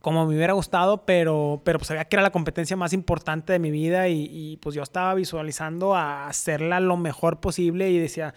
como 0.01 0.25
me 0.25 0.35
hubiera 0.35 0.53
gustado, 0.53 1.05
pero, 1.05 1.61
pero 1.63 1.77
pues 1.77 1.87
sabía 1.87 2.05
que 2.05 2.15
era 2.15 2.23
la 2.23 2.31
competencia 2.31 2.75
más 2.75 2.93
importante 2.93 3.53
de 3.53 3.59
mi 3.59 3.69
vida 3.69 4.07
y, 4.09 4.57
pues 4.61 4.75
yo 4.75 4.81
estaba 4.81 5.13
visualizando 5.13 5.95
a 5.95 6.27
hacerla 6.27 6.79
lo 6.79 6.97
mejor 6.97 7.39
posible 7.39 7.91
y 7.91 7.99
decía, 7.99 8.33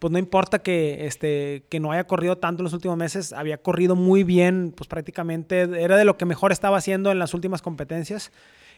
pues 0.00 0.10
no 0.10 0.18
importa 0.18 0.58
que, 0.58 1.06
este, 1.06 1.64
que 1.68 1.78
no 1.78 1.92
haya 1.92 2.04
corrido 2.04 2.36
tanto 2.38 2.62
en 2.62 2.64
los 2.64 2.72
últimos 2.72 2.96
meses, 2.96 3.32
había 3.32 3.58
corrido 3.58 3.94
muy 3.94 4.24
bien, 4.24 4.72
pues 4.76 4.88
prácticamente 4.88 5.60
era 5.80 5.96
de 5.96 6.04
lo 6.04 6.16
que 6.18 6.24
mejor 6.24 6.50
estaba 6.50 6.78
haciendo 6.78 7.12
en 7.12 7.20
las 7.20 7.32
últimas 7.32 7.62
competencias. 7.62 8.32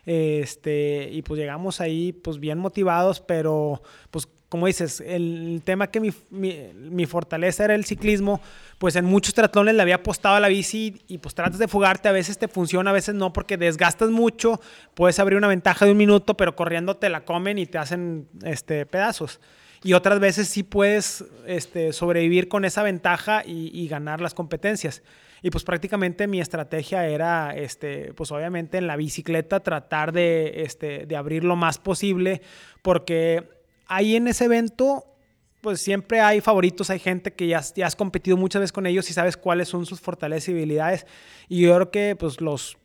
Este, 0.05 1.09
y 1.11 1.23
pues 1.23 1.41
llegamos 1.41 1.81
ahí 1.81 2.13
pues 2.13 2.39
bien 2.39 2.59
motivados, 2.59 3.21
pero 3.21 3.83
pues 4.13 4.29
como 4.49 4.67
dices, 4.67 5.03
el 5.05 5.61
tema 5.65 5.89
que 5.89 6.01
mi, 6.01 6.13
mi, 6.31 7.07
fortaleza 7.07 7.65
era 7.65 7.75
el 7.75 7.85
ciclismo, 7.85 8.41
pues 8.79 8.95
en 8.95 9.05
muchos 9.05 9.35
triatlones 9.35 9.75
le 9.75 9.83
había 9.83 9.97
apostado 9.97 10.37
a 10.37 10.41
la 10.41 10.49
bici 10.49 11.03
y 11.09 11.19
pues 11.19 11.35
tratas 11.35 11.59
de 11.59 11.67
fugarte, 11.67 12.09
a 12.09 12.13
veces 12.13 12.39
te 12.39 12.47
funciona, 12.47 12.91
a 12.91 12.93
veces 12.93 13.17
no, 13.17 13.33
porque 13.33 13.57
desgastas 13.57 14.11
mucho, 14.11 14.61
puedes 14.95 15.19
abrir 15.19 15.37
una 15.37 15.49
ventaja 15.49 15.85
de 15.85 15.93
un 15.93 15.99
minuto, 15.99 16.37
pero 16.37 16.55
corriendo 16.55 16.97
te 16.97 17.09
la 17.09 17.25
comen 17.25 17.59
y 17.59 17.67
te 17.67 17.79
hacen 17.79 18.29
este, 18.45 18.87
pedazos. 18.87 19.41
Y 19.83 19.93
otras 19.93 20.21
veces 20.21 20.49
sí 20.49 20.63
puedes 20.63 21.25
este, 21.47 21.93
sobrevivir 21.93 22.49
con 22.49 22.65
esa 22.65 22.83
ventaja 22.83 23.43
y, 23.45 23.87
ganar 23.89 24.21
las 24.21 24.35
competencias. 24.35 25.03
Y 25.43 25.51
pues 25.51 25.65
prácticamente 25.65 26.27
mi 26.27 26.41
estrategia 26.41 27.07
era, 27.07 27.55
este, 27.55 28.13
pues 28.15 28.33
obviamente 28.33 28.79
en 28.79 28.87
la 28.87 28.97
bicicleta 28.97 29.61
tratar 29.61 30.13
de, 30.13 30.63
este, 30.65 31.07
de 31.07 31.17
abrir 31.17 31.45
lo 31.45 31.57
más 31.57 31.79
posible, 31.79 32.43
porque 32.83 33.56
ahí 33.87 34.17
en 34.17 34.29
ese 34.29 34.45
evento, 34.45 35.05
pues 35.61 35.81
siempre 35.81 36.21
hay 36.21 36.41
favoritos, 36.41 36.91
hay 36.91 36.99
gente 36.99 37.33
que 37.33 37.49
ya, 37.49 37.61
ya 37.75 37.87
has 37.87 37.97
competido 37.97 38.37
muchas 38.37 38.61
veces 38.61 38.73
con 38.73 38.87
ellos 38.87 39.11
y 39.11 39.13
sabes 39.13 39.37
cuáles 39.37 39.69
son 39.69 39.87
sus 39.87 40.01
fortalezas 40.01 40.49
y 40.49 40.53
habilidades. 40.53 41.07
Y 41.49 41.63
yo 41.63 41.75
creo 41.75 41.91
que 41.91 42.17
pues 42.17 42.41
los, 42.41 42.77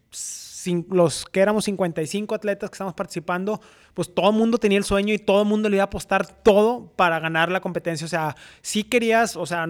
los 0.90 1.26
que 1.26 1.40
éramos 1.40 1.66
55 1.66 2.36
atletas 2.36 2.70
que 2.70 2.76
estamos 2.76 2.94
participando, 2.94 3.62
pues 3.94 4.14
todo 4.14 4.30
el 4.30 4.36
mundo 4.36 4.58
tenía 4.58 4.78
el 4.78 4.84
sueño 4.84 5.14
y 5.14 5.20
todo 5.20 5.42
el 5.42 5.48
mundo 5.48 5.70
le 5.70 5.78
iba 5.78 5.84
a 5.84 5.86
apostar 5.86 6.26
todo 6.44 6.92
para 6.96 7.20
ganar 7.20 7.52
la 7.52 7.62
competencia. 7.62 8.06
O 8.06 8.10
sea, 8.10 8.36
si 8.62 8.84
querías, 8.84 9.36
o 9.36 9.46
sea, 9.46 9.68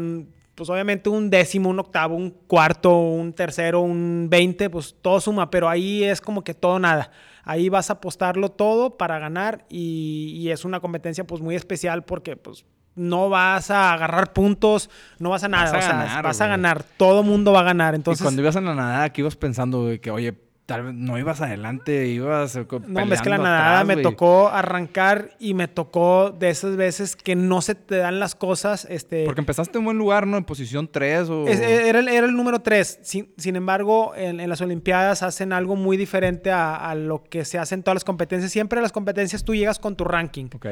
pues 0.55 0.69
obviamente 0.69 1.09
un 1.09 1.29
décimo, 1.29 1.69
un 1.69 1.79
octavo, 1.79 2.15
un 2.15 2.29
cuarto, 2.29 2.95
un 2.97 3.33
tercero, 3.33 3.81
un 3.81 4.27
veinte, 4.29 4.69
pues 4.69 4.95
todo 5.01 5.19
suma, 5.19 5.49
pero 5.49 5.67
ahí 5.67 6.03
es 6.03 6.21
como 6.21 6.43
que 6.43 6.53
todo 6.53 6.77
nada. 6.79 7.11
Ahí 7.43 7.69
vas 7.69 7.89
a 7.89 7.93
apostarlo 7.93 8.49
todo 8.49 8.97
para 8.97 9.19
ganar 9.19 9.65
y, 9.69 10.49
es 10.49 10.65
una 10.65 10.79
competencia 10.79 11.25
pues 11.25 11.41
muy 11.41 11.55
especial 11.55 12.03
porque 12.03 12.35
pues 12.35 12.65
no 12.95 13.29
vas 13.29 13.71
a 13.71 13.93
agarrar 13.93 14.33
puntos, 14.33 14.89
no 15.17 15.29
vas 15.29 15.43
a 15.43 15.47
nada, 15.47 15.71
vas 15.71 15.85
a, 15.85 15.87
ganar, 15.87 16.23
vas 16.23 16.41
a 16.41 16.47
ganar, 16.47 16.83
todo 16.97 17.23
mundo 17.23 17.53
va 17.53 17.61
a 17.61 17.63
ganar. 17.63 17.95
Entonces, 17.95 18.21
y 18.21 18.23
cuando 18.23 18.41
ibas 18.41 18.55
a 18.57 18.61
la 18.61 18.75
nada, 18.75 19.03
aquí 19.03 19.21
ibas 19.21 19.37
pensando 19.37 19.89
que, 20.01 20.11
oye, 20.11 20.35
tal 20.65 20.83
vez 20.83 20.93
no 20.93 21.17
ibas 21.17 21.41
adelante, 21.41 22.07
ibas 22.07 22.57
No, 22.87 23.13
es 23.13 23.21
que 23.21 23.29
la 23.29 23.37
nadada 23.37 23.83
me 23.83 23.97
tocó 23.97 24.49
arrancar 24.49 25.31
y 25.39 25.53
me 25.53 25.67
tocó 25.67 26.31
de 26.31 26.49
esas 26.49 26.75
veces 26.75 27.15
que 27.15 27.35
no 27.35 27.61
se 27.61 27.75
te 27.75 27.97
dan 27.97 28.19
las 28.19 28.35
cosas. 28.35 28.85
Este, 28.89 29.25
Porque 29.25 29.41
empezaste 29.41 29.77
en 29.77 29.85
buen 29.85 29.97
lugar, 29.97 30.27
¿no? 30.27 30.37
En 30.37 30.45
posición 30.45 30.89
3 30.89 31.29
o... 31.29 31.47
era, 31.47 31.99
el, 31.99 32.07
era, 32.07 32.25
el, 32.25 32.35
número 32.35 32.61
3. 32.61 32.99
Sin, 33.01 33.55
embargo, 33.55 34.13
en, 34.15 34.47
las 34.47 34.61
Olimpiadas 34.61 35.23
hacen 35.23 35.51
algo 35.51 35.75
muy 35.75 35.97
diferente 35.97 36.51
a, 36.51 36.93
lo 36.95 37.23
que 37.23 37.43
se 37.43 37.57
hace 37.57 37.75
en 37.75 37.83
todas 37.83 37.95
las 37.95 38.03
competencias. 38.03 38.51
Siempre 38.51 38.79
en 38.79 38.83
las 38.83 38.91
competencias 38.91 39.43
tú 39.43 39.55
llegas 39.55 39.79
con 39.79 39.95
tu 39.95 40.03
ranking. 40.03 40.47
Ok. 40.55 40.67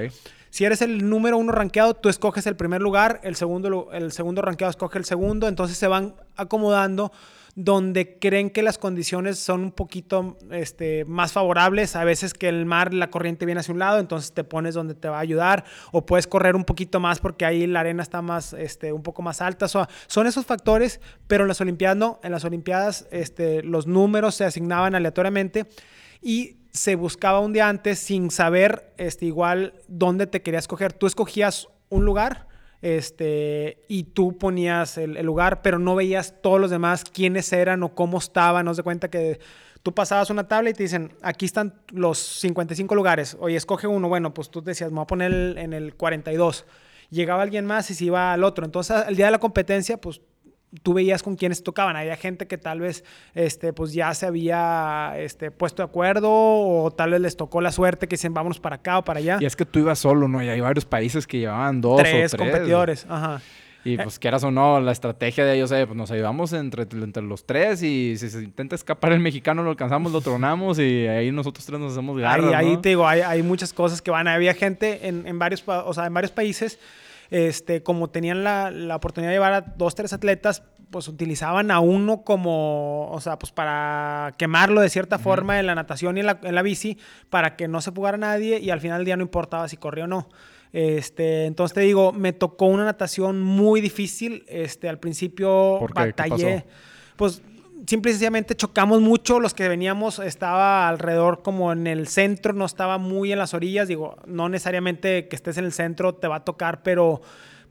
Si 0.50 0.66
eres 0.66 0.82
el 0.82 1.10
número 1.10 1.38
uno 1.38 1.52
rankeado, 1.52 1.94
tú 1.94 2.10
escoges 2.10 2.48
el 2.48 2.56
primer 2.56 2.82
lugar, 2.82 3.20
el 3.24 3.36
segundo, 3.36 3.92
el 3.92 4.12
segundo 4.12 4.42
rankeado 4.42 4.72
escoge 4.72 4.98
el 4.98 5.06
segundo, 5.06 5.48
entonces 5.48 5.78
se 5.78 5.88
van 5.88 6.16
acomodando 6.36 7.12
donde 7.62 8.18
creen 8.20 8.50
que 8.50 8.64
las 8.64 8.78
condiciones 8.78 9.38
son 9.38 9.64
un 9.66 9.72
poquito 9.74 10.38
este, 10.50 11.04
más 11.04 11.34
favorables. 11.34 11.98
A 11.98 12.06
veces 12.06 12.34
que 12.34 12.48
el 12.48 12.66
mar, 12.66 12.94
la 12.94 13.10
corriente 13.10 13.46
viene 13.46 13.60
hacia 13.60 13.74
un 13.74 13.80
lado, 13.80 14.00
entonces 14.00 14.32
te 14.32 14.46
pones 14.46 14.76
donde 14.76 14.96
te 14.96 15.10
va 15.10 15.18
a 15.18 15.20
ayudar. 15.20 15.66
O 15.92 16.06
puedes 16.06 16.26
correr 16.26 16.56
un 16.56 16.64
poquito 16.64 17.02
más 17.02 17.20
porque 17.20 17.46
ahí 17.46 17.68
la 17.68 17.82
arena 17.82 18.02
está 18.02 18.22
más, 18.22 18.54
este, 18.54 18.94
un 18.94 19.04
poco 19.04 19.22
más 19.22 19.42
alta. 19.42 19.68
son 19.68 20.26
esos 20.26 20.46
factores, 20.46 21.02
pero 21.28 21.44
en 21.44 21.50
las 21.50 21.60
Olimpiadas 21.60 21.98
no. 21.98 22.22
En 22.24 22.32
las 22.32 22.46
Olimpiadas 22.46 23.08
este, 23.12 23.62
los 23.62 23.88
números 23.88 24.36
se 24.36 24.46
asignaban 24.46 24.96
aleatoriamente 24.96 25.66
y 26.22 26.60
se 26.72 26.96
buscaba 26.96 27.42
un 27.42 27.52
día 27.52 27.68
antes 27.68 28.00
sin 28.00 28.32
saber 28.32 28.94
este, 28.96 29.26
igual 29.26 29.74
dónde 29.90 30.28
te 30.28 30.42
querías 30.42 30.70
coger. 30.70 30.94
Tú 30.94 31.08
escogías 31.08 31.68
un 31.90 32.06
lugar 32.06 32.49
este, 32.82 33.84
y 33.88 34.04
tú 34.04 34.38
ponías 34.38 34.98
el, 34.98 35.14
lugar, 35.26 35.62
pero 35.62 35.80
no 35.80 35.96
veías 35.96 36.42
todos 36.42 36.60
los 36.60 36.72
demás 36.72 37.04
quiénes 37.04 37.52
eran 37.52 37.84
o 37.84 37.94
cómo 37.94 38.18
estaban. 38.18 38.66
No 38.66 38.74
se 38.74 38.84
cuenta 38.84 39.10
que 39.10 39.40
tú 39.84 39.94
pasabas 39.94 40.30
una 40.30 40.48
tabla 40.48 40.70
y 40.70 40.74
te 40.74 40.84
dicen, 40.84 41.14
aquí 41.22 41.46
están 41.46 41.74
los 41.90 42.18
55 42.18 42.96
lugares. 42.96 43.36
Oye, 43.40 43.58
escoge 43.58 43.88
uno. 43.88 44.08
Bueno, 44.08 44.34
pues 44.34 44.50
tú 44.50 44.62
decías, 44.62 44.92
me 44.92 44.96
voy 44.96 45.04
a 45.04 45.08
poner 45.08 45.58
en 45.58 45.74
el 45.74 45.96
42. 45.96 46.66
Llegaba 47.10 47.42
alguien 47.42 47.66
más 47.66 47.90
y 47.92 47.96
se 47.96 48.06
iba 48.06 48.34
al 48.34 48.44
otro. 48.44 48.66
Entonces, 48.66 49.04
el 49.08 49.16
día 49.16 49.26
de 49.26 49.32
la 49.32 49.40
competencia, 49.40 50.00
pues 50.00 50.22
tú 50.84 50.94
veías 50.94 51.24
con 51.24 51.36
quiénes 51.36 51.64
tocaban. 51.64 51.96
Había 51.96 52.16
gente 52.16 52.48
que 52.48 52.58
tal 52.58 52.80
vez 52.80 53.04
este, 53.34 53.74
pues 53.74 53.94
ya 53.94 54.14
se 54.14 54.26
había 54.26 55.14
este, 55.18 55.52
puesto 55.52 55.82
de 55.82 55.90
acuerdo 55.90 56.30
o 56.32 56.92
tal 56.92 57.12
vez 57.12 57.22
les 57.22 57.38
tocó 57.38 57.62
la 57.62 57.72
suerte 57.72 58.08
que 58.08 58.16
dicen 58.16 58.34
vámonos 58.34 58.60
para 58.60 58.78
acá 58.78 59.00
o 59.00 59.04
para 59.04 59.20
allá. 59.20 59.38
Y 59.40 59.46
es 59.46 59.56
que 59.56 59.66
tú 59.66 59.80
ibas 59.80 60.00
solo, 60.00 60.28
¿no? 60.28 60.44
Y 60.44 60.50
hay 60.50 60.62
varios 60.62 60.86
países 60.86 61.26
que 61.28 61.40
llevaban 61.40 61.82
dos 61.82 61.98
tres 61.98 62.34
o 62.34 62.38
tres 62.38 62.52
competidores. 62.52 63.06
Ajá. 63.10 63.42
Y 63.86 63.94
eh. 63.94 64.00
pues 64.04 64.20
quieras 64.20 64.44
o 64.44 64.52
no, 64.52 64.82
la 64.82 64.92
estrategia 64.92 65.46
de 65.46 65.56
ellos, 65.56 65.72
eh, 65.72 65.86
pues 65.86 65.96
nos 65.96 66.12
ayudamos 66.12 66.52
entre, 66.52 66.84
entre 66.84 67.24
los 67.24 67.46
tres 67.46 67.82
y 67.82 68.18
si 68.18 68.30
se 68.30 68.44
intenta 68.44 68.76
escapar 68.76 69.14
el 69.14 69.22
mexicano 69.22 69.64
lo 69.64 69.70
alcanzamos, 69.70 70.12
lo 70.12 70.20
tronamos 70.20 70.80
y 70.80 71.08
ahí 71.08 71.32
nosotros 71.32 71.66
tres 71.66 71.80
nos 71.80 71.94
hacemos 71.94 72.20
garras, 72.20 72.54
Ahí, 72.54 72.68
ahí 72.68 72.78
te 72.78 72.90
digo, 72.90 73.08
hay, 73.08 73.22
hay, 73.22 73.42
muchas 73.42 73.72
cosas 73.72 74.02
que 74.02 74.12
van. 74.12 74.28
Había 74.28 74.54
gente 74.54 75.08
en, 75.08 75.26
en 75.26 75.40
varios, 75.40 75.64
o 75.66 75.94
sea, 75.94 76.08
en 76.08 76.14
varios 76.14 76.32
países 76.32 76.78
este, 77.30 77.84
como 77.84 78.10
tenían 78.10 78.44
la, 78.44 78.72
la, 78.72 78.96
oportunidad 78.96 79.30
de 79.32 79.36
llevar 79.36 79.54
a 79.54 79.62
dos, 79.62 79.96
tres 79.96 80.14
atletas, 80.14 80.64
pues 80.90 81.08
utilizaban 81.08 81.72
a 81.72 81.80
uno 81.80 82.24
como, 82.24 83.10
o 83.12 83.22
sea, 83.22 83.38
pues 83.38 83.52
para 83.52 84.34
quemarlo 84.38 84.82
de 84.82 84.90
cierta 84.90 85.20
forma 85.20 85.60
en 85.60 85.68
la 85.68 85.76
natación 85.76 86.18
y 86.18 86.22
en 86.22 86.26
la, 86.26 86.40
en 86.44 86.56
la, 86.56 86.62
bici, 86.62 86.98
para 87.30 87.56
que 87.56 87.68
no 87.68 87.82
se 87.82 87.92
fugara 87.92 88.18
nadie 88.18 88.60
y 88.60 88.72
al 88.72 88.82
final 88.82 89.00
del 89.00 89.06
día 89.06 89.18
no 89.18 89.24
importaba 89.24 89.68
si 89.68 89.78
corría 89.78 90.06
o 90.06 90.08
no. 90.08 90.30
Este, 90.72 91.46
entonces 91.46 91.74
te 91.74 91.82
digo, 91.82 92.12
me 92.12 92.34
tocó 92.34 92.66
una 92.66 92.86
natación 92.86 93.42
muy 93.42 93.82
difícil. 93.82 94.44
Este, 94.48 94.90
al 94.90 95.00
principio 95.00 95.80
batallé. 95.94 96.66
Pues 97.16 97.42
simple 97.90 98.12
y 98.12 98.14
sencillamente 98.14 98.56
chocamos 98.56 99.02
mucho. 99.02 99.40
Los 99.40 99.54
que 99.54 99.68
veníamos 99.68 100.20
estaba 100.20 100.88
alrededor 100.88 101.42
como 101.42 101.72
en 101.72 101.88
el 101.88 102.08
centro, 102.08 102.54
no 102.54 102.66
estaba 102.66 103.00
muy 103.00 103.32
en 103.32 103.40
las 103.40 103.54
orillas. 103.54 103.88
Digo, 103.88 104.18
no 104.28 104.48
necesariamente 104.48 105.28
que 105.28 105.36
estés 105.36 105.58
en 105.58 105.66
el 105.66 105.74
centro 105.74 106.14
te 106.14 106.28
va 106.28 106.38
a 106.38 106.46
tocar, 106.46 106.84
pero 106.84 107.22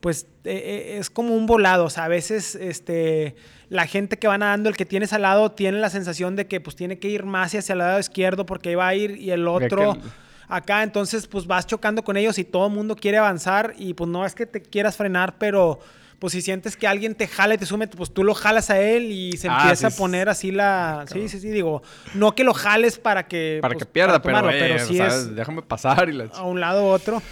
pues 0.01 0.27
e, 0.45 0.53
e, 0.53 0.99
es 0.99 1.09
como 1.09 1.36
un 1.36 1.47
volado. 1.47 1.85
O 1.85 1.90
sea, 1.90 2.05
a 2.05 2.09
veces 2.09 2.57
este, 2.57 3.36
la 3.69 3.86
gente 3.86 4.19
que 4.19 4.27
va 4.27 4.36
nadando, 4.36 4.69
el 4.69 4.77
que 4.77 4.85
tienes 4.85 5.12
al 5.12 5.23
lado, 5.23 5.53
tiene 5.53 5.78
la 5.78 5.89
sensación 5.89 6.35
de 6.35 6.49
que 6.49 6.61
pues 6.61 6.74
tiene 6.74 6.99
que 6.99 7.09
ir 7.09 7.24
más 7.24 7.55
hacia 7.55 7.73
el 7.73 7.78
lado 7.78 8.01
izquierdo 8.01 8.45
porque 8.45 8.74
va 8.74 8.89
a 8.89 8.95
ir 8.97 9.16
y 9.19 9.31
el 9.31 9.47
otro 9.47 9.97
acá, 10.49 10.82
entonces 10.82 11.27
pues 11.27 11.47
vas 11.47 11.66
chocando 11.66 12.03
con 12.03 12.16
ellos 12.16 12.39
y 12.39 12.45
todo 12.45 12.66
el 12.69 12.73
mundo 12.73 12.97
quiere 12.97 13.19
avanzar 13.19 13.74
y 13.77 13.93
pues 13.95 14.09
no 14.09 14.24
es 14.24 14.35
que 14.35 14.47
te 14.47 14.62
quieras 14.62 14.97
frenar, 14.97 15.36
pero 15.39 15.78
pues 16.19 16.32
si 16.32 16.43
sientes 16.43 16.77
que 16.77 16.86
alguien 16.86 17.15
te 17.15 17.28
jala 17.28 17.55
y 17.55 17.59
te 17.59 17.66
sume, 17.66 17.86
pues 17.86 18.12
tú 18.12 18.24
lo 18.24 18.35
jalas 18.35 18.70
a 18.70 18.81
él 18.81 19.11
y 19.11 19.36
se 19.36 19.49
ah, 19.49 19.61
empieza 19.61 19.89
a 19.89 19.90
poner 19.90 20.28
así 20.28 20.51
la... 20.51 21.05
Sí, 21.12 21.28
sí, 21.28 21.40
sí, 21.40 21.51
digo, 21.51 21.82
no 22.15 22.35
que 22.35 22.45
lo 22.45 22.55
jales 22.55 22.99
para 22.99 23.27
que... 23.28 23.59
Para 23.62 23.74
pues, 23.74 23.85
que 23.85 23.90
pierda, 23.90 24.20
pero, 24.20 24.43
pero 24.43 24.85
sí 24.85 25.01
es... 25.01 25.35
Déjame 25.35 25.62
pasar 25.62 26.09
y 26.09 26.12
la... 26.12 26.24
A 26.35 26.43
un 26.43 26.61
lado 26.61 26.85
u 26.85 26.86
otro. 26.89 27.23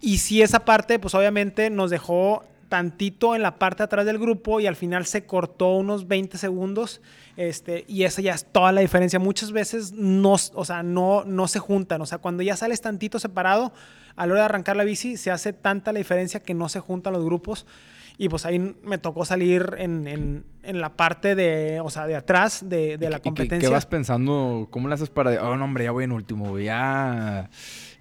Y 0.00 0.18
sí, 0.18 0.42
esa 0.42 0.64
parte, 0.64 0.98
pues 0.98 1.14
obviamente 1.14 1.70
nos 1.70 1.90
dejó 1.90 2.44
tantito 2.68 3.36
en 3.36 3.42
la 3.42 3.56
parte 3.56 3.78
de 3.78 3.84
atrás 3.84 4.04
del 4.04 4.18
grupo 4.18 4.58
y 4.58 4.66
al 4.66 4.74
final 4.74 5.06
se 5.06 5.24
cortó 5.26 5.76
unos 5.76 6.08
20 6.08 6.36
segundos. 6.38 7.00
Este, 7.36 7.84
y 7.86 8.02
esa 8.02 8.20
ya 8.20 8.34
es 8.34 8.46
toda 8.46 8.72
la 8.72 8.80
diferencia. 8.80 9.20
Muchas 9.20 9.52
veces 9.52 9.92
no, 9.92 10.32
o 10.32 10.64
sea, 10.64 10.82
no, 10.82 11.24
no 11.24 11.46
se 11.46 11.60
juntan. 11.60 12.02
O 12.02 12.06
sea, 12.06 12.18
cuando 12.18 12.42
ya 12.42 12.56
sales 12.56 12.80
tantito 12.80 13.20
separado, 13.20 13.72
a 14.16 14.26
la 14.26 14.32
hora 14.32 14.40
de 14.42 14.46
arrancar 14.46 14.76
la 14.76 14.84
bici, 14.84 15.16
se 15.16 15.30
hace 15.30 15.52
tanta 15.52 15.92
la 15.92 15.98
diferencia 15.98 16.40
que 16.40 16.54
no 16.54 16.68
se 16.68 16.80
juntan 16.80 17.12
los 17.12 17.24
grupos. 17.24 17.66
Y 18.16 18.28
pues 18.28 18.46
ahí 18.46 18.58
me 18.58 18.98
tocó 18.98 19.24
salir 19.24 19.74
en, 19.78 20.06
en, 20.06 20.44
en 20.62 20.80
la 20.80 20.96
parte 20.96 21.34
de, 21.34 21.80
o 21.80 21.90
sea, 21.90 22.06
de 22.06 22.14
atrás 22.14 22.62
de, 22.68 22.96
de 22.96 23.10
la 23.10 23.18
competencia. 23.18 23.68
¿Qué, 23.68 23.72
vas 23.72 23.86
pensando? 23.86 24.68
¿Cómo 24.70 24.88
le 24.88 24.94
haces 24.94 25.10
para, 25.10 25.30
oh, 25.42 25.56
no, 25.56 25.64
hombre, 25.64 25.84
ya 25.84 25.90
voy 25.90 26.04
en 26.04 26.12
último, 26.12 26.58
ya 26.58 27.50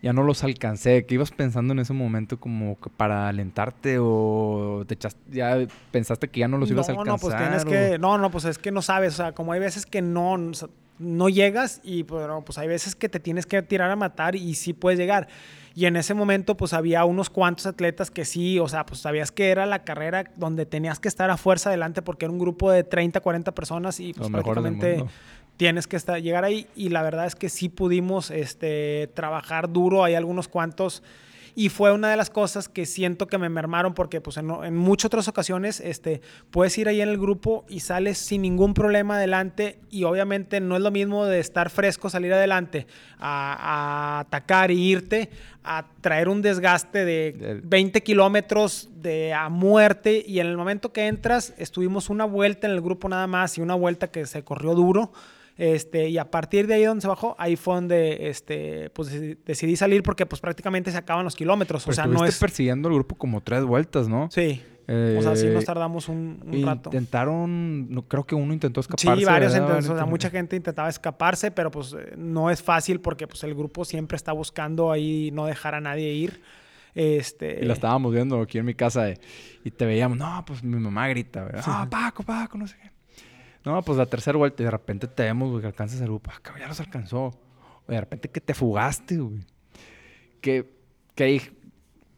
ya 0.03 0.11
no 0.11 0.21
los 0.23 0.43
alcancé. 0.43 1.05
¿Qué 1.05 1.15
ibas 1.15 1.31
pensando 1.31 1.71
en 1.71 1.79
ese 1.79 1.93
momento 1.93 2.37
como 2.37 2.75
para 2.97 3.29
alentarte 3.29 3.99
o 3.99 4.83
te 4.85 4.97
ya 5.31 5.65
pensaste 5.91 6.27
que 6.27 6.41
ya 6.41 6.49
no 6.49 6.57
los 6.57 6.69
ibas 6.69 6.89
a 6.89 6.91
alcanzar? 6.91 7.13
No, 7.13 7.17
pues 7.17 7.37
tienes 7.37 7.63
que, 7.63 7.97
no, 7.97 8.17
no, 8.17 8.29
pues 8.29 8.43
es 8.43 8.57
que 8.57 8.69
no 8.69 8.81
sabes, 8.81 9.13
o 9.13 9.17
sea, 9.17 9.31
como 9.31 9.53
hay 9.53 9.61
veces 9.61 9.85
que 9.85 10.01
no, 10.01 10.37
no 10.99 11.29
llegas 11.29 11.79
y 11.85 12.03
pero, 12.03 12.43
pues 12.43 12.57
hay 12.57 12.67
veces 12.67 12.97
que 12.97 13.07
te 13.07 13.21
tienes 13.21 13.45
que 13.45 13.61
tirar 13.61 13.89
a 13.89 13.95
matar 13.95 14.35
y 14.35 14.55
sí 14.55 14.73
puedes 14.73 14.99
llegar. 14.99 15.29
Y 15.75 15.85
en 15.85 15.95
ese 15.95 16.13
momento 16.13 16.55
pues 16.55 16.73
había 16.73 17.03
unos 17.05 17.29
cuantos 17.29 17.65
atletas 17.65 18.11
que 18.11 18.25
sí, 18.25 18.59
o 18.59 18.67
sea, 18.67 18.85
pues 18.85 19.01
sabías 19.01 19.31
que 19.31 19.49
era 19.49 19.65
la 19.65 19.83
carrera 19.83 20.25
donde 20.35 20.65
tenías 20.65 20.99
que 20.99 21.07
estar 21.07 21.29
a 21.29 21.37
fuerza 21.37 21.69
adelante 21.69 22.01
porque 22.01 22.25
era 22.25 22.31
un 22.31 22.39
grupo 22.39 22.71
de 22.71 22.83
30, 22.83 23.19
40 23.19 23.53
personas 23.53 23.99
y 23.99 24.13
pues 24.13 24.29
prácticamente 24.29 25.03
tienes 25.57 25.87
que 25.87 25.95
estar, 25.95 26.21
llegar 26.21 26.43
ahí. 26.43 26.67
Y 26.75 26.89
la 26.89 27.01
verdad 27.01 27.25
es 27.25 27.35
que 27.35 27.49
sí 27.49 27.69
pudimos 27.69 28.29
este, 28.29 29.09
trabajar 29.15 29.71
duro, 29.71 30.03
hay 30.03 30.15
algunos 30.15 30.47
cuantos 30.47 31.01
y 31.55 31.69
fue 31.69 31.91
una 31.91 32.09
de 32.09 32.17
las 32.17 32.29
cosas 32.29 32.67
que 32.67 32.85
siento 32.85 33.27
que 33.27 33.37
me 33.37 33.49
mermaron 33.49 33.93
porque 33.93 34.21
pues 34.21 34.37
en, 34.37 34.75
muchas 34.75 35.05
otras 35.05 35.27
ocasiones 35.27 35.79
este, 35.79 36.21
puedes 36.51 36.77
ir 36.77 36.87
ahí 36.87 37.01
en 37.01 37.09
el 37.09 37.17
grupo 37.17 37.65
y 37.69 37.81
sales 37.81 38.17
sin 38.17 38.41
ningún 38.41 38.73
problema 38.73 39.15
adelante 39.15 39.79
y 39.89 40.03
obviamente 40.03 40.59
no 40.59 40.75
es 40.75 40.81
lo 40.81 40.91
mismo 40.91 41.25
de 41.25 41.39
estar 41.39 41.69
fresco, 41.69 42.09
salir 42.09 42.33
adelante, 42.33 42.87
a, 43.19 44.19
atacar 44.21 44.71
e 44.71 44.75
irte, 44.75 45.29
a 45.63 45.85
traer 46.01 46.27
un 46.27 46.41
desgaste 46.41 47.05
de 47.05 47.61
20 47.63 48.01
kilómetros 48.01 48.89
de 48.95 49.33
a 49.33 49.49
muerte. 49.49 50.23
Y 50.25 50.39
en 50.39 50.47
el 50.47 50.57
momento 50.57 50.91
que 50.91 51.07
entras 51.07 51.53
estuvimos 51.57 52.09
una 52.09 52.25
vuelta 52.25 52.67
en 52.67 52.73
el 52.73 52.81
grupo 52.81 53.07
nada 53.09 53.27
más 53.27 53.57
y 53.57 53.61
una 53.61 53.75
vuelta 53.75 54.09
que 54.09 54.25
se 54.25 54.43
corrió 54.43 54.73
duro 54.73 55.11
este, 55.57 56.09
y 56.09 56.17
a 56.17 56.31
partir 56.31 56.65
de 56.65 56.75
ahí 56.75 56.83
donde 56.83 57.01
se 57.01 57.07
bajó, 57.07 57.35
ahí 57.37 57.55
fue 57.55 57.75
donde 57.75 58.29
este, 58.29 58.89
pues, 58.89 59.11
decidí 59.45 59.75
salir 59.75 60.01
porque 60.01 60.25
pues 60.25 60.41
prácticamente 60.41 60.91
se 60.91 60.97
acaban 60.97 61.23
los 61.23 61.35
kilómetros. 61.35 61.87
o 61.87 61.93
sea, 61.93 62.07
no 62.07 62.25
es... 62.25 62.39
persiguiendo 62.39 62.89
al 62.89 62.95
grupo 62.95 63.15
como 63.15 63.41
tres 63.41 63.63
vueltas, 63.63 64.07
¿no? 64.07 64.29
Sí. 64.31 64.63
o 64.87 65.21
sea, 65.21 65.35
sí 65.35 65.47
nos 65.47 65.63
eh, 65.63 65.65
tardamos 65.65 66.09
un, 66.09 66.39
rato. 66.65 66.89
Intentaron, 66.89 67.89
no, 67.91 68.07
creo 68.07 68.25
que 68.25 68.33
uno 68.33 68.51
intentó 68.51 68.79
escaparse. 68.79 69.19
Sí, 69.19 69.25
varios 69.25 69.53
intentaron, 69.53 69.91
o 69.91 69.95
sea, 69.95 70.05
mucha 70.05 70.29
gente 70.31 70.55
intentaba 70.55 70.89
escaparse, 70.89 71.51
pero 71.51 71.69
pues 71.69 71.93
eh, 71.93 72.13
no 72.17 72.49
es 72.49 72.63
fácil 72.63 72.99
porque 72.99 73.27
pues 73.27 73.43
el 73.43 73.53
grupo 73.53 73.85
siempre 73.85 74.15
está 74.15 74.31
buscando 74.31 74.91
ahí 74.91 75.29
no 75.33 75.45
dejar 75.45 75.75
a 75.75 75.81
nadie 75.81 76.13
ir. 76.13 76.41
Este... 76.95 77.59
Y 77.63 77.65
la 77.65 77.73
estábamos 77.73 78.11
viendo 78.13 78.39
aquí 78.39 78.59
en 78.59 78.65
mi 78.65 78.75
casa 78.75 79.13
y 79.63 79.71
te 79.71 79.85
veíamos, 79.85 80.17
no, 80.17 80.43
pues 80.45 80.63
mi 80.63 80.77
mamá 80.77 81.07
grita, 81.07 81.47
Ah, 81.65 81.87
Paco, 81.89 82.23
Paco, 82.23 82.57
no 82.57 82.67
sé 82.67 82.75
qué. 82.81 82.92
No, 83.65 83.81
pues 83.81 83.97
la 83.97 84.05
tercera 84.05 84.37
vuelta 84.37 84.61
y 84.61 84.65
de 84.65 84.71
repente 84.71 85.07
te 85.07 85.23
vemos, 85.23 85.49
güey, 85.49 85.61
que 85.61 85.67
alcanzas 85.67 86.01
el 86.01 86.07
grupo. 86.07 86.31
Ah, 86.33 86.59
ya 86.59 86.67
los 86.67 86.79
alcanzó. 86.79 87.31
O 87.87 87.91
de 87.91 87.99
repente 87.99 88.29
que 88.29 88.41
te 88.41 88.53
fugaste, 88.53 89.17
güey. 89.17 89.45
Que, 90.41 90.69
que 91.15 91.53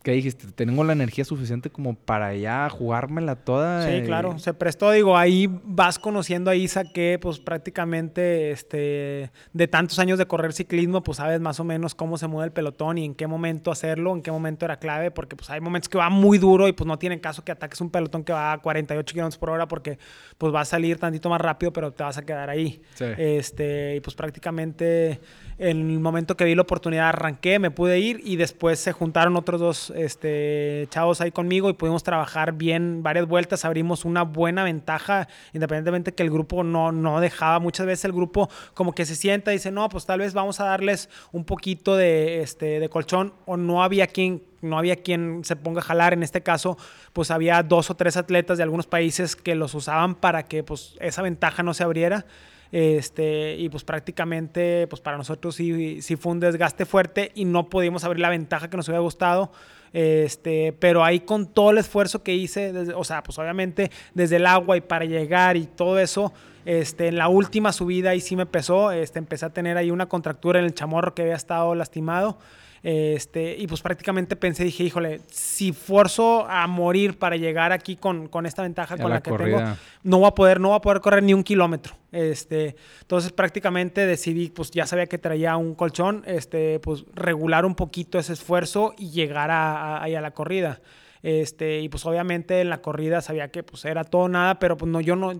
¿Qué 0.05 0.11
dijiste? 0.11 0.45
Tengo 0.51 0.83
la 0.83 0.93
energía 0.93 1.25
suficiente 1.25 1.71
como 1.71 1.95
para 1.95 2.35
ya 2.35 2.69
jugármela 2.69 3.37
toda. 3.37 3.89
Sí, 3.89 4.03
claro. 4.05 4.37
Se 4.37 4.53
prestó, 4.53 4.91
digo, 4.91 5.17
ahí 5.17 5.49
vas 5.63 5.97
conociendo 5.97 6.51
a 6.51 6.55
Isa 6.55 6.83
que 6.83 7.17
pues 7.19 7.39
prácticamente 7.39 8.51
este, 8.51 9.31
de 9.53 9.67
tantos 9.67 9.97
años 9.97 10.19
de 10.19 10.27
correr 10.27 10.53
ciclismo, 10.53 11.01
pues 11.01 11.17
sabes 11.17 11.41
más 11.41 11.59
o 11.59 11.63
menos 11.63 11.95
cómo 11.95 12.19
se 12.19 12.27
mueve 12.27 12.45
el 12.45 12.51
pelotón 12.51 12.99
y 12.99 13.05
en 13.05 13.15
qué 13.15 13.25
momento 13.25 13.71
hacerlo, 13.71 14.13
en 14.13 14.21
qué 14.21 14.29
momento 14.29 14.65
era 14.65 14.77
clave, 14.77 15.09
porque 15.09 15.35
pues 15.35 15.49
hay 15.49 15.59
momentos 15.59 15.89
que 15.89 15.97
va 15.97 16.11
muy 16.11 16.37
duro 16.37 16.67
y 16.67 16.73
pues 16.73 16.85
no 16.85 16.99
tienen 16.99 17.17
caso 17.17 17.43
que 17.43 17.51
ataques 17.51 17.81
un 17.81 17.89
pelotón 17.89 18.23
que 18.23 18.31
va 18.31 18.53
a 18.53 18.59
48 18.59 19.11
kilómetros 19.11 19.39
por 19.39 19.49
hora 19.49 19.67
porque 19.67 19.97
pues 20.37 20.53
va 20.53 20.61
a 20.61 20.65
salir 20.65 20.99
tantito 20.99 21.31
más 21.31 21.41
rápido, 21.41 21.73
pero 21.73 21.91
te 21.91 22.03
vas 22.03 22.19
a 22.19 22.21
quedar 22.23 22.51
ahí. 22.51 22.79
Sí. 22.93 23.05
Este, 23.17 23.95
y 23.95 24.01
pues 24.01 24.15
prácticamente 24.15 25.19
en 25.57 25.89
el 25.89 25.99
momento 25.99 26.37
que 26.37 26.45
vi 26.45 26.53
la 26.53 26.61
oportunidad 26.61 27.09
arranqué, 27.09 27.57
me 27.57 27.71
pude 27.71 27.97
ir 27.97 28.21
y 28.23 28.35
después 28.35 28.77
se 28.77 28.91
juntaron 28.91 29.35
otros 29.35 29.59
dos 29.59 29.93
este, 29.95 30.87
chavos 30.89 31.21
ahí 31.21 31.31
conmigo 31.31 31.69
y 31.69 31.73
pudimos 31.73 32.03
trabajar 32.03 32.53
bien 32.53 33.03
varias 33.03 33.27
vueltas, 33.27 33.65
abrimos 33.65 34.05
una 34.05 34.23
buena 34.23 34.63
ventaja, 34.63 35.27
independientemente 35.53 36.13
que 36.13 36.23
el 36.23 36.29
grupo 36.29 36.63
no, 36.63 36.91
no 36.91 37.19
dejaba, 37.19 37.59
muchas 37.59 37.85
veces 37.85 38.05
el 38.05 38.13
grupo 38.13 38.49
como 38.73 38.93
que 38.93 39.05
se 39.05 39.15
sienta 39.15 39.51
y 39.51 39.55
dice, 39.55 39.71
no, 39.71 39.87
pues 39.89 40.05
tal 40.05 40.19
vez 40.19 40.33
vamos 40.33 40.59
a 40.59 40.65
darles 40.65 41.09
un 41.31 41.45
poquito 41.45 41.95
de, 41.95 42.41
este, 42.41 42.79
de 42.79 42.89
colchón 42.89 43.33
o 43.45 43.57
no 43.57 43.83
había 43.83 44.07
quien 44.07 44.43
no 44.61 44.79
había 44.79 44.95
quien 44.95 45.43
se 45.43 45.55
ponga 45.55 45.79
a 45.79 45.83
jalar. 45.83 46.13
En 46.13 46.23
este 46.23 46.41
caso, 46.41 46.75
pues 47.13 47.29
había 47.29 47.61
dos 47.61 47.91
o 47.91 47.95
tres 47.95 48.17
atletas 48.17 48.57
de 48.57 48.63
algunos 48.63 48.87
países 48.87 49.35
que 49.35 49.53
los 49.53 49.75
usaban 49.75 50.15
para 50.15 50.43
que 50.43 50.63
pues, 50.63 50.95
esa 50.99 51.21
ventaja 51.21 51.61
no 51.61 51.73
se 51.73 51.83
abriera. 51.83 52.25
Este, 52.71 53.55
y 53.57 53.69
pues 53.69 53.83
prácticamente, 53.83 54.87
pues 54.87 55.01
para 55.01 55.17
nosotros 55.17 55.55
sí, 55.55 56.01
sí 56.01 56.15
fue 56.15 56.33
un 56.33 56.39
desgaste 56.39 56.85
fuerte 56.85 57.31
y 57.35 57.45
no 57.45 57.69
pudimos 57.69 58.03
abrir 58.03 58.19
la 58.19 58.29
ventaja 58.29 58.69
que 58.69 58.75
nos 58.75 58.87
hubiera 58.87 59.01
gustado. 59.01 59.51
Este, 59.97 60.73
pero 60.77 61.05
ahí 61.05 61.21
con 61.21 61.47
todo 61.47 61.71
el 61.71 61.77
esfuerzo 61.77 62.21
que 62.21 62.33
hice, 62.33 62.73
o 62.95 63.05
sea, 63.05 63.23
pues 63.23 63.39
obviamente 63.39 63.89
desde 64.13 64.35
el 64.35 64.45
agua 64.45 64.75
y 64.75 64.81
para 64.81 65.05
llegar 65.05 65.55
y 65.55 65.67
todo 65.67 65.99
eso, 65.99 66.33
este, 66.65 67.07
en 67.07 67.15
la 67.15 67.29
última 67.29 67.71
subida 67.71 68.09
ahí 68.09 68.19
sí 68.19 68.35
me 68.35 68.45
pesó, 68.45 68.91
este, 68.91 69.19
empecé 69.19 69.45
a 69.45 69.51
tener 69.51 69.77
ahí 69.77 69.91
una 69.91 70.07
contractura 70.07 70.59
en 70.59 70.65
el 70.65 70.73
chamorro 70.73 71.15
que 71.15 71.21
había 71.21 71.35
estado 71.35 71.73
lastimado. 71.75 72.37
Este, 72.87 73.57
y 73.57 73.65
pues 73.65 73.81
prácticamente 73.81 74.35
pensé, 74.35 74.63
dije, 74.63 74.83
híjole, 74.83 75.21
si 75.31 75.73
forzo 75.73 76.45
a 76.47 76.67
morir 76.67 77.17
para 77.17 77.35
llegar 77.35 77.71
aquí 77.71 77.95
con, 77.95 78.27
con 78.27 78.45
esta 78.45 78.61
ventaja 78.61 78.95
con 78.95 79.09
la, 79.09 79.23
que 79.23 79.31
tengo, 79.31 79.59
no 80.03 80.19
voy 80.19 80.27
a 80.27 80.35
poder, 80.35 80.59
no 80.59 80.67
voy 80.67 80.77
a 80.77 80.81
poder 80.81 81.01
correr 81.01 81.23
ni 81.23 81.33
un 81.33 81.43
kilómetro. 81.43 81.95
Este, 82.11 82.75
entonces 83.01 83.31
prácticamente 83.31 84.05
decidí, 84.05 84.49
pues 84.49 84.69
ya 84.69 84.85
sabía 84.85 85.07
que 85.07 85.17
traía 85.17 85.57
un 85.57 85.73
colchón, 85.73 86.21
este, 86.27 86.79
pues 86.79 87.05
regular 87.15 87.65
un 87.65 87.73
poquito 87.73 88.19
ese 88.19 88.33
esfuerzo 88.33 88.93
y 88.99 89.09
llegar 89.09 89.49
a, 89.49 90.03
a 90.03 90.07
la 90.07 90.31
corrida. 90.35 90.79
Este, 91.23 91.79
y 91.79 91.89
pues 91.89 92.05
obviamente 92.05 92.61
en 92.61 92.69
la 92.69 92.83
corrida 92.83 93.19
sabía 93.21 93.49
que 93.49 93.63
pues 93.63 93.83
era 93.85 94.03
todo 94.03 94.29
nada, 94.29 94.59
pero 94.59 94.77
pues 94.77 94.91
no, 94.91 95.01
yo 95.01 95.15
no, 95.15 95.33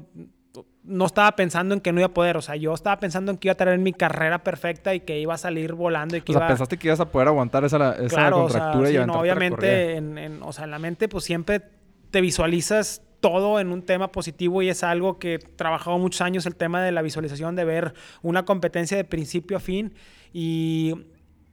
no 0.86 1.06
estaba 1.06 1.36
pensando 1.36 1.74
en 1.74 1.82
que 1.82 1.92
no 1.92 2.00
iba 2.00 2.08
a 2.08 2.14
poder, 2.14 2.38
o 2.38 2.42
sea, 2.42 2.56
yo 2.56 2.74
estaba 2.74 3.00
pensando 3.00 3.32
en 3.32 3.38
que 3.38 3.48
iba 3.48 3.54
a 3.54 3.58
tener 3.58 3.78
mi 3.80 3.94
carrera 3.94 4.44
perfecta 4.44 4.94
y 4.94 5.00
que 5.00 5.20
iba 5.20 5.34
a 5.34 5.38
salir 5.38 5.74
volando 5.74 6.16
y 6.16 6.22
que 6.22 6.32
o 6.32 6.38
sea, 6.38 6.48
pensaste 6.48 6.78
que 6.78 6.88
ibas 6.88 7.00
a 7.00 7.12
poder 7.12 7.28
aguantar 7.28 7.64
esa, 7.66 7.96
esa 7.96 8.32
contractura 8.32 8.92
y 8.92 9.06
no, 9.06 9.20
obviamente, 9.20 9.98
en, 9.98 10.42
o 10.44 10.54
sea, 10.54 10.66
en 10.66 10.72
la 10.72 10.80
mente 10.80 11.08
pues 11.08 11.24
siempre 11.24 11.62
te 12.12 12.22
visualizas 12.22 13.02
todo 13.20 13.60
en 13.60 13.72
un 13.72 13.82
tema 13.82 14.12
positivo 14.12 14.62
y 14.62 14.70
es 14.70 14.84
algo 14.84 15.18
que 15.18 15.36
he 15.36 15.40
trabajado 15.40 15.98
muchos 15.98 16.22
años 16.22 16.46
el 16.46 16.56
tema 16.56 16.84
de 16.84 16.92
la 16.92 17.02
visualización, 17.02 17.56
de 17.56 17.66
ver 17.66 17.94
una 18.22 18.46
competencia 18.46 18.96
de 18.96 19.04
principio 19.04 19.58
a 19.58 19.60
fin 19.60 19.94
y 20.32 20.94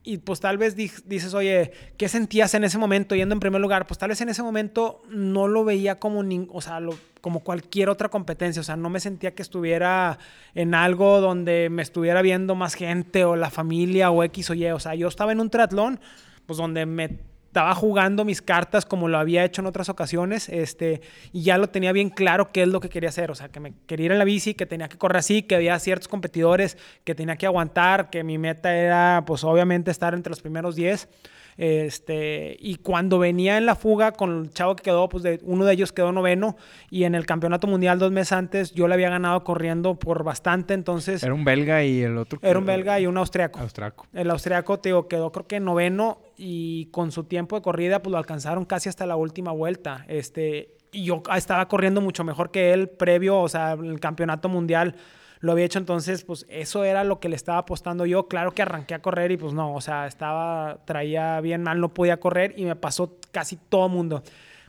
y 0.04 0.18
pues 0.18 0.40
tal 0.40 0.58
vez 0.58 0.74
dices, 0.74 1.34
oye, 1.34 1.72
¿qué 1.96 2.08
sentías 2.08 2.54
en 2.54 2.64
ese 2.64 2.78
momento 2.78 3.14
yendo 3.14 3.34
en 3.34 3.40
primer 3.40 3.60
lugar? 3.60 3.86
Pues 3.86 3.98
tal 3.98 4.08
vez 4.08 4.20
en 4.20 4.28
ese 4.28 4.42
momento 4.42 5.02
no 5.08 5.46
lo 5.46 5.64
veía 5.64 5.98
como, 5.98 6.24
o 6.50 6.60
sea, 6.60 6.80
como 7.20 7.40
cualquier 7.40 7.88
otra 7.88 8.08
competencia, 8.08 8.60
o 8.60 8.64
sea, 8.64 8.76
no 8.76 8.90
me 8.90 8.98
sentía 8.98 9.34
que 9.34 9.42
estuviera 9.42 10.18
en 10.54 10.74
algo 10.74 11.20
donde 11.20 11.68
me 11.70 11.82
estuviera 11.82 12.20
viendo 12.20 12.54
más 12.56 12.74
gente 12.74 13.24
o 13.24 13.36
la 13.36 13.50
familia 13.50 14.10
o 14.10 14.24
X 14.24 14.50
o 14.50 14.54
Y, 14.54 14.66
o 14.66 14.80
sea, 14.80 14.94
yo 14.96 15.06
estaba 15.06 15.30
en 15.30 15.40
un 15.40 15.50
triatlón, 15.50 16.00
pues 16.46 16.56
donde 16.56 16.84
me 16.84 17.31
estaba 17.52 17.74
jugando 17.74 18.24
mis 18.24 18.40
cartas 18.40 18.86
como 18.86 19.08
lo 19.08 19.18
había 19.18 19.44
hecho 19.44 19.60
en 19.60 19.66
otras 19.66 19.90
ocasiones, 19.90 20.48
este, 20.48 21.02
y 21.34 21.42
ya 21.42 21.58
lo 21.58 21.68
tenía 21.68 21.92
bien 21.92 22.08
claro 22.08 22.50
qué 22.50 22.62
es 22.62 22.68
lo 22.68 22.80
que 22.80 22.88
quería 22.88 23.10
hacer, 23.10 23.30
o 23.30 23.34
sea, 23.34 23.50
que 23.50 23.60
me 23.60 23.74
quería 23.86 24.06
ir 24.06 24.12
en 24.12 24.18
la 24.18 24.24
bici, 24.24 24.54
que 24.54 24.64
tenía 24.64 24.88
que 24.88 24.96
correr 24.96 25.18
así, 25.18 25.42
que 25.42 25.56
había 25.56 25.78
ciertos 25.78 26.08
competidores 26.08 26.78
que 27.04 27.14
tenía 27.14 27.36
que 27.36 27.44
aguantar, 27.44 28.08
que 28.08 28.24
mi 28.24 28.38
meta 28.38 28.74
era, 28.74 29.24
pues 29.26 29.44
obviamente, 29.44 29.90
estar 29.90 30.14
entre 30.14 30.30
los 30.30 30.40
primeros 30.40 30.76
10. 30.76 31.10
Este, 31.56 32.56
y 32.60 32.76
cuando 32.76 33.18
venía 33.18 33.58
en 33.58 33.66
la 33.66 33.74
fuga 33.74 34.12
con 34.12 34.44
el 34.44 34.50
chavo 34.50 34.76
que 34.76 34.82
quedó, 34.82 35.08
pues 35.08 35.22
de, 35.22 35.40
uno 35.42 35.64
de 35.64 35.74
ellos 35.74 35.92
quedó 35.92 36.12
noveno 36.12 36.56
y 36.90 37.04
en 37.04 37.14
el 37.14 37.26
campeonato 37.26 37.66
mundial 37.66 37.98
dos 37.98 38.12
meses 38.12 38.32
antes 38.32 38.72
yo 38.72 38.88
le 38.88 38.94
había 38.94 39.10
ganado 39.10 39.44
corriendo 39.44 39.98
por 39.98 40.24
bastante, 40.24 40.74
entonces... 40.74 41.22
Era 41.22 41.34
un 41.34 41.44
belga 41.44 41.84
y 41.84 42.02
el 42.02 42.16
otro... 42.18 42.38
Era 42.42 42.58
un 42.58 42.66
belga 42.66 42.98
y 43.00 43.06
un 43.06 43.16
austriaco. 43.16 43.60
Austriaco. 43.60 44.06
El 44.12 44.30
austriaco, 44.30 44.78
te 44.78 44.88
digo, 44.90 45.08
quedó 45.08 45.32
creo 45.32 45.46
que 45.46 45.60
noveno 45.60 46.18
y 46.36 46.86
con 46.86 47.12
su 47.12 47.24
tiempo 47.24 47.56
de 47.56 47.62
corrida 47.62 48.02
pues 48.02 48.12
lo 48.12 48.18
alcanzaron 48.18 48.64
casi 48.64 48.88
hasta 48.88 49.06
la 49.06 49.16
última 49.16 49.52
vuelta. 49.52 50.04
Este, 50.08 50.76
y 50.92 51.04
yo 51.04 51.22
estaba 51.34 51.66
corriendo 51.68 52.00
mucho 52.00 52.24
mejor 52.24 52.50
que 52.50 52.72
él 52.72 52.88
previo, 52.88 53.38
o 53.38 53.48
sea, 53.48 53.72
el 53.72 53.98
campeonato 54.00 54.48
mundial 54.48 54.94
lo 55.42 55.52
había 55.52 55.64
hecho, 55.64 55.80
entonces 55.80 56.22
pues 56.22 56.46
eso 56.48 56.84
era 56.84 57.02
lo 57.02 57.18
que 57.18 57.28
le 57.28 57.34
estaba 57.34 57.58
apostando 57.58 58.06
yo. 58.06 58.28
Claro 58.28 58.52
que 58.52 58.62
arranqué 58.62 58.94
a 58.94 59.02
correr 59.02 59.32
y 59.32 59.36
pues 59.36 59.52
no, 59.52 59.74
o 59.74 59.80
sea, 59.80 60.06
estaba, 60.06 60.78
traía 60.84 61.40
bien 61.40 61.64
mal, 61.64 61.80
no 61.80 61.92
podía 61.92 62.20
correr 62.20 62.54
y 62.56 62.64
me 62.64 62.76
pasó 62.76 63.18
casi 63.32 63.56
todo 63.56 63.88
mundo. 63.88 64.22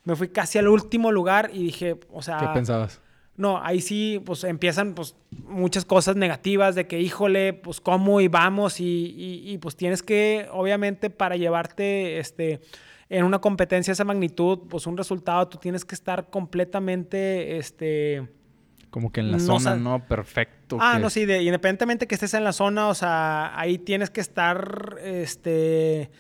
Me 0.03 0.15
fui 0.15 0.29
casi 0.29 0.57
al 0.57 0.67
último 0.67 1.11
lugar 1.11 1.51
y 1.53 1.63
dije, 1.65 1.99
o 2.11 2.23
sea... 2.23 2.39
¿Qué 2.39 2.47
pensabas? 2.47 2.99
No, 3.37 3.63
ahí 3.63 3.81
sí, 3.81 4.19
pues 4.25 4.43
empiezan 4.43 4.95
pues 4.95 5.15
muchas 5.45 5.85
cosas 5.85 6.15
negativas 6.15 6.73
de 6.73 6.87
que, 6.87 6.99
híjole, 6.99 7.53
pues 7.53 7.79
cómo 7.79 8.19
y 8.19 8.27
vamos 8.27 8.79
y, 8.79 9.43
y, 9.45 9.57
pues 9.59 9.75
tienes 9.75 10.01
que, 10.01 10.47
obviamente, 10.51 11.09
para 11.09 11.35
llevarte, 11.35 12.19
este, 12.19 12.61
en 13.09 13.25
una 13.25 13.39
competencia 13.39 13.91
de 13.91 13.93
esa 13.93 14.05
magnitud, 14.05 14.59
pues 14.69 14.85
un 14.85 14.97
resultado, 14.97 15.47
tú 15.47 15.57
tienes 15.57 15.85
que 15.85 15.95
estar 15.95 16.29
completamente, 16.29 17.57
este 17.57 18.27
como 18.93 19.11
que 19.11 19.21
en 19.21 19.31
la 19.31 19.39
zona, 19.39 19.75
¿no? 19.75 20.05
Perfecto. 20.05 20.77
Ah, 20.79 20.99
no, 20.99 21.09
sí, 21.09 21.21
independientemente 21.21 22.05
que 22.05 22.13
estés 22.13 22.35
en 22.35 22.43
la 22.43 22.53
zona, 22.53 22.89
o 22.89 22.93
sea, 22.93 23.59
ahí 23.59 23.79
tienes 23.79 24.11
que 24.11 24.21
estar, 24.21 24.97
este, 25.03 26.11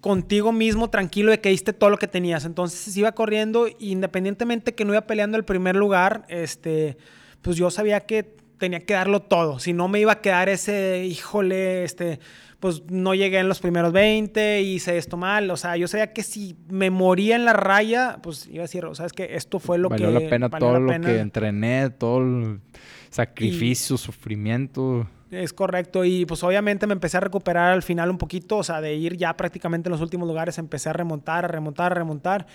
contigo 0.00 0.50
mismo 0.50 0.90
tranquilo 0.90 1.30
de 1.30 1.40
que 1.40 1.50
diste 1.50 1.72
todo 1.72 1.88
lo 1.88 1.98
que 1.98 2.08
tenías. 2.08 2.44
Entonces 2.44 2.96
iba 2.96 3.12
corriendo, 3.12 3.68
independientemente 3.78 4.74
que 4.74 4.84
no 4.84 4.92
iba 4.92 5.02
peleando 5.02 5.36
el 5.36 5.44
primer 5.44 5.76
lugar, 5.76 6.24
este, 6.28 6.96
pues 7.42 7.56
yo 7.56 7.70
sabía 7.70 8.00
que 8.00 8.24
tenía 8.58 8.80
que 8.80 8.94
darlo 8.94 9.22
todo. 9.22 9.60
Si 9.60 9.72
no 9.72 9.86
me 9.86 10.00
iba 10.00 10.10
a 10.10 10.20
quedar 10.20 10.48
ese, 10.48 11.04
híjole, 11.06 11.84
este, 11.84 12.18
pues 12.60 12.82
no 12.88 13.14
llegué 13.14 13.38
en 13.38 13.48
los 13.48 13.60
primeros 13.60 13.92
20, 13.92 14.62
hice 14.62 14.96
esto 14.96 15.16
mal. 15.16 15.50
O 15.50 15.56
sea, 15.56 15.76
yo 15.76 15.88
sabía 15.88 16.12
que 16.12 16.22
si 16.22 16.56
me 16.68 16.90
moría 16.90 17.36
en 17.36 17.44
la 17.44 17.52
raya, 17.52 18.18
pues 18.22 18.46
iba 18.48 18.60
a 18.60 18.62
decir, 18.62 18.84
o 18.84 18.94
sea, 18.94 19.06
es 19.06 19.12
que 19.12 19.36
esto 19.36 19.58
fue 19.58 19.78
lo 19.78 19.90
que... 19.90 20.04
valió 20.04 20.20
la 20.20 20.28
pena 20.28 20.50
todo 20.50 20.80
lo 20.80 21.00
que 21.00 21.18
entrené, 21.18 21.90
todo 21.90 22.18
el 22.18 22.60
sacrificio, 23.10 23.96
sufrimiento. 23.96 25.06
Es 25.30 25.52
correcto, 25.52 26.04
y 26.04 26.24
pues 26.24 26.44
obviamente 26.44 26.86
me 26.86 26.92
empecé 26.92 27.16
a 27.16 27.20
recuperar 27.20 27.72
al 27.72 27.82
final 27.82 28.10
un 28.10 28.18
poquito, 28.18 28.58
o 28.58 28.62
sea, 28.62 28.80
de 28.80 28.94
ir 28.94 29.16
ya 29.16 29.36
prácticamente 29.36 29.88
en 29.88 29.92
los 29.92 30.00
últimos 30.00 30.28
lugares, 30.28 30.56
empecé 30.58 30.88
a 30.88 30.92
remontar, 30.92 31.44
a 31.44 31.48
remontar, 31.48 31.92
a 31.92 31.94
remontar. 31.96 32.46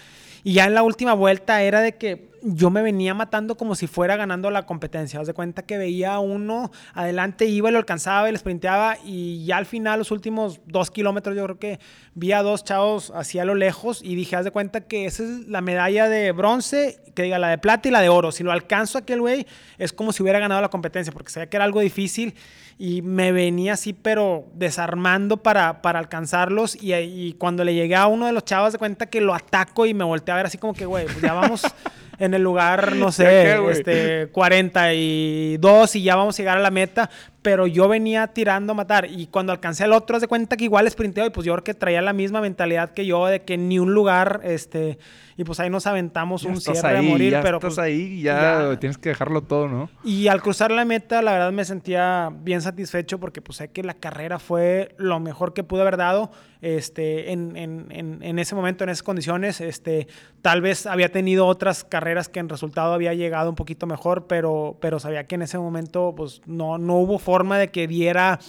Y 0.43 0.53
ya 0.53 0.65
en 0.65 0.73
la 0.73 0.81
última 0.81 1.13
vuelta 1.13 1.61
era 1.63 1.81
de 1.81 1.97
que 1.97 2.30
yo 2.43 2.69
me 2.69 2.81
venía 2.81 3.13
matando 3.13 3.55
como 3.55 3.75
si 3.75 3.87
fuera 3.87 4.15
ganando 4.15 4.49
la 4.51 4.65
competencia. 4.65 5.19
Haz 5.19 5.27
de 5.27 5.33
cuenta 5.33 5.63
que 5.63 5.77
veía 5.77 6.13
a 6.13 6.19
uno 6.19 6.71
adelante, 6.93 7.45
iba 7.45 7.69
y 7.69 7.71
lo 7.71 7.79
alcanzaba 7.79 8.29
y 8.29 8.31
le 8.31 8.37
sprinteaba. 8.37 8.97
Y 9.03 9.45
ya 9.45 9.57
al 9.57 9.65
final, 9.65 9.99
los 9.99 10.11
últimos 10.11 10.59
dos 10.65 10.91
kilómetros, 10.91 11.35
yo 11.35 11.43
creo 11.45 11.59
que 11.59 11.79
vi 12.13 12.31
a 12.31 12.41
dos 12.41 12.63
chavos 12.63 13.11
hacia 13.15 13.45
lo 13.45 13.55
lejos 13.55 14.01
y 14.03 14.15
dije, 14.15 14.35
haz 14.35 14.45
de 14.45 14.51
cuenta 14.51 14.81
que 14.81 15.05
esa 15.05 15.23
es 15.23 15.47
la 15.47 15.61
medalla 15.61 16.09
de 16.09 16.31
bronce, 16.31 16.99
que 17.15 17.23
diga 17.23 17.39
la 17.39 17.49
de 17.49 17.57
plata 17.57 17.87
y 17.87 17.91
la 17.91 18.01
de 18.01 18.09
oro. 18.09 18.31
Si 18.31 18.43
lo 18.43 18.51
alcanzo 18.51 18.97
a 18.97 19.01
aquel 19.01 19.21
güey, 19.21 19.45
es 19.77 19.93
como 19.93 20.11
si 20.11 20.23
hubiera 20.23 20.39
ganado 20.39 20.61
la 20.61 20.69
competencia, 20.69 21.13
porque 21.13 21.31
sabía 21.31 21.49
que 21.49 21.57
era 21.57 21.65
algo 21.65 21.79
difícil 21.79 22.33
y 22.77 23.03
me 23.03 23.31
venía 23.31 23.73
así, 23.73 23.93
pero 23.93 24.47
desarmando 24.55 25.37
para, 25.37 25.81
para 25.81 25.99
alcanzarlos. 25.99 26.81
Y, 26.81 26.93
y 26.95 27.33
cuando 27.33 27.63
le 27.63 27.75
llegué 27.75 27.95
a 27.95 28.07
uno 28.07 28.25
de 28.25 28.31
los 28.31 28.43
chavos, 28.43 28.73
de 28.73 28.79
cuenta 28.79 29.05
que 29.05 29.21
lo 29.21 29.35
ataco 29.35 29.85
y 29.85 29.93
me 29.93 30.03
volteé 30.03 30.33
a 30.33 30.37
ver 30.37 30.47
así 30.47 30.57
como 30.57 30.73
que, 30.73 30.85
güey, 30.85 31.05
pues 31.05 31.21
ya 31.21 31.33
vamos 31.33 31.61
en 32.21 32.33
el 32.35 32.43
lugar, 32.43 32.95
no 32.95 33.11
sé, 33.11 33.57
este, 33.71 34.27
42 34.31 35.95
y 35.95 36.03
ya 36.03 36.15
vamos 36.15 36.37
a 36.37 36.37
llegar 36.37 36.57
a 36.57 36.61
la 36.61 36.69
meta 36.69 37.09
pero 37.41 37.65
yo 37.67 37.87
venía 37.87 38.27
tirando 38.27 38.73
a 38.73 38.75
matar. 38.75 39.07
Y 39.09 39.27
cuando 39.27 39.51
alcancé 39.51 39.83
al 39.83 39.93
otro, 39.93 40.15
haz 40.15 40.21
de 40.21 40.27
cuenta 40.27 40.57
que 40.57 40.65
igual 40.65 40.89
sprinteo 40.89 41.25
y 41.25 41.29
pues 41.31 41.45
yo 41.45 41.53
creo 41.53 41.63
que 41.63 41.73
traía 41.73 42.01
la 42.01 42.13
misma 42.13 42.41
mentalidad 42.41 42.91
que 42.91 43.05
yo 43.05 43.25
de 43.25 43.41
que 43.41 43.57
ni 43.57 43.79
un 43.79 43.93
lugar, 43.93 44.41
este, 44.43 44.99
y 45.37 45.43
pues 45.43 45.59
ahí 45.59 45.69
nos 45.69 45.87
aventamos 45.87 46.43
un 46.43 46.61
cierre 46.61 46.99
a 46.99 47.01
morir, 47.01 47.31
ya 47.31 47.41
pero 47.41 47.57
estás 47.57 47.75
pues, 47.75 47.79
ahí, 47.79 48.21
ya, 48.21 48.77
tienes 48.79 48.97
que 48.97 49.09
dejarlo 49.09 49.41
todo, 49.41 49.67
¿no? 49.67 49.89
Y 50.03 50.27
al 50.27 50.41
cruzar 50.41 50.71
la 50.71 50.85
meta, 50.85 51.21
la 51.21 51.31
verdad 51.33 51.51
me 51.51 51.65
sentía 51.65 52.31
bien 52.31 52.61
satisfecho 52.61 53.19
porque 53.19 53.41
pues 53.41 53.57
sé 53.57 53.69
que 53.69 53.83
la 53.83 53.95
carrera 53.95 54.37
fue 54.37 54.93
lo 54.97 55.19
mejor 55.19 55.53
que 55.53 55.63
pude 55.63 55.81
haber 55.81 55.97
dado, 55.97 56.31
este, 56.61 57.31
en, 57.31 57.57
en, 57.57 57.87
en, 57.89 58.21
en 58.21 58.37
ese 58.37 58.53
momento, 58.53 58.83
en 58.83 58.91
esas 58.91 59.01
condiciones, 59.01 59.61
este, 59.61 60.07
tal 60.43 60.61
vez 60.61 60.85
había 60.85 61.11
tenido 61.11 61.47
otras 61.47 61.83
carreras 61.83 62.29
que 62.29 62.39
en 62.39 62.49
resultado 62.49 62.93
había 62.93 63.15
llegado 63.15 63.49
un 63.49 63.55
poquito 63.55 63.87
mejor, 63.87 64.27
pero, 64.27 64.77
pero 64.79 64.99
sabía 64.99 65.25
que 65.25 65.35
en 65.35 65.41
ese 65.41 65.57
momento 65.57 66.13
pues 66.15 66.41
no, 66.45 66.77
no 66.77 66.97
hubo 66.97 67.17
forma 67.17 67.30
de 67.31 67.71
que 67.71 67.87
diera 67.87 68.39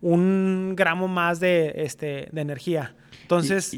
un 0.00 0.74
gramo 0.76 1.08
más 1.08 1.40
de, 1.40 1.72
este, 1.76 2.28
de 2.32 2.40
energía. 2.40 2.94
Entonces, 3.22 3.74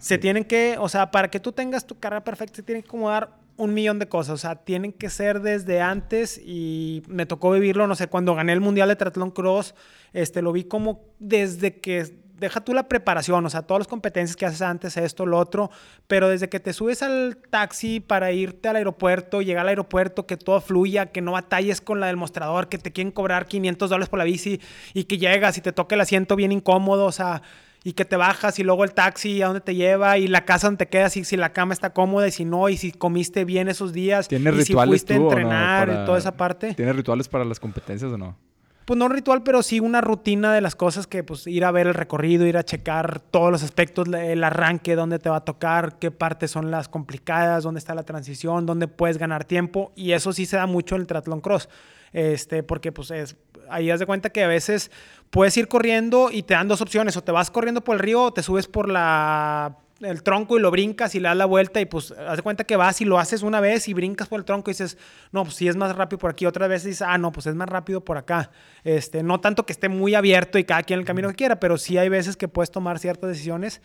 se 0.00 0.18
tienen 0.18 0.44
que, 0.44 0.76
o 0.78 0.88
sea, 0.88 1.10
para 1.10 1.30
que 1.30 1.40
tú 1.40 1.52
tengas 1.52 1.86
tu 1.86 1.98
carrera 1.98 2.24
perfecta, 2.24 2.56
se 2.56 2.62
tienen 2.62 2.82
que 2.82 2.88
acomodar 2.88 3.36
un 3.56 3.74
millón 3.74 3.98
de 3.98 4.08
cosas. 4.08 4.34
O 4.34 4.38
sea, 4.38 4.56
tienen 4.56 4.92
que 4.92 5.10
ser 5.10 5.40
desde 5.40 5.80
antes 5.80 6.40
y 6.42 7.02
me 7.06 7.26
tocó 7.26 7.50
vivirlo, 7.52 7.86
no 7.86 7.94
sé, 7.94 8.08
cuando 8.08 8.34
gané 8.34 8.52
el 8.52 8.60
Mundial 8.60 8.88
de 8.88 8.96
Triathlon 8.96 9.30
Cross, 9.30 9.74
este, 10.12 10.42
lo 10.42 10.52
vi 10.52 10.64
como 10.64 11.04
desde 11.18 11.80
que 11.80 12.21
deja 12.38 12.60
tú 12.60 12.74
la 12.74 12.88
preparación, 12.88 13.44
o 13.46 13.50
sea, 13.50 13.62
todas 13.62 13.80
las 13.80 13.88
competencias 13.88 14.36
que 14.36 14.46
haces 14.46 14.62
antes, 14.62 14.96
esto, 14.96 15.26
lo 15.26 15.38
otro, 15.38 15.70
pero 16.06 16.28
desde 16.28 16.48
que 16.48 16.60
te 16.60 16.72
subes 16.72 17.02
al 17.02 17.38
taxi 17.50 18.00
para 18.00 18.32
irte 18.32 18.68
al 18.68 18.76
aeropuerto, 18.76 19.42
llegar 19.42 19.62
al 19.62 19.68
aeropuerto, 19.68 20.26
que 20.26 20.36
todo 20.36 20.60
fluya, 20.60 21.06
que 21.06 21.20
no 21.20 21.32
batalles 21.32 21.80
con 21.80 22.00
la 22.00 22.08
del 22.08 22.16
mostrador, 22.16 22.68
que 22.68 22.78
te 22.78 22.92
quieren 22.92 23.12
cobrar 23.12 23.46
500 23.46 23.88
dólares 23.88 24.08
por 24.08 24.18
la 24.18 24.24
bici 24.24 24.60
y 24.94 25.04
que 25.04 25.18
llegas 25.18 25.56
y 25.58 25.60
te 25.60 25.72
toque 25.72 25.94
el 25.94 26.00
asiento 26.00 26.36
bien 26.36 26.52
incómodo, 26.52 27.06
o 27.06 27.12
sea, 27.12 27.42
y 27.84 27.94
que 27.94 28.04
te 28.04 28.16
bajas 28.16 28.58
y 28.58 28.64
luego 28.64 28.84
el 28.84 28.92
taxi 28.92 29.42
a 29.42 29.46
dónde 29.46 29.60
te 29.60 29.74
lleva 29.74 30.18
y 30.18 30.28
la 30.28 30.44
casa 30.44 30.68
donde 30.68 30.84
te 30.84 30.88
quedas 30.88 31.16
y 31.16 31.24
si 31.24 31.36
la 31.36 31.52
cama 31.52 31.74
está 31.74 31.92
cómoda 31.92 32.28
y 32.28 32.30
si 32.30 32.44
no 32.44 32.68
y 32.68 32.76
si 32.76 32.92
comiste 32.92 33.44
bien 33.44 33.68
esos 33.68 33.92
días 33.92 34.28
¿Tienes 34.28 34.54
y 34.54 34.58
rituales 34.58 35.00
si 35.00 35.06
fuiste 35.06 35.14
a 35.14 35.16
entrenar 35.16 35.88
y 35.88 36.06
toda 36.06 36.18
esa 36.18 36.36
parte. 36.36 36.74
¿Tienes 36.74 36.94
rituales 36.94 37.28
para 37.28 37.44
las 37.44 37.58
competencias 37.58 38.12
o 38.12 38.18
no? 38.18 38.36
Pues 38.84 38.98
no 38.98 39.06
un 39.06 39.12
ritual, 39.12 39.42
pero 39.42 39.62
sí 39.62 39.80
una 39.80 40.00
rutina 40.00 40.52
de 40.52 40.60
las 40.60 40.74
cosas 40.74 41.06
que 41.06 41.22
pues 41.22 41.46
ir 41.46 41.64
a 41.64 41.70
ver 41.70 41.86
el 41.86 41.94
recorrido, 41.94 42.46
ir 42.46 42.56
a 42.56 42.64
checar 42.64 43.20
todos 43.20 43.52
los 43.52 43.62
aspectos, 43.62 44.08
el 44.08 44.42
arranque, 44.44 44.96
dónde 44.96 45.18
te 45.18 45.30
va 45.30 45.36
a 45.36 45.44
tocar, 45.44 45.98
qué 45.98 46.10
partes 46.10 46.50
son 46.50 46.70
las 46.70 46.88
complicadas, 46.88 47.64
dónde 47.64 47.78
está 47.78 47.94
la 47.94 48.02
transición, 48.02 48.66
dónde 48.66 48.88
puedes 48.88 49.18
ganar 49.18 49.44
tiempo 49.44 49.92
y 49.94 50.12
eso 50.12 50.32
sí 50.32 50.46
se 50.46 50.56
da 50.56 50.66
mucho 50.66 50.94
en 50.96 51.02
el 51.02 51.06
triatlón 51.06 51.40
cross. 51.40 51.68
Este, 52.12 52.62
porque 52.62 52.92
pues 52.92 53.10
es, 53.10 53.36
ahí 53.70 53.90
haz 53.90 54.00
de 54.00 54.06
cuenta 54.06 54.30
que 54.30 54.44
a 54.44 54.48
veces 54.48 54.90
puedes 55.30 55.56
ir 55.56 55.68
corriendo 55.68 56.30
y 56.30 56.42
te 56.42 56.54
dan 56.54 56.68
dos 56.68 56.80
opciones, 56.80 57.16
o 57.16 57.22
te 57.22 57.32
vas 57.32 57.50
corriendo 57.50 57.82
por 57.82 57.96
el 57.96 58.00
río 58.00 58.24
o 58.24 58.32
te 58.32 58.42
subes 58.42 58.68
por 58.68 58.88
la 58.88 59.78
el 60.02 60.22
tronco 60.22 60.58
y 60.58 60.60
lo 60.60 60.70
brincas 60.70 61.14
y 61.14 61.20
le 61.20 61.28
das 61.28 61.36
la 61.36 61.44
vuelta 61.44 61.80
y 61.80 61.86
pues 61.86 62.12
haz 62.12 62.36
de 62.36 62.42
cuenta 62.42 62.64
que 62.64 62.76
vas 62.76 63.00
y 63.00 63.04
lo 63.04 63.18
haces 63.18 63.42
una 63.42 63.60
vez 63.60 63.88
y 63.88 63.94
brincas 63.94 64.28
por 64.28 64.40
el 64.40 64.44
tronco 64.44 64.70
y 64.70 64.72
dices, 64.72 64.98
no, 65.30 65.44
pues 65.44 65.56
sí 65.56 65.68
es 65.68 65.76
más 65.76 65.94
rápido 65.96 66.18
por 66.18 66.30
aquí. 66.30 66.46
Otra 66.46 66.66
vez 66.66 66.84
dices, 66.84 67.02
ah, 67.02 67.18
no, 67.18 67.32
pues 67.32 67.46
es 67.46 67.54
más 67.54 67.68
rápido 67.68 68.04
por 68.04 68.18
acá. 68.18 68.50
Este, 68.84 69.22
no 69.22 69.40
tanto 69.40 69.64
que 69.64 69.72
esté 69.72 69.88
muy 69.88 70.14
abierto 70.14 70.58
y 70.58 70.64
cada 70.64 70.82
quien 70.82 71.00
el 71.00 71.06
camino 71.06 71.28
que 71.28 71.34
quiera, 71.34 71.60
pero 71.60 71.78
sí 71.78 71.98
hay 71.98 72.08
veces 72.08 72.36
que 72.36 72.48
puedes 72.48 72.70
tomar 72.70 72.98
ciertas 72.98 73.30
decisiones 73.30 73.80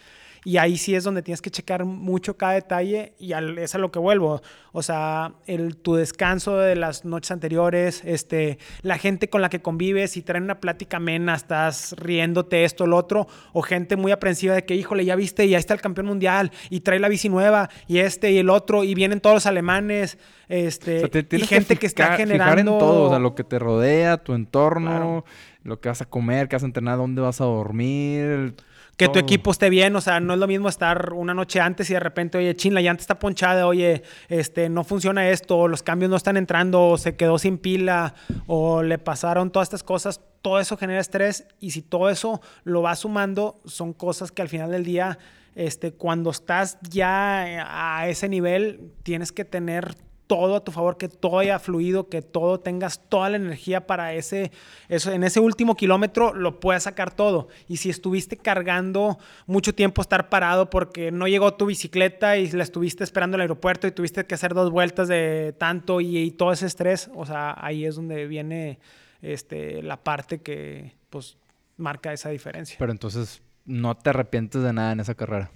y 0.47 0.59
ahí 0.59 0.77
sí 0.77 0.95
es 0.95 1.03
donde 1.03 1.21
tienes 1.21 1.41
que 1.41 1.51
checar 1.51 1.83
mucho 1.83 2.37
cada 2.37 2.53
detalle 2.53 3.15
y 3.19 3.33
es 3.33 3.75
a 3.75 3.77
lo 3.79 3.91
que 3.91 3.99
vuelvo. 3.99 4.41
O 4.71 4.81
sea, 4.81 5.33
el, 5.45 5.75
tu 5.75 5.95
descanso 5.95 6.55
de 6.55 6.77
las 6.77 7.03
noches 7.03 7.31
anteriores, 7.31 8.01
este, 8.05 8.57
la 8.81 8.97
gente 8.97 9.29
con 9.29 9.41
la 9.41 9.49
que 9.49 9.61
convives 9.61 10.15
y 10.15 10.21
traen 10.21 10.45
una 10.45 10.61
plática 10.61 10.97
amena, 10.97 11.35
estás 11.35 11.95
riéndote 11.97 12.63
esto, 12.63 12.87
lo 12.87 12.95
otro, 12.95 13.27
o 13.51 13.61
gente 13.61 13.97
muy 13.97 14.13
aprensiva 14.13 14.55
de 14.55 14.63
que, 14.63 14.73
híjole, 14.73 15.03
ya 15.03 15.17
viste, 15.17 15.45
y 15.45 15.53
ahí 15.53 15.59
está 15.59 15.73
el 15.73 15.81
campeón 15.81 16.07
mundial 16.07 16.49
y 16.69 16.79
trae 16.79 16.99
la 16.99 17.09
bici 17.09 17.27
nueva 17.27 17.69
y 17.85 17.97
este 17.97 18.31
y 18.31 18.37
el 18.37 18.49
otro 18.49 18.85
y 18.85 18.95
vienen 18.95 19.19
todos 19.19 19.33
los 19.33 19.45
alemanes, 19.47 20.17
este, 20.47 21.11
y 21.29 21.39
gente 21.41 21.75
que, 21.75 21.87
está 21.87 22.15
generando... 22.15 22.53
Fijar 22.53 22.59
en 22.59 22.65
todo, 22.67 23.03
o 23.03 23.09
sea, 23.09 23.19
lo 23.19 23.35
que 23.35 23.43
te 23.43 23.59
rodea, 23.59 24.15
tu 24.15 24.33
entorno 24.33 25.25
lo 25.67 25.81
que 25.81 25.89
vas 25.89 26.01
a 26.01 26.05
comer, 26.05 26.47
qué 26.47 26.55
vas 26.55 26.63
a 26.63 26.65
entrenar, 26.65 26.97
dónde 26.97 27.21
vas 27.21 27.41
a 27.41 27.43
dormir. 27.43 28.55
Que 28.97 29.07
tu 29.09 29.19
equipo 29.19 29.51
esté 29.51 29.69
bien, 29.69 29.95
o 29.95 30.01
sea, 30.01 30.19
no 30.19 30.33
es 30.33 30.39
lo 30.39 30.47
mismo 30.47 30.69
estar 30.69 31.13
una 31.13 31.35
noche 31.35 31.59
antes 31.59 31.87
y 31.91 31.93
de 31.93 31.99
repente, 31.99 32.39
oye, 32.39 32.55
chin, 32.55 32.73
la 32.73 32.81
llanta 32.81 33.01
está 33.01 33.19
ponchada, 33.19 33.67
oye, 33.67 34.01
este, 34.27 34.69
no 34.69 34.83
funciona 34.83 35.29
esto, 35.29 35.67
los 35.67 35.83
cambios 35.83 36.09
no 36.09 36.17
están 36.17 36.35
entrando, 36.35 36.87
o 36.87 36.97
se 36.97 37.15
quedó 37.15 37.37
sin 37.37 37.59
pila, 37.59 38.15
o 38.47 38.81
le 38.81 38.97
pasaron 38.97 39.51
todas 39.51 39.67
estas 39.67 39.83
cosas, 39.83 40.19
todo 40.41 40.59
eso 40.59 40.77
genera 40.77 40.99
estrés 40.99 41.45
y 41.59 41.71
si 41.71 41.83
todo 41.83 42.09
eso 42.09 42.41
lo 42.63 42.81
vas 42.81 42.99
sumando, 42.99 43.59
son 43.65 43.93
cosas 43.93 44.31
que 44.31 44.41
al 44.41 44.49
final 44.49 44.71
del 44.71 44.83
día, 44.83 45.19
este, 45.53 45.93
cuando 45.93 46.31
estás 46.31 46.79
ya 46.89 47.99
a 47.99 48.07
ese 48.07 48.27
nivel, 48.29 48.93
tienes 49.03 49.31
que 49.31 49.45
tener 49.45 49.95
todo 50.27 50.57
a 50.57 50.63
tu 50.63 50.71
favor, 50.71 50.97
que 50.97 51.07
todo 51.07 51.39
haya 51.39 51.57
fluido, 51.57 52.09
que 52.09 52.21
todo 52.21 52.59
tengas 52.59 53.01
toda 53.09 53.29
la 53.29 53.37
energía 53.37 53.87
para 53.87 54.13
ese, 54.13 54.51
eso, 54.89 55.11
en 55.11 55.23
ese 55.23 55.39
último 55.39 55.75
kilómetro 55.75 56.33
lo 56.33 56.59
puedas 56.59 56.83
sacar 56.83 57.13
todo. 57.13 57.47
Y 57.67 57.77
si 57.77 57.89
estuviste 57.89 58.37
cargando 58.37 59.17
mucho 59.45 59.73
tiempo 59.73 60.01
estar 60.01 60.29
parado 60.29 60.69
porque 60.69 61.11
no 61.11 61.27
llegó 61.27 61.53
tu 61.53 61.65
bicicleta 61.65 62.37
y 62.37 62.51
la 62.51 62.63
estuviste 62.63 63.03
esperando 63.03 63.35
en 63.35 63.39
el 63.39 63.43
aeropuerto 63.43 63.87
y 63.87 63.91
tuviste 63.91 64.25
que 64.25 64.35
hacer 64.35 64.53
dos 64.53 64.69
vueltas 64.69 65.07
de 65.07 65.55
tanto 65.57 66.01
y, 66.01 66.31
todo 66.31 66.51
ese 66.51 66.65
estrés, 66.65 67.09
o 67.15 67.25
sea, 67.25 67.55
ahí 67.57 67.85
es 67.85 67.95
donde 67.95 68.27
viene 68.27 68.79
este, 69.21 69.81
la 69.81 69.97
parte 70.03 70.39
que 70.39 70.93
pues 71.09 71.37
marca 71.77 72.11
esa 72.11 72.29
diferencia. 72.29 72.75
Pero 72.77 72.91
entonces 72.91 73.41
no 73.65 73.95
te 73.95 74.09
arrepientes 74.09 74.61
de 74.61 74.73
nada 74.73 74.91
en 74.91 74.99
esa 74.99 75.15
carrera. 75.15 75.51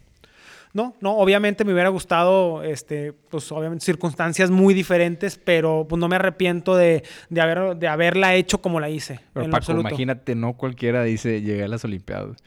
No, 0.73 0.95
no, 1.01 1.17
obviamente 1.17 1.65
me 1.65 1.73
hubiera 1.73 1.89
gustado, 1.89 2.63
este, 2.63 3.13
pues 3.13 3.51
obviamente 3.51 3.83
circunstancias 3.85 4.49
muy 4.49 4.73
diferentes, 4.73 5.37
pero 5.37 5.85
pues 5.87 5.99
no 5.99 6.07
me 6.07 6.15
arrepiento 6.15 6.75
de, 6.75 7.03
de, 7.29 7.41
haber, 7.41 7.75
de 7.75 7.87
haberla 7.87 8.35
hecho 8.35 8.61
como 8.61 8.79
la 8.79 8.89
hice. 8.89 9.19
Pero 9.33 9.49
Paco, 9.49 9.73
imagínate, 9.73 10.35
no 10.35 10.53
cualquiera 10.53 11.03
dice 11.03 11.41
llegué 11.41 11.63
a 11.63 11.67
las 11.67 11.83
Olimpiadas. 11.83 12.37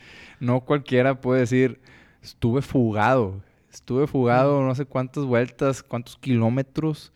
No 0.40 0.60
cualquiera 0.60 1.20
puede 1.20 1.40
decir 1.40 1.80
estuve 2.22 2.62
fugado. 2.62 3.42
Estuve 3.72 4.06
fugado 4.06 4.62
no 4.62 4.74
sé 4.74 4.86
cuántas 4.86 5.24
vueltas, 5.24 5.82
cuántos 5.82 6.16
kilómetros 6.16 7.12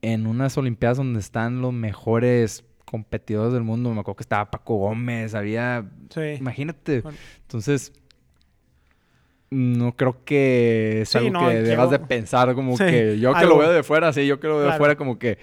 en 0.00 0.26
unas 0.26 0.56
Olimpiadas 0.56 0.96
donde 0.96 1.20
están 1.20 1.60
los 1.60 1.72
mejores 1.72 2.64
competidores 2.84 3.52
del 3.52 3.64
mundo. 3.64 3.92
Me 3.92 4.00
acuerdo 4.00 4.16
que 4.16 4.22
estaba 4.22 4.50
Paco 4.50 4.76
Gómez, 4.76 5.34
había... 5.34 5.84
Sí. 6.10 6.36
Imagínate. 6.38 7.02
Entonces 7.42 7.92
no 9.56 9.96
creo 9.96 10.22
que 10.24 11.00
es 11.02 11.16
algo 11.16 11.48
que 11.48 11.62
debas 11.62 11.90
de 11.90 11.98
pensar 11.98 12.54
como 12.54 12.76
que 12.76 13.18
yo 13.18 13.32
que 13.34 13.46
lo 13.46 13.58
veo 13.58 13.72
de 13.72 13.82
fuera, 13.82 14.12
sí, 14.12 14.26
yo 14.26 14.38
que 14.38 14.48
lo 14.48 14.58
veo 14.58 14.70
de 14.70 14.76
fuera 14.76 14.96
como 14.96 15.18
que 15.18 15.38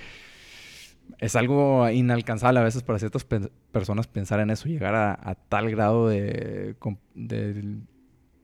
es 1.18 1.35
algo 1.35 1.90
inalcanzable 1.90 2.60
a 2.60 2.64
veces 2.64 2.84
para 2.84 2.99
ciertas 2.99 3.26
personas 3.72 4.07
pensar 4.07 4.40
en 4.40 4.52
eso, 4.52 4.69
llegar 4.69 4.94
a, 4.95 5.35
tal 5.49 5.72
grado 5.72 6.07
de, 6.07 6.76
de, 7.15 7.77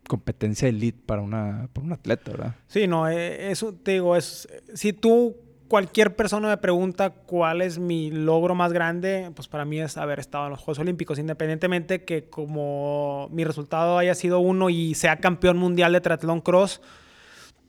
competencia 0.08 0.68
elite 0.68 1.00
para 1.06 1.22
una 1.22 1.70
para 1.72 1.86
un 1.86 1.94
atleta, 1.94 2.32
¿verdad? 2.32 2.56
Sí, 2.68 2.88
no, 2.88 3.08
eh, 3.08 3.52
eso 3.52 3.74
te 3.74 3.92
digo, 3.92 4.16
es 4.16 4.48
si 4.74 4.92
tú 4.92 5.36
cualquier 5.70 6.16
persona 6.16 6.50
me 6.50 6.58
pregunta 6.58 7.12
cuál 7.12 7.62
es 7.62 7.80
mi 7.80 8.12
logro 8.12 8.56
más 8.56 8.74
grande, 8.74 9.32
pues 9.36 9.48
para 9.48 9.64
mí 9.64 9.80
es 9.80 9.96
haber 9.96 10.20
estado 10.20 10.46
en 10.46 10.50
los 10.52 10.60
Juegos 10.60 10.80
Olímpicos, 10.80 11.20
independientemente 11.20 12.04
que 12.04 12.26
como 12.26 13.30
mi 13.32 13.46
resultado 13.46 13.98
haya 13.98 14.16
sido 14.16 14.40
uno 14.40 14.70
y 14.70 14.96
sea 14.96 15.18
campeón 15.18 15.58
mundial 15.58 15.94
de 15.94 16.02
triatlón 16.02 16.42
cross, 16.42 16.82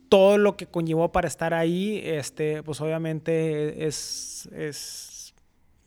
todo 0.09 0.39
lo 0.39 0.57
que 0.57 0.67
conllevó 0.67 1.13
para 1.13 1.29
estar 1.29 1.55
ahí, 1.55 2.01
este, 2.03 2.63
pues 2.65 2.81
obviamente 2.81 3.87
es, 3.87 4.49
es 4.53 5.10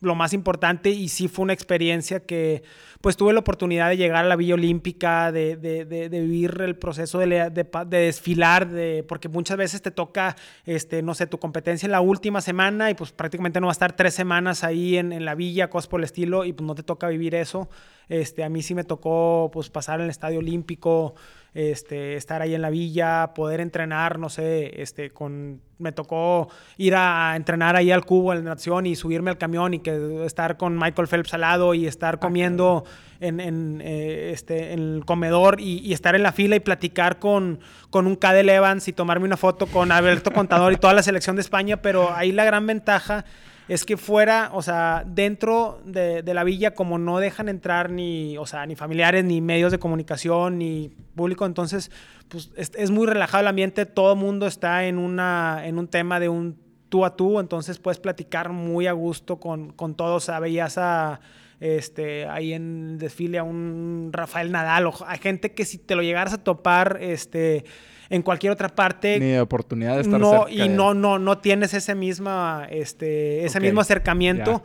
lo 0.03 0.15
más 0.15 0.33
importante 0.33 0.89
y 0.89 1.09
sí 1.09 1.27
fue 1.27 1.43
una 1.43 1.53
experiencia 1.53 2.19
que 2.19 2.63
pues 3.01 3.17
tuve 3.17 3.33
la 3.33 3.39
oportunidad 3.39 3.89
de 3.89 3.97
llegar 3.97 4.23
a 4.23 4.27
la 4.27 4.37
Villa 4.37 4.53
Olímpica, 4.53 5.33
de, 5.33 5.57
de, 5.57 6.07
vivir 6.09 6.61
el 6.61 6.77
proceso 6.77 7.19
de, 7.19 7.51
desfilar, 7.89 8.69
de, 8.69 9.03
porque 9.05 9.27
muchas 9.27 9.57
veces 9.57 9.81
te 9.81 9.91
toca, 9.91 10.37
este, 10.63 11.01
no 11.01 11.13
sé, 11.13 11.27
tu 11.27 11.37
competencia 11.37 11.85
en 11.85 11.91
la 11.91 11.99
última 11.99 12.39
semana 12.39 12.89
y 12.91 12.93
pues 12.93 13.11
prácticamente 13.11 13.59
no 13.59 13.67
va 13.67 13.71
a 13.71 13.73
estar 13.73 13.93
tres 13.93 14.13
semanas 14.13 14.63
ahí 14.63 14.97
en, 14.97 15.11
en 15.11 15.25
la 15.25 15.35
villa, 15.35 15.69
cosas 15.69 15.89
por 15.89 15.99
el 15.99 16.05
estilo, 16.05 16.45
y 16.45 16.53
pues 16.53 16.65
no 16.65 16.75
te 16.75 16.83
toca 16.83 17.09
vivir 17.09 17.35
eso. 17.35 17.69
Este, 18.07 18.43
a 18.43 18.49
mí 18.49 18.61
sí 18.61 18.73
me 18.73 18.85
tocó 18.85 19.49
pues 19.51 19.69
pasar 19.69 19.99
en 19.99 20.05
el 20.05 20.09
Estadio 20.09 20.39
Olímpico, 20.39 21.15
este, 21.53 22.15
estar 22.15 22.41
ahí 22.41 22.55
en 22.55 22.61
la 22.61 22.69
villa, 22.69 23.33
poder 23.35 23.61
entrenar, 23.61 24.17
no 24.17 24.29
sé, 24.29 24.81
este, 24.81 25.11
con, 25.11 25.61
me 25.77 25.91
tocó 25.91 26.49
ir 26.77 26.95
a 26.95 27.35
entrenar 27.35 27.75
ahí 27.75 27.91
al 27.91 28.05
cubo 28.05 28.33
en 28.33 28.39
la 28.39 28.51
natación 28.51 28.85
y 28.85 28.95
subirme 28.95 29.29
al 29.29 29.37
camión 29.37 29.73
y 29.73 29.79
que 29.79 30.25
estar 30.25 30.57
con 30.57 30.77
Michael 30.77 31.07
Phelps 31.07 31.33
al 31.33 31.41
lado 31.41 31.73
y 31.73 31.85
estar 31.85 32.15
ah, 32.15 32.19
comiendo 32.19 32.85
en, 33.19 33.39
en, 33.39 33.81
eh, 33.83 34.31
este, 34.33 34.73
en 34.73 34.79
el 34.79 35.05
comedor 35.05 35.59
y, 35.59 35.93
estar 35.93 36.15
en 36.15 36.23
la 36.23 36.31
fila 36.31 36.55
y 36.55 36.59
platicar 36.59 37.19
con, 37.19 37.59
con 37.91 38.07
un 38.07 38.15
Cadel 38.15 38.49
Evans 38.49 38.87
y 38.87 38.93
tomarme 38.93 39.25
una 39.25 39.37
foto 39.37 39.67
con 39.67 39.91
Alberto 39.91 40.31
Contador 40.31 40.73
y 40.73 40.77
toda 40.77 40.93
la 40.93 41.03
selección 41.03 41.35
de 41.35 41.43
España, 41.43 41.77
pero 41.77 42.13
ahí 42.13 42.31
la 42.31 42.45
gran 42.45 42.65
ventaja 42.65 43.25
es 43.67 43.85
que 43.85 43.97
fuera, 43.97 44.49
o 44.53 44.61
sea, 44.61 45.03
dentro 45.05 45.81
de, 45.85 46.23
la 46.33 46.43
villa, 46.43 46.73
como 46.73 46.97
no 46.97 47.19
dejan 47.19 47.49
entrar 47.49 47.89
ni, 47.89 48.37
o 48.37 48.45
sea, 48.45 48.65
ni 48.65 48.75
familiares, 48.75 49.23
ni 49.23 49.41
medios 49.41 49.71
de 49.71 49.79
comunicación, 49.79 50.57
ni 50.57 50.91
público, 51.15 51.45
entonces, 51.45 51.91
pues 52.27 52.51
es, 52.55 52.91
muy 52.91 53.07
relajado 53.07 53.41
el 53.41 53.47
ambiente, 53.47 53.85
todo 53.85 54.13
el 54.13 54.19
mundo 54.19 54.47
está 54.47 54.85
en, 54.85 54.97
una, 54.97 55.61
en 55.65 55.79
un 55.79 55.87
tema 55.87 56.19
de 56.19 56.29
un 56.29 56.57
tú 56.89 57.05
a 57.05 57.15
tú, 57.15 57.39
entonces 57.39 57.79
puedes 57.79 57.99
platicar 57.99 58.49
muy 58.49 58.87
a 58.87 58.91
gusto 58.91 59.39
con, 59.39 59.71
con 59.71 59.95
todos, 59.95 60.29
o 60.29 60.33
a 60.33 61.19
este, 61.59 62.27
ahí 62.27 62.51
en 62.51 62.97
desfile 62.97 63.37
a 63.39 63.43
un 63.43 64.09
Rafael 64.11 64.51
Nadal, 64.51 64.87
o 64.87 64.93
a 65.07 65.15
gente 65.15 65.53
que 65.53 65.63
si 65.63 65.77
te 65.77 65.95
lo 65.95 66.01
llegaras 66.01 66.33
a 66.33 66.43
topar, 66.43 66.97
este, 66.99 67.63
en 68.13 68.21
cualquier 68.21 68.53
otra 68.53 68.69
parte. 68.69 69.19
Ni 69.19 69.37
oportunidad 69.37 69.95
de 69.95 70.01
estar 70.01 70.19
no, 70.19 70.47
Y 70.47 70.69
no, 70.69 70.93
no, 70.93 71.17
no 71.17 71.39
tienes 71.39 71.73
ese 71.73 71.95
misma, 71.95 72.67
este, 72.69 73.43
ese 73.43 73.59
mismo 73.59 73.81
acercamiento. 73.81 74.63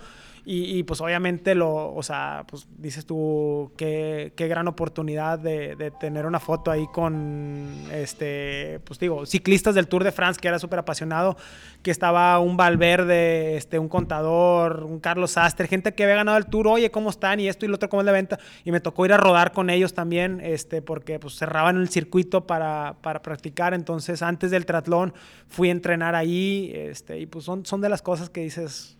Y, 0.50 0.82
pues 0.84 1.02
obviamente 1.02 1.54
lo, 1.54 1.94
o 1.94 2.02
sea, 2.02 2.46
pues 2.48 2.66
dices 2.78 3.04
tú 3.04 3.70
qué, 3.76 4.32
qué 4.34 4.48
gran 4.48 4.66
oportunidad 4.66 5.38
de, 5.38 5.92
tener 6.00 6.24
una 6.24 6.40
foto 6.40 6.70
ahí 6.70 6.86
con, 6.86 7.68
este, 7.92 8.80
pues 8.84 8.98
digo, 8.98 9.26
ciclistas 9.26 9.74
del 9.74 9.88
Tour 9.88 10.04
de 10.04 10.10
France, 10.10 10.40
que 10.40 10.48
era 10.48 10.58
súper 10.58 10.78
apasionado, 10.78 11.36
que 11.82 11.90
estaba 11.90 12.38
un 12.38 12.56
Valverde, 12.56 13.58
este, 13.58 13.78
un 13.78 13.90
contador, 13.90 14.84
un 14.84 15.00
Carlos 15.00 15.32
Sastre, 15.32 15.68
gente 15.68 15.92
que 15.92 16.04
había 16.04 16.16
ganado 16.16 16.38
el 16.38 16.46
Tour, 16.46 16.68
oye, 16.68 16.90
¿cómo 16.90 17.10
están? 17.10 17.40
Y 17.40 17.48
esto 17.48 17.66
y 17.66 17.68
lo 17.68 17.74
otro, 17.74 17.90
¿cómo 17.90 18.00
es 18.00 18.06
la 18.06 18.12
venta? 18.12 18.38
Y 18.64 18.72
me 18.72 18.80
tocó 18.80 19.04
ir 19.04 19.12
a 19.12 19.18
rodar 19.18 19.52
con 19.52 19.68
ellos 19.68 19.92
también, 19.92 20.40
este, 20.42 20.80
porque 20.80 21.18
pues 21.18 21.34
cerraban 21.34 21.76
el 21.76 21.90
circuito 21.90 22.46
para, 22.46 22.96
para 23.02 23.20
practicar, 23.20 23.74
entonces 23.74 24.22
antes 24.22 24.50
del 24.50 24.64
triatlón 24.64 25.12
fui 25.46 25.68
a 25.68 25.72
entrenar 25.72 26.14
ahí, 26.14 26.72
este, 26.74 27.18
y 27.18 27.26
pues 27.26 27.44
son, 27.44 27.66
son 27.66 27.82
de 27.82 27.90
las 27.90 28.00
cosas 28.00 28.30
que 28.30 28.40
dices, 28.40 28.97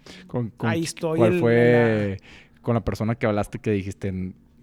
ahí 0.61 0.85
estoy 0.85 1.41
fue 1.41 2.19
con 2.63 2.75
la 2.75 2.85
persona 2.85 3.15
que 3.15 3.27
hablaste 3.27 3.59
que 3.59 3.71
dijiste, 3.71 4.13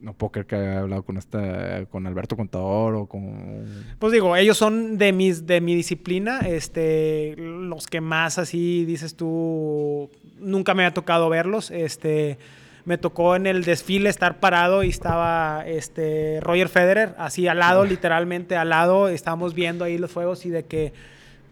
no 0.05 0.13
puedo 0.13 0.31
creer 0.31 0.45
que 0.45 0.55
haya 0.55 0.80
hablado 0.81 1.03
con 1.03 1.17
esta, 1.17 1.85
con 1.85 2.05
Alberto 2.05 2.38
Contador 2.38 2.93
o 2.95 3.05
con... 3.07 3.65
Pues 3.97 4.13
digo, 4.13 4.35
ellos 4.35 4.57
son 4.57 4.97
de 4.97 5.11
mis, 5.11 5.47
de 5.47 5.61
mi 5.61 5.76
disciplina, 5.76 6.39
este, 6.41 7.35
los 7.38 7.88
que 7.88 8.01
más 8.01 8.38
así 8.38 8.85
dices 8.85 9.15
tú, 9.15 10.11
nunca 10.39 10.76
me 10.76 10.85
ha 10.85 10.93
tocado 10.93 11.30
verlos, 11.30 11.72
este, 11.72 12.38
me 12.84 12.99
tocó 12.99 13.35
en 13.35 13.47
el 13.47 13.63
desfile 13.63 14.09
estar 14.09 14.39
parado 14.39 14.84
y 14.84 14.89
estaba 14.89 15.63
este 15.65 16.39
Roger 16.41 16.69
Federer 16.69 17.15
así 17.17 17.47
al 17.47 17.57
lado, 17.57 17.85
literalmente 17.85 18.55
al 18.55 18.69
lado, 18.69 19.07
estábamos 19.07 19.55
viendo 19.55 19.84
ahí 19.85 19.97
los 19.97 20.11
fuegos 20.11 20.45
y 20.45 20.51
de 20.51 20.65
que 20.65 20.93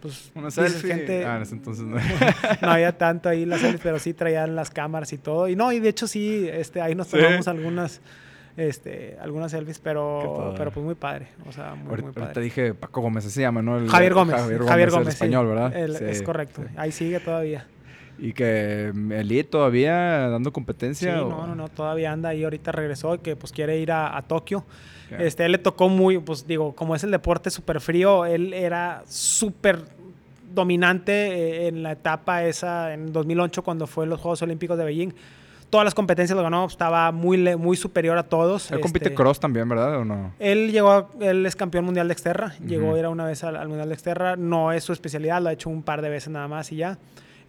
pues 0.04 0.34
una 0.36 0.52
selfie. 0.52 1.26
ah, 1.26 1.38
en 1.38 1.44
ese 1.44 1.56
entonces 1.56 1.86
no. 1.86 1.96
no 2.62 2.72
había 2.72 2.98
tanto 2.98 3.30
ahí 3.30 3.46
las 3.46 3.62
selfies, 3.62 3.82
pero 3.82 4.00
sí 4.00 4.14
traían 4.14 4.54
las 4.54 4.70
cámaras 4.70 5.14
y 5.14 5.18
todo. 5.18 5.48
Y 5.48 5.56
no, 5.56 5.72
y 5.72 5.80
de 5.80 5.88
hecho 5.88 6.08
sí, 6.08 6.46
este, 6.52 6.82
ahí 6.82 6.94
nos 6.94 7.08
tomamos 7.08 7.48
algunas, 7.48 8.02
este, 8.58 9.18
algunas 9.22 9.52
selfies, 9.52 9.80
pero, 9.80 10.54
pero 10.58 10.72
pues 10.72 10.86
muy 10.86 10.96
padre. 10.96 11.30
O 11.48 11.54
sea, 11.54 11.74
muy, 11.74 12.02
muy 12.02 12.12
padre. 12.12 12.34
Te 12.34 12.42
dije 12.42 12.74
Paco 12.74 13.00
Gómez, 13.00 13.24
se 13.24 13.42
llama, 13.42 13.62
¿no? 13.62 13.88
Javier 13.88 14.14
Gómez. 14.14 14.36
Javier 14.68 14.92
Gómez, 14.92 15.08
español, 15.08 15.48
¿verdad? 15.48 15.74
es 15.74 16.22
correcto. 16.22 16.66
Ahí 16.76 16.92
sigue 16.92 17.22
todavía. 17.22 17.66
Y 18.20 18.34
que 18.34 18.92
Eli 19.12 19.44
todavía 19.46 20.30
dando 20.30 20.52
competencia. 20.52 21.14
Sí, 21.14 21.20
no, 21.20 21.48
no, 21.48 21.56
no, 21.56 21.70
todavía 21.70 22.12
anda 22.12 22.30
ahí. 22.30 22.44
Ahorita 22.44 22.74
regresó 22.74 23.16
y 23.16 23.20
que 23.20 23.36
pues 23.36 23.54
quiere 23.54 23.80
ir 23.80 23.92
a, 23.92 24.16
a 24.16 24.22
Tokio. 24.22 24.66
Este, 25.20 25.46
él 25.46 25.52
le 25.54 25.58
tocó 25.58 25.90
muy, 25.90 26.20
pues 26.20 26.48
digo, 26.48 26.74
como 26.74 26.96
es 26.96 27.04
el 27.04 27.12
deporte 27.12 27.50
súper 27.50 27.82
frío, 27.82 28.26
él 28.26 28.54
era 28.54 29.04
súper 29.08 29.86
dominante 30.54 31.12
eh, 31.14 31.68
en 31.68 31.84
la 31.84 31.94
etapa 31.94 32.44
esa 32.44 32.94
en 32.94 33.12
2008 33.12 33.64
cuando 33.64 33.88
fue 33.88 34.06
los 34.06 34.20
Juegos 34.20 34.42
Olímpicos 34.42 34.78
de 34.78 34.86
Beijing. 34.86 35.14
Todas 35.70 35.86
las 35.86 35.96
competencias 35.96 36.38
lo 36.38 36.44
ganó, 36.44 36.66
estaba 36.68 37.12
muy, 37.12 37.58
muy 37.58 37.76
superior 37.76 38.16
a 38.20 38.24
todos. 38.24 38.72
Él 38.72 38.80
compite 38.80 39.06
este, 39.06 39.16
cross 39.16 39.40
también, 39.40 39.68
¿verdad? 39.68 39.98
¿O 39.98 40.06
no? 40.06 40.32
Él 40.38 40.72
llegó, 40.72 41.10
él 41.20 41.44
es 41.48 41.56
campeón 41.56 41.86
mundial 41.86 42.08
de 42.08 42.14
Exterra, 42.14 42.54
llegó 42.64 42.94
a 42.94 43.00
ir 43.00 43.08
una 43.08 43.26
vez 43.26 43.44
al, 43.44 43.68
Mundial 43.68 43.88
de 43.88 43.96
Exterra, 43.96 44.36
no 44.36 44.72
es 44.72 44.84
su 44.84 44.94
especialidad, 44.94 45.42
lo 45.42 45.50
ha 45.50 45.54
hecho 45.54 45.72
un 45.72 45.82
par 45.82 46.04
de 46.04 46.10
veces 46.10 46.30
nada 46.30 46.48
más 46.48 46.72
y 46.72 46.76
ya. 46.76 47.00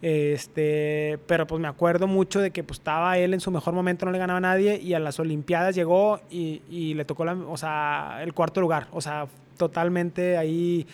Este, 0.01 1.17
pero 1.27 1.47
pues 1.47 1.61
me 1.61 1.67
acuerdo 1.67 2.07
mucho 2.07 2.39
de 2.39 2.51
que 2.51 2.63
pues 2.63 2.79
estaba 2.79 3.17
él 3.17 3.33
en 3.33 3.39
su 3.39 3.51
mejor 3.51 3.73
momento, 3.73 4.05
no 4.05 4.11
le 4.11 4.17
ganaba 4.17 4.37
a 4.37 4.41
nadie 4.41 4.79
y 4.81 4.93
a 4.93 4.99
las 4.99 5.19
Olimpiadas 5.19 5.75
llegó 5.75 6.19
y, 6.29 6.61
y 6.69 6.93
le 6.93 7.05
tocó 7.05 7.25
la, 7.25 7.33
o 7.33 7.57
sea, 7.57 8.19
el 8.21 8.33
cuarto 8.33 8.61
lugar, 8.61 8.87
o 8.91 9.01
sea, 9.01 9.27
totalmente 9.57 10.37
ahí 10.37 10.85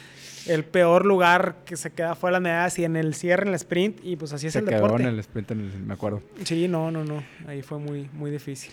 el 0.48 0.64
peor 0.64 1.06
lugar 1.06 1.58
que 1.66 1.76
se 1.78 1.92
queda 1.92 2.16
fue 2.16 2.32
las 2.32 2.42
medallas 2.42 2.78
y 2.80 2.84
en 2.84 2.96
el 2.96 3.14
cierre, 3.16 3.44
en 3.44 3.50
el 3.50 3.56
sprint, 3.56 4.00
y 4.04 4.16
pues 4.16 4.34
así 4.34 4.48
es 4.48 4.54
Se 4.54 4.60
el 4.60 4.66
quedó 4.66 4.84
deporte. 4.84 5.04
en 5.04 5.10
el 5.10 5.20
sprint, 5.20 5.52
en 5.52 5.60
el- 5.62 5.80
me 5.80 5.94
acuerdo. 5.94 6.22
Sí, 6.44 6.68
no, 6.68 6.92
no, 6.92 7.04
no, 7.04 7.24
ahí 7.48 7.62
fue 7.62 7.80
muy, 7.80 8.08
muy 8.14 8.30
difícil. 8.32 8.72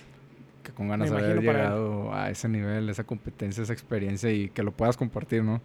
Que 0.63 0.73
con 0.73 0.89
ganas 0.89 1.11
de 1.11 1.17
haber 1.17 1.41
llegado 1.41 2.13
a 2.15 2.31
ese 2.31 2.49
nivel, 2.49 2.89
esa 2.91 3.05
competencia, 3.05 3.63
esa 3.63 3.73
experiencia 3.73 4.31
y 4.31 4.51
que 4.51 4.63
lo 4.63 4.73
puedas 4.73 4.97
compartir, 4.99 5.43
¿no? 5.43 5.61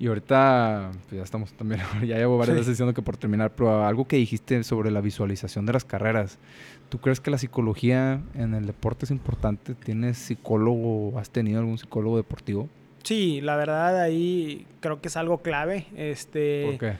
Y 0.00 0.06
ahorita, 0.08 0.90
pues 1.08 1.18
ya 1.18 1.22
estamos 1.22 1.52
también, 1.52 1.82
ya 2.06 2.16
llevo 2.16 2.38
varias 2.38 2.54
Sí. 2.54 2.60
veces 2.60 2.72
diciendo 2.72 2.94
que 2.94 3.02
por 3.02 3.16
terminar, 3.18 3.52
pero 3.54 3.84
algo 3.86 4.08
que 4.08 4.16
dijiste 4.16 4.64
sobre 4.64 4.90
la 4.90 5.00
visualización 5.02 5.66
de 5.66 5.74
las 5.74 5.84
carreras. 5.84 6.38
¿Tú 6.88 6.98
crees 6.98 7.20
que 7.20 7.30
la 7.30 7.36
psicología 7.38 8.20
en 8.34 8.54
el 8.54 8.66
deporte 8.66 9.04
es 9.04 9.10
importante? 9.12 9.74
¿Tienes 9.74 10.16
psicólogo? 10.16 11.18
¿Has 11.18 11.30
tenido 11.30 11.60
algún 11.60 11.76
psicólogo 11.78 12.16
deportivo? 12.16 12.68
Sí, 13.04 13.40
la 13.42 13.56
verdad 13.56 14.00
ahí 14.00 14.66
creo 14.80 15.00
que 15.02 15.08
es 15.08 15.16
algo 15.16 15.38
clave. 15.42 15.86
Este, 15.94 16.64
¿Por 16.66 16.78
qué? 16.78 16.96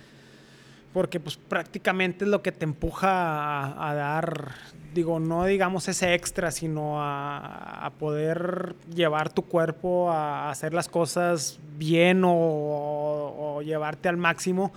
Porque 0.93 1.21
pues 1.21 1.37
prácticamente 1.37 2.25
es 2.27 2.31
lo 2.31 2.43
que 2.43 2.53
te 2.53 2.65
empuja 2.65 3.09
a, 3.11 3.91
a 3.91 3.95
dar, 3.95 4.53
digo, 4.95 5.21
no 5.21 5.45
digamos 5.45 5.89
ese 5.89 6.15
extra, 6.15 6.51
sino 6.51 7.03
a, 7.03 7.87
a 7.87 7.91
poder 7.91 8.75
llevar 8.95 9.33
tu 9.33 9.43
cuerpo 9.43 10.11
a 10.11 10.51
hacer 10.51 10.75
las 10.75 10.89
cosas 10.89 11.61
bien 11.77 12.23
o, 12.25 12.33
o 12.33 13.63
llevarte 13.63 14.09
al 14.09 14.17
máximo. 14.17 14.73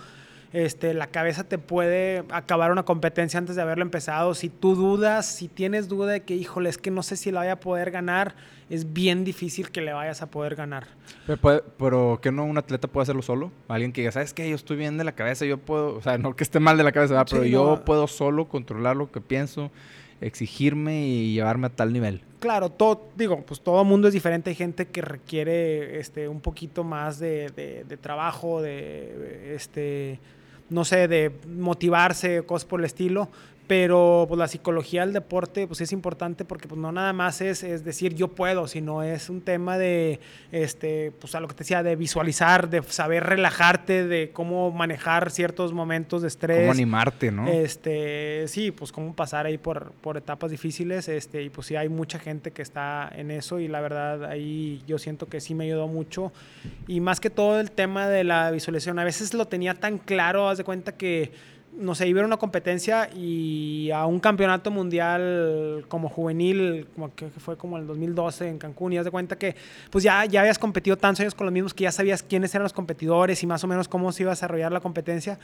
Este, 0.54 0.94
la 0.94 1.08
cabeza 1.08 1.42
te 1.42 1.58
puede 1.58 2.22
acabar 2.30 2.70
una 2.70 2.84
competencia 2.84 3.38
antes 3.38 3.56
de 3.56 3.62
haberlo 3.62 3.82
empezado. 3.82 4.34
Si 4.34 4.48
tú 4.48 4.76
dudas, 4.76 5.26
si 5.26 5.48
tienes 5.48 5.88
duda 5.88 6.12
de 6.12 6.22
que, 6.22 6.36
híjole, 6.36 6.70
es 6.70 6.78
que 6.78 6.92
no 6.92 7.02
sé 7.02 7.16
si 7.16 7.32
la 7.32 7.40
voy 7.40 7.48
a 7.48 7.58
poder 7.58 7.90
ganar, 7.90 8.36
es 8.70 8.92
bien 8.92 9.24
difícil 9.24 9.72
que 9.72 9.80
le 9.80 9.92
vayas 9.92 10.22
a 10.22 10.30
poder 10.30 10.54
ganar. 10.54 10.86
Pero, 11.26 11.64
pero 11.76 12.20
¿qué 12.22 12.30
no 12.30 12.44
un 12.44 12.56
atleta 12.56 12.86
puede 12.86 13.02
hacerlo 13.02 13.22
solo? 13.22 13.50
Alguien 13.66 13.92
que 13.92 14.02
diga, 14.02 14.12
¿sabes 14.12 14.32
qué? 14.32 14.48
Yo 14.48 14.54
estoy 14.54 14.76
bien 14.76 14.96
de 14.96 15.02
la 15.02 15.16
cabeza, 15.16 15.44
yo 15.44 15.58
puedo, 15.58 15.96
o 15.96 16.02
sea, 16.02 16.18
no 16.18 16.36
que 16.36 16.44
esté 16.44 16.60
mal 16.60 16.78
de 16.78 16.84
la 16.84 16.92
cabeza, 16.92 17.14
¿verdad? 17.14 17.26
Sí, 17.26 17.34
pero 17.34 17.46
yo 17.46 17.70
no. 17.70 17.84
puedo 17.84 18.06
solo 18.06 18.46
controlar 18.46 18.94
lo 18.94 19.10
que 19.10 19.20
pienso, 19.20 19.72
exigirme 20.26 21.06
y 21.06 21.34
llevarme 21.34 21.66
a 21.66 21.70
tal 21.70 21.92
nivel. 21.92 22.20
Claro, 22.40 22.68
todo, 22.70 23.08
digo, 23.16 23.40
pues 23.46 23.60
todo 23.60 23.84
mundo 23.84 24.08
es 24.08 24.14
diferente. 24.14 24.50
Hay 24.50 24.56
gente 24.56 24.86
que 24.86 25.00
requiere 25.00 25.98
este, 25.98 26.28
un 26.28 26.40
poquito 26.40 26.84
más 26.84 27.18
de, 27.18 27.50
de- 27.56 27.84
de 27.84 27.96
trabajo, 27.96 28.60
de, 28.60 29.54
este, 29.54 30.18
no 30.70 30.84
sé, 30.84 31.08
de 31.08 31.32
motivarse, 31.48 32.42
cosas 32.42 32.66
por 32.66 32.80
el 32.80 32.86
estilo. 32.86 33.28
Pero 33.66 34.26
pues, 34.28 34.38
la 34.38 34.48
psicología 34.48 35.02
del 35.02 35.14
deporte 35.14 35.66
pues, 35.66 35.80
es 35.80 35.92
importante 35.92 36.44
porque 36.44 36.68
pues, 36.68 36.78
no 36.78 36.92
nada 36.92 37.12
más 37.12 37.40
es, 37.40 37.62
es 37.62 37.84
decir 37.84 38.14
yo 38.14 38.28
puedo, 38.28 38.68
sino 38.68 39.02
es 39.02 39.30
un 39.30 39.40
tema 39.40 39.78
de, 39.78 40.20
este, 40.52 41.12
pues, 41.18 41.34
a 41.34 41.40
lo 41.40 41.48
que 41.48 41.54
te 41.54 41.64
decía, 41.64 41.82
de 41.82 41.96
visualizar, 41.96 42.68
de 42.68 42.82
saber 42.82 43.24
relajarte, 43.24 44.06
de 44.06 44.30
cómo 44.32 44.70
manejar 44.70 45.30
ciertos 45.30 45.72
momentos 45.72 46.22
de 46.22 46.28
estrés. 46.28 46.60
Cómo 46.60 46.72
animarte, 46.72 47.32
¿no? 47.32 47.48
Este, 47.48 48.44
sí, 48.48 48.70
pues 48.70 48.92
cómo 48.92 49.14
pasar 49.14 49.46
ahí 49.46 49.56
por, 49.56 49.92
por 50.00 50.16
etapas 50.16 50.50
difíciles, 50.50 51.08
este, 51.08 51.42
y 51.42 51.50
pues 51.50 51.66
sí 51.66 51.76
hay 51.76 51.88
mucha 51.88 52.18
gente 52.18 52.50
que 52.50 52.62
está 52.62 53.10
en 53.14 53.30
eso 53.30 53.60
y 53.60 53.68
la 53.68 53.80
verdad 53.80 54.24
ahí 54.24 54.82
yo 54.86 54.98
siento 54.98 55.26
que 55.26 55.40
sí 55.40 55.54
me 55.54 55.64
ayudó 55.64 55.88
mucho 55.88 56.32
y 56.86 57.00
más 57.00 57.20
que 57.20 57.30
todo 57.30 57.60
el 57.60 57.70
tema 57.70 58.08
de 58.08 58.24
la 58.24 58.50
visualización, 58.50 58.98
a 58.98 59.04
veces 59.04 59.34
lo 59.34 59.46
tenía 59.46 59.74
tan 59.74 59.98
claro, 59.98 60.48
haz 60.48 60.58
de 60.58 60.64
cuenta 60.64 60.96
que 60.96 61.32
no 61.76 61.94
sé, 61.94 62.06
iba 62.08 62.22
a 62.22 62.24
una 62.24 62.36
competencia 62.36 63.10
y 63.14 63.90
a 63.90 64.06
un 64.06 64.20
campeonato 64.20 64.70
mundial 64.70 65.84
como 65.88 66.08
juvenil, 66.08 66.86
como 66.94 67.14
que 67.14 67.28
fue 67.28 67.56
como 67.56 67.78
el 67.78 67.86
2012 67.86 68.48
en 68.48 68.58
Cancún, 68.58 68.92
y 68.92 68.98
haz 68.98 69.04
de 69.04 69.10
cuenta 69.10 69.36
que 69.36 69.56
pues 69.90 70.04
ya, 70.04 70.24
ya 70.24 70.40
habías 70.40 70.58
competido 70.58 70.96
tantos 70.96 71.20
años 71.20 71.34
con 71.34 71.46
los 71.46 71.52
mismos 71.52 71.74
que 71.74 71.84
ya 71.84 71.92
sabías 71.92 72.22
quiénes 72.22 72.54
eran 72.54 72.62
los 72.64 72.72
competidores 72.72 73.42
y 73.42 73.46
más 73.46 73.62
o 73.64 73.66
menos 73.66 73.88
cómo 73.88 74.12
se 74.12 74.22
iba 74.22 74.32
a 74.32 74.34
desarrollar 74.34 74.72
la 74.72 74.80
competencia. 74.80 75.38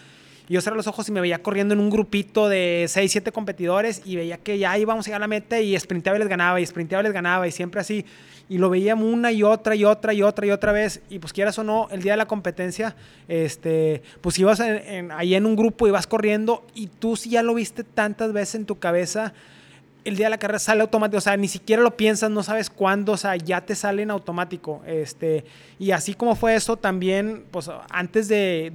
Y 0.48 0.54
yo 0.54 0.60
cerré 0.60 0.76
los 0.76 0.86
ojos 0.86 1.08
y 1.08 1.12
me 1.12 1.20
veía 1.20 1.42
corriendo 1.42 1.74
en 1.74 1.80
un 1.80 1.90
grupito 1.90 2.48
de 2.48 2.86
6, 2.88 3.12
7 3.12 3.32
competidores 3.32 4.02
y 4.04 4.16
veía 4.16 4.36
que 4.38 4.58
ya 4.58 4.76
íbamos 4.78 5.06
a 5.06 5.08
llegar 5.08 5.20
a 5.20 5.24
la 5.24 5.28
meta 5.28 5.60
y 5.60 5.78
sprinteaba 5.78 6.16
y 6.16 6.20
les 6.20 6.28
ganaba 6.28 6.60
y 6.60 6.66
sprinteaba 6.66 7.02
y 7.02 7.04
les 7.04 7.12
ganaba 7.12 7.46
y 7.46 7.52
siempre 7.52 7.80
así. 7.80 8.04
Y 8.50 8.58
lo 8.58 8.68
veía 8.68 8.94
una 8.96 9.32
y 9.32 9.42
otra 9.44 9.74
y 9.76 9.84
otra 9.86 10.12
y 10.12 10.20
otra 10.22 10.44
y 10.46 10.50
otra 10.50 10.72
vez. 10.72 11.00
Y 11.08 11.20
pues 11.20 11.32
quieras 11.32 11.58
o 11.58 11.64
no, 11.64 11.88
el 11.90 12.02
día 12.02 12.12
de 12.12 12.16
la 12.18 12.26
competencia, 12.26 12.94
este, 13.28 14.02
pues 14.20 14.38
ibas 14.38 14.60
en- 14.60 14.76
en- 14.86 15.12
ahí 15.12 15.34
en 15.34 15.46
un 15.46 15.56
grupo, 15.56 15.86
ibas 15.86 16.06
corriendo 16.06 16.64
y 16.74 16.88
tú 16.88 17.16
si 17.16 17.30
ya 17.30 17.42
lo 17.42 17.54
viste 17.54 17.84
tantas 17.84 18.32
veces 18.32 18.56
en 18.56 18.66
tu 18.66 18.78
cabeza, 18.78 19.32
el 20.02 20.16
día 20.16 20.26
de 20.26 20.30
la 20.30 20.38
carrera 20.38 20.58
sale 20.58 20.80
automático, 20.80 21.18
o 21.18 21.20
sea, 21.20 21.36
ni 21.36 21.46
siquiera 21.46 21.82
lo 21.82 21.94
piensas, 21.96 22.30
no 22.30 22.42
sabes 22.42 22.70
cuándo, 22.70 23.12
o 23.12 23.16
sea, 23.18 23.36
ya 23.36 23.60
te 23.60 23.74
sale 23.74 24.02
en 24.02 24.10
automático. 24.10 24.82
Este, 24.86 25.44
y 25.78 25.90
así 25.92 26.14
como 26.14 26.34
fue 26.34 26.54
eso, 26.54 26.76
también, 26.76 27.44
pues 27.50 27.70
antes 27.90 28.26
de, 28.26 28.72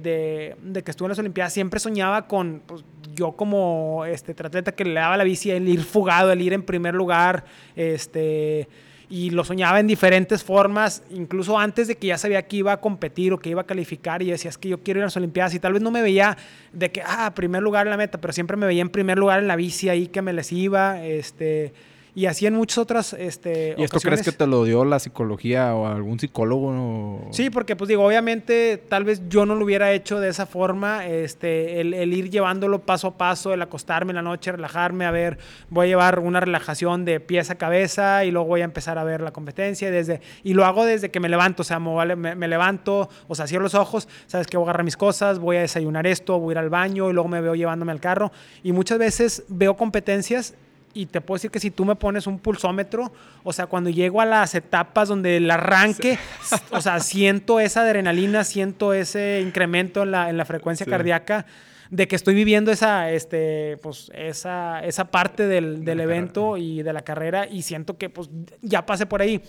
de- 0.62 0.82
que 0.82 0.90
estuve 0.90 1.06
en 1.06 1.10
las 1.10 1.18
Olimpiadas, 1.18 1.52
siempre 1.52 1.80
soñaba 1.80 2.28
con, 2.28 2.62
pues, 2.64 2.82
yo 3.14 3.32
como 3.32 4.04
este, 4.06 4.34
triatleta 4.34 4.72
que 4.72 4.84
le 4.84 4.94
daba 4.94 5.16
la 5.16 5.24
bici, 5.24 5.50
el 5.50 5.68
ir 5.68 5.82
fugado, 5.82 6.30
el 6.32 6.40
ir 6.40 6.52
en 6.52 6.62
primer 6.62 6.94
lugar, 6.94 7.44
este, 7.74 8.68
y 9.08 9.30
lo 9.30 9.44
soñaba 9.44 9.78
en 9.78 9.86
diferentes 9.86 10.42
formas, 10.42 11.02
incluso 11.10 11.58
antes 11.58 11.86
de 11.86 11.96
que 11.96 12.08
ya 12.08 12.18
sabía 12.18 12.42
que 12.46 12.56
iba 12.56 12.72
a 12.72 12.80
competir 12.80 13.32
o 13.32 13.38
que 13.38 13.50
iba 13.50 13.62
a 13.62 13.66
calificar 13.66 14.22
y 14.22 14.30
decía, 14.30 14.48
es 14.48 14.58
que 14.58 14.68
yo 14.68 14.82
quiero 14.82 14.98
ir 14.98 15.04
a 15.04 15.06
las 15.06 15.16
Olimpiadas 15.16 15.54
y 15.54 15.60
tal 15.60 15.74
vez 15.74 15.82
no 15.82 15.90
me 15.90 16.02
veía 16.02 16.36
de 16.72 16.90
que, 16.90 17.02
ah, 17.04 17.32
primer 17.34 17.62
lugar 17.62 17.86
en 17.86 17.90
la 17.90 17.96
meta, 17.96 18.20
pero 18.20 18.32
siempre 18.32 18.56
me 18.56 18.66
veía 18.66 18.82
en 18.82 18.88
primer 18.88 19.18
lugar 19.18 19.38
en 19.38 19.48
la 19.48 19.56
bici 19.56 19.88
ahí 19.88 20.08
que 20.08 20.22
me 20.22 20.32
les 20.32 20.50
iba, 20.50 21.04
este, 21.04 21.72
y 22.16 22.26
así 22.26 22.46
en 22.46 22.54
muchas 22.54 22.78
otras, 22.78 23.12
este, 23.12 23.74
¿Y 23.78 23.84
esto 23.84 24.00
crees 24.00 24.22
que 24.22 24.32
te 24.32 24.46
lo 24.46 24.64
dio 24.64 24.84
la 24.84 24.98
psicología 24.98 25.74
o 25.74 25.86
algún 25.86 26.18
psicólogo? 26.18 26.68
o- 26.70 27.28
Sí, 27.30 27.50
porque 27.50 27.76
pues 27.76 27.86
digo, 27.88 28.04
obviamente 28.04 28.78
tal 28.88 29.04
vez 29.04 29.22
yo 29.28 29.46
no 29.46 29.54
lo 29.54 29.64
hubiera 29.64 29.92
hecho 29.92 30.18
de 30.18 30.30
esa 30.30 30.46
forma, 30.46 31.06
este, 31.06 31.80
el, 31.80 31.94
el 31.94 32.12
ir 32.14 32.30
llevándolo 32.30 32.80
paso 32.80 33.08
a 33.08 33.18
paso, 33.18 33.52
el 33.52 33.60
acostarme 33.62 34.12
en 34.12 34.16
la 34.16 34.22
noche, 34.22 34.50
relajarme, 34.50 35.04
a 35.04 35.10
ver, 35.10 35.38
voy 35.68 35.84
a 35.84 35.88
llevar 35.88 36.18
una 36.18 36.40
relajación 36.40 37.04
de 37.04 37.20
pies 37.20 37.50
a 37.50 37.56
cabeza 37.56 38.24
y 38.24 38.30
luego 38.30 38.48
voy 38.48 38.62
a 38.62 38.64
empezar 38.64 38.96
a 38.98 39.04
ver 39.04 39.20
la 39.20 39.30
competencia 39.32 39.90
desde, 39.90 40.22
y 40.42 40.54
lo 40.54 40.64
hago 40.64 40.84
desde 40.86 41.10
que 41.10 41.20
me 41.20 41.28
levanto, 41.28 41.60
o 41.60 41.64
sea, 41.64 41.78
me, 41.78 41.94
vale- 41.94 42.16
me- 42.16 42.34
me 42.34 42.48
levanto, 42.48 43.10
o 43.28 43.34
sea, 43.34 43.46
cierro 43.46 43.64
los 43.64 43.74
ojos, 43.74 44.08
sabes 44.26 44.46
que 44.46 44.56
voy 44.56 44.64
a 44.64 44.70
agarrar 44.70 44.84
mis 44.84 44.96
cosas, 44.96 45.38
voy 45.38 45.56
a 45.56 45.60
desayunar 45.60 46.06
esto, 46.06 46.38
voy 46.40 46.52
a 46.52 46.54
ir 46.54 46.58
al 46.58 46.70
baño 46.70 47.10
y 47.10 47.12
luego 47.12 47.28
me 47.28 47.42
veo 47.42 47.54
llevándome 47.54 47.92
al 47.92 48.00
carro. 48.00 48.32
Y 48.62 48.72
muchas 48.72 48.98
veces 48.98 49.44
veo 49.48 49.76
competencias 49.76 50.54
y 50.96 51.06
te 51.06 51.20
puedo 51.20 51.36
decir 51.36 51.50
que 51.50 51.60
si 51.60 51.70
tú 51.70 51.84
me 51.84 51.94
pones 51.96 52.26
un 52.26 52.38
pulsómetro, 52.38 53.12
o 53.44 53.52
sea, 53.52 53.66
cuando 53.66 53.90
llego 53.90 54.20
a 54.20 54.24
las 54.26 54.54
etapas 54.54 55.08
donde 55.08 55.36
el 55.36 55.50
arranque, 55.50 56.18
o 56.70 56.80
sea, 56.80 57.00
siento 57.00 57.60
esa 57.60 57.82
adrenalina, 57.82 58.44
siento 58.44 58.92
ese 58.94 59.40
incremento 59.44 60.02
en 60.04 60.10
la, 60.12 60.30
en 60.30 60.36
la 60.36 60.44
frecuencia 60.44 60.84
Sí. 60.84 60.90
cardíaca 60.90 61.46
de 61.90 62.08
que 62.08 62.16
estoy 62.16 62.34
viviendo 62.34 62.72
esa, 62.72 63.10
este, 63.12 63.76
pues, 63.82 64.10
esa, 64.14 64.80
esa 64.84 65.04
parte 65.04 65.46
del, 65.46 65.84
del 65.84 66.00
evento 66.00 66.56
y 66.56 66.82
de 66.82 66.92
la 66.92 67.02
carrera 67.02 67.46
y 67.46 67.62
siento 67.62 67.96
que 67.96 68.10
pues 68.10 68.28
ya 68.60 68.84
pasé 68.84 69.06
por 69.06 69.22
ahí. 69.22 69.40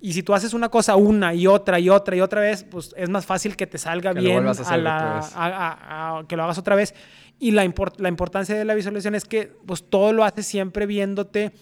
Y 0.00 0.12
si 0.12 0.22
tú 0.22 0.32
haces 0.34 0.52
una 0.54 0.68
cosa 0.68 0.94
una 0.96 1.34
y 1.34 1.46
otra 1.48 1.80
y 1.80 1.88
otra 1.88 2.14
y 2.14 2.20
otra 2.20 2.40
vez, 2.40 2.62
pues 2.62 2.94
es 2.96 3.08
más 3.08 3.26
fácil 3.26 3.56
que 3.56 3.66
te 3.66 3.78
salga 3.78 4.14
Que 4.14 4.20
bien 4.20 4.46
a 4.46 4.76
la- 4.76 5.18
a- 5.34 6.18
a- 6.18 6.24
que 6.28 6.36
lo 6.36 6.44
hagas 6.44 6.58
otra 6.58 6.76
vez. 6.76 6.94
Y 7.38 7.52
la, 7.52 7.64
import- 7.64 7.98
la 7.98 8.08
importancia 8.08 8.56
de 8.56 8.64
la 8.64 8.74
visualización 8.74 9.14
es 9.14 9.24
que 9.24 9.52
pues 9.66 9.84
todo 9.88 10.12
lo 10.12 10.24
haces 10.24 10.46
siempre 10.46 10.86
viéndote 10.86 11.52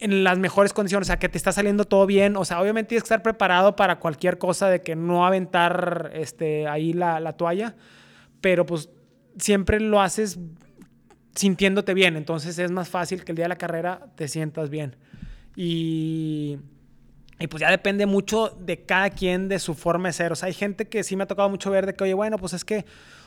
en 0.00 0.24
las 0.24 0.36
mejores 0.38 0.72
condiciones, 0.72 1.06
o 1.06 1.10
sea, 1.10 1.18
que 1.20 1.28
te 1.28 1.38
está 1.38 1.52
saliendo 1.52 1.84
todo 1.84 2.06
bien, 2.06 2.36
o 2.36 2.44
sea, 2.44 2.60
obviamente 2.60 2.88
tienes 2.88 3.04
que 3.04 3.06
estar 3.06 3.22
preparado 3.22 3.76
para 3.76 4.00
cualquier 4.00 4.36
cosa 4.36 4.68
de 4.68 4.82
que 4.82 4.96
no 4.96 5.24
aventar 5.24 6.10
este, 6.14 6.66
ahí 6.66 6.92
la, 6.92 7.20
la 7.20 7.34
toalla, 7.34 7.76
pero 8.40 8.66
pues 8.66 8.90
siempre 9.38 9.78
lo 9.78 10.00
haces 10.00 10.40
sintiéndote 11.36 11.94
bien, 11.94 12.16
entonces 12.16 12.58
es 12.58 12.72
más 12.72 12.88
fácil 12.88 13.24
que 13.24 13.30
el 13.30 13.36
día 13.36 13.44
de 13.44 13.50
la 13.50 13.58
carrera 13.58 14.08
te 14.16 14.26
sientas 14.26 14.70
bien. 14.70 14.96
Y, 15.54 16.58
y 17.42 17.48
pues 17.48 17.60
ya 17.60 17.70
depende 17.70 18.06
mucho 18.06 18.56
de 18.60 18.84
cada 18.84 19.10
quien, 19.10 19.48
de 19.48 19.58
su 19.58 19.74
forma 19.74 20.08
de 20.08 20.12
ser. 20.12 20.30
O 20.30 20.36
sea, 20.36 20.46
hay 20.46 20.54
gente 20.54 20.86
que 20.86 21.02
sí 21.02 21.16
me 21.16 21.24
ha 21.24 21.26
tocado 21.26 21.48
mucho 21.48 21.72
ver 21.72 21.86
de 21.86 21.94
que, 21.94 22.04
oye, 22.04 22.14
bueno, 22.14 22.38
pues 22.38 22.52
es 22.52 22.64
que 22.64 22.84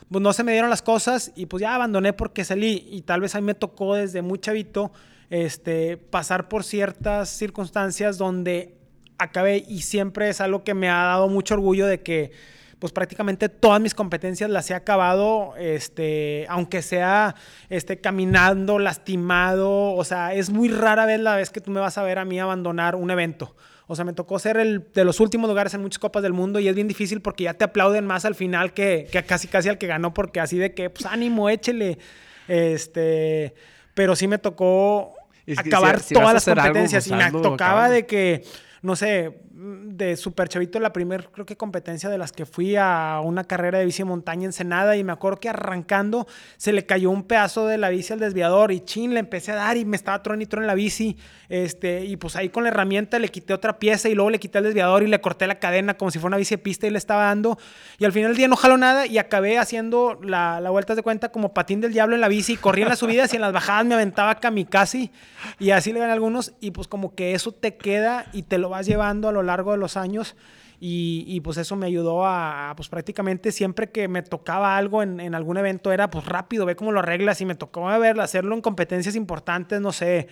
pues, 0.10 0.22
no 0.22 0.32
se 0.32 0.46
me 0.46 0.54
dieron 0.54 0.70
las 0.70 0.82
cosas 0.82 1.34
y 1.36 1.48
pues 1.48 1.60
ya 1.60 1.76
abandoné 1.76 2.14
porque 2.14 2.46
salí. 2.46 2.88
Y 2.90 3.02
tal 3.02 3.20
vez 3.20 3.36
a 3.36 3.42
mí 3.42 3.48
me 3.48 3.56
tocó 3.56 3.96
desde 3.96 4.22
muy 4.22 4.40
chavito 4.40 4.94
este, 5.30 5.98
pasar 5.98 6.48
por 6.48 6.64
ciertas 6.64 7.28
circunstancias 7.28 8.18
donde 8.18 8.78
acabé 9.18 9.66
y 9.68 9.82
siempre 9.82 10.30
es 10.30 10.40
algo 10.40 10.64
que 10.64 10.74
me 10.74 10.90
ha 10.90 11.04
dado 11.04 11.28
mucho 11.28 11.56
orgullo 11.56 11.86
de 11.86 12.02
que 12.02 12.32
pues 12.80 12.94
prácticamente 12.94 13.50
todas 13.50 13.82
mis 13.82 13.96
competencias 13.96 14.50
las 14.50 14.70
he 14.70 14.76
acabado, 14.76 15.56
este, 15.58 16.46
aunque 16.50 16.82
sea 16.82 17.36
este, 17.70 18.00
caminando, 18.00 18.80
lastimado, 18.80 19.94
o 19.94 20.04
sea, 20.04 20.34
es 20.34 20.50
muy 20.50 20.70
rara 20.70 21.06
vez 21.06 21.20
la 21.20 21.36
vez 21.36 21.50
que 21.50 21.62
tú 21.62 21.72
me 21.72 21.80
vas 21.80 21.98
a 21.98 22.04
ver 22.04 22.20
a 22.20 22.26
mí 22.26 22.40
abandonar 22.40 22.96
un 22.96 23.12
evento. 23.12 23.56
O 23.88 23.96
sea, 23.96 24.04
me 24.04 24.14
tocó 24.14 24.40
ser 24.40 24.58
el 24.58 24.88
de 24.94 25.04
los 25.04 25.20
últimos 25.20 25.48
lugares 25.48 25.74
en 25.74 25.82
muchas 25.82 26.00
copas 26.00 26.24
del 26.24 26.34
mundo 26.34 26.60
y 26.60 26.68
es 26.68 26.76
bien 26.76 26.88
difícil 26.88 27.22
porque 27.22 27.44
ya 27.44 27.54
te 27.54 27.66
aplauden 27.66 28.06
más 28.08 28.26
al 28.26 28.36
final 28.36 28.74
que, 28.74 29.08
que 29.12 29.24
casi 29.24 29.48
casi 29.48 29.70
al 29.70 29.78
que 29.78 29.88
ganó 29.88 30.14
porque 30.14 30.40
así 30.40 30.58
de 30.58 30.74
que, 30.74 30.90
pues 30.90 31.06
ánimo, 31.06 31.50
échele. 31.50 32.00
Este, 32.48 33.54
pero 33.94 34.16
sí 34.16 34.28
me 34.28 34.38
tocó 34.38 35.14
acabar 35.58 36.02
todas 36.02 36.34
las 36.34 36.46
competencias. 36.46 37.08
y 37.08 37.14
me 37.14 37.32
tocaba 37.32 37.90
de 37.90 38.06
que, 38.06 38.44
no 38.82 38.96
sé, 38.96 39.45
de 39.66 40.16
super 40.16 40.48
chavito 40.48 40.80
la 40.80 40.94
primera, 40.94 41.24
creo 41.32 41.46
que 41.46 41.58
competencia 41.58 42.10
de 42.10 42.18
las 42.18 42.32
que 42.32 42.46
fui 42.46 42.76
a 42.76 43.20
una 43.24 43.44
carrera 43.44 43.80
de 43.80 43.86
bici 43.86 44.04
montaña 44.04 44.46
en 44.46 44.54
Senada 44.54 44.96
y 44.96 45.04
me 45.04 45.12
acuerdo 45.12 45.40
que 45.40 45.50
arrancando 45.50 46.28
se 46.58 46.72
le 46.72 46.86
cayó 46.86 47.10
un 47.10 47.24
pedazo 47.24 47.66
de 47.66 47.78
la 47.78 47.90
bici 47.90 48.14
al 48.14 48.20
desviador 48.20 48.72
y 48.72 48.82
chin, 48.82 49.14
le 49.14 49.20
empecé 49.20 49.54
a 49.54 49.56
dar 49.56 49.78
y 49.78 49.86
me 49.86 49.96
estaba 49.96 50.22
tron 50.22 50.42
y 50.42 50.48
en 50.52 50.68
la 50.68 50.76
bici, 50.76 51.18
este, 51.50 52.06
y 52.06 52.18
pues 52.18 52.36
ahí 52.36 52.50
con 52.50 52.64
la 52.64 52.70
herramienta 52.70 53.18
le 53.18 53.30
quité 53.30 53.54
otra 53.54 53.80
pieza 53.80 54.08
y 54.08 54.16
luego 54.16 54.30
le 54.30 54.40
quité 54.40 54.60
el 54.60 54.66
desviador 54.66 55.02
y 55.04 55.08
le 55.08 55.20
corté 55.20 55.48
la 55.48 55.56
cadena 55.56 55.96
como 55.96 56.12
si 56.12 56.20
fuera 56.20 56.28
una 56.28 56.38
bici 56.38 56.56
de 56.56 56.60
pista 56.60 56.86
y 56.86 56.92
le 56.92 56.98
estaba 56.98 57.24
dando 57.24 57.58
y 57.98 58.06
al 58.06 58.12
final 58.12 58.32
del 58.32 58.38
día 58.38 58.48
no 58.48 58.56
jaló 58.56 58.78
nada 58.78 59.08
y 59.08 59.18
acabé 59.18 59.58
haciendo 59.58 60.20
la, 60.22 60.62
la 60.62 60.70
vuelta 60.70 60.94
de 60.94 61.02
cuenta 61.02 61.30
como 61.30 61.54
patín 61.54 61.82
del 61.82 61.92
diablo 61.92 62.16
en 62.16 62.22
la 62.22 62.28
bici, 62.28 62.56
corría 62.56 62.86
en 62.86 62.90
las 62.90 63.00
subidas 63.00 63.34
y 63.34 63.38
en 63.38 63.42
las 63.42 63.54
bajadas 63.54 63.86
me 63.86 63.96
aventaba 63.96 64.36
kamikaze 64.36 65.12
y 65.60 65.72
así 65.72 65.92
le 65.92 66.00
gané 66.00 66.14
algunos 66.14 66.54
y 66.60 66.72
pues 66.72 66.88
como 66.88 67.16
que 67.16 67.34
eso 67.34 67.52
te 67.52 67.76
queda 67.76 68.26
y 68.32 68.44
te 68.44 68.58
lo 68.58 68.70
vas 68.70 68.86
llevando 68.86 69.28
a 69.28 69.32
lo 69.32 69.42
largo 69.42 69.55
de 69.64 69.78
los 69.78 69.98
años. 69.98 70.36
Y, 70.80 71.40
pues 71.42 71.58
eso 71.58 71.76
me 71.76 71.88
ayudó 71.88 72.26
a, 72.26 72.74
pues 72.76 72.90
prácticamente 72.90 73.52
siempre 73.52 73.92
que 73.92 74.08
me 74.08 74.22
tocaba 74.22 74.78
algo 74.78 75.02
en, 75.02 75.34
algún 75.34 75.58
evento 75.58 75.92
era 75.92 76.10
pues 76.10 76.26
rápido, 76.26 76.66
ve 76.66 76.76
cómo 76.76 76.92
lo 76.92 77.00
arreglas 77.00 77.40
y 77.42 77.46
me 77.46 77.56
tocó 77.56 77.86
ver, 77.98 78.20
hacerlo 78.20 78.54
en 78.54 78.62
competencias 78.62 79.16
importantes, 79.16 79.80
no 79.80 79.92
sé, 79.92 80.28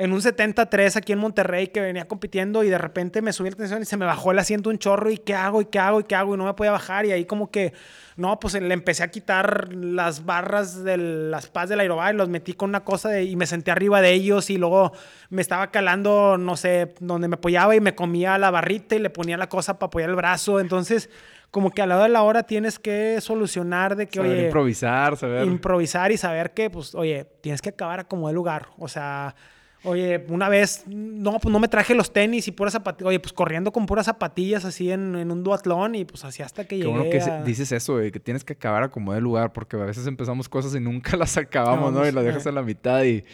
en 0.00 0.14
un 0.14 0.22
73 0.22 0.96
aquí 0.96 1.12
en 1.12 1.18
Monterrey 1.18 1.68
que 1.68 1.80
venía 1.82 2.08
compitiendo 2.08 2.64
y 2.64 2.70
de 2.70 2.78
repente 2.78 3.20
me 3.20 3.34
subí 3.34 3.50
la 3.50 3.56
tensión 3.56 3.82
y 3.82 3.84
se 3.84 3.98
me 3.98 4.06
bajó 4.06 4.32
el 4.32 4.38
asiento 4.38 4.70
un 4.70 4.78
chorro 4.78 5.10
y 5.10 5.18
qué 5.18 5.34
hago 5.34 5.60
y 5.60 5.66
qué 5.66 5.78
hago 5.78 6.00
y 6.00 6.04
qué 6.04 6.14
hago 6.14 6.34
y 6.34 6.38
no 6.38 6.46
me 6.46 6.54
podía 6.54 6.72
bajar 6.72 7.04
y 7.04 7.12
ahí 7.12 7.26
como 7.26 7.50
que 7.50 7.74
no, 8.16 8.40
pues 8.40 8.54
le 8.54 8.72
empecé 8.72 9.02
a 9.02 9.08
quitar 9.08 9.74
las 9.74 10.24
barras 10.24 10.84
de 10.84 10.96
las 10.96 11.48
paz 11.48 11.68
del 11.68 11.80
aerobar 11.80 12.14
y 12.14 12.16
los 12.16 12.30
metí 12.30 12.54
con 12.54 12.70
una 12.70 12.82
cosa 12.82 13.20
y 13.20 13.36
me 13.36 13.46
senté 13.46 13.70
arriba 13.70 14.00
de 14.00 14.12
ellos 14.12 14.48
y 14.48 14.56
luego 14.56 14.92
me 15.28 15.42
estaba 15.42 15.70
calando, 15.70 16.38
no 16.38 16.56
sé, 16.56 16.94
donde 17.00 17.28
me 17.28 17.34
apoyaba 17.34 17.76
y 17.76 17.80
me 17.80 17.94
comía 17.94 18.38
la 18.38 18.50
barrita 18.50 18.96
y 18.96 19.00
le 19.00 19.10
ponía 19.10 19.36
la 19.36 19.50
cosa 19.50 19.78
para 19.78 19.88
apoyar 19.88 20.08
el 20.08 20.16
brazo. 20.16 20.60
Entonces, 20.60 21.10
como 21.50 21.72
que 21.72 21.82
a 21.82 21.86
la 21.86 21.96
hora 21.96 22.04
de 22.04 22.10
la 22.10 22.22
hora 22.22 22.42
tienes 22.44 22.78
que 22.78 23.20
solucionar 23.20 23.96
de 23.96 24.06
que, 24.06 24.16
saber 24.16 24.32
oye... 24.32 24.46
improvisar, 24.46 25.16
saber... 25.18 25.46
Improvisar 25.46 26.10
y 26.10 26.16
saber 26.16 26.52
que, 26.52 26.70
pues, 26.70 26.94
oye, 26.94 27.26
tienes 27.42 27.60
que 27.60 27.68
acabar 27.68 28.00
a 28.00 28.04
como 28.04 28.30
el 28.30 28.34
lugar. 28.34 28.68
O 28.78 28.88
sea, 28.88 29.34
Oye, 29.82 30.26
una 30.28 30.50
vez, 30.50 30.84
no, 30.86 31.38
pues 31.38 31.50
no 31.50 31.58
me 31.58 31.66
traje 31.66 31.94
los 31.94 32.12
tenis 32.12 32.46
y 32.48 32.52
puras 32.52 32.74
zapatillas. 32.74 33.08
Oye, 33.08 33.18
pues 33.18 33.32
corriendo 33.32 33.72
con 33.72 33.86
puras 33.86 34.06
zapatillas 34.06 34.64
así 34.66 34.90
en, 34.90 35.14
un 35.16 35.42
duatlón 35.42 35.94
y 35.94 36.04
pues 36.04 36.24
así 36.24 36.42
hasta 36.42 36.64
que 36.64 36.78
Qué 36.78 36.86
Bueno 36.86 37.04
que 37.04 37.22
dices 37.46 37.72
eso, 37.72 37.98
que 37.98 38.20
tienes 38.20 38.44
que 38.44 38.52
acabar 38.52 38.82
a 38.82 38.90
como 38.90 39.14
de 39.14 39.22
lugar, 39.22 39.52
porque 39.52 39.76
a 39.76 39.84
veces 39.84 40.06
empezamos 40.06 40.48
cosas 40.48 40.74
y 40.74 40.80
nunca 40.80 41.16
las 41.16 41.36
acabamos, 41.38 41.92
¿no? 41.92 42.06
Y 42.06 42.12
las 42.12 42.24
dejas 42.24 42.46
a 42.46 42.52
la 42.52 42.62
mitad 42.62 43.02
y 43.04 43.24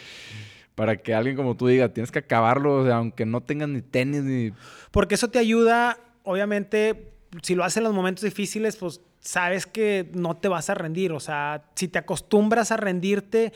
para 0.77 0.97
que 0.97 1.15
alguien 1.15 1.37
como 1.37 1.57
tú 1.57 1.67
diga, 1.67 1.89
tienes 1.89 2.13
que 2.13 2.21
acabarlo, 2.21 2.77
o 2.77 2.85
sea, 2.85 2.97
aunque 2.97 3.27
no 3.27 3.41
tengas 3.41 3.69
ni 3.69 3.83
tenis 3.83 4.23
ni... 4.23 4.53
Porque 4.93 5.15
eso 5.15 5.29
te 5.29 5.39
ayuda, 5.39 5.99
obviamente, 6.23 7.13
si 7.43 7.55
lo 7.55 7.65
haces 7.65 7.79
en 7.79 7.85
los 7.85 7.95
momentos 7.95 8.23
difíciles, 8.23 8.77
pues 8.77 9.01
sabes 9.21 9.67
que 9.67 10.11
no 10.13 10.37
te 10.37 10.49
vas 10.49 10.71
a 10.71 10.75
rendir, 10.75 11.13
o 11.13 11.19
sea, 11.21 11.65
si 11.75 11.89
te 11.89 11.99
acostumbras 11.99 12.71
a 12.71 12.77
rendirte 12.77 13.53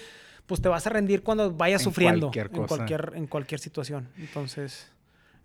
pues 0.50 0.60
te 0.60 0.68
vas 0.68 0.84
a 0.84 0.90
rendir 0.90 1.22
cuando 1.22 1.52
vayas 1.52 1.80
sufriendo 1.80 2.28
en 2.34 2.66
cualquier, 2.66 3.12
en 3.14 3.28
cualquier 3.28 3.60
situación. 3.60 4.08
Entonces, 4.18 4.90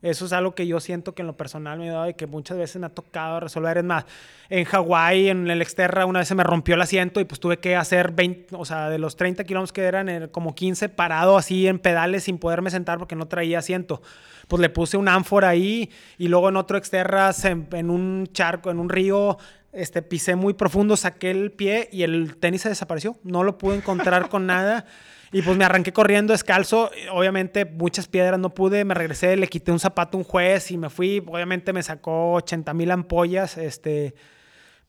eso 0.01 0.25
es 0.25 0.33
algo 0.33 0.55
que 0.55 0.65
yo 0.65 0.79
siento 0.79 1.13
que 1.13 1.21
en 1.21 1.27
lo 1.27 1.37
personal 1.37 1.77
me 1.77 1.91
ha 1.91 1.93
dado 1.93 2.09
y 2.09 2.15
que 2.15 2.25
muchas 2.25 2.57
veces 2.57 2.79
me 2.79 2.87
ha 2.87 2.89
tocado 2.89 3.39
resolver. 3.39 3.77
Es 3.77 3.83
más, 3.83 4.05
en 4.49 4.65
Hawái, 4.65 5.29
en 5.29 5.47
el 5.47 5.61
Exterra, 5.61 6.07
una 6.07 6.17
vez 6.17 6.27
se 6.27 6.33
me 6.33 6.43
rompió 6.43 6.73
el 6.73 6.81
asiento 6.81 7.19
y 7.19 7.25
pues 7.25 7.39
tuve 7.39 7.59
que 7.59 7.75
hacer 7.75 8.13
20, 8.13 8.55
o 8.55 8.65
sea, 8.65 8.89
de 8.89 8.97
los 8.97 9.15
30 9.15 9.43
kilómetros 9.43 9.73
que 9.73 9.83
eran, 9.83 10.29
como 10.29 10.55
15 10.55 10.89
parado 10.89 11.37
así 11.37 11.67
en 11.67 11.77
pedales 11.77 12.23
sin 12.23 12.39
poderme 12.39 12.71
sentar 12.71 12.97
porque 12.97 13.15
no 13.15 13.27
traía 13.27 13.59
asiento. 13.59 14.01
Pues 14.47 14.59
le 14.59 14.69
puse 14.69 14.97
un 14.97 15.07
ánfora 15.07 15.49
ahí 15.49 15.91
y 16.17 16.29
luego 16.29 16.49
en 16.49 16.55
otro 16.55 16.79
Exterra, 16.79 17.29
en 17.43 17.91
un 17.91 18.27
charco, 18.33 18.71
en 18.71 18.79
un 18.79 18.89
río, 18.89 19.37
este, 19.75 20.01
pisé 20.01 20.35
muy 20.35 20.53
profundo, 20.53 20.97
saqué 20.97 21.31
el 21.31 21.51
pie 21.51 21.89
y 21.91 22.03
el 22.03 22.37
tenis 22.37 22.61
se 22.61 22.69
desapareció. 22.69 23.17
No 23.23 23.43
lo 23.43 23.57
pude 23.57 23.75
encontrar 23.75 24.29
con 24.29 24.45
nada. 24.47 24.85
Y 25.31 25.41
pues 25.41 25.57
me 25.57 25.65
arranqué 25.65 25.91
corriendo 25.91 26.33
descalzo. 26.33 26.91
Obviamente 27.11 27.65
muchas 27.65 28.07
piedras 28.07 28.39
no 28.39 28.51
pude. 28.51 28.85
Me 28.85 28.93
regresé, 28.93 29.35
le 29.35 29.47
quité 29.47 29.71
un 29.71 29.79
zapato 29.79 30.17
a 30.17 30.19
un 30.19 30.23
juez 30.23 30.71
y 30.71 30.77
me 30.77 30.89
fui. 30.89 31.21
Obviamente 31.25 31.73
me 31.73 31.83
sacó 31.83 32.33
80 32.33 32.73
mil 32.73 32.89
ampollas. 32.91 33.57
Este, 33.57 34.15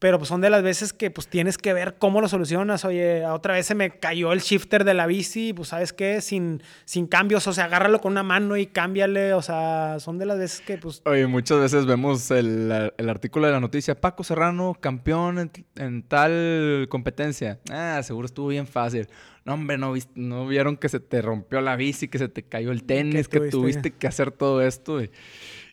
pero 0.06 0.18
pues 0.18 0.28
son 0.28 0.40
de 0.40 0.50
las 0.50 0.62
veces 0.62 0.92
que 0.92 1.10
pues 1.10 1.26
tienes 1.26 1.58
que 1.58 1.72
ver 1.72 1.96
cómo 1.98 2.20
lo 2.20 2.28
solucionas. 2.28 2.84
Oye, 2.84 3.26
otra 3.26 3.54
vez 3.54 3.66
se 3.66 3.74
me 3.74 3.90
cayó 3.90 4.32
el 4.32 4.38
shifter 4.38 4.84
de 4.84 4.94
la 4.94 5.08
bici, 5.08 5.52
pues 5.52 5.70
sabes 5.70 5.92
qué, 5.92 6.20
sin, 6.20 6.62
sin 6.84 7.08
cambios, 7.08 7.44
o 7.48 7.52
sea, 7.52 7.64
agárralo 7.64 8.00
con 8.00 8.12
una 8.12 8.22
mano 8.22 8.56
y 8.56 8.66
cámbiale, 8.66 9.32
o 9.32 9.42
sea, 9.42 9.96
son 9.98 10.18
de 10.18 10.26
las 10.26 10.38
veces 10.38 10.60
que 10.60 10.78
pues... 10.78 11.02
Oye, 11.06 11.26
muchas 11.26 11.58
veces 11.58 11.86
vemos 11.86 12.30
el, 12.30 12.70
artículo 13.08 13.46
de 13.46 13.52
la 13.54 13.58
noticia, 13.58 14.00
Paco 14.00 14.22
Serrano, 14.22 14.76
campeón 14.78 15.50
en, 15.74 16.02
tal 16.04 16.86
competencia. 16.88 17.58
Ah, 17.68 18.00
seguro 18.04 18.26
estuvo 18.26 18.46
bien 18.46 18.68
fácil. 18.68 19.08
No, 19.44 19.54
hombre, 19.54 19.76
no, 19.76 19.92
no 20.14 20.46
vieron 20.46 20.76
que 20.76 20.88
se 20.88 21.00
te 21.00 21.20
rompió 21.20 21.60
la 21.60 21.74
bici, 21.74 22.06
que 22.06 22.18
se 22.18 22.28
te 22.28 22.44
cayó 22.44 22.70
el 22.70 22.84
tenis, 22.84 23.26
que 23.26 23.40
tuviste 23.40 23.90
que 23.90 24.06
hacer 24.06 24.30
todo 24.30 24.62
esto. 24.62 25.02
Y, 25.02 25.10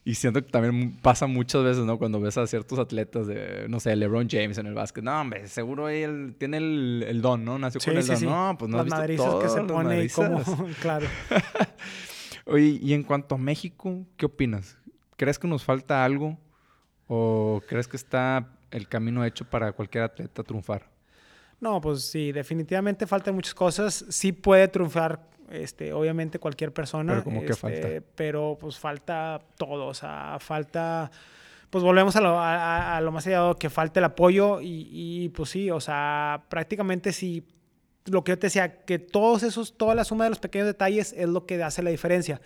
y 0.05 0.15
siento 0.15 0.43
que 0.43 0.51
también 0.51 0.97
pasa 1.01 1.27
muchas 1.27 1.63
veces, 1.63 1.85
¿no? 1.85 1.97
Cuando 1.97 2.19
ves 2.19 2.37
a 2.37 2.45
ciertos 2.45 2.77
atletas 2.77 3.25
de, 3.25 3.67
no 3.69 3.79
sé, 3.79 3.95
LeBron 3.95 4.27
James 4.29 4.57
en 4.57 4.67
el 4.67 4.73
básquet. 4.73 5.03
No, 5.03 5.21
hombre, 5.21 5.47
seguro 5.47 5.87
él 5.87 6.35
tiene 6.37 6.57
el, 6.57 7.21
don, 7.21 7.45
¿no? 7.45 7.57
Nació 7.57 7.79
con 7.79 7.97
el 7.97 8.05
don. 8.05 8.25
No, 8.25 8.55
pues 8.57 8.69
no 8.69 8.83
Las 8.83 8.99
has 8.99 9.07
visto 9.07 9.39
que 9.39 9.49
se 9.49 9.61
pone 9.61 10.09
como... 10.09 10.41
claro. 10.81 11.07
Oye, 12.45 12.79
y 12.81 12.93
en 12.93 13.03
cuanto 13.03 13.35
a 13.35 13.37
México, 13.37 14.05
¿qué 14.17 14.25
opinas? 14.25 14.77
¿Crees 15.15 15.39
que 15.39 15.47
nos 15.47 15.63
falta 15.63 16.03
algo? 16.03 16.37
¿O 17.07 17.61
crees 17.67 17.87
que 17.87 17.95
está 17.95 18.49
el 18.71 18.89
camino 18.89 19.23
hecho 19.23 19.45
para 19.45 19.71
cualquier 19.71 20.03
atleta 20.03 20.43
triunfar? 20.43 20.91
No, 21.61 21.79
pues 21.79 22.03
sí, 22.03 22.33
definitivamente 22.33 23.07
faltan 23.07 23.35
muchas 23.35 23.53
cosas. 23.53 24.05
Sí 24.09 24.33
puede 24.33 24.67
triunfar 24.67 25.29
este, 25.53 25.93
obviamente 25.93 26.39
cualquier 26.39 26.73
persona. 26.73 27.13
Pero 27.13 27.23
como 27.23 27.41
que 27.45 27.53
falta. 27.53 27.77
Este, 27.77 28.01
pero 28.01 28.57
pues 28.59 28.77
falta 28.77 29.41
todo, 29.57 29.87
o 29.87 29.93
sea, 29.93 30.37
falta, 30.39 31.11
pues 31.69 31.83
volvemos 31.83 32.15
a 32.15 32.21
lo, 32.21 32.39
a, 32.39 32.99
lo 33.01 33.11
más 33.11 33.27
allá 33.27 33.53
que 33.59 33.69
falta 33.69 33.99
el 33.99 34.05
apoyo 34.05 34.61
y, 34.61 34.89
y, 34.91 35.29
pues 35.29 35.49
sí, 35.49 35.71
o 35.71 35.79
sea, 35.79 36.43
prácticamente 36.49 37.11
si 37.11 37.43
lo 38.05 38.23
que 38.23 38.33
yo 38.33 38.39
te 38.39 38.47
decía, 38.47 38.83
que 38.83 38.99
todos 38.99 39.43
esos, 39.43 39.77
toda 39.77 39.95
la 39.95 40.03
suma 40.03 40.25
de 40.25 40.31
los 40.31 40.39
pequeños 40.39 40.67
detalles 40.67 41.13
es 41.17 41.29
lo 41.29 41.45
que 41.45 41.61
hace 41.63 41.81
la 41.81 41.89
diferencia. 41.89 42.41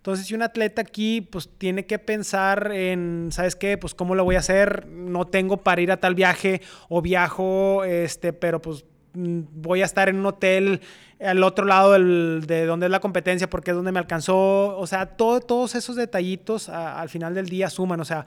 Entonces, 0.00 0.26
si 0.26 0.34
un 0.34 0.40
atleta 0.40 0.80
aquí, 0.80 1.20
pues 1.20 1.50
tiene 1.58 1.84
que 1.84 1.98
pensar 1.98 2.72
en, 2.72 3.28
¿sabes 3.32 3.54
qué? 3.54 3.76
Pues 3.76 3.94
cómo 3.94 4.14
lo 4.14 4.24
voy 4.24 4.36
a 4.36 4.38
hacer, 4.38 4.86
no 4.86 5.26
tengo 5.26 5.58
para 5.58 5.82
ir 5.82 5.92
a 5.92 5.98
tal 5.98 6.14
viaje 6.14 6.62
o 6.88 7.02
viajo, 7.02 7.84
este, 7.84 8.32
pero 8.32 8.62
pues 8.62 8.86
mm, 9.12 9.40
voy 9.52 9.82
a 9.82 9.84
estar 9.84 10.08
en 10.08 10.16
un 10.16 10.24
hotel 10.24 10.80
al 11.20 11.42
otro 11.42 11.66
lado 11.66 11.92
de 11.92 12.64
donde 12.66 12.86
es 12.86 12.92
la 12.92 13.00
competencia 13.00 13.48
porque 13.48 13.70
es 13.70 13.76
donde 13.76 13.92
me 13.92 13.98
alcanzó. 13.98 14.78
O 14.78 14.86
sea, 14.86 15.06
todos 15.06 15.74
esos 15.74 15.96
detallitos 15.96 16.68
al 16.68 17.08
final 17.08 17.34
del 17.34 17.48
día 17.48 17.70
suman. 17.70 18.00
O 18.00 18.04
sea, 18.04 18.24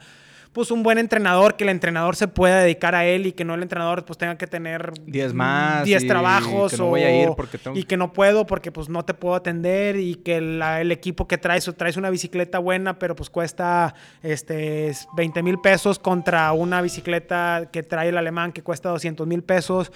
pues 0.54 0.70
un 0.70 0.84
buen 0.84 0.98
entrenador, 0.98 1.56
que 1.56 1.64
el 1.64 1.70
entrenador 1.70 2.14
se 2.14 2.28
pueda 2.28 2.60
dedicar 2.60 2.94
a 2.94 3.04
él 3.04 3.26
y 3.26 3.32
que 3.32 3.44
no 3.44 3.54
el 3.54 3.62
entrenador 3.62 4.04
pues 4.04 4.16
tenga 4.16 4.38
que 4.38 4.46
tener 4.46 4.92
10 5.04 5.34
más, 5.34 5.84
10 5.84 6.06
trabajos 6.06 6.70
que 6.70 6.78
no 6.78 6.86
voy 6.86 7.02
a 7.02 7.22
ir 7.22 7.30
porque 7.36 7.58
y 7.74 7.82
que 7.82 7.96
no 7.96 8.12
puedo 8.12 8.46
porque 8.46 8.70
pues 8.70 8.88
no 8.88 9.04
te 9.04 9.14
puedo 9.14 9.34
atender 9.34 9.96
y 9.96 10.14
que 10.14 10.36
el 10.36 10.92
equipo 10.92 11.26
que 11.26 11.38
traes, 11.38 11.68
traes 11.76 11.96
una 11.96 12.08
bicicleta 12.08 12.60
buena 12.60 13.00
pero 13.00 13.16
pues 13.16 13.30
cuesta 13.30 13.96
este 14.22 14.92
20 15.16 15.42
mil 15.42 15.58
pesos 15.58 15.98
contra 15.98 16.52
una 16.52 16.80
bicicleta 16.82 17.68
que 17.72 17.82
trae 17.82 18.10
el 18.10 18.16
alemán 18.16 18.52
que 18.52 18.62
cuesta 18.62 18.90
200 18.90 19.26
mil 19.26 19.42
pesos 19.42 19.90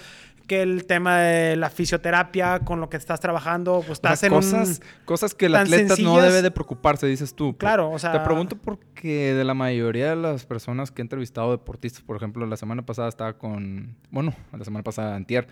que 0.49 0.63
el 0.63 0.85
tema 0.85 1.19
de 1.19 1.55
la 1.55 1.69
fisioterapia 1.69 2.61
con 2.61 2.81
lo 2.81 2.89
que 2.89 2.97
estás 2.97 3.19
trabajando, 3.19 3.83
pues 3.85 3.99
estás 3.99 4.23
en 4.23 4.31
cosas, 4.31 4.81
cosas 5.05 5.35
que 5.35 5.45
el 5.45 5.55
atleta 5.55 5.93
no 6.01 6.19
debe 6.19 6.41
de 6.41 6.49
preocuparse, 6.49 7.05
dices 7.05 7.35
tú. 7.35 7.55
Claro, 7.55 7.91
o 7.91 7.99
sea... 7.99 8.11
Te 8.11 8.19
pregunto 8.21 8.57
porque 8.57 9.35
de 9.35 9.43
la 9.43 9.53
mayoría 9.53 10.09
de 10.09 10.15
las 10.15 10.47
personas 10.47 10.89
que 10.89 11.01
he 11.01 11.03
entrevistado 11.03 11.51
deportistas, 11.51 12.01
por 12.01 12.17
ejemplo, 12.17 12.47
la 12.47 12.57
semana 12.57 12.83
pasada 12.83 13.09
estaba 13.09 13.37
con, 13.37 13.95
bueno, 14.09 14.33
la 14.51 14.65
semana 14.65 14.81
pasada 14.81 15.15
antier, 15.15 15.47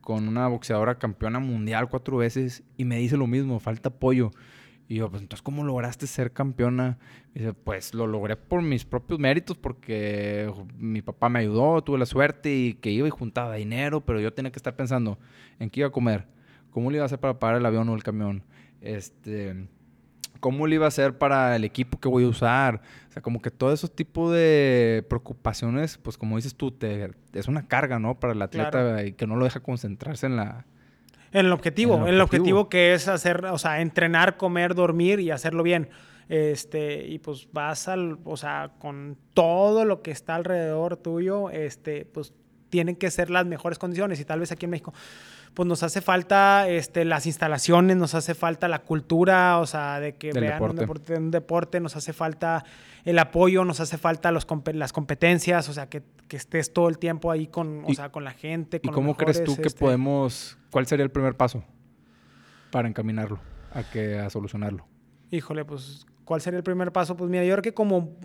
con 0.00 0.28
una 0.28 0.46
boxeadora 0.46 0.96
campeona 0.96 1.40
mundial 1.40 1.88
cuatro 1.88 2.18
veces 2.18 2.62
y 2.76 2.84
me 2.84 2.98
dice 2.98 3.16
lo 3.16 3.26
mismo, 3.26 3.58
falta 3.58 3.88
apoyo. 3.88 4.30
Y 4.88 4.96
yo, 4.96 5.10
pues 5.10 5.22
entonces, 5.22 5.42
¿cómo 5.42 5.64
lograste 5.64 6.06
ser 6.06 6.32
campeona? 6.32 6.98
Y 7.34 7.40
dice, 7.40 7.54
pues 7.54 7.92
lo 7.92 8.06
logré 8.06 8.36
por 8.36 8.62
mis 8.62 8.84
propios 8.84 9.18
méritos, 9.18 9.56
porque 9.58 10.52
mi 10.78 11.02
papá 11.02 11.28
me 11.28 11.40
ayudó, 11.40 11.82
tuve 11.82 11.98
la 11.98 12.06
suerte 12.06 12.54
y 12.54 12.74
que 12.74 12.90
iba 12.90 13.08
y 13.08 13.10
juntaba 13.10 13.54
dinero, 13.54 14.04
pero 14.04 14.20
yo 14.20 14.32
tenía 14.32 14.52
que 14.52 14.58
estar 14.58 14.76
pensando 14.76 15.18
en 15.58 15.70
qué 15.70 15.80
iba 15.80 15.88
a 15.88 15.92
comer, 15.92 16.26
cómo 16.70 16.90
le 16.90 16.98
iba 16.98 17.04
a 17.04 17.06
hacer 17.06 17.18
para 17.18 17.38
pagar 17.38 17.56
el 17.56 17.66
avión 17.66 17.88
o 17.88 17.94
el 17.96 18.04
camión, 18.04 18.44
este, 18.80 19.66
cómo 20.38 20.68
le 20.68 20.76
iba 20.76 20.84
a 20.84 20.88
hacer 20.88 21.18
para 21.18 21.56
el 21.56 21.64
equipo 21.64 21.98
que 21.98 22.08
voy 22.08 22.22
a 22.22 22.28
usar. 22.28 22.80
O 23.08 23.12
sea, 23.12 23.22
como 23.22 23.42
que 23.42 23.50
todo 23.50 23.72
ese 23.72 23.88
tipo 23.88 24.30
de 24.30 25.04
preocupaciones, 25.08 25.98
pues 25.98 26.16
como 26.16 26.36
dices 26.36 26.54
tú, 26.54 26.70
te, 26.70 27.10
es 27.32 27.48
una 27.48 27.66
carga, 27.66 27.98
¿no? 27.98 28.20
Para 28.20 28.34
el 28.34 28.42
atleta 28.42 29.04
y 29.04 29.14
que 29.14 29.26
no 29.26 29.34
lo 29.34 29.44
deja 29.44 29.58
concentrarse 29.58 30.26
en 30.26 30.36
la, 30.36 30.64
En 31.36 31.44
el 31.44 31.52
objetivo, 31.52 31.96
en 31.96 32.14
el 32.14 32.20
objetivo, 32.22 32.70
que 32.70 32.94
es 32.94 33.08
hacer, 33.08 33.44
o 33.44 33.58
sea, 33.58 33.82
entrenar, 33.82 34.38
comer, 34.38 34.74
dormir 34.74 35.20
y 35.20 35.30
hacerlo 35.30 35.62
bien. 35.62 35.90
Este, 36.30 37.06
y 37.06 37.18
pues 37.18 37.48
vas 37.52 37.88
al, 37.88 38.18
o 38.24 38.38
sea, 38.38 38.72
con 38.78 39.18
todo 39.34 39.84
lo 39.84 40.00
que 40.00 40.12
está 40.12 40.34
alrededor 40.34 40.96
tuyo, 40.96 41.50
este, 41.50 42.06
pues 42.06 42.32
tienen 42.70 42.96
que 42.96 43.10
ser 43.10 43.28
las 43.28 43.44
mejores 43.44 43.78
condiciones. 43.78 44.18
Y 44.18 44.24
tal 44.24 44.40
vez 44.40 44.50
aquí 44.50 44.64
en 44.64 44.70
México, 44.70 44.94
pues 45.56 45.66
nos 45.66 45.82
hace 45.82 46.02
falta 46.02 46.68
este, 46.68 47.06
las 47.06 47.24
instalaciones, 47.24 47.96
nos 47.96 48.14
hace 48.14 48.34
falta 48.34 48.68
la 48.68 48.80
cultura, 48.80 49.58
o 49.58 49.64
sea, 49.64 50.00
de 50.00 50.14
que 50.14 50.30
vean 50.30 50.62
Un, 50.62 50.76
deporte, 50.76 51.14
un 51.14 51.30
deporte, 51.30 51.80
nos 51.80 51.96
hace 51.96 52.12
falta 52.12 52.62
el 53.06 53.18
apoyo, 53.18 53.64
nos 53.64 53.80
hace 53.80 53.96
falta 53.96 54.30
los, 54.32 54.46
las 54.74 54.92
competencias, 54.92 55.70
o 55.70 55.72
sea, 55.72 55.88
que, 55.88 56.02
que, 56.28 56.36
estés 56.36 56.74
todo 56.74 56.90
el 56.90 56.98
tiempo 56.98 57.30
ahí 57.30 57.46
con, 57.46 57.84
o 57.86 57.94
sea, 57.94 58.12
con 58.12 58.22
la 58.22 58.32
gente. 58.32 58.80
Con 58.82 58.90
¿Y 58.90 58.94
cómo 58.94 59.16
crees 59.16 59.42
tú 59.44 59.56
que 59.56 59.68
este 59.68 59.80
podemos, 59.80 60.58
cuál 60.70 60.86
sería 60.86 61.04
el 61.04 61.10
primer 61.10 61.38
paso 61.38 61.64
para 62.70 62.86
encaminarlo 62.86 63.40
a, 63.72 63.82
que, 63.82 64.18
a 64.18 64.28
solucionarlo? 64.28 64.86
Híjole, 65.30 65.64
pues 65.64 66.04
¿Cuál 66.26 66.40
sería 66.40 66.56
el 66.58 66.64
primer 66.64 66.90
paso? 66.90 67.16
Pues 67.16 67.30
mira, 67.30 67.44
yo 67.44 67.52
creo 67.52 67.62
que 67.62 67.72
como 67.72 68.16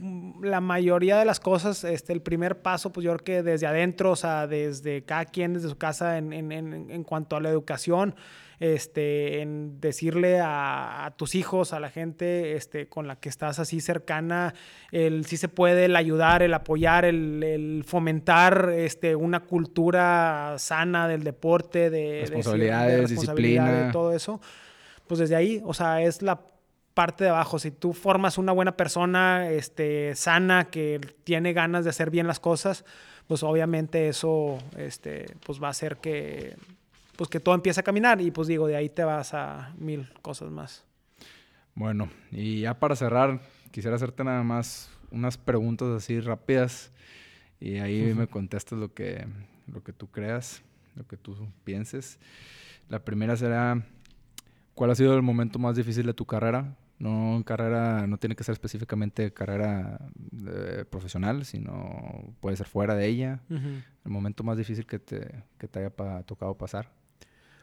la 0.41 0.60
mayoría 0.60 1.19
de 1.19 1.23
las 1.23 1.40
cosas, 1.40 1.84
este, 1.84 2.14
el 2.14 2.23
primer 2.23 2.64
paso, 2.64 2.91
pues 2.91 3.06
yo 3.06 3.11
creo 3.11 3.23
que 3.23 3.44
desde 3.44 3.68
adentro, 3.68 4.10
o 4.10 4.15
sea, 4.15 4.48
desde 4.48 5.03
cada 5.03 5.26
quien, 5.26 5.53
desde 5.53 5.69
su 5.69 5.78
casa, 5.78 6.18
en, 6.18 6.34
en, 6.34 6.52
en, 6.52 7.03
cuanto 7.03 7.36
a 7.36 7.41
la 7.41 7.49
educación, 7.49 8.15
este, 8.60 9.44
en 9.44 9.80
decirle 9.80 10.40
a, 10.41 11.14
tus 11.15 11.36
hijos, 11.36 11.73
a 11.73 11.80
la 11.80 11.91
gente 11.91 12.56
este, 12.56 12.88
con 12.88 13.06
la 13.06 13.18
que 13.18 13.30
estás 13.30 13.60
así 13.60 13.82
cercana, 13.82 14.56
el 14.91 15.26
si 15.26 15.38
se 15.38 15.48
puede, 15.48 15.86
el 15.86 15.95
ayudar, 15.95 16.41
el 16.41 16.56
apoyar, 16.56 17.06
el, 17.06 17.44
el 17.44 17.84
fomentar 17.86 18.72
este, 18.76 19.15
una 19.15 19.41
cultura 19.41 20.56
sana 20.57 21.07
del 21.07 21.23
deporte, 21.23 21.91
de 21.91 22.22
responsabilidades, 22.22 23.10
de, 23.11 23.15
disciplina, 23.15 23.86
de 23.86 23.91
todo 23.91 24.11
eso. 24.11 24.41
Pues 25.06 25.19
desde 25.19 25.36
ahí, 25.36 25.61
o 25.64 25.76
sea, 25.76 26.02
es 26.02 26.23
la 26.23 26.51
parte 26.93 27.23
de 27.23 27.30
abajo. 27.30 27.59
Si 27.59 27.72
tú 27.72 27.93
formas 27.93 28.38
una 28.38 28.51
buena 28.51 28.76
persona, 28.77 29.49
este, 29.49 30.15
sana, 30.15 30.65
que 30.65 30.99
tiene 31.23 31.53
ganas 31.53 31.84
de 31.84 31.89
hacer 31.89 32.09
bien 32.09 32.27
las 32.27 32.39
cosas, 32.39 32.85
pues 33.27 33.43
obviamente 33.43 34.07
eso, 34.07 34.57
este, 34.77 35.35
pues 35.45 35.61
va 35.61 35.68
a 35.68 35.72
hacer 35.72 35.97
que, 35.97 36.55
pues 37.15 37.30
que 37.30 37.39
todo 37.39 37.55
empiece 37.55 37.80
a 37.80 37.84
caminar 37.84 38.19
y 38.22 38.31
pues 38.31 38.47
digo, 38.47 38.68
de 38.68 38.76
ahí 38.76 38.89
te 38.89 39.03
vas 39.03 39.34
a 39.34 39.73
mil 39.77 40.09
cosas 40.22 40.51
más. 40.51 40.84
Bueno, 41.76 42.09
y 42.31 42.61
ya 42.61 42.77
para 42.77 42.95
cerrar, 42.95 43.39
quisiera 43.72 43.95
hacerte 43.95 44.23
nada 44.23 44.43
más 44.43 44.89
unas 45.11 45.38
preguntas 45.38 45.88
así 45.89 46.19
rápidas 46.19 46.91
y 47.59 47.77
ahí 47.77 48.13
me 48.13 48.27
contestas 48.27 48.80
lo 48.80 48.93
que, 48.93 49.26
lo 49.72 49.84
que 49.84 49.93
tú 49.93 50.07
creas, 50.07 50.61
lo 50.95 51.07
que 51.07 51.15
tú 51.15 51.38
pienses. 51.63 52.19
La 52.89 52.99
primera 52.99 53.38
será, 53.38 53.81
¿cuál 54.73 54.91
ha 54.91 54.95
sido 54.95 55.15
el 55.15 55.22
momento 55.22 55.59
más 55.59 55.76
difícil 55.76 56.05
de 56.05 56.13
tu 56.13 56.26
carrera? 56.26 56.76
No 57.02 57.36
en 57.36 57.41
carrera, 57.41 58.06
no 58.06 58.19
tiene 58.19 58.36
que 58.36 58.44
ser 58.44 58.53
específicamente 58.53 59.34
carrera 59.34 59.98
eh, 60.48 60.86
profesional, 60.88 61.45
sino 61.45 62.36
puede 62.40 62.56
ser 62.57 62.68
fuera 62.68 62.94
de 62.94 63.07
ella. 63.07 63.40
El 63.49 64.11
momento 64.11 64.44
más 64.44 64.56
difícil 64.56 64.86
que 64.86 64.99
te, 64.99 65.44
que 65.57 65.68
te 65.68 65.80
haya 65.80 65.90
tocado 66.23 66.56
pasar. 66.56 66.91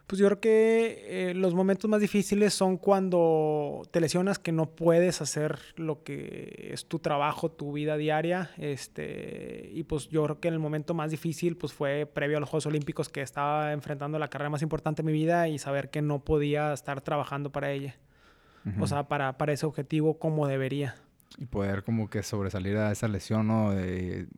Pues 0.08 0.18
yo 0.18 0.26
creo 0.26 0.40
que 0.40 1.30
eh, 1.30 1.34
los 1.34 1.54
momentos 1.54 1.88
más 1.88 2.00
difíciles 2.00 2.52
son 2.52 2.78
cuando 2.78 3.82
te 3.92 4.00
lesionas 4.00 4.40
que 4.40 4.50
no 4.50 4.74
puedes 4.74 5.22
hacer 5.22 5.60
lo 5.76 6.02
que 6.02 6.70
es 6.72 6.86
tu 6.88 6.98
trabajo, 6.98 7.48
tu 7.48 7.72
vida 7.72 7.96
diaria. 7.96 8.50
Este, 8.56 9.70
y 9.72 9.84
pues 9.84 10.08
yo 10.08 10.24
creo 10.24 10.40
que 10.40 10.48
el 10.48 10.58
momento 10.58 10.94
más 10.94 11.12
difícil 11.12 11.56
pues 11.56 11.72
fue 11.72 12.06
previo 12.12 12.38
a 12.38 12.40
los 12.40 12.48
Juegos 12.48 12.66
Olímpicos 12.66 13.08
que 13.08 13.22
estaba 13.22 13.72
enfrentando 13.72 14.18
la 14.18 14.26
carrera 14.26 14.50
más 14.50 14.62
importante 14.62 15.04
de 15.04 15.06
mi 15.06 15.12
vida 15.12 15.46
y 15.46 15.58
saber 15.58 15.90
que 15.90 16.02
no 16.02 16.24
podía 16.24 16.72
estar 16.72 17.02
trabajando 17.02 17.52
para 17.52 17.70
ella 17.70 17.94
o 18.78 18.86
sea, 18.86 19.08
para, 19.08 19.38
para 19.38 19.52
ese 19.52 19.66
objetivo 19.66 20.18
como 20.18 20.46
debería. 20.46 20.94
Y 21.36 21.46
poder 21.46 21.84
como 21.84 22.08
que 22.08 22.22
sobresalir 22.22 22.76
a 22.78 22.90
esa 22.90 23.06
lesión, 23.06 23.46
¿no? 23.46 23.72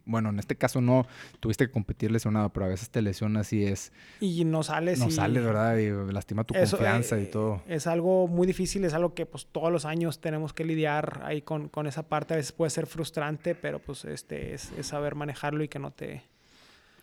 bueno, 0.04 0.30
en 0.30 0.38
este 0.38 0.56
caso 0.56 0.80
no 0.80 1.06
tuviste 1.38 1.66
que 1.66 1.72
competir 1.72 2.10
lesionado, 2.10 2.50
pero 2.50 2.66
a 2.66 2.68
veces 2.68 2.90
te 2.90 3.00
lesionas 3.00 3.52
y 3.52 3.64
es... 3.64 3.92
Y 4.20 4.44
no 4.44 4.62
sales. 4.62 4.98
No 4.98 5.10
sales, 5.10 5.42
¿verdad? 5.42 5.78
Y 5.78 6.12
lastima 6.12 6.44
tu 6.44 6.52
confianza 6.52 7.18
y 7.18 7.22
eh, 7.22 7.26
todo. 7.26 7.62
Es 7.68 7.86
algo 7.86 8.26
muy 8.26 8.46
difícil, 8.46 8.84
es 8.84 8.92
algo 8.92 9.14
que 9.14 9.24
pues 9.24 9.46
todos 9.46 9.72
los 9.72 9.84
años 9.84 10.20
tenemos 10.20 10.52
que 10.52 10.64
lidiar 10.64 11.22
ahí 11.24 11.42
con, 11.42 11.68
con 11.68 11.86
esa 11.86 12.08
parte. 12.08 12.34
A 12.34 12.36
veces 12.36 12.52
puede 12.52 12.70
ser 12.70 12.86
frustrante, 12.86 13.54
pero 13.54 13.78
pues 13.78 14.04
este 14.04 14.52
es, 14.52 14.70
es 14.76 14.88
saber 14.88 15.14
manejarlo 15.14 15.62
y 15.64 15.68
que 15.68 15.78
no 15.78 15.92
te... 15.92 16.24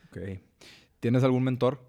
Ok. 0.10 0.41
¿Tienes 0.99 1.24
algún 1.24 1.44
mentor? 1.44 1.80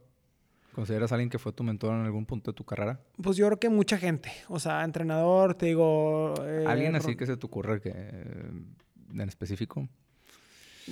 ¿Consideras 0.78 1.10
a 1.10 1.16
alguien 1.16 1.28
que 1.28 1.40
fue 1.40 1.52
tu 1.52 1.64
mentor 1.64 1.92
en 1.92 2.04
algún 2.04 2.24
punto 2.24 2.52
de 2.52 2.54
tu 2.54 2.62
carrera? 2.62 3.00
Pues 3.20 3.36
yo 3.36 3.46
creo 3.46 3.58
que 3.58 3.68
mucha 3.68 3.98
gente. 3.98 4.30
O 4.46 4.60
sea, 4.60 4.84
entrenador, 4.84 5.56
te 5.56 5.66
digo... 5.66 6.34
Eh, 6.46 6.66
¿Alguien 6.68 6.94
así 6.94 7.16
que 7.16 7.26
se 7.26 7.36
te 7.36 7.44
ocurre 7.44 7.80
que, 7.80 7.90
en 7.90 9.28
específico? 9.28 9.88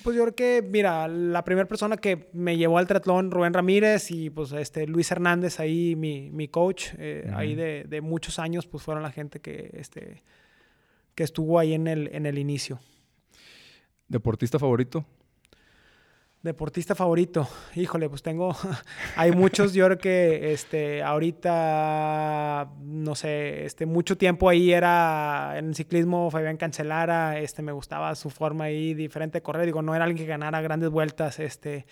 Pues 0.02 0.16
yo 0.16 0.24
creo 0.24 0.34
que, 0.34 0.68
mira, 0.68 1.06
la 1.06 1.44
primera 1.44 1.68
persona 1.68 1.98
que 1.98 2.28
me 2.32 2.56
llevó 2.56 2.78
al 2.78 2.88
triatlón, 2.88 3.30
Rubén 3.30 3.54
Ramírez 3.54 4.10
y 4.10 4.28
pues 4.28 4.50
este 4.50 4.88
Luis 4.88 5.08
Hernández, 5.12 5.60
ahí 5.60 5.94
mi, 5.94 6.32
mi 6.32 6.48
coach, 6.48 6.88
eh, 6.98 7.30
ahí 7.32 7.54
de, 7.54 7.84
de, 7.84 8.00
muchos 8.00 8.40
años, 8.40 8.66
pues 8.66 8.82
fueron 8.82 9.04
la 9.04 9.12
gente 9.12 9.38
que, 9.38 9.70
este, 9.74 10.24
que 11.14 11.22
estuvo 11.22 11.60
ahí 11.60 11.74
en 11.74 11.86
el, 11.86 12.10
en 12.12 12.26
el 12.26 12.38
inicio. 12.38 12.80
¿Deportista 14.08 14.58
favorito? 14.58 15.06
Deportista 16.46 16.94
favorito. 16.94 17.48
Híjole, 17.74 18.08
pues 18.08 18.22
tengo. 18.22 18.56
hay 19.16 19.32
muchos. 19.32 19.72
Yo 19.74 19.86
creo 19.86 19.98
que 19.98 20.52
este, 20.52 21.02
ahorita, 21.02 22.70
no 22.82 23.16
sé, 23.16 23.66
este, 23.66 23.84
mucho 23.84 24.16
tiempo 24.16 24.48
ahí 24.48 24.72
era 24.72 25.54
en 25.58 25.70
el 25.70 25.74
ciclismo 25.74 26.30
Fabián 26.30 26.56
Cancelara. 26.56 27.40
Este, 27.40 27.62
me 27.62 27.72
gustaba 27.72 28.14
su 28.14 28.30
forma 28.30 28.66
ahí 28.66 28.94
diferente 28.94 29.38
de 29.38 29.42
correr. 29.42 29.66
Digo, 29.66 29.82
no 29.82 29.92
era 29.96 30.04
alguien 30.04 30.24
que 30.24 30.30
ganara 30.30 30.60
grandes 30.60 30.90
vueltas, 30.90 31.40
este, 31.40 31.84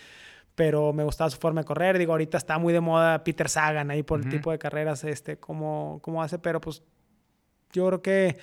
pero 0.54 0.92
me 0.92 1.02
gustaba 1.02 1.30
su 1.30 1.38
forma 1.38 1.62
de 1.62 1.66
correr. 1.66 1.98
Digo, 1.98 2.12
ahorita 2.12 2.38
está 2.38 2.56
muy 2.58 2.72
de 2.72 2.80
moda 2.80 3.24
Peter 3.24 3.48
Sagan 3.48 3.90
ahí 3.90 4.04
por 4.04 4.20
el 4.20 4.28
tipo 4.28 4.52
de 4.52 4.58
carreras, 4.60 5.02
este, 5.02 5.36
cómo, 5.36 5.98
cómo 6.00 6.22
hace, 6.22 6.38
pero 6.38 6.60
pues 6.60 6.80
yo 7.72 7.88
creo 7.88 8.02
que 8.02 8.38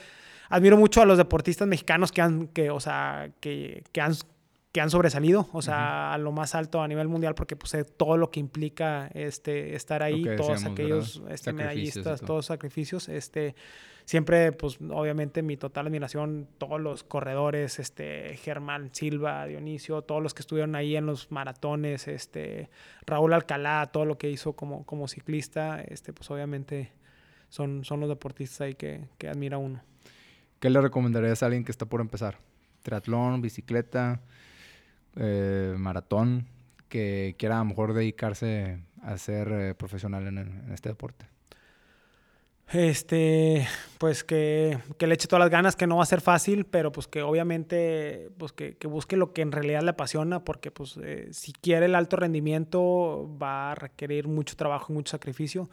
admiro 0.50 0.76
mucho 0.76 1.02
a 1.02 1.06
los 1.06 1.18
deportistas 1.18 1.70
mexicanos 1.70 2.12
que 2.12 2.22
han, 2.22 2.48
que, 2.48 2.70
o 2.70 2.82
sea, 2.82 3.32
que, 3.40 3.86
que 3.94 4.02
han 4.02 4.14
que 4.72 4.80
han 4.80 4.89
sobresalido, 4.89 5.49
o 5.52 5.61
sea, 5.61 6.14
a 6.14 6.18
lo 6.18 6.31
más 6.31 6.56
alto 6.56 6.81
a 6.81 6.88
nivel 6.88 7.10
mundial, 7.10 7.35
porque 7.35 7.57
pues 7.57 7.76
todo 7.98 8.15
lo 8.15 8.31
que 8.31 8.39
implica 8.39 9.10
este, 9.14 9.76
estar 9.76 10.02
ahí, 10.02 10.23
todos 10.38 10.64
aquellos 10.64 11.22
este, 11.30 11.52
medallistas, 11.52 12.22
todos 12.22 12.45
sacrificios, 12.45 13.10
este, 13.10 13.53
siempre, 14.06 14.53
pues 14.53 14.77
obviamente 14.89 15.41
mi 15.41 15.57
total 15.57 15.88
admiración, 15.88 16.48
todos 16.57 16.80
los 16.80 17.03
corredores, 17.03 17.80
este, 17.80 18.38
Germán 18.38 18.91
Silva, 18.93 19.45
Dionisio, 19.45 20.03
todos 20.03 20.23
los 20.23 20.34
que 20.34 20.41
estuvieron 20.41 20.76
ahí 20.76 20.95
en 20.95 21.06
los 21.06 21.31
maratones, 21.31 22.07
este, 22.07 22.69
Raúl 23.06 23.34
Alcalá, 23.34 23.89
todo 23.91 24.06
lo 24.06 24.18
que 24.18 24.30
hizo 24.30 24.53
como, 24.53 24.85
como 24.85 25.10
ciclista, 25.10 25.81
este, 25.81 26.14
pues 26.14 26.31
obviamente 26.31 26.93
son, 27.49 27.84
son 27.84 27.99
los 27.99 28.07
deportistas 28.07 28.61
ahí 28.61 28.76
que, 28.76 29.10
que 29.18 29.27
admira 29.27 29.57
uno. 29.57 29.84
¿Qué 30.61 30.69
le 30.69 30.80
recomendarías 30.80 31.43
a 31.43 31.48
alguien 31.48 31.65
que 31.65 31.72
está 31.72 31.85
por 31.88 31.99
empezar? 31.99 32.38
Triatlón, 32.84 33.41
bicicleta, 33.41 34.22
eh, 35.16 35.76
maratón 35.78 36.48
que 36.90 37.36
quiera 37.38 37.56
a 37.56 37.60
lo 37.60 37.66
mejor 37.66 37.94
dedicarse 37.94 38.80
a 39.02 39.18
ser 39.18 39.48
eh, 39.52 39.76
profesional 39.76 40.28
en, 40.28 40.72
este 40.74 40.90
deporte? 40.90 41.26
Este, 42.72 43.68
pues 43.98 44.24
que, 44.24 44.78
le 45.00 45.14
eche 45.14 45.28
todas 45.28 45.42
las 45.42 45.50
ganas, 45.50 45.76
que 45.76 45.88
no 45.88 45.98
va 45.98 46.04
a 46.04 46.06
ser 46.06 46.22
fácil, 46.22 46.66
pero 46.66 46.92
pues 46.92 47.08
que 47.08 47.22
obviamente, 47.22 48.30
pues 48.38 48.54
que, 48.54 48.78
busque 48.88 49.18
lo 49.18 49.34
que 49.34 49.42
en 49.42 49.52
realidad 49.52 49.82
le 49.82 49.90
apasiona, 49.90 50.46
porque 50.46 50.72
pues 50.72 50.98
eh, 51.04 51.28
si 51.32 51.52
quiere 51.52 51.88
el 51.88 51.96
alto 51.96 52.16
rendimiento 52.16 53.30
va 53.42 53.72
a 53.72 53.76
requerir 53.76 54.28
mucho 54.28 54.56
trabajo 54.56 54.94
y 54.94 54.96
mucho 54.96 55.12
sacrificio 55.12 55.70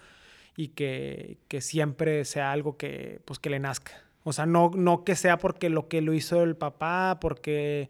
y 0.57 0.69
que, 0.69 1.39
siempre 1.61 2.25
sea 2.25 2.51
algo 2.51 2.77
que, 2.77 3.21
pues 3.25 3.39
que 3.39 3.49
le 3.49 3.61
nazca. 3.61 3.93
O 4.25 4.33
sea, 4.33 4.45
no, 4.45 4.73
no 4.75 5.05
que 5.05 5.15
sea 5.15 5.39
porque 5.39 5.71
lo 5.71 5.87
que 5.87 6.01
lo 6.01 6.13
hizo 6.15 6.43
el 6.43 6.57
papá, 6.57 7.19
porque 7.21 7.89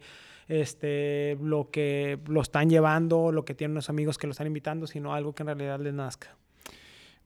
este, 0.49 1.37
lo 1.41 1.69
que 1.69 2.19
lo 2.27 2.41
están 2.41 2.69
llevando, 2.69 3.31
lo 3.31 3.45
que 3.45 3.53
tienen 3.53 3.75
los 3.75 3.89
amigos 3.89 4.17
que 4.17 4.27
lo 4.27 4.31
están 4.31 4.47
invitando, 4.47 4.87
sino 4.87 5.13
algo 5.13 5.33
que 5.33 5.43
en 5.43 5.47
realidad 5.47 5.79
les 5.79 5.93
nazca. 5.93 6.35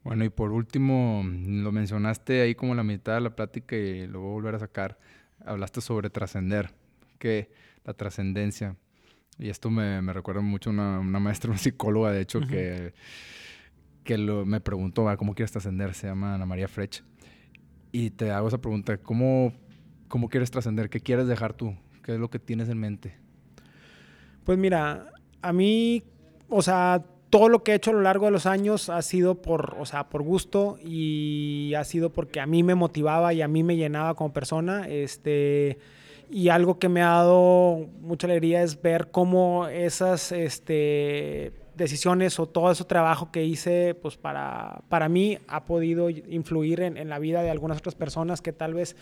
Bueno, 0.03 0.25
y 0.25 0.29
por 0.29 0.51
último, 0.51 1.23
lo 1.25 1.71
mencionaste 1.71 2.41
ahí 2.41 2.53
como 2.53 2.75
la 2.75 2.83
mitad 2.83 3.15
de 3.15 3.21
la 3.21 3.35
plática 3.35 3.77
y 3.77 4.05
lo 4.05 4.19
voy 4.19 4.29
a 4.29 4.33
volver 4.33 4.55
a 4.55 4.59
sacar. 4.59 4.99
Hablaste 5.45 5.79
sobre 5.79 6.09
trascender, 6.09 6.71
que 7.17 7.49
la 7.85 7.93
trascendencia. 7.93 8.75
Y 9.39 9.49
esto 9.49 9.69
me, 9.69 10.01
me 10.01 10.11
recuerda 10.11 10.41
mucho 10.41 10.69
a 10.69 10.73
una, 10.73 10.99
una, 10.99 11.19
maestra, 11.19 11.49
una 11.49 11.57
psicóloga, 11.57 12.11
de 12.11 12.21
hecho, 12.21 12.41
que, 12.41 12.93
que 14.03 14.17
lo, 14.17 14.45
me 14.45 14.59
preguntó, 14.59 15.05
¿cómo 15.17 15.33
quieres 15.33 15.53
trascender? 15.53 15.93
Se 15.93 16.07
llama 16.07 16.35
Ana 16.35 16.45
María 16.45 16.67
Frech. 16.67 17.01
Y 17.93 18.09
te 18.09 18.31
hago 18.31 18.49
esa 18.49 18.59
pregunta, 18.59 18.97
¿cómo, 18.97 19.53
cómo 20.09 20.27
quieres 20.27 20.51
trascender? 20.51 20.89
¿Qué 20.89 20.99
quieres 20.99 21.27
dejar 21.27 21.53
tú? 21.53 21.73
¿Qué 22.03 22.13
es 22.13 22.19
lo 22.19 22.29
que 22.29 22.39
tienes 22.39 22.69
en 22.69 22.77
mente? 22.79 23.15
Pues 24.43 24.57
mira, 24.57 25.13
a 25.41 25.53
mí, 25.53 26.03
o 26.49 26.61
sea, 26.61 27.03
todo 27.29 27.49
lo 27.49 27.63
que 27.63 27.71
he 27.71 27.75
hecho 27.75 27.91
a 27.91 27.93
lo 27.93 28.01
largo 28.01 28.25
de 28.25 28.31
los 28.31 28.45
años 28.45 28.89
ha 28.89 29.01
sido 29.01 29.41
por, 29.41 29.75
o 29.79 29.85
sea, 29.85 30.09
por 30.09 30.21
gusto 30.21 30.77
y 30.83 31.73
ha 31.75 31.83
sido 31.83 32.11
porque 32.11 32.39
a 32.39 32.45
mí 32.45 32.61
me 32.61 32.75
motivaba 32.75 33.33
y 33.33 33.41
a 33.41 33.47
mí 33.47 33.63
me 33.63 33.75
llenaba 33.77 34.15
como 34.15 34.33
persona. 34.33 34.87
Este, 34.87 35.79
y 36.29 36.49
algo 36.49 36.77
que 36.77 36.89
me 36.89 37.01
ha 37.01 37.07
dado 37.07 37.87
mucha 38.01 38.27
alegría 38.27 38.61
es 38.63 38.81
ver 38.81 39.09
cómo 39.11 39.67
esas 39.67 40.31
este, 40.31 41.53
decisiones 41.75 42.39
o 42.39 42.47
todo 42.47 42.69
ese 42.71 42.83
trabajo 42.83 43.31
que 43.31 43.45
hice, 43.45 43.95
pues 43.95 44.17
para, 44.17 44.81
para 44.89 45.09
mí 45.09 45.37
ha 45.47 45.65
podido 45.65 46.09
influir 46.09 46.81
en, 46.81 46.97
en 46.97 47.09
la 47.09 47.17
vida 47.17 47.41
de 47.41 47.49
algunas 47.49 47.77
otras 47.77 47.95
personas 47.95 48.41
que 48.41 48.51
tal 48.51 48.73
vez 48.73 48.95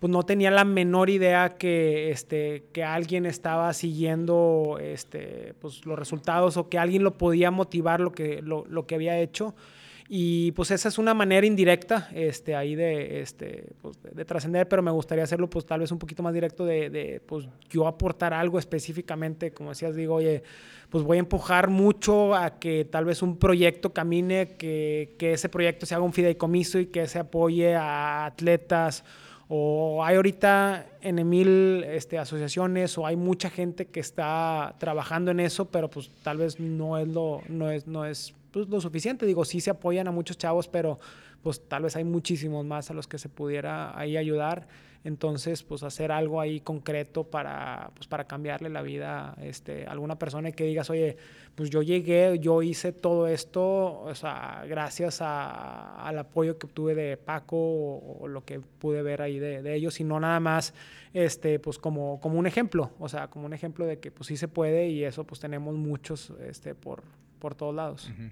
pues 0.00 0.10
no 0.10 0.22
tenía 0.24 0.50
la 0.50 0.64
menor 0.64 1.10
idea 1.10 1.56
que, 1.58 2.10
este, 2.10 2.64
que 2.72 2.82
alguien 2.82 3.26
estaba 3.26 3.72
siguiendo 3.74 4.78
este, 4.80 5.54
pues, 5.60 5.84
los 5.84 5.98
resultados 5.98 6.56
o 6.56 6.70
que 6.70 6.78
alguien 6.78 7.04
lo 7.04 7.18
podía 7.18 7.50
motivar 7.50 8.00
lo 8.00 8.10
que, 8.10 8.40
lo, 8.40 8.64
lo 8.66 8.86
que 8.86 8.94
había 8.94 9.18
hecho. 9.18 9.54
Y 10.12 10.50
pues 10.52 10.72
esa 10.72 10.88
es 10.88 10.98
una 10.98 11.14
manera 11.14 11.46
indirecta 11.46 12.08
este, 12.12 12.56
ahí 12.56 12.74
de, 12.74 13.20
este, 13.20 13.66
pues, 13.80 13.96
de, 14.02 14.24
trascender, 14.24 14.66
pero 14.68 14.82
me 14.82 14.90
gustaría 14.90 15.22
hacerlo 15.22 15.48
pues 15.48 15.64
tal 15.66 15.80
vez 15.80 15.92
un 15.92 16.00
poquito 16.00 16.20
más 16.22 16.34
directo 16.34 16.64
de, 16.64 16.90
de, 16.90 17.20
pues 17.24 17.46
yo 17.68 17.86
aportar 17.86 18.34
algo 18.34 18.58
específicamente, 18.58 19.52
como 19.52 19.68
decías, 19.68 19.94
digo, 19.94 20.16
oye, 20.16 20.42
pues 20.88 21.04
voy 21.04 21.18
a 21.18 21.20
empujar 21.20 21.68
mucho 21.68 22.34
a 22.34 22.58
que 22.58 22.86
tal 22.86 23.04
vez 23.04 23.22
un 23.22 23.36
proyecto 23.36 23.92
camine, 23.92 24.56
que, 24.58 25.14
que 25.16 25.34
ese 25.34 25.48
proyecto 25.48 25.86
se 25.86 25.94
haga 25.94 26.02
un 26.02 26.12
fideicomiso 26.12 26.80
y 26.80 26.86
que 26.86 27.06
se 27.06 27.20
apoye 27.20 27.76
a 27.76 28.26
atletas 28.26 29.04
o 29.52 30.04
hay 30.04 30.14
ahorita 30.14 30.86
en 31.00 31.28
mil 31.28 31.82
este, 31.82 32.18
asociaciones 32.18 32.96
o 32.96 33.04
hay 33.04 33.16
mucha 33.16 33.50
gente 33.50 33.86
que 33.86 33.98
está 33.98 34.76
trabajando 34.78 35.32
en 35.32 35.40
eso, 35.40 35.64
pero 35.64 35.90
pues 35.90 36.08
tal 36.22 36.38
vez 36.38 36.60
no 36.60 36.96
es 36.98 37.08
lo, 37.08 37.42
no 37.48 37.68
es, 37.68 37.88
no 37.88 38.04
es 38.04 38.32
pues, 38.52 38.68
lo 38.68 38.80
suficiente. 38.80 39.26
Digo, 39.26 39.44
sí 39.44 39.60
se 39.60 39.70
apoyan 39.70 40.06
a 40.06 40.12
muchos 40.12 40.38
chavos, 40.38 40.68
pero 40.68 41.00
pues 41.42 41.66
tal 41.66 41.82
vez 41.82 41.96
hay 41.96 42.04
muchísimos 42.04 42.64
más 42.64 42.92
a 42.92 42.94
los 42.94 43.08
que 43.08 43.18
se 43.18 43.28
pudiera 43.28 43.98
ahí 43.98 44.16
ayudar. 44.16 44.68
Entonces, 45.02 45.62
pues 45.62 45.82
hacer 45.82 46.12
algo 46.12 46.40
ahí 46.40 46.60
concreto 46.60 47.24
para, 47.24 47.90
pues, 47.94 48.06
para 48.06 48.24
cambiarle 48.24 48.68
la 48.68 48.82
vida 48.82 49.34
este, 49.40 49.86
a 49.86 49.92
alguna 49.92 50.18
persona 50.18 50.50
y 50.50 50.52
que 50.52 50.64
digas, 50.64 50.90
oye, 50.90 51.16
pues 51.54 51.70
yo 51.70 51.80
llegué, 51.80 52.38
yo 52.38 52.60
hice 52.60 52.92
todo 52.92 53.26
esto, 53.26 54.00
o 54.02 54.14
sea, 54.14 54.62
gracias 54.68 55.22
a, 55.22 56.06
al 56.06 56.18
apoyo 56.18 56.58
que 56.58 56.66
obtuve 56.66 56.94
de 56.94 57.16
Paco 57.16 57.56
o, 57.56 58.18
o 58.20 58.28
lo 58.28 58.44
que 58.44 58.60
pude 58.60 59.02
ver 59.02 59.22
ahí 59.22 59.38
de, 59.38 59.62
de, 59.62 59.74
ellos 59.74 59.98
y 60.00 60.04
no 60.04 60.20
nada 60.20 60.38
más, 60.38 60.74
este, 61.14 61.58
pues 61.58 61.78
como, 61.78 62.20
como 62.20 62.38
un 62.38 62.46
ejemplo, 62.46 62.90
o 62.98 63.08
sea, 63.08 63.28
como 63.28 63.46
un 63.46 63.54
ejemplo 63.54 63.86
de 63.86 63.98
que 64.00 64.10
pues 64.10 64.26
sí 64.26 64.36
se 64.36 64.48
puede 64.48 64.88
y 64.90 65.04
eso 65.04 65.24
pues 65.24 65.40
tenemos 65.40 65.74
muchos 65.76 66.30
este, 66.46 66.74
por, 66.74 67.02
por 67.38 67.54
todos 67.54 67.74
lados. 67.74 68.10
Uh 68.10 68.22
-huh. 68.22 68.30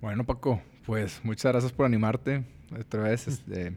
Bueno, 0.00 0.24
Paco, 0.24 0.60
pues 0.84 1.20
muchas 1.24 1.52
gracias 1.52 1.72
por 1.72 1.86
animarte 1.86 2.44
otra 2.78 3.02
vez. 3.02 3.26
Este, 3.36 3.76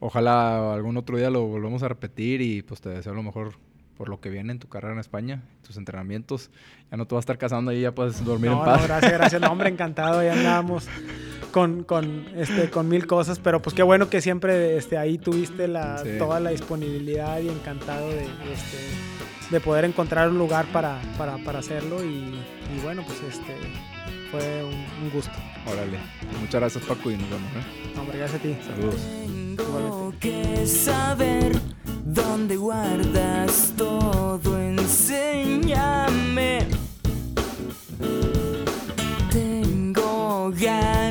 ojalá 0.00 0.74
algún 0.74 0.96
otro 0.96 1.16
día 1.16 1.30
lo 1.30 1.46
volvamos 1.46 1.82
a 1.82 1.88
repetir 1.88 2.40
y 2.40 2.62
pues 2.62 2.80
te 2.80 2.88
deseo 2.88 3.14
lo 3.14 3.22
mejor 3.22 3.52
por 4.00 4.08
lo 4.08 4.18
que 4.18 4.30
viene 4.30 4.50
en 4.52 4.58
tu 4.58 4.66
carrera 4.66 4.94
en 4.94 4.98
España, 4.98 5.42
tus 5.66 5.76
entrenamientos. 5.76 6.50
Ya 6.90 6.96
no 6.96 7.06
te 7.06 7.14
vas 7.14 7.20
a 7.20 7.24
estar 7.24 7.36
casando 7.36 7.70
ahí, 7.70 7.82
ya 7.82 7.94
puedes 7.94 8.24
dormir 8.24 8.50
no, 8.50 8.60
en 8.60 8.64
paz. 8.64 8.80
No, 8.80 8.86
gracias, 8.86 9.12
gracias. 9.12 9.42
No, 9.42 9.52
hombre, 9.52 9.68
encantado. 9.70 10.22
Ya 10.22 10.32
andábamos 10.32 10.88
con, 11.52 11.84
con, 11.84 12.24
este, 12.34 12.70
con 12.70 12.88
mil 12.88 13.06
cosas, 13.06 13.38
pero 13.38 13.60
pues 13.60 13.76
qué 13.76 13.82
bueno 13.82 14.08
que 14.08 14.22
siempre 14.22 14.78
este, 14.78 14.96
ahí 14.96 15.18
tuviste 15.18 15.68
la, 15.68 15.98
sí. 15.98 16.16
toda 16.16 16.40
la 16.40 16.48
disponibilidad 16.48 17.40
y 17.40 17.50
encantado 17.50 18.08
de, 18.08 18.24
este, 18.24 18.78
de 19.50 19.60
poder 19.60 19.84
encontrar 19.84 20.30
un 20.30 20.38
lugar 20.38 20.64
para, 20.72 20.98
para, 21.18 21.36
para 21.36 21.58
hacerlo. 21.58 22.02
Y, 22.02 22.08
y, 22.74 22.80
bueno, 22.82 23.02
pues 23.06 23.22
este 23.22 23.54
fue 24.30 24.64
un, 24.64 24.74
un 25.02 25.10
gusto. 25.12 25.32
Órale, 25.66 25.98
muchas 26.40 26.60
gracias 26.60 26.84
Paco 26.84 27.10
y 27.10 27.16
nos 27.16 27.28
vemos. 27.30 27.50
¿eh? 27.56 27.98
Hombre, 27.98 28.18
gracias 28.18 28.40
a 28.40 28.42
ti. 28.42 28.56
Saludos. 28.64 29.00
Tengo 29.56 30.14
que 30.18 30.66
saber 30.66 31.58
dónde 32.04 32.56
guardas 32.56 33.74
todo, 33.76 34.58
enséñame. 34.58 36.10
Tengo 39.30 40.50
ganas. 40.58 41.09